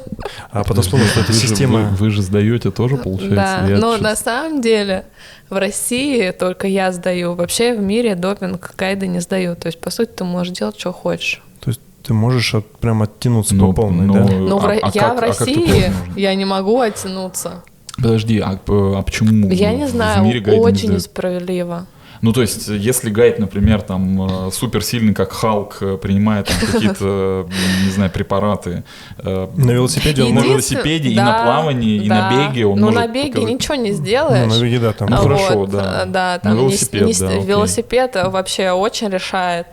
а 0.50 0.62
потом 0.62 0.82
вспомнил, 0.82 1.06
что 1.06 1.20
это 1.20 1.32
система... 1.32 1.80
Вы 1.80 1.96
вы 1.96 2.10
же 2.10 2.20
сдаете 2.22 2.70
тоже, 2.70 2.96
получается? 2.98 3.34
Да, 3.34 3.66
Я 3.66 3.78
но 3.78 3.96
на 3.96 4.14
самом 4.14 4.60
деле 4.60 5.06
в 5.48 5.56
России 5.56 6.30
только 6.32 6.66
я 6.68 6.92
сдаю. 6.92 7.34
Вообще 7.34 7.74
в 7.74 7.80
мире 7.80 8.14
допинг 8.14 8.74
гайды 8.76 9.06
не 9.06 9.20
сдают. 9.20 9.60
То 9.60 9.68
есть, 9.68 9.80
по 9.80 9.88
сути, 9.90 10.10
ты 10.10 10.24
можешь 10.24 10.52
делать, 10.52 10.78
что 10.78 10.92
хочешь. 10.92 11.42
То 11.60 11.70
есть 11.70 11.80
ты 12.02 12.12
можешь 12.12 12.54
от- 12.54 12.70
прям 12.78 13.02
оттянуться 13.02 13.54
Но- 13.54 13.68
по 13.68 13.82
полной, 13.82 14.04
но- 14.06 14.14
да? 14.14 14.32
Но 14.34 14.58
в 14.58 14.66
а- 14.66 14.72
а 14.72 14.74
я 14.74 14.80
как- 14.80 15.14
в 15.14 15.18
а 15.18 15.20
России, 15.22 15.88
можно? 15.88 16.18
я 16.20 16.34
не 16.34 16.44
могу 16.44 16.78
оттянуться. 16.78 17.62
Подожди, 18.02 18.38
а, 18.40 18.58
а 18.68 19.02
почему? 19.02 19.48
Я 19.50 19.72
в- 19.72 19.76
не 19.76 19.84
в 19.86 19.88
знаю, 19.90 20.24
мире 20.24 20.40
гайды 20.40 20.58
не 20.58 20.64
очень 20.64 20.92
несправедливо. 20.92 21.86
Ну, 22.20 22.32
то 22.32 22.40
есть, 22.40 22.66
если 22.66 23.10
гайд, 23.10 23.38
например, 23.38 23.80
там 23.80 24.48
э, 24.48 24.50
суперсильный, 24.50 25.14
как 25.14 25.30
Халк, 25.30 25.76
э, 25.80 25.96
принимает 26.02 26.46
там 26.48 26.56
какие-то, 26.72 27.46
не 27.84 27.90
знаю, 27.92 28.10
препараты. 28.10 28.82
э, 29.18 29.48
На 29.56 29.70
велосипеде 29.70 30.22
он 30.24 30.30
на 30.30 30.34
может... 30.40 30.50
Велосипеде, 30.50 31.10
и 31.10 31.14
на 31.16 31.26
да, 31.32 31.42
плавании, 31.44 32.02
и 32.02 32.08
на 32.08 32.28
беге 32.48 32.66
он 32.66 32.80
Ну, 32.80 32.86
может 32.86 33.00
на 33.02 33.06
беге 33.06 33.32
показать. 33.34 33.54
ничего 33.54 33.74
не 33.76 33.90
Ну, 33.92 33.96
сделаешь. 33.96 34.52
на 34.52 34.60
беге, 34.60 34.78
да, 34.80 34.92
там... 34.92 35.08
Ну, 35.10 35.16
хорошо, 35.16 35.66
да. 35.66 36.04
Да, 36.06 36.38
там 36.40 36.56
велосипед, 36.56 37.06
не 37.06 37.12
да, 37.14 37.34
велосипед 37.36 38.16
вообще 38.16 38.72
очень 38.72 39.10
решает. 39.10 39.68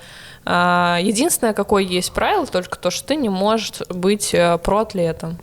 А, 0.46 1.00
Единственное, 1.02 1.54
какое 1.54 1.82
есть 1.82 2.12
правило, 2.12 2.46
только 2.46 2.78
то, 2.78 2.92
что 2.92 3.08
ты 3.08 3.16
не 3.16 3.30
можешь 3.30 3.72
быть 3.90 4.36
проатлетом. 4.64 5.40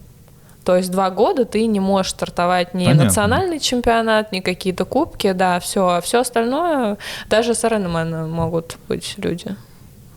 То 0.64 0.76
есть 0.76 0.90
два 0.90 1.10
года 1.10 1.44
ты 1.44 1.66
не 1.66 1.80
можешь 1.80 2.12
стартовать 2.12 2.74
ни 2.74 2.84
Понятно. 2.84 3.04
национальный 3.04 3.58
чемпионат, 3.58 4.32
ни 4.32 4.40
какие-то 4.40 4.84
кубки, 4.84 5.32
да, 5.32 5.58
все. 5.60 5.88
А 5.88 6.00
все 6.00 6.20
остальное, 6.20 6.98
даже 7.28 7.54
с 7.54 7.64
Ironman 7.64 8.28
могут 8.28 8.78
быть 8.88 9.14
люди. 9.16 9.56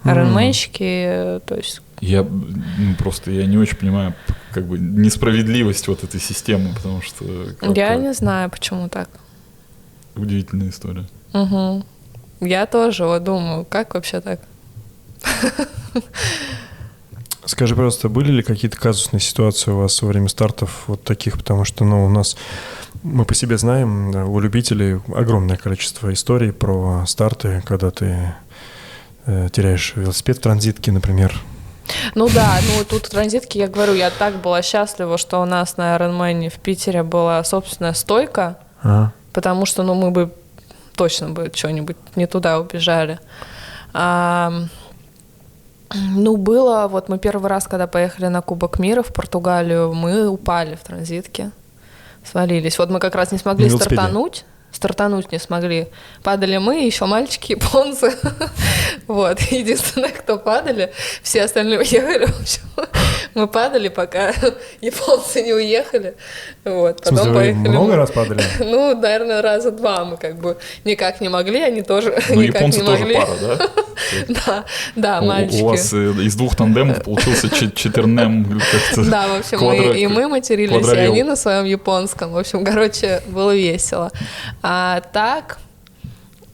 Ironmanщики, 0.04 1.42
то 1.48 1.56
есть 1.56 1.82
Я 2.00 2.22
ну, 2.24 2.96
просто 3.00 3.32
я 3.32 3.48
не 3.48 3.58
очень 3.58 3.78
понимаю 3.78 4.14
как 4.52 4.66
бы 4.66 4.78
несправедливость 4.78 5.88
вот 5.88 6.04
этой 6.04 6.22
системы, 6.22 6.74
потому 6.76 7.02
что 7.02 7.26
я 7.74 7.96
не 7.96 8.14
знаю, 8.14 8.50
почему 8.52 8.88
так. 8.88 9.10
удивительная 10.16 10.70
история. 10.70 11.06
Мгм. 11.34 11.84
Я 12.40 12.66
тоже 12.68 13.06
вот 13.06 13.24
думаю, 13.24 13.66
как 13.66 13.96
вообще 13.96 14.22
так? 14.22 14.40
Скажи, 17.46 17.76
пожалуйста, 17.76 18.10
были 18.10 18.32
ли 18.32 18.44
какие-то 18.44 18.78
казусные 18.78 19.20
ситуации 19.20 19.72
у 19.72 19.78
вас 19.78 20.02
во 20.02 20.08
время 20.08 20.30
стартов 20.30 20.84
вот 20.88 21.04
таких? 21.04 21.38
Потому 21.38 21.64
что, 21.64 21.86
ну, 21.86 22.06
у 22.06 22.10
нас, 22.10 22.36
мы 23.04 23.24
по 23.26 23.36
себе 23.36 23.58
знаем, 23.58 24.12
да, 24.12 24.26
у 24.26 24.40
любителей 24.40 25.00
огромное 25.14 25.58
количество 25.58 26.12
историй 26.12 26.52
про 26.52 27.06
старты, 27.06 27.62
когда 27.66 27.92
ты 27.92 28.34
э, 29.28 29.50
теряешь 29.52 29.94
велосипед 29.96 30.38
в 30.38 30.42
транзитке, 30.42 30.92
например. 30.92 31.40
Ну 32.16 32.30
да, 32.30 32.60
ну 32.68 32.84
тут 32.84 33.10
транзитки, 33.10 33.60
я 33.60 33.68
говорю, 33.68 33.94
я 33.94 34.10
так 34.10 34.42
была 34.42 34.64
счастлива, 34.64 35.20
что 35.20 35.40
у 35.40 35.46
нас 35.46 35.78
на 35.78 35.96
Ironman 35.96 36.50
в 36.50 36.60
Питере 36.60 37.04
была 37.04 37.44
собственная 37.44 37.94
стойка, 37.94 38.58
А, 38.82 39.12
потому 39.34 39.68
что, 39.68 39.84
ну, 39.84 39.94
мы 39.94 40.10
бы 40.10 40.32
точно 40.96 41.30
бы 41.30 41.52
что-нибудь 41.54 41.98
не 42.16 42.26
туда 42.26 42.60
убежали. 42.60 43.20
А, 43.94 44.52
ну, 45.94 46.38
было, 46.38 46.88
вот 46.88 47.10
мы 47.10 47.18
первый 47.20 47.50
раз, 47.50 47.68
когда 47.68 47.88
поехали 47.88 48.28
на 48.28 48.42
Кубок 48.42 48.80
мира 48.80 49.04
в 49.04 49.14
Португалию, 49.14 49.94
мы 49.94 50.28
упали 50.28 50.76
в 50.76 50.84
транзитке, 50.84 51.52
свалились. 52.24 52.78
Вот 52.80 52.90
мы 52.90 53.00
как 53.00 53.16
раз 53.16 53.32
не 53.32 53.38
смогли 53.38 53.68
велосипеде? 53.68 53.96
стартануть, 53.96 54.46
стартануть 54.72 55.32
не 55.32 55.40
смогли. 55.40 55.88
Падали 56.24 56.58
мы, 56.58 56.86
еще 56.86 57.06
мальчики 57.06 57.54
японцы. 57.54 58.14
Вот, 59.08 59.40
единственное, 59.40 60.10
кто 60.10 60.38
падали, 60.38 60.92
все 61.22 61.44
остальные 61.44 61.80
уехали. 61.80 62.26
В 62.26 62.42
общем, 62.42 62.62
Мы 63.36 63.48
падали, 63.48 63.90
пока 63.90 64.34
японцы 64.82 65.42
не 65.42 65.54
уехали. 65.54 66.16
Вот, 66.64 67.02
потом 67.04 67.18
смысле, 67.18 67.34
поехали. 67.34 67.68
много 67.68 67.96
раз 67.98 68.12
падали? 68.12 68.42
Ну, 68.60 68.96
наверное, 68.96 69.42
раза 69.42 69.72
два 69.72 70.06
мы 70.06 70.16
как 70.16 70.40
бы 70.40 70.58
никак 70.86 71.20
не 71.20 71.28
могли, 71.28 71.60
они 71.62 71.82
тоже 71.82 72.18
Ну, 72.30 72.42
никак 72.42 72.56
японцы 72.56 72.80
не 72.80 72.86
тоже 72.86 73.00
могли. 73.04 73.16
пара, 73.16 73.30
да? 73.42 73.68
Да, 74.30 74.66
да, 74.96 75.22
мальчики. 75.22 75.62
У 75.62 75.68
вас 75.68 75.94
э, 75.94 76.12
из 76.24 76.36
двух 76.36 76.56
тандемов 76.56 77.04
получился 77.04 77.50
чет- 77.50 77.76
четырнем 77.76 78.62
как-то. 78.72 79.10
Да, 79.10 79.28
в 79.28 79.40
общем, 79.40 79.94
и 79.94 80.08
мы 80.08 80.30
матерились, 80.30 80.88
и 80.88 80.98
они 80.98 81.24
на 81.24 81.36
своем 81.36 81.66
японском. 81.66 82.32
В 82.32 82.38
общем, 82.38 82.64
короче, 82.64 83.22
было 83.28 83.54
весело. 83.54 84.12
А 84.64 85.02
так, 85.12 85.60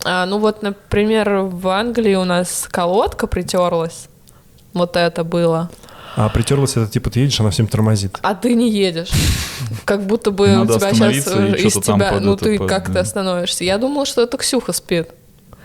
а, 0.04 0.26
ну 0.26 0.40
вот, 0.40 0.64
например, 0.64 1.30
в 1.44 1.68
Англии 1.68 2.16
у 2.16 2.24
нас 2.24 2.68
колодка 2.72 3.28
притерлась. 3.28 4.08
Вот 4.74 4.96
это 4.96 5.24
было. 5.24 5.70
А 6.16 6.30
притерлась 6.30 6.76
это 6.78 6.88
типа 6.88 7.10
ты 7.10 7.22
едешь, 7.22 7.40
она 7.40 7.52
всем 7.52 7.68
тормозит. 7.68 8.18
А 8.22 8.36
ты 8.36 8.54
не 8.54 8.70
едешь. 8.70 9.12
Как 9.86 10.04
будто 10.04 10.32
бы 10.32 10.62
у 10.62 10.66
тебя 10.66 10.94
сейчас 10.94 11.28
и 11.28 11.68
из 11.68 11.74
тебя, 11.74 12.20
ну 12.20 12.34
это, 12.34 12.46
ты 12.46 12.58
под- 12.58 12.70
как 12.70 12.88
да. 12.88 12.96
то 12.96 13.00
остановишься. 13.02 13.64
Я 13.64 13.78
думала, 13.78 14.06
что 14.06 14.22
это 14.22 14.38
Ксюха 14.38 14.74
спит. 14.74 15.10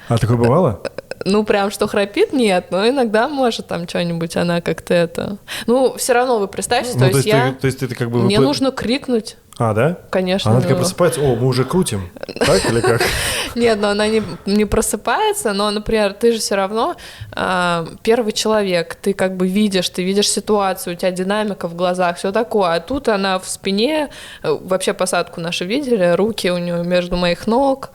А 0.08 0.18
такое 0.18 0.36
бывало? 0.36 0.82
Ну, 1.24 1.42
прям, 1.42 1.72
что 1.72 1.88
храпит, 1.88 2.32
нет, 2.32 2.66
но 2.70 2.88
иногда 2.88 3.26
может 3.26 3.66
там 3.66 3.88
что-нибудь, 3.88 4.36
она 4.36 4.60
как-то 4.60 4.94
это... 4.94 5.38
Ну, 5.66 5.96
все 5.96 6.12
равно 6.12 6.38
вы 6.38 6.46
представьте, 6.46 6.92
Ну, 6.94 7.00
то 7.00 7.06
есть 7.06 7.26
я... 7.26 7.50
ты, 7.50 7.60
то 7.62 7.66
есть 7.66 7.78
ты 7.80 7.88
как 7.88 8.12
бы... 8.12 8.22
Мне 8.22 8.38
нужно 8.38 8.70
крикнуть, 8.70 9.36
А, 9.58 9.72
да? 9.72 9.96
конечно. 10.10 10.50
Она 10.50 10.60
такая 10.60 10.74
ну. 10.76 10.80
просыпается, 10.82 11.20
о, 11.20 11.34
мы 11.34 11.46
уже 11.46 11.64
крутим. 11.64 12.10
Так 12.40 12.70
или 12.70 12.80
как? 12.82 13.00
Нет, 13.54 13.80
но 13.80 13.88
она 13.88 14.06
не, 14.06 14.22
не 14.44 14.66
просыпается, 14.66 15.54
но, 15.54 15.70
например, 15.70 16.12
ты 16.12 16.32
же 16.32 16.40
все 16.40 16.56
равно 16.56 16.96
а, 17.32 17.86
первый 18.02 18.32
человек, 18.32 18.96
ты 18.96 19.14
как 19.14 19.36
бы 19.36 19.48
видишь, 19.48 19.88
ты 19.88 20.04
видишь 20.04 20.28
ситуацию, 20.28 20.94
у 20.94 20.96
тебя 20.96 21.10
динамика 21.10 21.68
в 21.68 21.74
глазах, 21.74 22.18
все 22.18 22.32
такое, 22.32 22.74
а 22.74 22.80
тут 22.80 23.08
она 23.08 23.38
в 23.38 23.48
спине, 23.48 24.10
э, 24.42 24.50
вообще 24.50 24.92
посадку 24.92 25.40
нашу 25.40 25.64
видели, 25.64 26.14
руки 26.14 26.50
у 26.50 26.58
нее 26.58 26.84
между 26.84 27.16
моих 27.16 27.46
ног, 27.46 27.92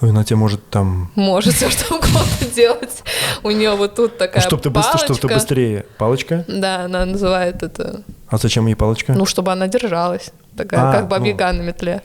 Она 0.00 0.24
тебе 0.24 0.36
может 0.36 0.68
там... 0.68 1.12
может 1.14 1.54
все 1.54 1.70
что 1.70 1.94
угодно 1.94 2.20
делать, 2.56 3.04
у 3.44 3.52
нее 3.52 3.76
вот 3.76 3.94
тут 3.94 4.18
такая 4.18 4.42
Чтобы 4.42 4.62
ты, 4.62 4.70
быстро, 4.70 4.98
чтоб 4.98 5.16
ты 5.16 5.28
палочка. 5.28 5.34
быстрее. 5.34 5.86
Палочка? 5.96 6.44
Да, 6.48 6.86
она 6.86 7.04
называет 7.04 7.62
это, 7.62 8.02
А 8.28 8.36
зачем 8.36 8.66
ей 8.66 8.74
палочка? 8.74 9.12
ну, 9.12 9.26
чтобы 9.26 9.52
она 9.52 9.68
держалась, 9.68 10.32
такая, 10.56 10.90
А, 10.90 10.92
как 10.92 11.08
бабьяга 11.08 11.52
ну. 11.52 11.62
на 11.62 11.66
метле. 11.66 12.02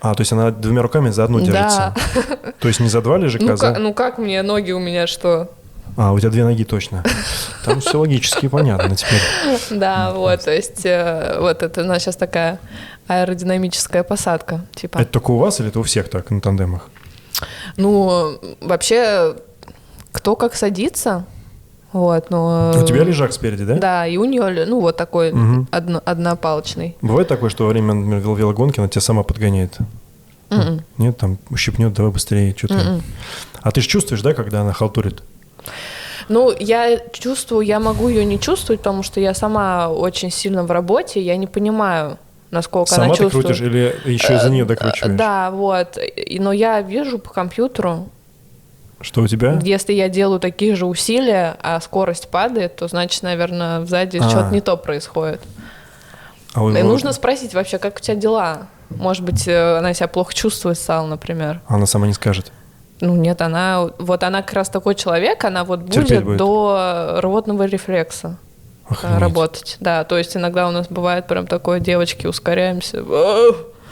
А, 0.00 0.14
то 0.14 0.22
есть 0.22 0.32
она 0.32 0.50
двумя 0.50 0.82
руками 0.82 1.10
за 1.10 1.24
одну 1.24 1.40
держится. 1.40 1.94
Да. 2.14 2.52
То 2.58 2.68
есть 2.68 2.80
не 2.80 2.88
за 2.88 3.02
два 3.02 3.18
лежика, 3.18 3.44
Ну 3.44 3.52
а 3.52 3.56
за... 3.56 3.68
как, 3.68 3.78
ну 3.78 3.94
как 3.94 4.18
мне 4.18 4.42
ноги 4.42 4.72
у 4.72 4.78
меня 4.78 5.06
что? 5.06 5.50
А, 5.96 6.12
у 6.12 6.18
тебя 6.18 6.30
две 6.30 6.44
ноги 6.44 6.64
точно. 6.64 7.04
Там 7.64 7.80
все 7.80 7.98
логически 7.98 8.48
понятно 8.48 8.96
теперь. 8.96 9.20
Да, 9.70 10.12
вот, 10.12 10.40
то 10.42 10.50
есть 10.52 10.86
э, 10.86 11.36
вот 11.40 11.62
это 11.62 11.82
у 11.82 11.84
нас 11.84 12.02
сейчас 12.02 12.16
такая 12.16 12.58
аэродинамическая 13.08 14.02
посадка, 14.02 14.60
типа. 14.74 14.98
Это 14.98 15.10
только 15.10 15.32
у 15.32 15.38
вас 15.38 15.60
или 15.60 15.68
это 15.68 15.80
у 15.80 15.82
всех 15.82 16.08
так 16.08 16.30
на 16.30 16.40
тандемах? 16.40 16.88
Ну, 17.76 18.38
вообще, 18.60 19.34
кто 20.12 20.36
как 20.36 20.54
садится, 20.54 21.26
вот, 21.92 22.30
но... 22.30 22.72
У 22.80 22.84
тебя 22.86 23.02
лежак 23.04 23.32
спереди, 23.32 23.64
да? 23.64 23.74
Да, 23.74 24.06
и 24.06 24.16
у 24.16 24.24
нее, 24.24 24.64
ну, 24.66 24.80
вот 24.80 24.96
такой 24.96 25.32
Мгм. 25.32 25.68
одно- 25.72 26.02
однопалочный. 26.04 26.96
Бывает 27.02 27.28
такое, 27.28 27.50
что 27.50 27.64
во 27.64 27.70
время, 27.70 27.94
например, 27.94 28.20
вел- 28.20 28.36
велогонки 28.36 28.78
она 28.80 28.88
тебя 28.88 29.00
сама 29.00 29.22
подгоняет? 29.22 29.78
Мгм. 30.50 30.82
Нет, 30.98 31.16
там 31.16 31.38
ущипнет, 31.50 31.92
давай 31.92 32.12
быстрее, 32.12 32.54
что-то. 32.56 32.74
Мгм. 32.74 33.02
А 33.62 33.70
ты 33.70 33.80
же 33.80 33.88
чувствуешь, 33.88 34.22
да, 34.22 34.34
когда 34.34 34.60
она 34.62 34.72
халтурит? 34.72 35.22
Ну, 36.28 36.52
я 36.58 36.98
чувствую, 37.12 37.62
я 37.66 37.80
могу 37.80 38.08
ее 38.08 38.24
не 38.24 38.38
чувствовать, 38.38 38.80
потому 38.80 39.02
что 39.02 39.20
я 39.20 39.34
сама 39.34 39.88
очень 39.88 40.30
сильно 40.30 40.62
в 40.62 40.70
работе, 40.70 41.20
я 41.20 41.36
не 41.36 41.46
понимаю, 41.48 42.18
насколько 42.52 42.90
Сама 42.90 43.06
она 43.06 43.14
ты 43.14 43.22
чувствует. 43.22 43.46
крутишь 43.46 43.62
или 43.62 43.94
еще 44.04 44.38
за 44.38 44.48
нее 44.50 44.62
Э, 44.64 44.66
докручиваешь? 44.66 45.16
Да, 45.16 45.50
вот. 45.50 45.98
Но 46.38 46.52
я 46.52 46.80
вижу 46.82 47.18
по 47.18 47.30
компьютеру, 47.30 48.08
Что 49.00 49.22
у 49.22 49.26
тебя? 49.26 49.58
Если 49.62 49.92
я 49.92 50.08
делаю 50.08 50.40
такие 50.40 50.74
же 50.76 50.86
усилия, 50.86 51.56
а 51.62 51.80
скорость 51.80 52.28
падает, 52.28 52.76
то 52.76 52.86
значит, 52.88 53.22
наверное, 53.22 53.84
сзади 53.86 54.18
А. 54.18 54.28
что-то 54.28 54.50
не 54.52 54.60
то 54.60 54.76
происходит. 54.76 55.40
А 56.54 56.60
вот- 56.60 56.76
И 56.76 56.82
нужно 56.82 57.12
спросить 57.12 57.54
вообще, 57.54 57.78
как 57.78 57.96
у 57.96 58.00
тебя 58.00 58.16
дела? 58.16 58.66
Может 58.90 59.24
быть, 59.24 59.46
э, 59.46 59.78
она 59.78 59.94
себя 59.94 60.08
плохо 60.08 60.34
чувствует 60.34 60.76
стала, 60.78 61.06
например. 61.06 61.60
Она 61.66 61.86
сама 61.86 62.06
не 62.08 62.12
скажет. 62.12 62.52
Ну 63.00 63.16
нет, 63.16 63.40
она 63.40 63.88
вот 63.98 64.22
она 64.24 64.42
как 64.42 64.52
раз 64.52 64.68
такой 64.68 64.94
человек, 64.94 65.42
она 65.44 65.64
вот 65.64 65.80
будет, 65.80 66.22
будет. 66.24 66.36
до 66.36 67.18
рвотного 67.22 67.62
рефлекса 67.62 68.36
Охренеть. 68.86 69.18
работать. 69.20 69.76
Да, 69.80 70.04
то 70.04 70.18
есть 70.18 70.36
иногда 70.36 70.68
у 70.68 70.70
нас 70.72 70.88
бывает 70.90 71.26
прям 71.26 71.46
такое, 71.46 71.80
девочки, 71.80 72.26
ускоряемся. 72.26 73.02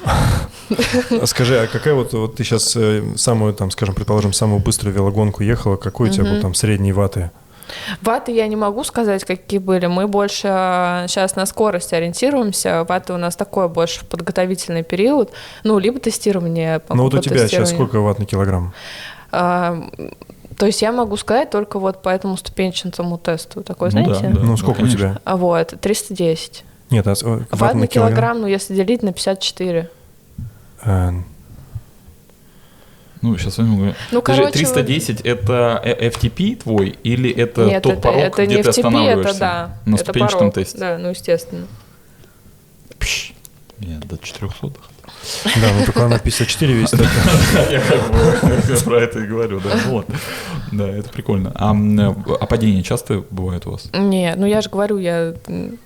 Скажи, 1.25 1.59
а 1.61 1.67
какая 1.67 1.95
вот, 1.95 2.13
вот 2.13 2.37
ты 2.37 2.45
сейчас 2.45 2.77
самую, 3.17 3.55
там, 3.55 3.71
скажем, 3.71 3.95
предположим, 3.95 4.33
самую 4.33 4.61
быструю 4.61 4.95
велогонку 4.95 5.43
ехала, 5.43 5.77
какой 5.77 6.11
у 6.11 6.13
тебя 6.13 6.25
был 6.25 6.41
там 6.41 6.55
средний 6.55 6.93
ваты? 6.93 7.31
Ваты 8.01 8.33
я 8.33 8.47
не 8.47 8.57
могу 8.57 8.83
сказать, 8.85 9.25
какие 9.25 9.59
были. 9.61 9.87
Мы 9.87 10.07
больше 10.07 11.05
сейчас 11.07 11.37
на 11.37 11.45
скорость 11.45 11.93
ориентируемся. 11.93 12.85
Ваты 12.89 13.13
у 13.13 13.19
нас 13.19 13.37
такой 13.37 13.69
больше 13.69 14.01
в 14.01 14.05
подготовительный 14.09 14.83
период. 14.83 15.33
Ну, 15.65 15.79
либо 15.79 16.01
тестирование. 16.01 16.79
по- 16.81 16.95
Ну 16.95 17.03
вот 17.03 17.15
у 17.15 17.19
тебя 17.19 17.47
сейчас 17.47 17.71
сколько 17.71 18.01
ватт 18.01 18.19
на 18.21 18.25
килограмм? 18.25 18.73
А, 19.33 19.77
то 20.57 20.65
есть 20.65 20.81
я 20.81 20.93
могу 20.93 21.19
сказать 21.19 21.51
только 21.51 21.79
вот 21.79 22.01
по 22.03 22.09
этому 22.09 22.39
ступенчатому 22.39 23.19
тесту. 23.19 23.63
Такой, 23.63 23.91
Ну 23.93 24.05
да, 24.07 24.15
знаете? 24.15 24.39
да. 24.39 24.47
Ну 24.47 24.57
сколько 24.57 24.71
у 24.71 24.75
конечно. 24.81 24.99
тебя? 24.99 25.19
А 25.25 25.37
Вот, 25.37 25.75
310. 25.81 26.65
Нет, 26.91 27.07
а 27.07 27.15
с- 27.15 27.23
э, 27.23 27.41
Ватт 27.51 27.75
на 27.75 27.87
килограмм, 27.87 28.41
ну, 28.41 28.47
если 28.47 28.75
делить 28.75 29.03
на 29.03 29.13
54. 29.13 29.91
Э, 30.85 31.11
Ну, 33.21 33.37
сейчас 33.37 33.59
возьму. 33.59 33.77
говорю. 33.79 33.95
Ну, 34.13 34.23
короче, 34.23 34.53
310 34.53 35.21
это 35.23 35.81
э, 35.85 36.09
FTP 36.09 36.57
твой 36.57 36.91
или 37.03 37.31
это 37.31 37.65
Нет, 37.67 37.83
тот 37.83 37.95
это, 37.95 38.03
порог, 38.03 38.23
это 38.23 38.47
где 38.47 38.57
не 38.57 38.63
ты 38.63 38.69
FTP, 38.69 38.71
это 38.71 38.81
останавливаешься 38.81 39.39
да. 39.41 39.77
на 39.87 39.95
это 39.97 40.05
ступенчатом 40.05 40.39
порог. 40.39 40.55
тесте? 40.55 40.79
Да, 40.79 40.99
ну, 40.99 41.09
естественно. 41.11 41.67
Пш, 42.99 43.33
Нет, 43.81 44.07
до 44.07 44.19
400. 44.19 44.73
Да, 45.45 45.69
ну 45.79 45.85
только 45.85 46.05
она 46.07 46.19
54 46.19 46.73
весит. 46.75 47.01
Я 47.71 47.81
как 47.81 48.11
бы 48.11 48.77
про 48.85 49.01
это 49.01 49.19
и 49.21 49.27
говорю, 49.27 49.61
да. 49.61 49.71
Вот. 49.87 50.07
Да, 50.73 50.89
это 50.89 51.09
прикольно. 51.09 51.53
А, 51.55 51.71
а 51.71 52.47
падения 52.47 52.83
часто 52.83 53.25
бывают 53.31 53.67
у 53.67 53.71
вас? 53.73 53.89
Не, 53.95 54.35
ну 54.37 54.47
я 54.47 54.61
же 54.61 54.69
говорю, 54.69 54.99
я, 54.99 55.35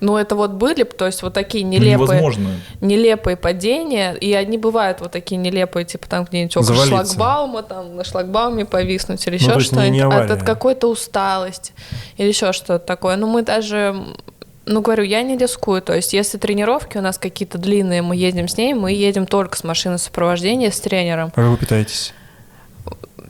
ну 0.01 0.17
это 0.17 0.35
вот 0.35 0.53
были, 0.53 0.83
то 0.83 1.07
есть 1.07 1.23
вот 1.23 1.35
такие 1.35 1.65
Ну, 1.65 1.71
нелепые, 1.71 1.93
невозможно. 1.93 2.51
нелепые 2.81 3.37
падения, 3.37 4.13
и 4.15 4.33
одни 4.33 4.59
бывают 4.59 5.01
вот 5.01 5.13
такие 5.13 5.37
нелепые, 5.37 5.85
типа 5.85 6.09
там 6.09 6.25
где-нибудь 6.25 6.57
около 6.57 6.75
Завалиться. 6.75 7.15
шлагбаума, 7.15 7.63
там 7.63 7.97
на 7.97 8.05
шлагбауме 8.05 8.65
повиснуть 8.65 9.25
или 9.27 9.39
Ну, 9.41 9.51
еще 9.51 9.61
что-нибудь, 9.61 9.91
не 9.93 10.01
от, 10.05 10.31
от 10.31 10.43
какой-то 10.43 10.89
усталости 10.91 11.73
или 12.17 12.29
еще 12.29 12.53
что-то 12.53 12.81
такое. 12.81 13.17
Ну 13.17 13.27
мы 13.29 13.43
даже, 13.43 13.95
ну 14.67 14.81
говорю, 14.81 15.03
я 15.05 15.23
не 15.23 15.37
рискую, 15.37 15.83
то 15.83 15.95
есть 15.95 16.13
если 16.13 16.39
тренировки 16.39 16.97
у 16.99 17.01
нас 17.01 17.19
какие-то 17.19 17.59
длинные, 17.59 18.03
мы 18.03 18.17
едем 18.17 18.49
с 18.49 18.57
ней, 18.57 18.75
мы 18.75 18.93
едем 18.93 19.27
только 19.27 19.57
с 19.57 19.65
машиной 19.65 19.99
сопровождения, 19.99 20.71
с 20.71 20.81
тренером. 20.81 21.29
А 21.35 21.41
как 21.41 21.47
вы 21.51 21.57
питаетесь? 21.57 22.13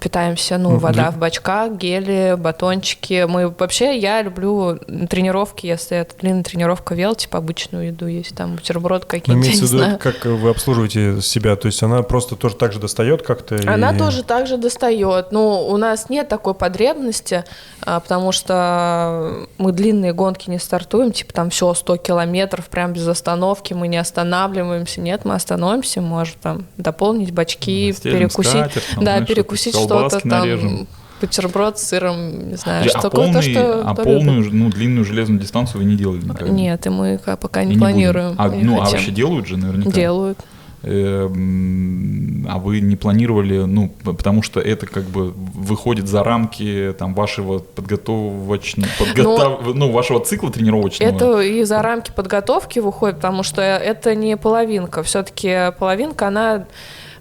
Питаемся, 0.01 0.59
ну, 0.59 0.71
Ну, 0.71 0.79
вода 0.79 0.95
для- 0.95 1.11
в 1.13 1.19
бачках, 1.19 1.75
гели, 1.77 2.35
батончики. 2.37 3.25
Мы 3.29 3.49
вообще, 3.57 3.97
я 3.97 4.21
люблю 4.23 4.77
тренировки, 5.09 5.67
если 5.67 5.97
это 5.99 6.17
длинная 6.21 6.43
тренировка 6.43 6.97
вел, 6.97 7.15
типа 7.15 7.39
обычную 7.39 7.87
еду 7.87 8.09
есть, 8.09 8.35
там 8.35 8.57
бутерброд 8.57 9.03
Ну, 9.03 9.09
какие-нибудь, 9.09 9.47
я 9.47 9.53
имеется 9.55 9.77
в 9.77 9.79
виду, 9.79 9.99
как 10.01 10.25
вы 10.25 10.51
обслуживаете 10.51 11.23
себя? 11.23 11.55
То 11.55 11.67
есть 11.67 11.81
она 11.85 12.03
просто 12.03 12.35
тоже 12.35 12.57
так 12.57 12.73
же 12.73 12.81
достает 12.81 13.23
как-то? 13.23 13.61
Она 13.65 13.95
и- 13.95 13.99
тоже 13.99 14.25
так 14.25 14.49
же 14.49 14.57
достает. 14.57 15.31
Но 15.31 15.69
у 15.69 15.77
нас 15.77 16.11
нет 16.11 16.29
такой 16.29 16.55
потребности, 16.55 17.45
потому 17.85 18.33
что 18.33 19.47
мы 19.59 19.73
длинные 19.73 20.13
гонки 20.13 20.49
не 20.51 20.59
стартуем, 20.59 21.13
типа 21.13 21.33
там 21.33 21.51
все 21.51 21.73
100 21.75 21.97
километров, 21.99 22.67
прям 22.69 22.93
без 22.93 23.07
остановки, 23.07 23.75
мы 23.75 23.89
не 23.89 23.97
останавливаемся. 23.97 25.01
Нет, 25.01 25.25
мы 25.25 25.35
остановимся, 25.35 26.01
может 26.01 26.37
там 26.37 26.67
дополнить 26.77 27.33
бачки, 27.33 27.93
Стелим 27.93 28.19
перекусить. 28.19 28.51
скатерть, 28.53 28.85
там, 28.95 29.05
да, 29.05 29.13
знаешь, 29.13 29.29
перекусить 29.29 29.75
что-то, 29.77 30.21
там. 30.21 30.29
нарежем. 30.29 30.87
Бутерброд 31.21 31.79
с 31.79 31.85
сыром, 31.85 32.49
не 32.49 32.57
знаю, 32.57 32.83
Подожди, 32.83 32.89
что 32.99 32.99
а 32.99 33.11
то, 33.11 33.17
полный- 33.17 33.43
что 33.43 33.83
а 33.89 33.95
полную, 33.95 34.49
ну, 34.53 34.71
длинную 34.71 35.05
железную 35.05 35.39
дистанцию 35.41 35.83
вы 35.83 35.85
не 35.89 35.95
делали 35.95 36.19
никогда? 36.25 36.49
Нет, 36.53 36.85
и 36.85 36.89
мы 36.91 37.19
ка- 37.19 37.37
пока 37.37 37.63
И 37.63 37.67
не 37.67 37.75
будем. 37.75 37.81
планируем. 37.81 38.35
А, 38.39 38.49
не 38.49 38.65
ну, 38.65 38.81
а 38.81 38.85
хотим. 38.85 38.99
вообще 38.99 39.11
делают 39.13 39.47
же 39.47 39.57
наверняка? 39.57 39.91
Делают. 39.93 40.39
Эм, 40.85 42.47
А 42.51 42.59
вы 42.59 42.81
не 42.81 42.97
планировали, 42.97 43.59
ну, 43.61 43.95
потому 44.05 44.43
что 44.43 44.59
это 44.61 44.87
как 44.87 45.05
бы 45.05 45.31
выходит 45.31 46.09
за 46.09 46.25
рамки 46.25 46.93
там 46.99 47.15
вашего 47.15 47.61
подготовочного, 47.61 48.89
подготов... 48.99 49.75
ну, 49.75 49.93
вашего 49.93 50.19
цикла 50.21 50.51
тренировочного? 50.51 51.09
Это 51.09 51.41
и 51.41 51.63
за 51.63 51.81
рамки 51.83 52.11
подготовки 52.15 52.81
выходит, 52.81 53.17
потому 53.17 53.45
что 53.45 53.63
это 53.63 54.17
не 54.17 54.37
половинка. 54.37 55.05
Все-таки 55.05 55.73
половинка, 55.79 56.27
она 56.27 56.67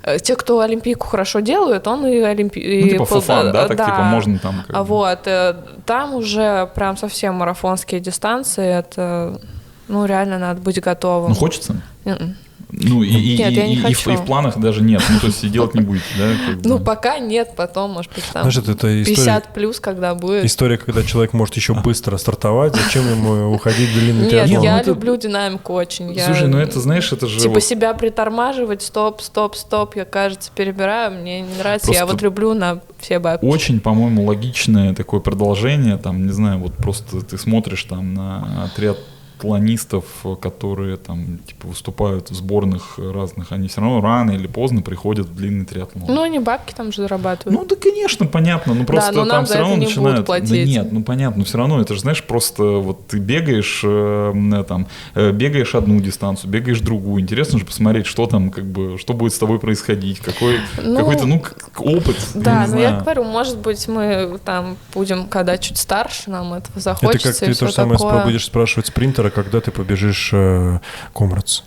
э, 0.04 0.18
те, 0.18 0.36
кто 0.36 0.60
Олимпийку 0.60 1.06
хорошо 1.06 1.40
делают, 1.42 1.88
он 1.88 2.08
и 2.08 2.18
Олимпи... 2.18 2.82
Ну, 2.84 2.90
типа 2.90 3.06
фуфан, 3.06 3.52
да, 3.52 3.66
э, 3.66 3.68
так 3.68 3.86
типа 3.86 4.02
можно 4.04 4.40
там 4.40 4.64
как 4.66 4.76
А 4.76 4.84
вот, 4.84 5.28
э, 5.28 5.56
там 5.86 6.16
уже 6.16 6.68
прям 6.74 6.98
совсем 6.98 7.36
марафонские 7.36 8.02
дистанции, 8.02 8.66
это, 8.66 9.40
ну, 9.88 10.06
реально 10.06 10.40
надо 10.40 10.62
быть 10.62 10.82
готовым. 10.82 11.30
Ну, 11.30 11.36
хочется? 11.36 11.76
М-м. 12.06 12.36
Ну, 12.74 13.04
и, 13.04 13.12
Нет, 13.38 13.52
и- 13.52 13.54
я 13.56 13.68
не 13.68 13.74
и- 13.76 13.78
и 13.78 13.80
в, 13.80 13.84
хочу. 13.84 14.12
и 14.12 14.16
в 14.16 14.26
планах 14.26 14.58
даже 14.58 14.82
нет. 14.82 15.02
Ну, 15.10 15.20
то 15.20 15.28
есть 15.28 15.44
и 15.44 15.50
делать 15.50 15.74
не 15.76 15.82
будете, 15.82 16.06
да? 16.18 16.30
Ну, 16.64 16.80
пока 16.80 17.20
нет, 17.20 17.54
потом, 17.58 17.92
может 17.92 18.12
быть, 18.14 18.24
там 18.32 18.44
Знаешь, 18.50 18.58
это, 18.58 18.72
это 18.72 19.02
история, 19.02 19.16
50 19.18 19.54
плюс, 19.54 19.80
когда 19.80 20.16
будет. 20.16 20.46
история, 20.46 20.78
когда 20.78 21.04
человек 21.04 21.34
может 21.34 21.56
еще 21.58 21.74
быстро 21.74 22.16
стартовать, 22.18 22.76
зачем 22.76 23.10
ему 23.10 23.54
уходить 23.54 23.90
в 23.90 23.94
длинный 24.00 24.22
Нет, 24.22 24.30
триатлон? 24.30 24.64
я 24.64 24.74
ну 24.76 24.78
это- 24.80 24.90
люблю 24.92 25.18
динамику 25.18 25.74
очень. 25.74 26.14
Я, 26.14 26.26
Слушай, 26.26 26.48
ну 26.48 26.58
это, 26.60 26.80
знаешь, 26.80 27.12
это 27.12 27.28
же... 27.28 27.40
Типа 27.40 27.56
вот- 27.56 27.64
себя 27.64 27.94
притормаживать, 27.94 28.82
стоп, 28.82 29.22
стоп, 29.22 29.56
стоп, 29.56 29.96
я, 29.98 30.06
кажется, 30.06 30.50
перебираю, 30.56 31.12
мне 31.20 31.42
не 31.42 31.54
нравится. 31.58 31.92
Я 31.92 32.06
вот 32.06 32.22
люблю 32.22 32.54
на 32.54 32.80
все 33.00 33.20
бабки. 33.20 33.44
Очень, 33.46 33.80
по-моему, 33.82 34.26
логичное 34.26 34.94
такое 34.96 35.20
продолжение, 35.20 35.98
там, 35.98 36.26
не 36.26 36.32
знаю, 36.32 36.60
вот 36.60 36.74
просто 36.76 37.22
ты 37.22 37.38
смотришь 37.38 37.84
там 37.84 38.14
на 38.14 38.64
отряд 38.64 38.98
триатлонистов, 39.42 40.06
которые 40.42 40.98
там 40.98 41.40
типа 41.40 41.68
выступают 41.68 42.30
в 42.30 42.36
сборных 42.36 42.98
разных, 42.98 43.52
они 43.52 43.68
все 43.68 43.82
равно 43.82 44.02
рано 44.02 44.32
или 44.32 44.48
поздно 44.48 44.82
приходят 44.82 45.28
в 45.28 45.36
длинный 45.36 45.66
триатлон. 45.66 46.06
Ну, 46.08 46.22
они 46.22 46.40
бабки 46.40 46.74
там 46.74 46.92
же 46.92 47.02
зарабатывают. 47.02 47.60
Ну 47.60 47.66
да, 47.66 47.76
конечно, 47.76 48.26
понятно. 48.26 48.74
Ну 48.74 48.86
просто 48.86 49.12
но 49.12 49.26
нам 49.26 49.30
там 49.30 49.46
все 49.46 49.54
это 49.56 49.62
равно 49.62 49.76
не 49.76 49.86
будут 49.86 49.96
начинают. 49.98 50.26
платить. 50.26 50.50
Да 50.50 50.64
нет, 50.64 50.92
ну 50.92 51.04
понятно, 51.04 51.44
все 51.44 51.58
равно 51.58 51.82
это 51.82 51.94
же, 51.94 52.02
знаешь, 52.02 52.24
просто 52.24 52.64
вот 52.64 53.08
ты 53.08 53.18
бегаешь 53.18 53.82
э, 53.84 54.32
м, 54.34 54.64
там, 54.66 54.88
э, 55.16 55.32
бегаешь 55.32 55.76
одну 55.76 56.00
дистанцию, 56.00 56.50
бегаешь 56.50 56.80
другую. 56.80 57.22
Интересно 57.22 57.60
же 57.60 57.66
посмотреть, 57.66 58.06
что 58.06 58.28
там, 58.28 58.52
как 58.52 58.66
бы, 58.66 58.98
что 58.98 59.14
будет 59.14 59.34
с 59.34 59.40
тобой 59.40 59.60
происходить, 59.60 60.20
какой 60.20 60.60
Ну, 60.82 60.98
какой-то, 60.98 61.26
ну, 61.26 61.44
опыт. 61.78 62.18
Да, 62.36 62.66
не 62.66 62.74
но 62.74 62.80
я 62.80 63.00
говорю, 63.00 63.24
может 63.24 63.58
быть, 63.58 63.88
мы 63.88 64.40
там 64.44 64.78
будем, 64.94 65.28
когда 65.28 65.58
чуть 65.58 65.78
старше, 65.78 66.30
нам 66.30 66.54
этого 66.54 66.74
Это 66.76 66.82
захочется 66.82 67.30
как 67.30 67.38
ты 67.38 67.54
то 67.54 67.68
же 67.68 67.74
самое 67.74 67.98
будешь 68.24 68.46
спрашивать 68.46 68.88
спринтера, 68.88 69.30
когда 69.32 69.62
ты 69.62 69.72
побежишь 69.72 70.30
э, 70.34 70.80
Комрадс. 71.14 71.64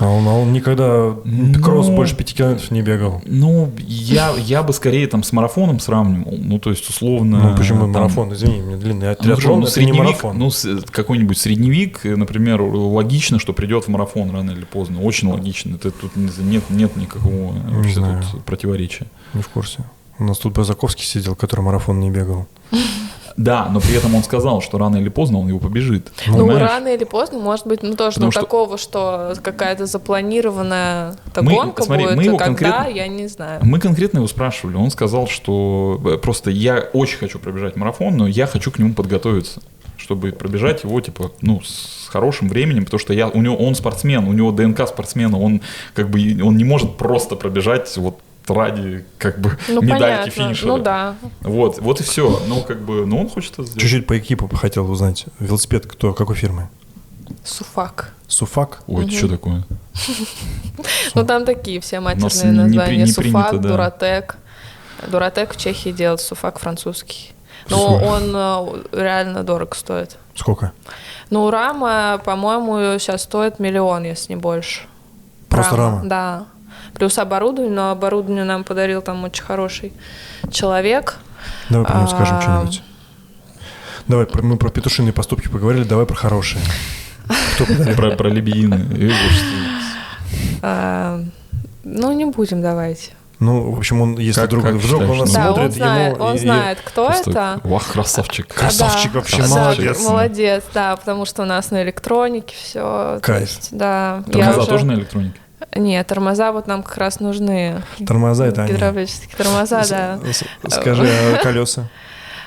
А 0.00 0.08
он, 0.08 0.26
а 0.26 0.32
он 0.32 0.50
никогда 0.54 1.14
Ну, 1.24 1.60
кросс 1.62 1.88
больше 1.88 2.16
пяти 2.16 2.34
километров 2.34 2.70
не 2.70 2.80
бегал. 2.80 3.20
Ну, 3.26 3.70
я, 3.86 4.32
я 4.38 4.62
бы 4.62 4.72
скорее 4.72 5.06
там 5.06 5.22
с 5.22 5.30
марафоном 5.30 5.78
сравнивал. 5.78 6.38
Ну, 6.38 6.58
то 6.58 6.70
есть, 6.70 6.88
условно... 6.88 7.50
Ну 7.50 7.56
почему 7.56 7.80
там- 7.80 7.90
марафон? 7.90 8.32
Извини, 8.32 8.62
мне 8.62 8.76
длинный. 8.76 9.08
Ну, 9.08 9.14
триатлон 9.14 9.60
ну, 9.60 9.66
это 9.66 9.78
не 9.80 9.86
средневик, 9.88 10.22
марафон. 10.22 10.38
ну, 10.38 10.50
какой-нибудь 10.90 11.36
средневик, 11.36 12.06
э, 12.06 12.16
например, 12.16 12.62
логично, 12.62 13.38
что 13.38 13.52
придет 13.52 13.84
в 13.84 13.88
марафон 13.88 14.30
рано 14.30 14.52
или 14.52 14.64
поздно. 14.64 15.02
Очень 15.02 15.28
логично. 15.28 15.74
Это 15.74 15.90
тут 15.90 16.16
не- 16.16 16.30
нет, 16.44 16.62
нет 16.70 16.96
никакого 16.96 17.52
вообще 17.68 17.94
знаю. 17.96 18.22
тут 18.32 18.42
противоречия. 18.44 19.06
Не 19.34 19.42
в 19.42 19.48
курсе. 19.48 19.80
У 20.18 20.24
нас 20.24 20.38
тут 20.38 20.54
Базаковский 20.54 21.04
сидел, 21.04 21.36
который 21.36 21.60
марафон 21.60 22.00
не 22.00 22.10
бегал. 22.10 22.46
Да, 23.36 23.68
но 23.70 23.80
при 23.80 23.96
этом 23.96 24.14
он 24.14 24.22
сказал, 24.22 24.60
что 24.60 24.78
рано 24.78 24.96
или 24.96 25.08
поздно 25.08 25.38
он 25.40 25.48
его 25.48 25.58
побежит. 25.58 26.10
Ну, 26.26 26.34
Понимаешь? 26.38 26.60
рано 26.60 26.88
или 26.88 27.04
поздно, 27.04 27.38
может 27.38 27.66
быть, 27.66 27.82
ну 27.82 27.94
тоже 27.94 28.20
ну, 28.20 28.30
что- 28.30 28.40
такого, 28.40 28.76
что 28.78 29.34
какая-то 29.42 29.86
запланированная 29.86 31.14
Мы- 31.36 31.52
гонка 31.54 31.82
смотри, 31.82 32.04
будет, 32.04 32.16
мы 32.16 32.24
его 32.24 32.36
когда, 32.36 32.70
конкретно- 32.70 32.96
я 32.96 33.08
не 33.08 33.26
знаю. 33.28 33.60
Мы 33.62 33.78
конкретно 33.78 34.18
его 34.18 34.28
спрашивали. 34.28 34.76
Он 34.76 34.90
сказал, 34.90 35.26
что 35.26 36.00
э, 36.04 36.18
просто 36.18 36.50
я 36.50 36.88
очень 36.92 37.18
хочу 37.18 37.38
пробежать 37.38 37.76
марафон, 37.76 38.16
но 38.16 38.26
я 38.26 38.46
хочу 38.46 38.70
к 38.70 38.78
нему 38.78 38.94
подготовиться, 38.94 39.60
чтобы 39.96 40.32
пробежать 40.32 40.84
его 40.84 41.00
типа 41.00 41.30
ну 41.40 41.60
с 41.62 42.08
хорошим 42.10 42.48
временем, 42.48 42.84
потому 42.84 42.98
что 42.98 43.12
я 43.12 43.28
у 43.28 43.40
него 43.40 43.56
он 43.56 43.74
спортсмен, 43.74 44.26
у 44.26 44.32
него 44.32 44.50
ДНК 44.50 44.86
спортсмена, 44.88 45.38
он 45.38 45.60
как 45.94 46.10
бы 46.10 46.18
он 46.42 46.56
не 46.56 46.64
может 46.64 46.96
просто 46.96 47.36
пробежать 47.36 47.96
вот 47.96 48.18
ради 48.54 49.04
как 49.18 49.40
бы 49.40 49.56
Ну, 49.68 49.80
медальки 49.82 50.02
понятно. 50.02 50.30
финиша. 50.30 50.66
Ну 50.66 50.78
да. 50.78 51.14
Вот, 51.40 51.78
вот 51.80 52.00
и 52.00 52.02
все. 52.04 52.42
Ну 52.46 52.62
как 52.62 52.80
бы, 52.80 53.06
ну 53.06 53.20
он 53.20 53.28
хочет 53.28 53.54
это 53.54 53.64
сделать. 53.64 53.80
Чуть-чуть 53.80 54.06
по 54.06 54.18
экипу 54.18 54.46
бы 54.46 54.56
хотел 54.56 54.90
узнать. 54.90 55.26
Велосипед 55.38 55.86
кто, 55.86 56.12
какой 56.12 56.36
фирмы? 56.36 56.68
Суфак. 57.44 58.12
Суфак? 58.28 58.82
Ой, 58.86 59.04
это 59.04 59.12
что 59.12 59.28
такое? 59.28 59.64
Ну 61.14 61.24
там 61.26 61.44
такие 61.44 61.80
все 61.80 62.00
матерные 62.00 62.52
названия. 62.52 63.06
Суфак. 63.06 63.60
Дуратек. 63.60 64.36
Дуратек 65.08 65.54
в 65.54 65.56
Чехии 65.56 65.90
делает, 65.90 66.20
Суфак 66.20 66.58
французский. 66.58 67.32
Но 67.68 67.96
он 67.96 68.32
э, 68.34 68.82
реально 68.92 69.42
дорого 69.44 69.74
стоит. 69.76 70.16
Сколько? 70.34 70.72
Ну, 71.30 71.50
рама, 71.50 72.20
по-моему, 72.24 72.98
сейчас 72.98 73.22
стоит 73.22 73.58
миллион, 73.60 74.04
если 74.04 74.34
не 74.34 74.40
больше. 74.40 74.82
Просто 75.48 75.76
рама? 75.76 76.02
Да. 76.04 76.46
Плюс 76.94 77.18
оборудование, 77.18 77.74
но 77.74 77.90
оборудование 77.90 78.44
нам 78.44 78.64
подарил 78.64 79.02
там 79.02 79.24
очень 79.24 79.42
хороший 79.44 79.92
человек. 80.50 81.18
Давай 81.68 81.86
про 81.86 81.96
него 81.98 82.08
скажем 82.08 82.36
А, 82.36 82.42
что-нибудь. 82.42 82.82
Давай, 84.08 84.26
про- 84.26 84.42
мы 84.42 84.56
про 84.56 84.70
петушиные 84.70 85.12
поступки 85.12 85.48
поговорили, 85.48 85.84
давай 85.84 86.04
про 86.06 86.16
хорошие. 86.16 86.60
Кто 87.54 87.64
подарил? 87.64 87.96
Про, 87.96 88.10
про 88.16 88.28
лебедины. 88.28 89.12
А, 90.62 91.20
ну, 91.84 92.12
не 92.12 92.24
будем, 92.26 92.60
давайте. 92.62 93.12
Ну, 93.38 93.70
в 93.72 93.78
общем, 93.78 94.02
он, 94.02 94.18
если 94.18 94.40
Как- 94.42 94.48
вдруг, 94.50 94.64
как 94.64 94.74
вдруг 94.74 95.02
он 95.08 95.18
нас? 95.18 95.32
Да, 95.32 95.44
смотрит, 95.46 95.64
он 95.64 95.70
знает, 95.72 96.14
ему... 96.16 96.24
он 96.26 96.34
и- 96.34 96.38
знает, 96.38 96.78
кто 96.84 97.06
Просто, 97.06 97.30
это. 97.30 97.60
Вах, 97.64 97.86
красавчик. 97.90 98.48
Красавчик 98.48 99.12
Да. 99.12 99.18
вообще, 99.18 99.42
Да, 99.42 99.48
молодец. 99.48 100.00
молодец, 100.04 100.64
да, 100.74 100.96
потому 100.96 101.24
что 101.24 101.42
у 101.42 101.46
нас 101.46 101.70
на 101.70 101.82
электронике 101.82 102.54
все. 102.54 103.18
Кайф. 103.22 103.50
Да. 103.70 104.22
я 104.26 104.32
Тормоза 104.32 104.58
уже- 104.60 104.68
тоже 104.68 104.84
на 104.86 104.92
электронике? 104.92 105.40
Нет, 105.74 106.06
тормоза 106.06 106.52
вот 106.52 106.66
нам 106.66 106.82
как 106.82 106.96
раз 106.96 107.20
нужны. 107.20 107.82
Тормоза 108.06 108.46
это 108.46 108.62
они. 108.64 108.72
Гидравлические 108.72 109.36
тормоза, 109.36 109.82
да. 109.88 110.18
Скажи, 110.68 111.08
а 111.08 111.36
колеса? 111.42 111.88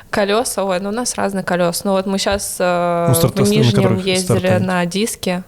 Колеса, 0.10 0.64
ой, 0.64 0.80
ну 0.80 0.90
у 0.90 0.92
нас 0.92 1.16
разные 1.16 1.44
колеса. 1.44 1.82
Ну 1.86 1.92
вот 1.94 2.06
мы 2.06 2.18
сейчас 2.20 2.58
э, 2.60 3.06
Ну, 3.10 3.16
старт- 3.16 3.40
в 3.40 3.50
Нижнем 3.50 3.98
ездили 3.98 4.58
на 4.58 4.86
диске. 4.86 5.44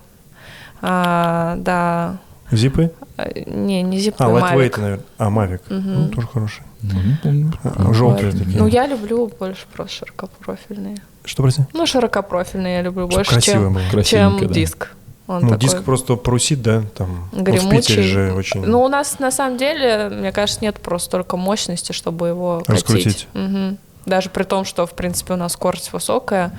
А, 0.82 1.56
да. 1.58 2.18
Зипы? 2.52 2.92
Э, 3.18 3.30
Не, 3.46 3.82
не 3.82 4.00
зип, 4.00 4.16
А, 4.20 4.26
Mavic. 4.26 4.42
лайтвейты, 4.42 4.82
наверное. 4.82 5.06
А, 5.18 5.30
Мавик. 5.30 5.62
Ну, 5.70 6.10
тоже 6.10 6.28
хороший. 6.28 6.64
Ну. 6.82 7.52
А, 7.64 7.94
Желтые 7.94 8.32
Вот. 8.32 8.40
такие. 8.40 8.58
Ну, 8.60 8.68
я 8.68 8.86
люблю 8.88 9.32
больше 9.40 9.66
просто 9.74 9.94
широкопрофильные. 10.06 10.98
Что, 11.24 11.42
прости? 11.44 11.64
Ну, 11.74 11.86
широкопрофильные 11.88 12.76
я 12.78 12.82
люблю 12.84 13.08
больше, 13.08 13.42
чем, 13.42 13.74
было. 13.74 13.82
чем 13.82 13.90
Красивенько, 13.92 14.48
да. 14.48 14.54
диск. 14.54 14.88
Он 15.28 15.42
Ну, 15.42 15.50
такой 15.50 15.60
диск 15.60 15.84
просто 15.84 16.16
парусит, 16.18 16.62
да? 16.62 16.84
Там. 16.96 17.30
в 17.32 17.42
гремучий. 17.42 17.78
Питере 17.78 18.04
же 18.04 18.34
очень... 18.34 18.64
Ну, 18.64 18.84
у 18.84 18.88
нас 18.88 19.18
на 19.18 19.32
самом 19.32 19.58
деле, 19.58 20.10
мне 20.10 20.32
кажется, 20.32 20.62
нет 20.64 20.76
просто 20.80 21.08
столько 21.08 21.36
мощности, 21.36 21.94
чтобы 21.94 22.28
его 22.28 22.60
катить. 22.60 22.70
Раскрутить. 22.70 23.28
Мгм. 23.34 23.78
Даже 24.06 24.30
при 24.30 24.44
том, 24.44 24.66
что, 24.66 24.86
в 24.86 24.94
принципе, 24.94 25.34
у 25.34 25.38
нас 25.38 25.54
скорость 25.54 25.92
высокая 25.94 26.52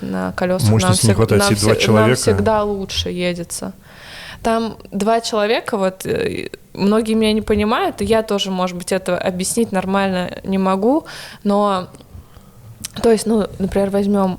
на 0.00 0.32
колесах. 0.36 0.70
Мощности 0.70 1.06
не 1.06 1.12
всег- 1.12 1.16
хватает, 1.16 1.42
нам, 1.42 1.54
два 1.54 1.74
человека. 1.74 2.06
нам 2.06 2.14
всегда 2.16 2.62
лучше 2.62 3.10
едется. 3.10 3.72
Там 4.42 4.76
два 4.92 5.20
человека, 5.20 5.76
вот 5.76 6.06
э, 6.06 6.48
многие 6.72 7.14
меня 7.14 7.32
не 7.32 7.42
понимают, 7.42 8.00
и 8.00 8.04
я 8.04 8.22
тоже, 8.22 8.52
может 8.52 8.76
быть, 8.76 8.92
это 8.92 9.18
объяснить 9.18 9.72
нормально 9.72 10.30
не 10.44 10.58
могу, 10.58 11.06
но, 11.44 11.88
то 13.02 13.10
есть, 13.10 13.26
ну, 13.26 13.48
например, 13.58 13.90
возьмем 13.90 14.38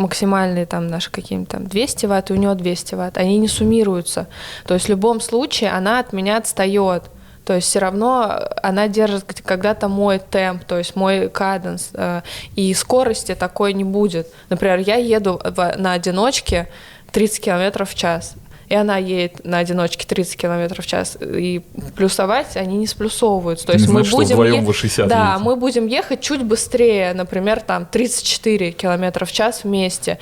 максимальные 0.00 0.66
там 0.66 0.86
наши 0.86 1.10
какие-нибудь 1.10 1.50
там 1.50 1.66
200 1.66 2.06
ватт, 2.06 2.30
и 2.30 2.32
у 2.32 2.36
нее 2.36 2.54
200 2.54 2.94
ватт, 2.94 3.18
они 3.18 3.38
не 3.38 3.48
суммируются. 3.48 4.26
То 4.66 4.74
есть 4.74 4.86
в 4.86 4.88
любом 4.88 5.20
случае 5.20 5.70
она 5.70 6.00
от 6.00 6.12
меня 6.12 6.38
отстает. 6.38 7.04
То 7.44 7.54
есть 7.54 7.68
все 7.68 7.80
равно 7.80 8.48
она 8.62 8.88
держит 8.88 9.24
когда-то 9.42 9.88
мой 9.88 10.18
темп, 10.18 10.64
то 10.64 10.78
есть 10.78 10.94
мой 10.94 11.28
каденс, 11.28 11.90
э, 11.94 12.22
и 12.54 12.72
скорости 12.74 13.34
такой 13.34 13.72
не 13.72 13.84
будет. 13.84 14.28
Например, 14.50 14.78
я 14.78 14.96
еду 14.96 15.40
на 15.76 15.92
одиночке 15.92 16.68
30 17.12 17.44
километров 17.44 17.90
в 17.90 17.94
час, 17.94 18.34
и 18.70 18.74
она 18.74 18.96
едет 18.98 19.44
на 19.44 19.58
одиночке 19.58 20.06
30 20.06 20.36
километров 20.36 20.84
в 20.84 20.88
час, 20.88 21.18
и 21.20 21.60
плюсовать 21.96 22.56
они 22.56 22.78
не 22.78 22.86
сплюсовываются. 22.86 23.66
То 23.66 23.72
Ты 23.72 23.78
не 23.78 23.82
есть 23.82 23.92
мы 23.92 24.04
знаешь, 24.04 24.06
что 24.06 24.16
будем 24.18 24.34
вдвоем 24.36 24.54
е- 24.54 24.60
вы 24.62 24.72
60 24.72 25.08
Да, 25.08 25.30
едете. 25.32 25.44
мы 25.44 25.56
будем 25.56 25.86
ехать 25.88 26.20
чуть 26.20 26.44
быстрее, 26.44 27.12
например, 27.12 27.60
там 27.60 27.84
34 27.84 28.70
километра 28.70 29.24
в 29.26 29.32
час 29.32 29.64
вместе. 29.64 30.18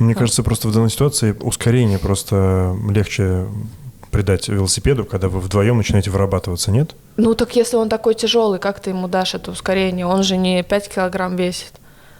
Мне 0.00 0.16
кажется, 0.16 0.42
просто 0.42 0.66
в 0.66 0.72
данной 0.74 0.90
ситуации 0.90 1.30
ускорение 1.40 1.98
просто 2.00 2.76
легче 2.90 3.46
придать 4.10 4.48
велосипеду, 4.48 5.04
когда 5.04 5.28
вы 5.28 5.38
вдвоем 5.38 5.76
начинаете 5.76 6.10
вырабатываться, 6.10 6.72
нет? 6.72 6.96
Ну 7.16 7.34
так 7.34 7.54
если 7.54 7.76
он 7.76 7.88
такой 7.88 8.14
тяжелый, 8.14 8.58
как 8.58 8.80
ты 8.80 8.90
ему 8.90 9.06
дашь 9.06 9.34
это 9.34 9.52
ускорение? 9.52 10.06
Он 10.06 10.24
же 10.24 10.36
не 10.36 10.62
5 10.64 10.88
килограмм 10.92 11.36
весит. 11.36 11.72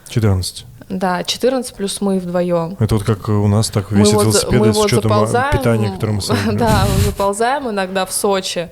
14. 0.09 0.65
Да, 0.89 1.25
14 1.25 1.75
плюс 1.75 2.01
мы 2.01 2.19
вдвоем. 2.19 2.77
Это 2.79 2.95
вот 2.95 3.05
как 3.05 3.29
у 3.29 3.49
нас 3.49 3.71
так 3.71 3.91
Мы 3.91 4.01
весит 4.01 4.15
вот, 4.15 4.27
мы 4.27 4.73
с 4.73 4.77
вот 4.77 4.87
учетом 4.87 5.11
заползаем, 5.11 5.59
питания, 5.59 5.91
которое 5.91 6.13
мы 6.13 6.23
сами. 6.23 6.53
Да, 6.57 6.87
мы 6.95 7.03
заползаем 7.03 7.69
иногда 7.69 8.07
в 8.07 8.13
Сочи. 8.13 8.71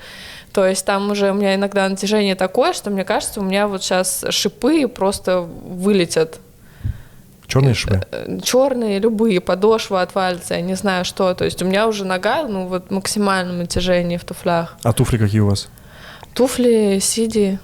То 0.52 0.64
есть 0.64 0.86
там 0.86 1.10
уже 1.10 1.32
у 1.32 1.34
меня 1.34 1.56
иногда 1.56 1.88
натяжение 1.88 2.36
такое, 2.36 2.72
что 2.72 2.90
мне 2.90 3.04
кажется, 3.04 3.40
у 3.40 3.42
меня 3.42 3.66
вот 3.66 3.82
сейчас 3.82 4.24
шипы 4.30 4.86
просто 4.86 5.40
вылетят. 5.40 6.38
Черные 7.48 7.74
шипы? 7.74 8.00
черные, 8.42 9.00
любые, 9.00 9.40
подошва 9.40 10.00
отвалится, 10.00 10.54
я 10.54 10.60
не 10.60 10.74
знаю 10.74 11.04
что. 11.04 11.34
То 11.34 11.44
есть 11.44 11.60
у 11.62 11.66
меня 11.66 11.88
уже 11.88 12.04
нога, 12.04 12.44
ну 12.44 12.68
вот 12.68 12.92
максимальном 12.92 13.58
натяжении 13.58 14.16
в 14.16 14.24
туфлях. 14.24 14.76
А 14.84 14.92
туфли 14.92 15.18
какие 15.18 15.40
у 15.40 15.48
вас? 15.48 15.68
Туфли, 16.32 17.00
сиди. 17.02 17.58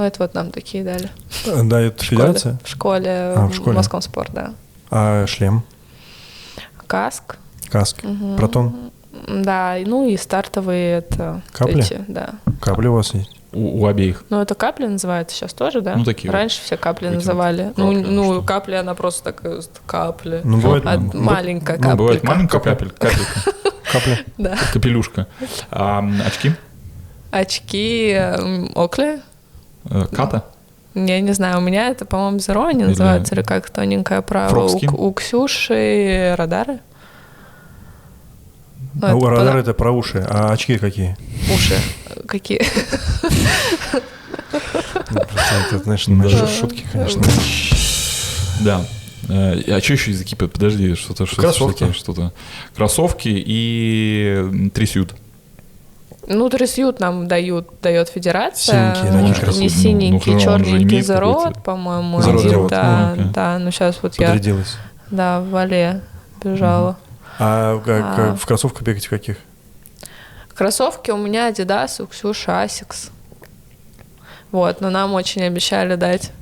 Ну 0.00 0.06
это 0.06 0.20
вот 0.22 0.32
нам 0.32 0.50
такие 0.50 0.82
дали. 0.82 1.10
Э, 1.44 1.60
Да, 1.62 1.78
это 1.78 2.00
В 2.02 2.06
школе. 2.06 2.20
федерация. 2.22 2.58
В 2.64 2.68
школе, 2.70 3.10
А, 3.36 3.46
в 3.48 3.54
школе. 3.54 3.76
Моском 3.76 4.00
спорт, 4.00 4.30
да. 4.32 4.54
А 4.90 5.26
шлем? 5.26 5.62
Каск. 6.86 7.36
Каск? 7.70 8.00
Протон? 8.38 8.92
Да, 9.28 9.76
ну 9.84 10.08
и 10.08 10.16
стартовые 10.16 11.00
это 11.00 11.42
Капли? 11.52 11.80
эти, 11.84 12.02
да. 12.08 12.30
Капли 12.62 12.86
у 12.86 12.94
вас 12.94 13.12
есть? 13.12 13.28
У, 13.52 13.82
у 13.82 13.86
обеих. 13.86 14.24
Ну, 14.30 14.40
это 14.40 14.54
капли 14.54 14.86
называется 14.86 15.36
сейчас 15.36 15.52
тоже, 15.52 15.82
да? 15.82 15.96
Ну, 15.96 16.04
такие 16.06 16.30
вот. 16.30 16.38
Раньше 16.38 16.62
все 16.62 16.78
капли 16.78 17.08
Эти 17.08 17.16
вот 17.16 17.24
называли. 17.26 17.72
ну, 17.76 17.92
капли, 17.92 18.10
ну, 18.10 18.32
что? 18.32 18.42
капли, 18.42 18.74
она 18.76 18.94
просто 18.94 19.22
такая, 19.34 19.60
капли. 19.84 20.40
Ну, 20.44 20.56
бывает, 20.62 20.86
А 20.86 20.96
ну, 20.96 21.10
маленькая 21.12 21.76
Ну, 21.76 21.82
капелька. 21.82 21.96
бывает 21.98 22.24
маленькая 22.24 22.58
Капля. 22.58 22.70
капель, 22.70 22.90
капелька, 22.92 23.52
капли. 23.92 24.26
Да. 24.38 24.56
капелюшка. 24.72 25.26
А 25.70 26.02
очки? 26.26 26.52
Очки 27.32 28.14
Окли. 28.74 29.20
Э, 29.84 30.06
Ката? 30.12 30.44
Я 30.94 31.20
не 31.20 31.32
знаю, 31.32 31.58
у 31.58 31.60
меня 31.60 31.88
это, 31.88 32.04
по-моему, 32.04 32.38
Zero 32.38 32.66
они 32.66 32.80
Или- 32.82 32.88
называются, 32.90 33.34
или 33.34 33.42
как 33.42 33.70
тоненькая 33.70 34.22
право. 34.22 34.68
У, 34.68 35.06
у 35.08 35.12
Ксюши 35.12 36.34
радары. 36.36 36.80
Ну, 38.94 39.00
А 39.02 39.06
это 39.08 39.16
у 39.16 39.20
по- 39.20 39.30
радара 39.30 39.58
это 39.58 39.72
про 39.72 39.92
уши, 39.92 40.26
а 40.28 40.50
очки 40.52 40.76
какие? 40.78 41.16
Уши. 41.54 41.76
Какие? 42.26 42.60
Ну, 43.92 45.20
просто 45.20 45.54
это, 45.70 45.78
знаешь, 45.78 46.06
наши 46.08 46.46
шутки, 46.48 46.84
конечно. 46.92 47.22
Да. 48.62 48.84
Э, 49.28 49.76
А 49.76 49.80
что 49.80 49.92
еще 49.94 50.10
из 50.10 50.20
экипы? 50.22 50.48
Подожди, 50.48 50.94
что-то, 50.94 51.26
что-то, 51.26 51.42
Кроссовки. 51.42 51.92
что-то. 51.92 52.32
Кроссовки 52.74 53.28
и 53.32 54.70
трясют. 54.74 55.14
Ну, 56.26 56.48
трясют 56.48 57.00
нам 57.00 57.26
дают, 57.28 57.68
дает 57.82 58.08
федерация. 58.08 58.94
Синенькие 58.94 59.12
такие 59.12 59.22
Может, 59.28 59.40
красивые. 59.40 59.62
не 59.62 59.68
Ну, 59.68 59.74
ну, 59.74 59.82
синенький, 60.20 60.32
же 60.32 60.40
черненький 60.40 61.02
зарод, 61.02 61.62
по-моему. 61.64 62.20
Зарод, 62.22 62.40
один, 62.40 62.50
зарод, 62.50 62.70
Да, 62.70 63.12
ну, 63.16 63.22
окей. 63.22 63.32
да, 63.32 63.58
ну 63.58 63.70
сейчас 63.70 63.98
вот 64.02 64.14
я, 64.18 64.38
да, 65.10 65.40
в 65.40 65.48
Вале 65.50 66.02
бежала. 66.44 66.96
А 67.38 67.80
как- 67.80 68.04
А. 68.04 68.14
как 68.16 68.38
в 68.38 68.46
кроссовках 68.46 68.82
бегаете 68.82 69.06
в 69.06 69.10
каких? 69.10 69.38
Кроссовки 70.54 71.10
у 71.10 71.16
меня 71.16 71.50
Adidas, 71.50 72.02
у 72.02 72.06
Ксюши 72.06 72.50
Asics. 72.50 73.10
Вот, 74.52 74.80
но 74.80 74.90
нам 74.90 75.14
очень 75.14 75.42
обещали 75.42 75.94
дать 75.96 76.32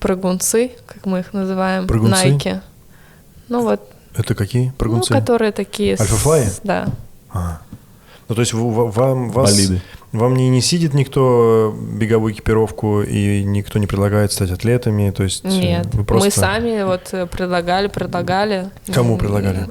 прыгунцы, 0.00 0.72
как 0.86 1.06
мы 1.06 1.20
их 1.20 1.32
называем, 1.32 1.86
Прыгунцы? 1.86 2.28
Nike. 2.28 2.60
Ну 3.48 3.62
вот, 3.62 3.80
Это 4.14 4.34
какие 4.34 4.70
прыгунцы? 4.78 5.12
ну, 5.12 5.18
которые 5.20 5.50
такие... 5.52 5.96
Альфа-флаи? 5.98 6.46
Да. 6.62 6.86
А. 7.32 7.60
Ну, 8.28 8.34
то 8.34 8.42
есть 8.42 8.52
вам, 8.52 9.30
вас, 9.30 9.56
Болиды. 9.56 9.80
вам 10.12 10.36
не, 10.36 10.50
не 10.50 10.60
сидит 10.60 10.92
никто 10.92 11.74
беговую 11.78 12.34
экипировку, 12.34 13.00
и 13.00 13.42
никто 13.42 13.78
не 13.78 13.86
предлагает 13.86 14.32
стать 14.32 14.50
атлетами? 14.50 15.10
То 15.10 15.22
есть 15.22 15.46
э, 15.46 15.48
Нет, 15.48 15.86
вы 15.94 16.04
просто... 16.04 16.26
мы 16.26 16.30
сами 16.30 16.82
вот 16.82 17.08
э, 17.12 17.26
предлагали, 17.26 17.88
предлагали. 17.88 18.68
Кому 18.92 19.16
предлагали? 19.16 19.68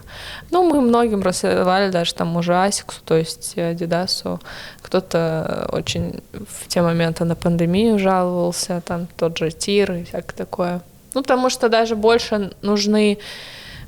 Ну, 0.50 0.68
мы 0.68 0.82
многим 0.82 1.22
рассылали, 1.22 1.92
даже 1.92 2.16
там 2.16 2.36
уже 2.36 2.56
Асиксу, 2.56 3.00
то 3.06 3.16
есть 3.16 3.56
Адидасу. 3.58 4.42
Кто-то 4.82 5.70
очень 5.72 6.22
в 6.34 6.68
те 6.68 6.82
моменты 6.82 7.26
на 7.26 7.36
пандемию 7.36 8.00
жаловался, 8.00 8.82
там 8.84 9.08
тот 9.18 9.38
же 9.38 9.52
Тир 9.52 9.92
и 9.92 10.04
всякое 10.04 10.36
такое. 10.36 10.82
Ну, 11.14 11.22
потому 11.22 11.52
что 11.52 11.70
даже 11.70 11.96
больше 11.96 12.52
нужны 12.64 13.20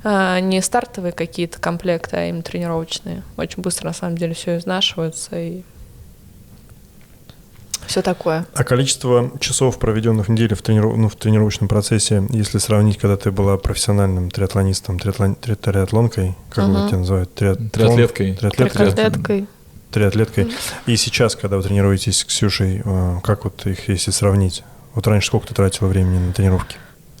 не 0.04 0.60
стартовые 0.62 1.12
какие-то 1.12 1.58
комплекты, 1.58 2.16
а 2.16 2.24
именно 2.28 2.42
тренировочные. 2.42 3.22
Очень 3.36 3.62
быстро, 3.62 3.86
на 3.88 3.92
самом 3.92 4.16
деле, 4.16 4.34
все 4.34 4.56
изнашивается 4.58 5.38
и 5.38 5.62
все 7.86 8.02
такое. 8.02 8.46
А 8.54 8.62
количество 8.62 9.32
часов, 9.40 9.78
проведенных 9.78 10.26
в 10.28 10.30
неделю 10.30 10.54
в, 10.54 10.62
трениров- 10.62 10.96
ну, 10.96 11.08
в 11.08 11.16
тренировочном 11.16 11.68
процессе, 11.68 12.22
если 12.30 12.58
сравнить, 12.58 12.98
когда 12.98 13.16
ты 13.16 13.32
была 13.32 13.56
профессиональным 13.56 14.30
триатлонистом, 14.30 14.96
триатлон- 14.98 15.34
три- 15.34 15.56
триатлонкой, 15.56 16.36
как 16.50 16.68
Мгм. 16.68 16.82
вы 16.82 16.88
тебя 16.88 16.98
называют? 16.98 17.34
Триатлон- 17.34 17.70
Триатлеткой. 17.70 18.34
Триатлеткой. 18.36 18.86
Котлеткой. 18.86 19.46
Триатлеткой. 19.90 20.52
И 20.86 20.96
сейчас, 20.96 21.34
когда 21.34 21.56
вы 21.56 21.64
тренируетесь 21.64 22.18
с 22.20 22.24
Ксюшей, 22.24 22.80
э, 22.84 23.16
как 23.24 23.42
вот 23.44 23.66
их, 23.66 23.88
если 23.88 24.12
сравнить? 24.12 24.62
Вот 24.94 25.06
раньше 25.08 25.26
сколько 25.26 25.48
ты 25.48 25.54
тратила 25.54 25.88
времени 25.88 26.18
на 26.26 26.32
тренировки? 26.32 26.76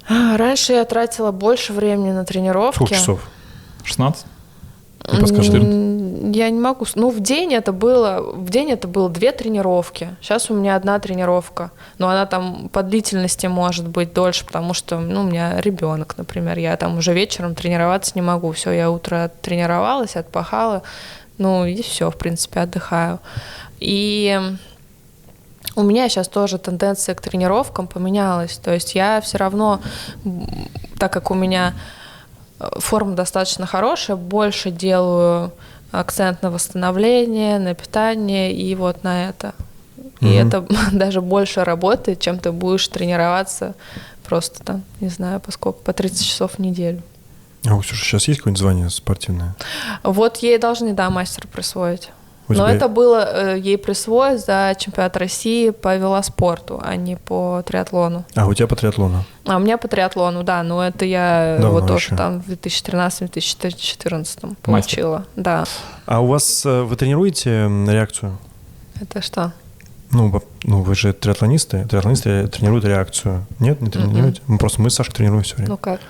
А, 0.08 0.36
Раньше 0.36 0.72
я 0.72 0.84
тратила 0.84 1.30
больше 1.30 1.72
времени 1.72 2.12
на 2.12 2.24
тренировки. 2.24 2.76
Сколько 2.76 2.94
часов? 2.94 3.28
16? 3.84 4.26
Ну, 5.12 5.20
подскажи. 5.20 5.52
М, 5.56 6.30
Я 6.32 6.50
не 6.50 6.60
могу. 6.60 6.86
Ну, 6.94 7.10
в 7.10 7.20
день 7.20 7.54
это 7.54 7.72
было, 7.72 8.20
в 8.34 8.50
день 8.50 8.70
это 8.70 8.86
было 8.86 9.08
две 9.08 9.32
тренировки. 9.32 10.14
Сейчас 10.20 10.50
у 10.50 10.54
меня 10.54 10.76
одна 10.76 10.98
тренировка. 10.98 11.70
Но 11.98 12.08
она 12.08 12.26
там 12.26 12.68
по 12.72 12.82
длительности 12.82 13.46
может 13.46 13.88
быть 13.88 14.12
дольше, 14.12 14.44
потому 14.46 14.74
что, 14.74 14.98
ну, 15.00 15.20
у 15.22 15.24
меня 15.24 15.60
ребенок, 15.60 16.14
например. 16.18 16.58
Я 16.58 16.76
там 16.76 16.98
уже 16.98 17.12
вечером 17.14 17.54
тренироваться 17.54 18.12
не 18.14 18.22
могу. 18.22 18.52
Все, 18.52 18.70
я 18.72 18.90
утро 18.90 19.30
тренировалась, 19.42 20.16
отпахала. 20.16 20.82
Ну, 21.38 21.64
и 21.64 21.80
все, 21.82 22.10
в 22.10 22.16
принципе, 22.16 22.60
отдыхаю. 22.60 23.18
И 23.80 24.38
у 25.76 25.82
меня 25.82 26.08
сейчас 26.08 26.28
тоже 26.28 26.58
тенденция 26.58 27.14
к 27.14 27.20
тренировкам 27.20 27.86
поменялась. 27.86 28.56
То 28.58 28.72
есть 28.72 28.94
я 28.94 29.20
все 29.20 29.38
равно, 29.38 29.80
так 30.98 31.12
как 31.12 31.30
у 31.30 31.34
меня 31.34 31.74
э, 32.58 32.68
форма 32.78 33.14
достаточно 33.14 33.66
хорошая, 33.66 34.16
больше 34.16 34.70
делаю 34.70 35.52
акцент 35.92 36.42
на 36.42 36.50
восстановление, 36.50 37.58
на 37.58 37.74
питание 37.74 38.52
и 38.52 38.74
вот 38.74 39.02
на 39.04 39.28
это. 39.28 39.54
И 40.20 40.26
Мгм. 40.26 40.48
это 40.48 40.66
даже 40.92 41.20
больше 41.20 41.64
работает, 41.64 42.20
чем 42.20 42.38
ты 42.38 42.52
будешь 42.52 42.86
тренироваться 42.88 43.74
просто 44.24 44.62
там, 44.62 44.82
не 45.00 45.08
знаю, 45.08 45.40
по 45.40 45.50
сколько, 45.50 45.80
по 45.80 45.92
30 45.92 46.24
часов 46.26 46.52
в 46.54 46.58
неделю. 46.60 47.02
А 47.66 47.74
у 47.74 47.80
Ксюши 47.80 48.04
сейчас 48.04 48.28
есть 48.28 48.40
какое-нибудь 48.40 48.60
звание 48.60 48.90
спортивное? 48.90 49.54
Вот 50.02 50.38
ей 50.38 50.56
должны, 50.58 50.92
да, 50.94 51.10
мастер 51.10 51.46
присвоить. 51.46 52.10
У 52.50 52.52
Но 52.54 52.66
тебя- 52.66 52.76
это 52.76 52.88
было 52.88 53.24
э, 53.54 53.58
ей 53.58 53.78
присвоить 53.78 54.44
за 54.44 54.74
чемпионат 54.78 55.16
России 55.16 55.70
по 55.70 55.96
велоспорту, 55.96 56.80
а 56.84 56.96
не 56.96 57.16
по 57.16 57.62
триатлону. 57.64 58.24
А, 58.34 58.46
у 58.46 58.54
тебя 58.54 58.66
по 58.66 58.74
триатлону. 58.76 59.24
А 59.46 59.56
у 59.56 59.60
меня 59.60 59.78
по 59.78 59.86
триатлону, 59.88 60.42
да, 60.42 60.62
но 60.62 60.84
это 60.84 61.04
я 61.04 61.58
Давно 61.60 61.80
вот 61.80 61.86
тоже 61.86 62.06
еще. 62.06 62.16
там 62.16 62.42
в 62.42 62.48
2013-2014 62.48 64.18
Мастер. 64.42 64.56
получила. 64.62 65.24
Да. 65.36 65.64
А 66.06 66.20
у 66.20 66.26
вас, 66.26 66.66
э, 66.66 66.82
вы 66.82 66.96
тренируете 66.96 67.68
реакцию? 67.88 68.36
Это 69.00 69.22
что? 69.22 69.52
Ну, 70.10 70.42
ну, 70.64 70.82
вы 70.82 70.94
же 70.96 71.12
триатлонисты. 71.12 71.86
Триатлонисты 71.88 72.48
тренируют 72.48 72.84
реакцию. 72.84 73.46
Нет, 73.60 73.80
не 73.80 73.90
тренируете? 73.90 74.42
Ну, 74.48 74.58
просто 74.58 74.82
мы 74.82 74.90
с 74.90 74.94
Сашей 74.96 75.14
тренируем 75.14 75.44
все 75.44 75.54
время. 75.54 75.70
Ну 75.70 75.76
как? 75.76 76.00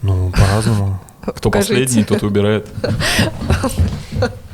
Ну, 0.00 0.30
по-разному. 0.30 0.98
Кто 1.26 1.50
последний, 1.50 2.04
тот 2.04 2.22
убирает. 2.22 2.66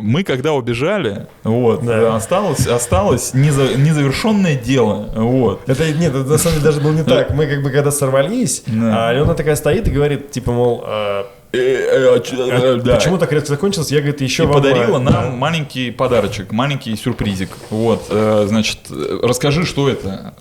Мы 0.00 0.22
когда 0.24 0.52
убежали, 0.52 1.26
вот, 1.44 1.84
Да. 1.84 2.16
осталось, 2.16 2.66
осталось 2.66 3.34
неза- 3.34 3.76
незавершенное 3.76 4.56
дело, 4.56 5.08
вот. 5.14 5.68
Это 5.68 5.92
нет, 5.92 6.14
это 6.14 6.28
на 6.28 6.38
самом 6.38 6.54
деле 6.58 6.64
даже 6.64 6.80
было 6.80 6.92
не 6.92 7.02
так. 7.04 7.30
Мы 7.30 7.46
как 7.46 7.62
бы 7.62 7.70
когда 7.70 7.90
сорвались, 7.90 8.62
Да. 8.66 9.06
а 9.06 9.08
Алена 9.10 9.34
такая 9.34 9.56
стоит 9.56 9.86
и 9.88 9.90
говорит, 9.90 10.30
типа, 10.30 10.52
мол, 10.52 10.82
а, 10.86 11.26
Э, 11.52 11.58
э, 11.58 12.08
а 12.08 12.14
а 12.14 12.76
э, 12.76 12.94
почему 12.94 13.18
так 13.18 13.32
резко 13.32 13.48
закончилось? 13.48 13.90
Я, 13.90 13.98
говорит, 13.98 14.20
еще 14.20 14.44
вам, 14.44 14.52
подарила 14.52 14.98
нам 15.00 15.36
маленький 15.36 15.90
подарочек, 15.90 16.52
маленький 16.52 16.94
сюрпризик. 16.94 17.48
Вот, 17.70 18.04
значит, 18.08 18.78
расскажи, 19.22 19.66
что 19.66 19.88
это. 19.88 20.32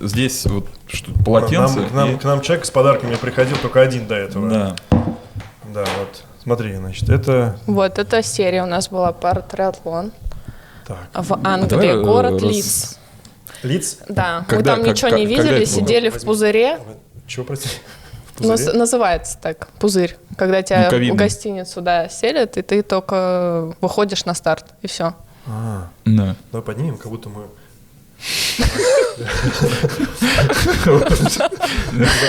Здесь 0.00 0.46
вот 0.46 0.66
что, 0.86 1.10
полотенце. 1.24 1.80
Нам- 1.80 1.88
к, 1.88 1.92
нам, 1.92 2.18
к 2.20 2.24
нам 2.24 2.40
человек 2.42 2.66
с 2.66 2.70
подарками 2.70 3.16
приходил 3.16 3.56
только 3.60 3.80
один 3.80 4.06
до 4.06 4.14
этого. 4.14 4.48
Да. 4.48 4.76
Да, 5.74 5.84
вот. 5.98 6.22
Смотри, 6.48 6.76
значит, 6.76 7.10
это... 7.10 7.58
Вот 7.66 7.98
эта 7.98 8.22
серия 8.22 8.62
у 8.62 8.66
нас 8.66 8.88
была 8.88 9.12
пара 9.12 9.42
триатлон 9.42 10.12
Так. 10.86 10.96
в 11.12 11.38
Англии, 11.46 11.68
Давай, 11.68 11.88
э, 11.88 12.00
город 12.02 12.32
рас- 12.40 12.42
Лидс. 12.42 12.94
Лиц? 13.62 13.98
Да, 14.08 14.46
Когда- 14.48 14.56
мы 14.56 14.62
там 14.62 14.78
как- 14.78 14.86
ничего 14.94 15.10
как- 15.10 15.18
не 15.18 15.26
видели, 15.26 15.66
сидели 15.66 16.08
в 16.08 16.14
Возьми. 16.14 16.26
пузыре. 16.26 16.78
Чего, 17.26 17.44
прости? 17.44 17.68
В 18.36 18.40
Наз- 18.46 18.72
называется 18.72 19.36
так, 19.42 19.68
пузырь. 19.78 20.16
Когда 20.38 20.62
тебя 20.62 20.84
Ну, 20.84 20.90
ковидный. 20.90 21.14
в 21.16 21.18
гостиницу 21.18 21.82
да, 21.82 22.08
селят, 22.08 22.56
и 22.56 22.62
ты 22.62 22.82
только 22.82 23.74
выходишь 23.82 24.24
на 24.24 24.32
старт, 24.32 24.64
и 24.80 24.86
все. 24.86 25.12
А, 25.46 25.88
Да. 26.06 26.34
давай 26.50 26.64
поднимем, 26.64 26.96
как 26.96 27.10
будто 27.10 27.28
мы... 27.28 27.42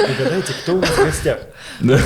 Угадайте, 0.10 0.54
кто 0.64 0.74
у 0.76 0.82
нас 0.82 0.90
в 0.90 1.06
гостях? 1.06 1.40
Да. 1.80 2.00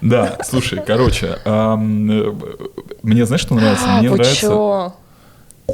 Да, 0.00 0.38
слушай, 0.44 0.80
короче, 0.86 1.38
мне 1.46 3.26
знаешь, 3.26 3.40
что 3.42 3.54
нравится? 3.54 3.86
Мне 3.86 4.08
А, 4.08 4.12
Вы 4.12 4.16
нравится, 4.18 4.92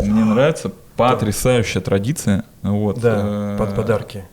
мне 0.03 0.25
нравится 0.25 0.73
Потрясающая 0.97 1.83
традиция. 1.83 2.45
Вот, 2.63 2.99
Да, 3.01 3.55
э, 3.55 3.57
под 3.59 3.75
подарки. 3.77 4.25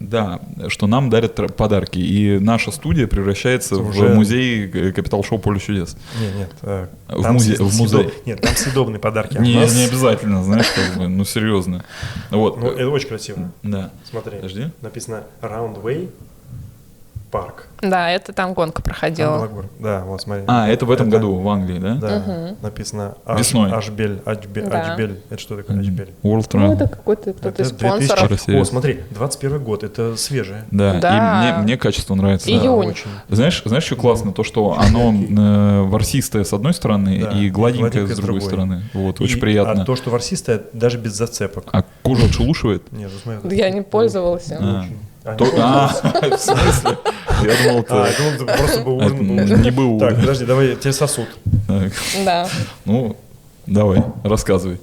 Да, 0.00 0.40
что 0.66 0.86
нам 0.88 1.10
дарят 1.10 1.54
подарки. 1.56 1.98
И 2.00 2.38
наша 2.40 2.72
студия 2.72 3.06
превращается 3.06 3.76
Уже- 3.76 4.08
в 4.08 4.14
музей 4.16 4.68
Капитал 4.92 5.22
Шоу 5.22 5.38
Поле 5.38 5.60
чудес. 5.60 5.96
Нет, 6.20 6.34
нет. 6.34 6.50
э, 6.62 6.86
В 7.08 7.22
там 7.22 7.34
музей- 7.34 7.56
съ- 7.56 7.62
в 7.64 7.76
музей. 7.78 8.12
Нет, 8.26 8.40
там 8.40 8.54
съедобные 8.56 8.98
подарки. 8.98 9.36
а 9.38 9.40
Не, 9.40 9.54
нас- 9.60 9.74
не 9.74 9.84
обязательно, 9.84 10.42
знаешь, 10.42 10.66
как 10.74 10.98
бы, 10.98 11.08
ну 11.08 11.24
серьезно. 11.24 11.84
Вот. 12.30 12.60
Ну, 12.60 12.68
это 12.70 12.88
очень 12.90 13.08
красиво. 13.08 13.50
Да. 13.62 13.90
Смотри. 14.10 14.36
Подожди. 14.36 14.70
Написано 14.82 15.22
Roundway 15.40 16.08
Park. 17.30 17.64
Да, 17.80 18.10
это 18.10 18.32
там 18.32 18.54
гонка 18.54 18.76
Там 18.76 18.82
проходила. 18.84 19.36
была 19.36 19.46
гор- 19.48 19.66
Да, 19.78 20.02
вот 20.04 20.20
смотри. 20.22 20.44
А, 20.48 20.66
это 20.68 20.84
в 20.86 20.90
этом 20.90 21.10
году 21.10 21.34
в 21.36 21.48
Англии, 21.48 21.78
да? 21.78 21.94
Да, 21.94 22.56
написано 22.62 23.14
Аш- 23.24 23.38
Весной. 23.38 23.70
Ашбель, 23.70 24.20
Ашбель, 24.24 24.66
Да. 24.68 24.80
Ашбель. 24.92 25.20
Это 25.30 25.40
что 25.40 25.56
такое 25.56 25.78
Ашбель? 25.78 26.08
World 26.24 26.48
Ну, 26.54 26.60
Run. 26.60 26.72
это 26.74 26.88
какой-то 26.88 27.32
кто-то 27.34 27.48
Это 27.48 27.62
из 27.62 27.70
2000 27.72 28.06
спонсоров. 28.06 28.48
О, 28.48 28.64
смотри, 28.64 29.00
21 29.10 29.62
год, 29.62 29.84
это 29.84 30.16
свежее. 30.16 30.64
Да, 30.70 30.98
Да. 31.00 31.50
и 31.50 31.52
мне, 31.52 31.62
мне 31.64 31.76
качество 31.76 32.14
нравится. 32.14 32.48
Июнь. 32.50 32.62
Да, 32.64 32.72
очень. 32.72 33.10
Знаешь, 33.28 33.62
знаешь, 33.64 33.84
что 33.84 33.96
классно? 33.96 34.32
То, 34.32 34.42
что 34.42 34.76
оно 34.78 35.12
э, 35.28 35.82
ворсистое 35.82 36.42
с 36.44 36.52
одной 36.52 36.74
стороны 36.74 37.20
Да, 37.20 37.30
и 37.30 37.48
гладенькое 37.50 37.90
гладенькое 37.90 38.06
с 38.06 38.18
другой 38.18 38.40
другой. 38.40 38.48
стороны. 38.48 38.82
Вот, 38.94 39.20
И- 39.20 39.24
очень 39.24 39.38
приятно. 39.38 39.82
А 39.82 39.84
то, 39.84 39.94
что 39.94 40.10
ворсистое, 40.10 40.62
даже 40.72 40.98
без 40.98 41.12
зацепок. 41.12 41.64
А 41.72 41.84
кожа 42.02 42.26
отшелушивает? 42.26 42.90
Нет, 42.90 43.10
ну 43.12 43.18
смотри. 43.40 43.56
Я 43.58 43.70
не 43.70 43.82
пользовалась. 43.82 44.50
А. 44.50 44.56
А, 44.60 44.84
А, 45.60 45.88
пользовался? 46.20 46.54
в 46.54 46.60
смысле? 46.62 46.98
Я 47.42 47.64
думал, 47.72 47.86
А, 47.88 48.06
это... 48.06 48.10
я 48.10 48.18
думал, 48.18 48.32
это 48.34 48.44
просто 48.58 48.84
ужин. 48.84 49.62
не 49.62 49.70
был 49.70 49.98
Так, 49.98 50.16
подожди, 50.20 50.44
давай, 50.44 50.76
тебе 50.76 50.92
сосуд. 50.92 51.28
Так, 51.66 51.92
Да. 52.24 52.48
Ну, 52.84 53.16
давай, 53.66 54.02
рассказывай. 54.24 54.78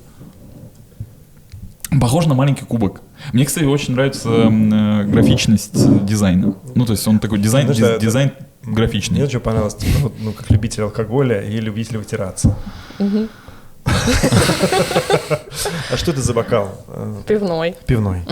Похож 2.00 2.26
на 2.26 2.34
маленький 2.34 2.66
кубок. 2.66 3.02
Мне, 3.32 3.46
кстати, 3.46 3.64
очень 3.64 3.94
нравится 3.94 4.30
э, 4.30 5.04
графичность 5.06 6.06
дизайна. 6.06 6.56
Ну, 6.76 6.86
то 6.86 6.92
есть 6.92 7.08
он 7.08 7.20
такой 7.20 7.40
дизайн, 7.40 7.68
Знаешь, 7.68 7.80
диз- 7.82 7.88
да, 7.94 7.98
дизайн 7.98 8.32
Мне 8.64 8.76
графичный. 8.76 9.24
очень 9.24 9.40
понравилось, 9.40 9.76
типа, 9.76 10.00
вот, 10.00 10.14
ну, 10.20 10.32
как 10.34 10.50
любитель 10.52 10.84
алкоголя 10.84 11.42
и 11.42 11.58
любитель 11.60 11.98
вытираться. 11.98 12.56
А 15.92 15.98
что 15.98 16.12
это 16.12 16.22
за 16.22 16.34
бокал? 16.34 16.70
Пивной. 17.28 17.76
Пивной. 17.86 18.24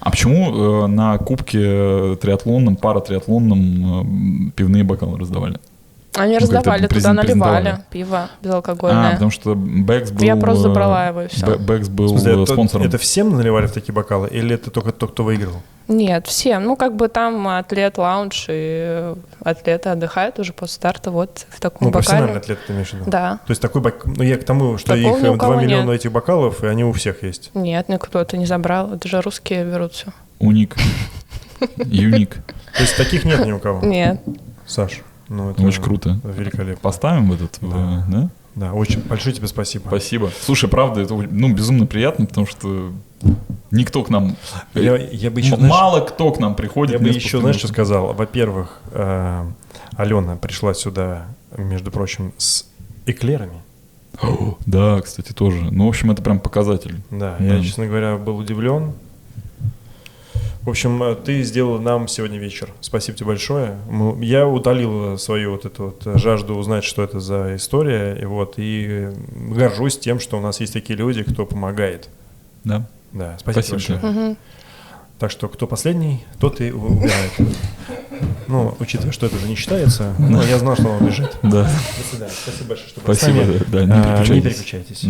А 0.00 0.10
почему 0.10 0.84
э, 0.84 0.86
на 0.86 1.18
кубке 1.18 2.16
триатлонном, 2.16 2.76
паратриатлонном 2.76 4.48
э, 4.48 4.52
пивные 4.56 4.84
бокалы 4.84 5.18
раздавали? 5.18 5.58
Они 6.16 6.34
Ну, 6.34 6.40
раздавали, 6.40 6.86
туда 6.86 7.12
наливали 7.12 7.78
пиво 7.90 8.18
А, 8.18 8.28
безалкогольное. 8.40 9.12
потому 9.12 9.30
что 9.32 9.54
Бэкс 9.56 10.12
был... 10.12 10.22
Я 10.24 10.36
просто 10.36 10.60
э, 10.60 10.68
забрала 10.68 11.06
его, 11.08 11.22
и. 11.22 11.26
Бэ- 11.26 11.58
Бэкс 11.58 11.88
был 11.88 12.08
смысле, 12.08 12.32
э, 12.38 12.42
это, 12.42 12.52
спонсором. 12.52 12.86
это 12.86 12.98
всем 12.98 13.36
наливали 13.36 13.66
в 13.66 13.72
такие 13.72 13.92
бокалы? 13.92 14.28
Или 14.28 14.54
это 14.54 14.70
только 14.70 14.92
тот, 14.92 15.10
кто 15.12 15.24
выиграл? 15.24 15.62
Нет, 15.88 16.26
всем. 16.28 16.64
Ну, 16.64 16.76
как 16.76 16.94
бы 16.96 17.08
там 17.08 17.46
атлет 17.48 17.98
лаунж, 17.98 18.46
и 18.48 19.12
атлеты 19.42 19.88
отдыхают 19.90 20.38
уже 20.38 20.52
после 20.52 20.74
старта 20.76 21.10
вот 21.10 21.44
в 21.50 21.60
таком 21.60 21.88
Ну, 21.88 21.92
профессиональный 21.92 22.28
бокале. 22.34 22.40
атлет 22.54 22.58
ты 22.66 22.72
имеешь 22.72 22.90
в 22.90 22.94
виду? 22.94 23.10
Да. 23.10 23.40
То 23.46 23.50
есть 23.50 23.60
такой 23.60 23.82
бок... 23.82 23.94
Ну, 24.06 24.22
я 24.22 24.36
к 24.38 24.44
тому, 24.44 24.78
что 24.78 24.94
Такого 24.96 25.16
их 25.18 25.22
ни 25.24 25.28
у 25.28 25.34
э, 25.34 25.38
кого 25.38 25.52
2 25.54 25.62
миллиона 25.62 25.90
нет. 25.90 26.00
этих 26.00 26.12
бокалов, 26.12 26.62
и 26.64 26.68
они 26.68 26.84
у 26.84 26.92
всех 26.92 27.22
есть. 27.24 27.50
Нет, 27.54 27.88
никто 27.88 28.20
это 28.20 28.36
не 28.38 28.46
забрал. 28.46 28.94
Это 28.94 29.08
же 29.08 29.20
русские 29.20 29.64
берут 29.64 29.92
все. 29.92 30.06
Уник. 30.38 30.76
Юник. 31.76 32.36
То 32.76 32.82
есть 32.82 32.96
таких 32.96 33.24
нет 33.24 33.44
ни 33.44 33.52
у 33.52 33.58
кого? 33.58 33.84
Нет. 33.84 34.20
Саш, 34.66 35.00
ну 35.28 35.50
это 35.50 35.62
Очень 35.62 35.82
круто. 35.82 36.20
Великолепно. 36.24 36.80
Поставим 36.82 37.32
этот, 37.32 37.58
в- 37.60 37.70
Да. 37.70 38.04
да? 38.08 38.30
Да, 38.54 38.72
очень 38.72 39.02
большое 39.02 39.34
тебе 39.34 39.48
спасибо. 39.48 39.88
Спасибо. 39.88 40.30
Слушай, 40.40 40.68
правда, 40.70 41.00
это 41.00 41.14
ну, 41.14 41.52
безумно 41.52 41.86
приятно, 41.86 42.26
потому 42.26 42.46
что 42.46 42.92
никто 43.72 44.04
к 44.04 44.10
нам... 44.10 44.36
Я, 44.74 44.96
я 44.96 45.30
бы 45.32 45.40
еще, 45.40 45.54
м- 45.54 45.56
знаешь, 45.58 45.72
мало 45.74 46.00
кто 46.00 46.30
к 46.30 46.38
нам 46.38 46.54
приходит. 46.54 46.92
я 46.92 46.98
бы 47.00 47.08
еще, 47.08 47.40
знаешь, 47.40 47.56
что 47.56 47.66
сказал? 47.68 48.12
Во-первых, 48.12 48.80
э, 48.92 49.44
Алена 49.96 50.36
пришла 50.36 50.72
сюда, 50.72 51.26
между 51.56 51.90
прочим, 51.90 52.32
с 52.38 52.66
эклерами. 53.06 53.60
О, 54.22 54.56
Да, 54.66 55.00
кстати, 55.00 55.32
тоже. 55.32 55.58
Ну, 55.72 55.86
в 55.86 55.88
общем, 55.88 56.12
это 56.12 56.22
прям 56.22 56.38
показатель. 56.38 57.02
Да, 57.10 57.34
Да. 57.40 57.44
я, 57.56 57.60
честно 57.62 57.86
говоря, 57.86 58.16
был 58.16 58.36
удивлен. 58.36 58.92
В 60.64 60.70
общем, 60.70 61.02
э, 61.02 61.14
ты 61.14 61.42
сделал 61.42 61.78
нам 61.78 62.08
сегодня 62.08 62.38
вечер. 62.38 62.70
Спасибо 62.80 63.18
тебе 63.18 63.26
большое. 63.28 63.76
Я 64.20 64.46
утолил 64.48 65.18
свою 65.18 65.52
вот 65.52 65.66
эту 65.66 65.84
вот 65.86 66.02
э, 66.06 66.16
жажду 66.18 66.54
узнать, 66.54 66.84
что 66.84 67.02
это 67.02 67.20
за 67.20 67.56
история. 67.56 68.14
И 68.14 68.24
вот, 68.24 68.54
и 68.56 68.86
э, 68.88 69.14
горжусь 69.50 69.98
тем, 69.98 70.18
что 70.20 70.38
у 70.38 70.40
нас 70.40 70.60
есть 70.60 70.72
такие 70.72 70.98
люди, 70.98 71.22
кто 71.22 71.44
помогает. 71.44 72.08
Да. 72.64 72.86
Да, 73.12 73.36
спасибо, 73.38 73.62
Спасибо 73.62 73.76
большое. 73.76 73.98
тебе. 73.98 74.08
Мгм. 74.08 74.36
Так 75.18 75.30
что 75.30 75.48
кто 75.48 75.66
последний, 75.66 76.24
тот 76.40 76.60
и 76.60 76.72
убирает. 76.72 77.32
Ну, 78.48 78.74
учитывая, 78.80 79.12
что 79.12 79.26
это 79.26 79.36
уже 79.36 79.46
не 79.48 79.54
считается, 79.54 80.14
но 80.18 80.42
я 80.42 80.58
знал, 80.58 80.74
что 80.76 80.88
он 80.88 81.02
убежит. 81.02 81.30
Да. 81.42 81.62
До 81.70 82.08
свидания. 82.10 82.32
Спасибо 82.32 82.68
большое, 82.70 82.88
что 82.88 83.00
были 83.00 83.14
с 83.14 83.18
Спасибо. 83.18 83.38
нами. 83.38 83.58
Да, 83.58 83.64
да, 83.68 83.84
не 83.84 83.92
А, 83.92 84.34
Не 84.34 84.40
переключайтесь. 84.42 85.06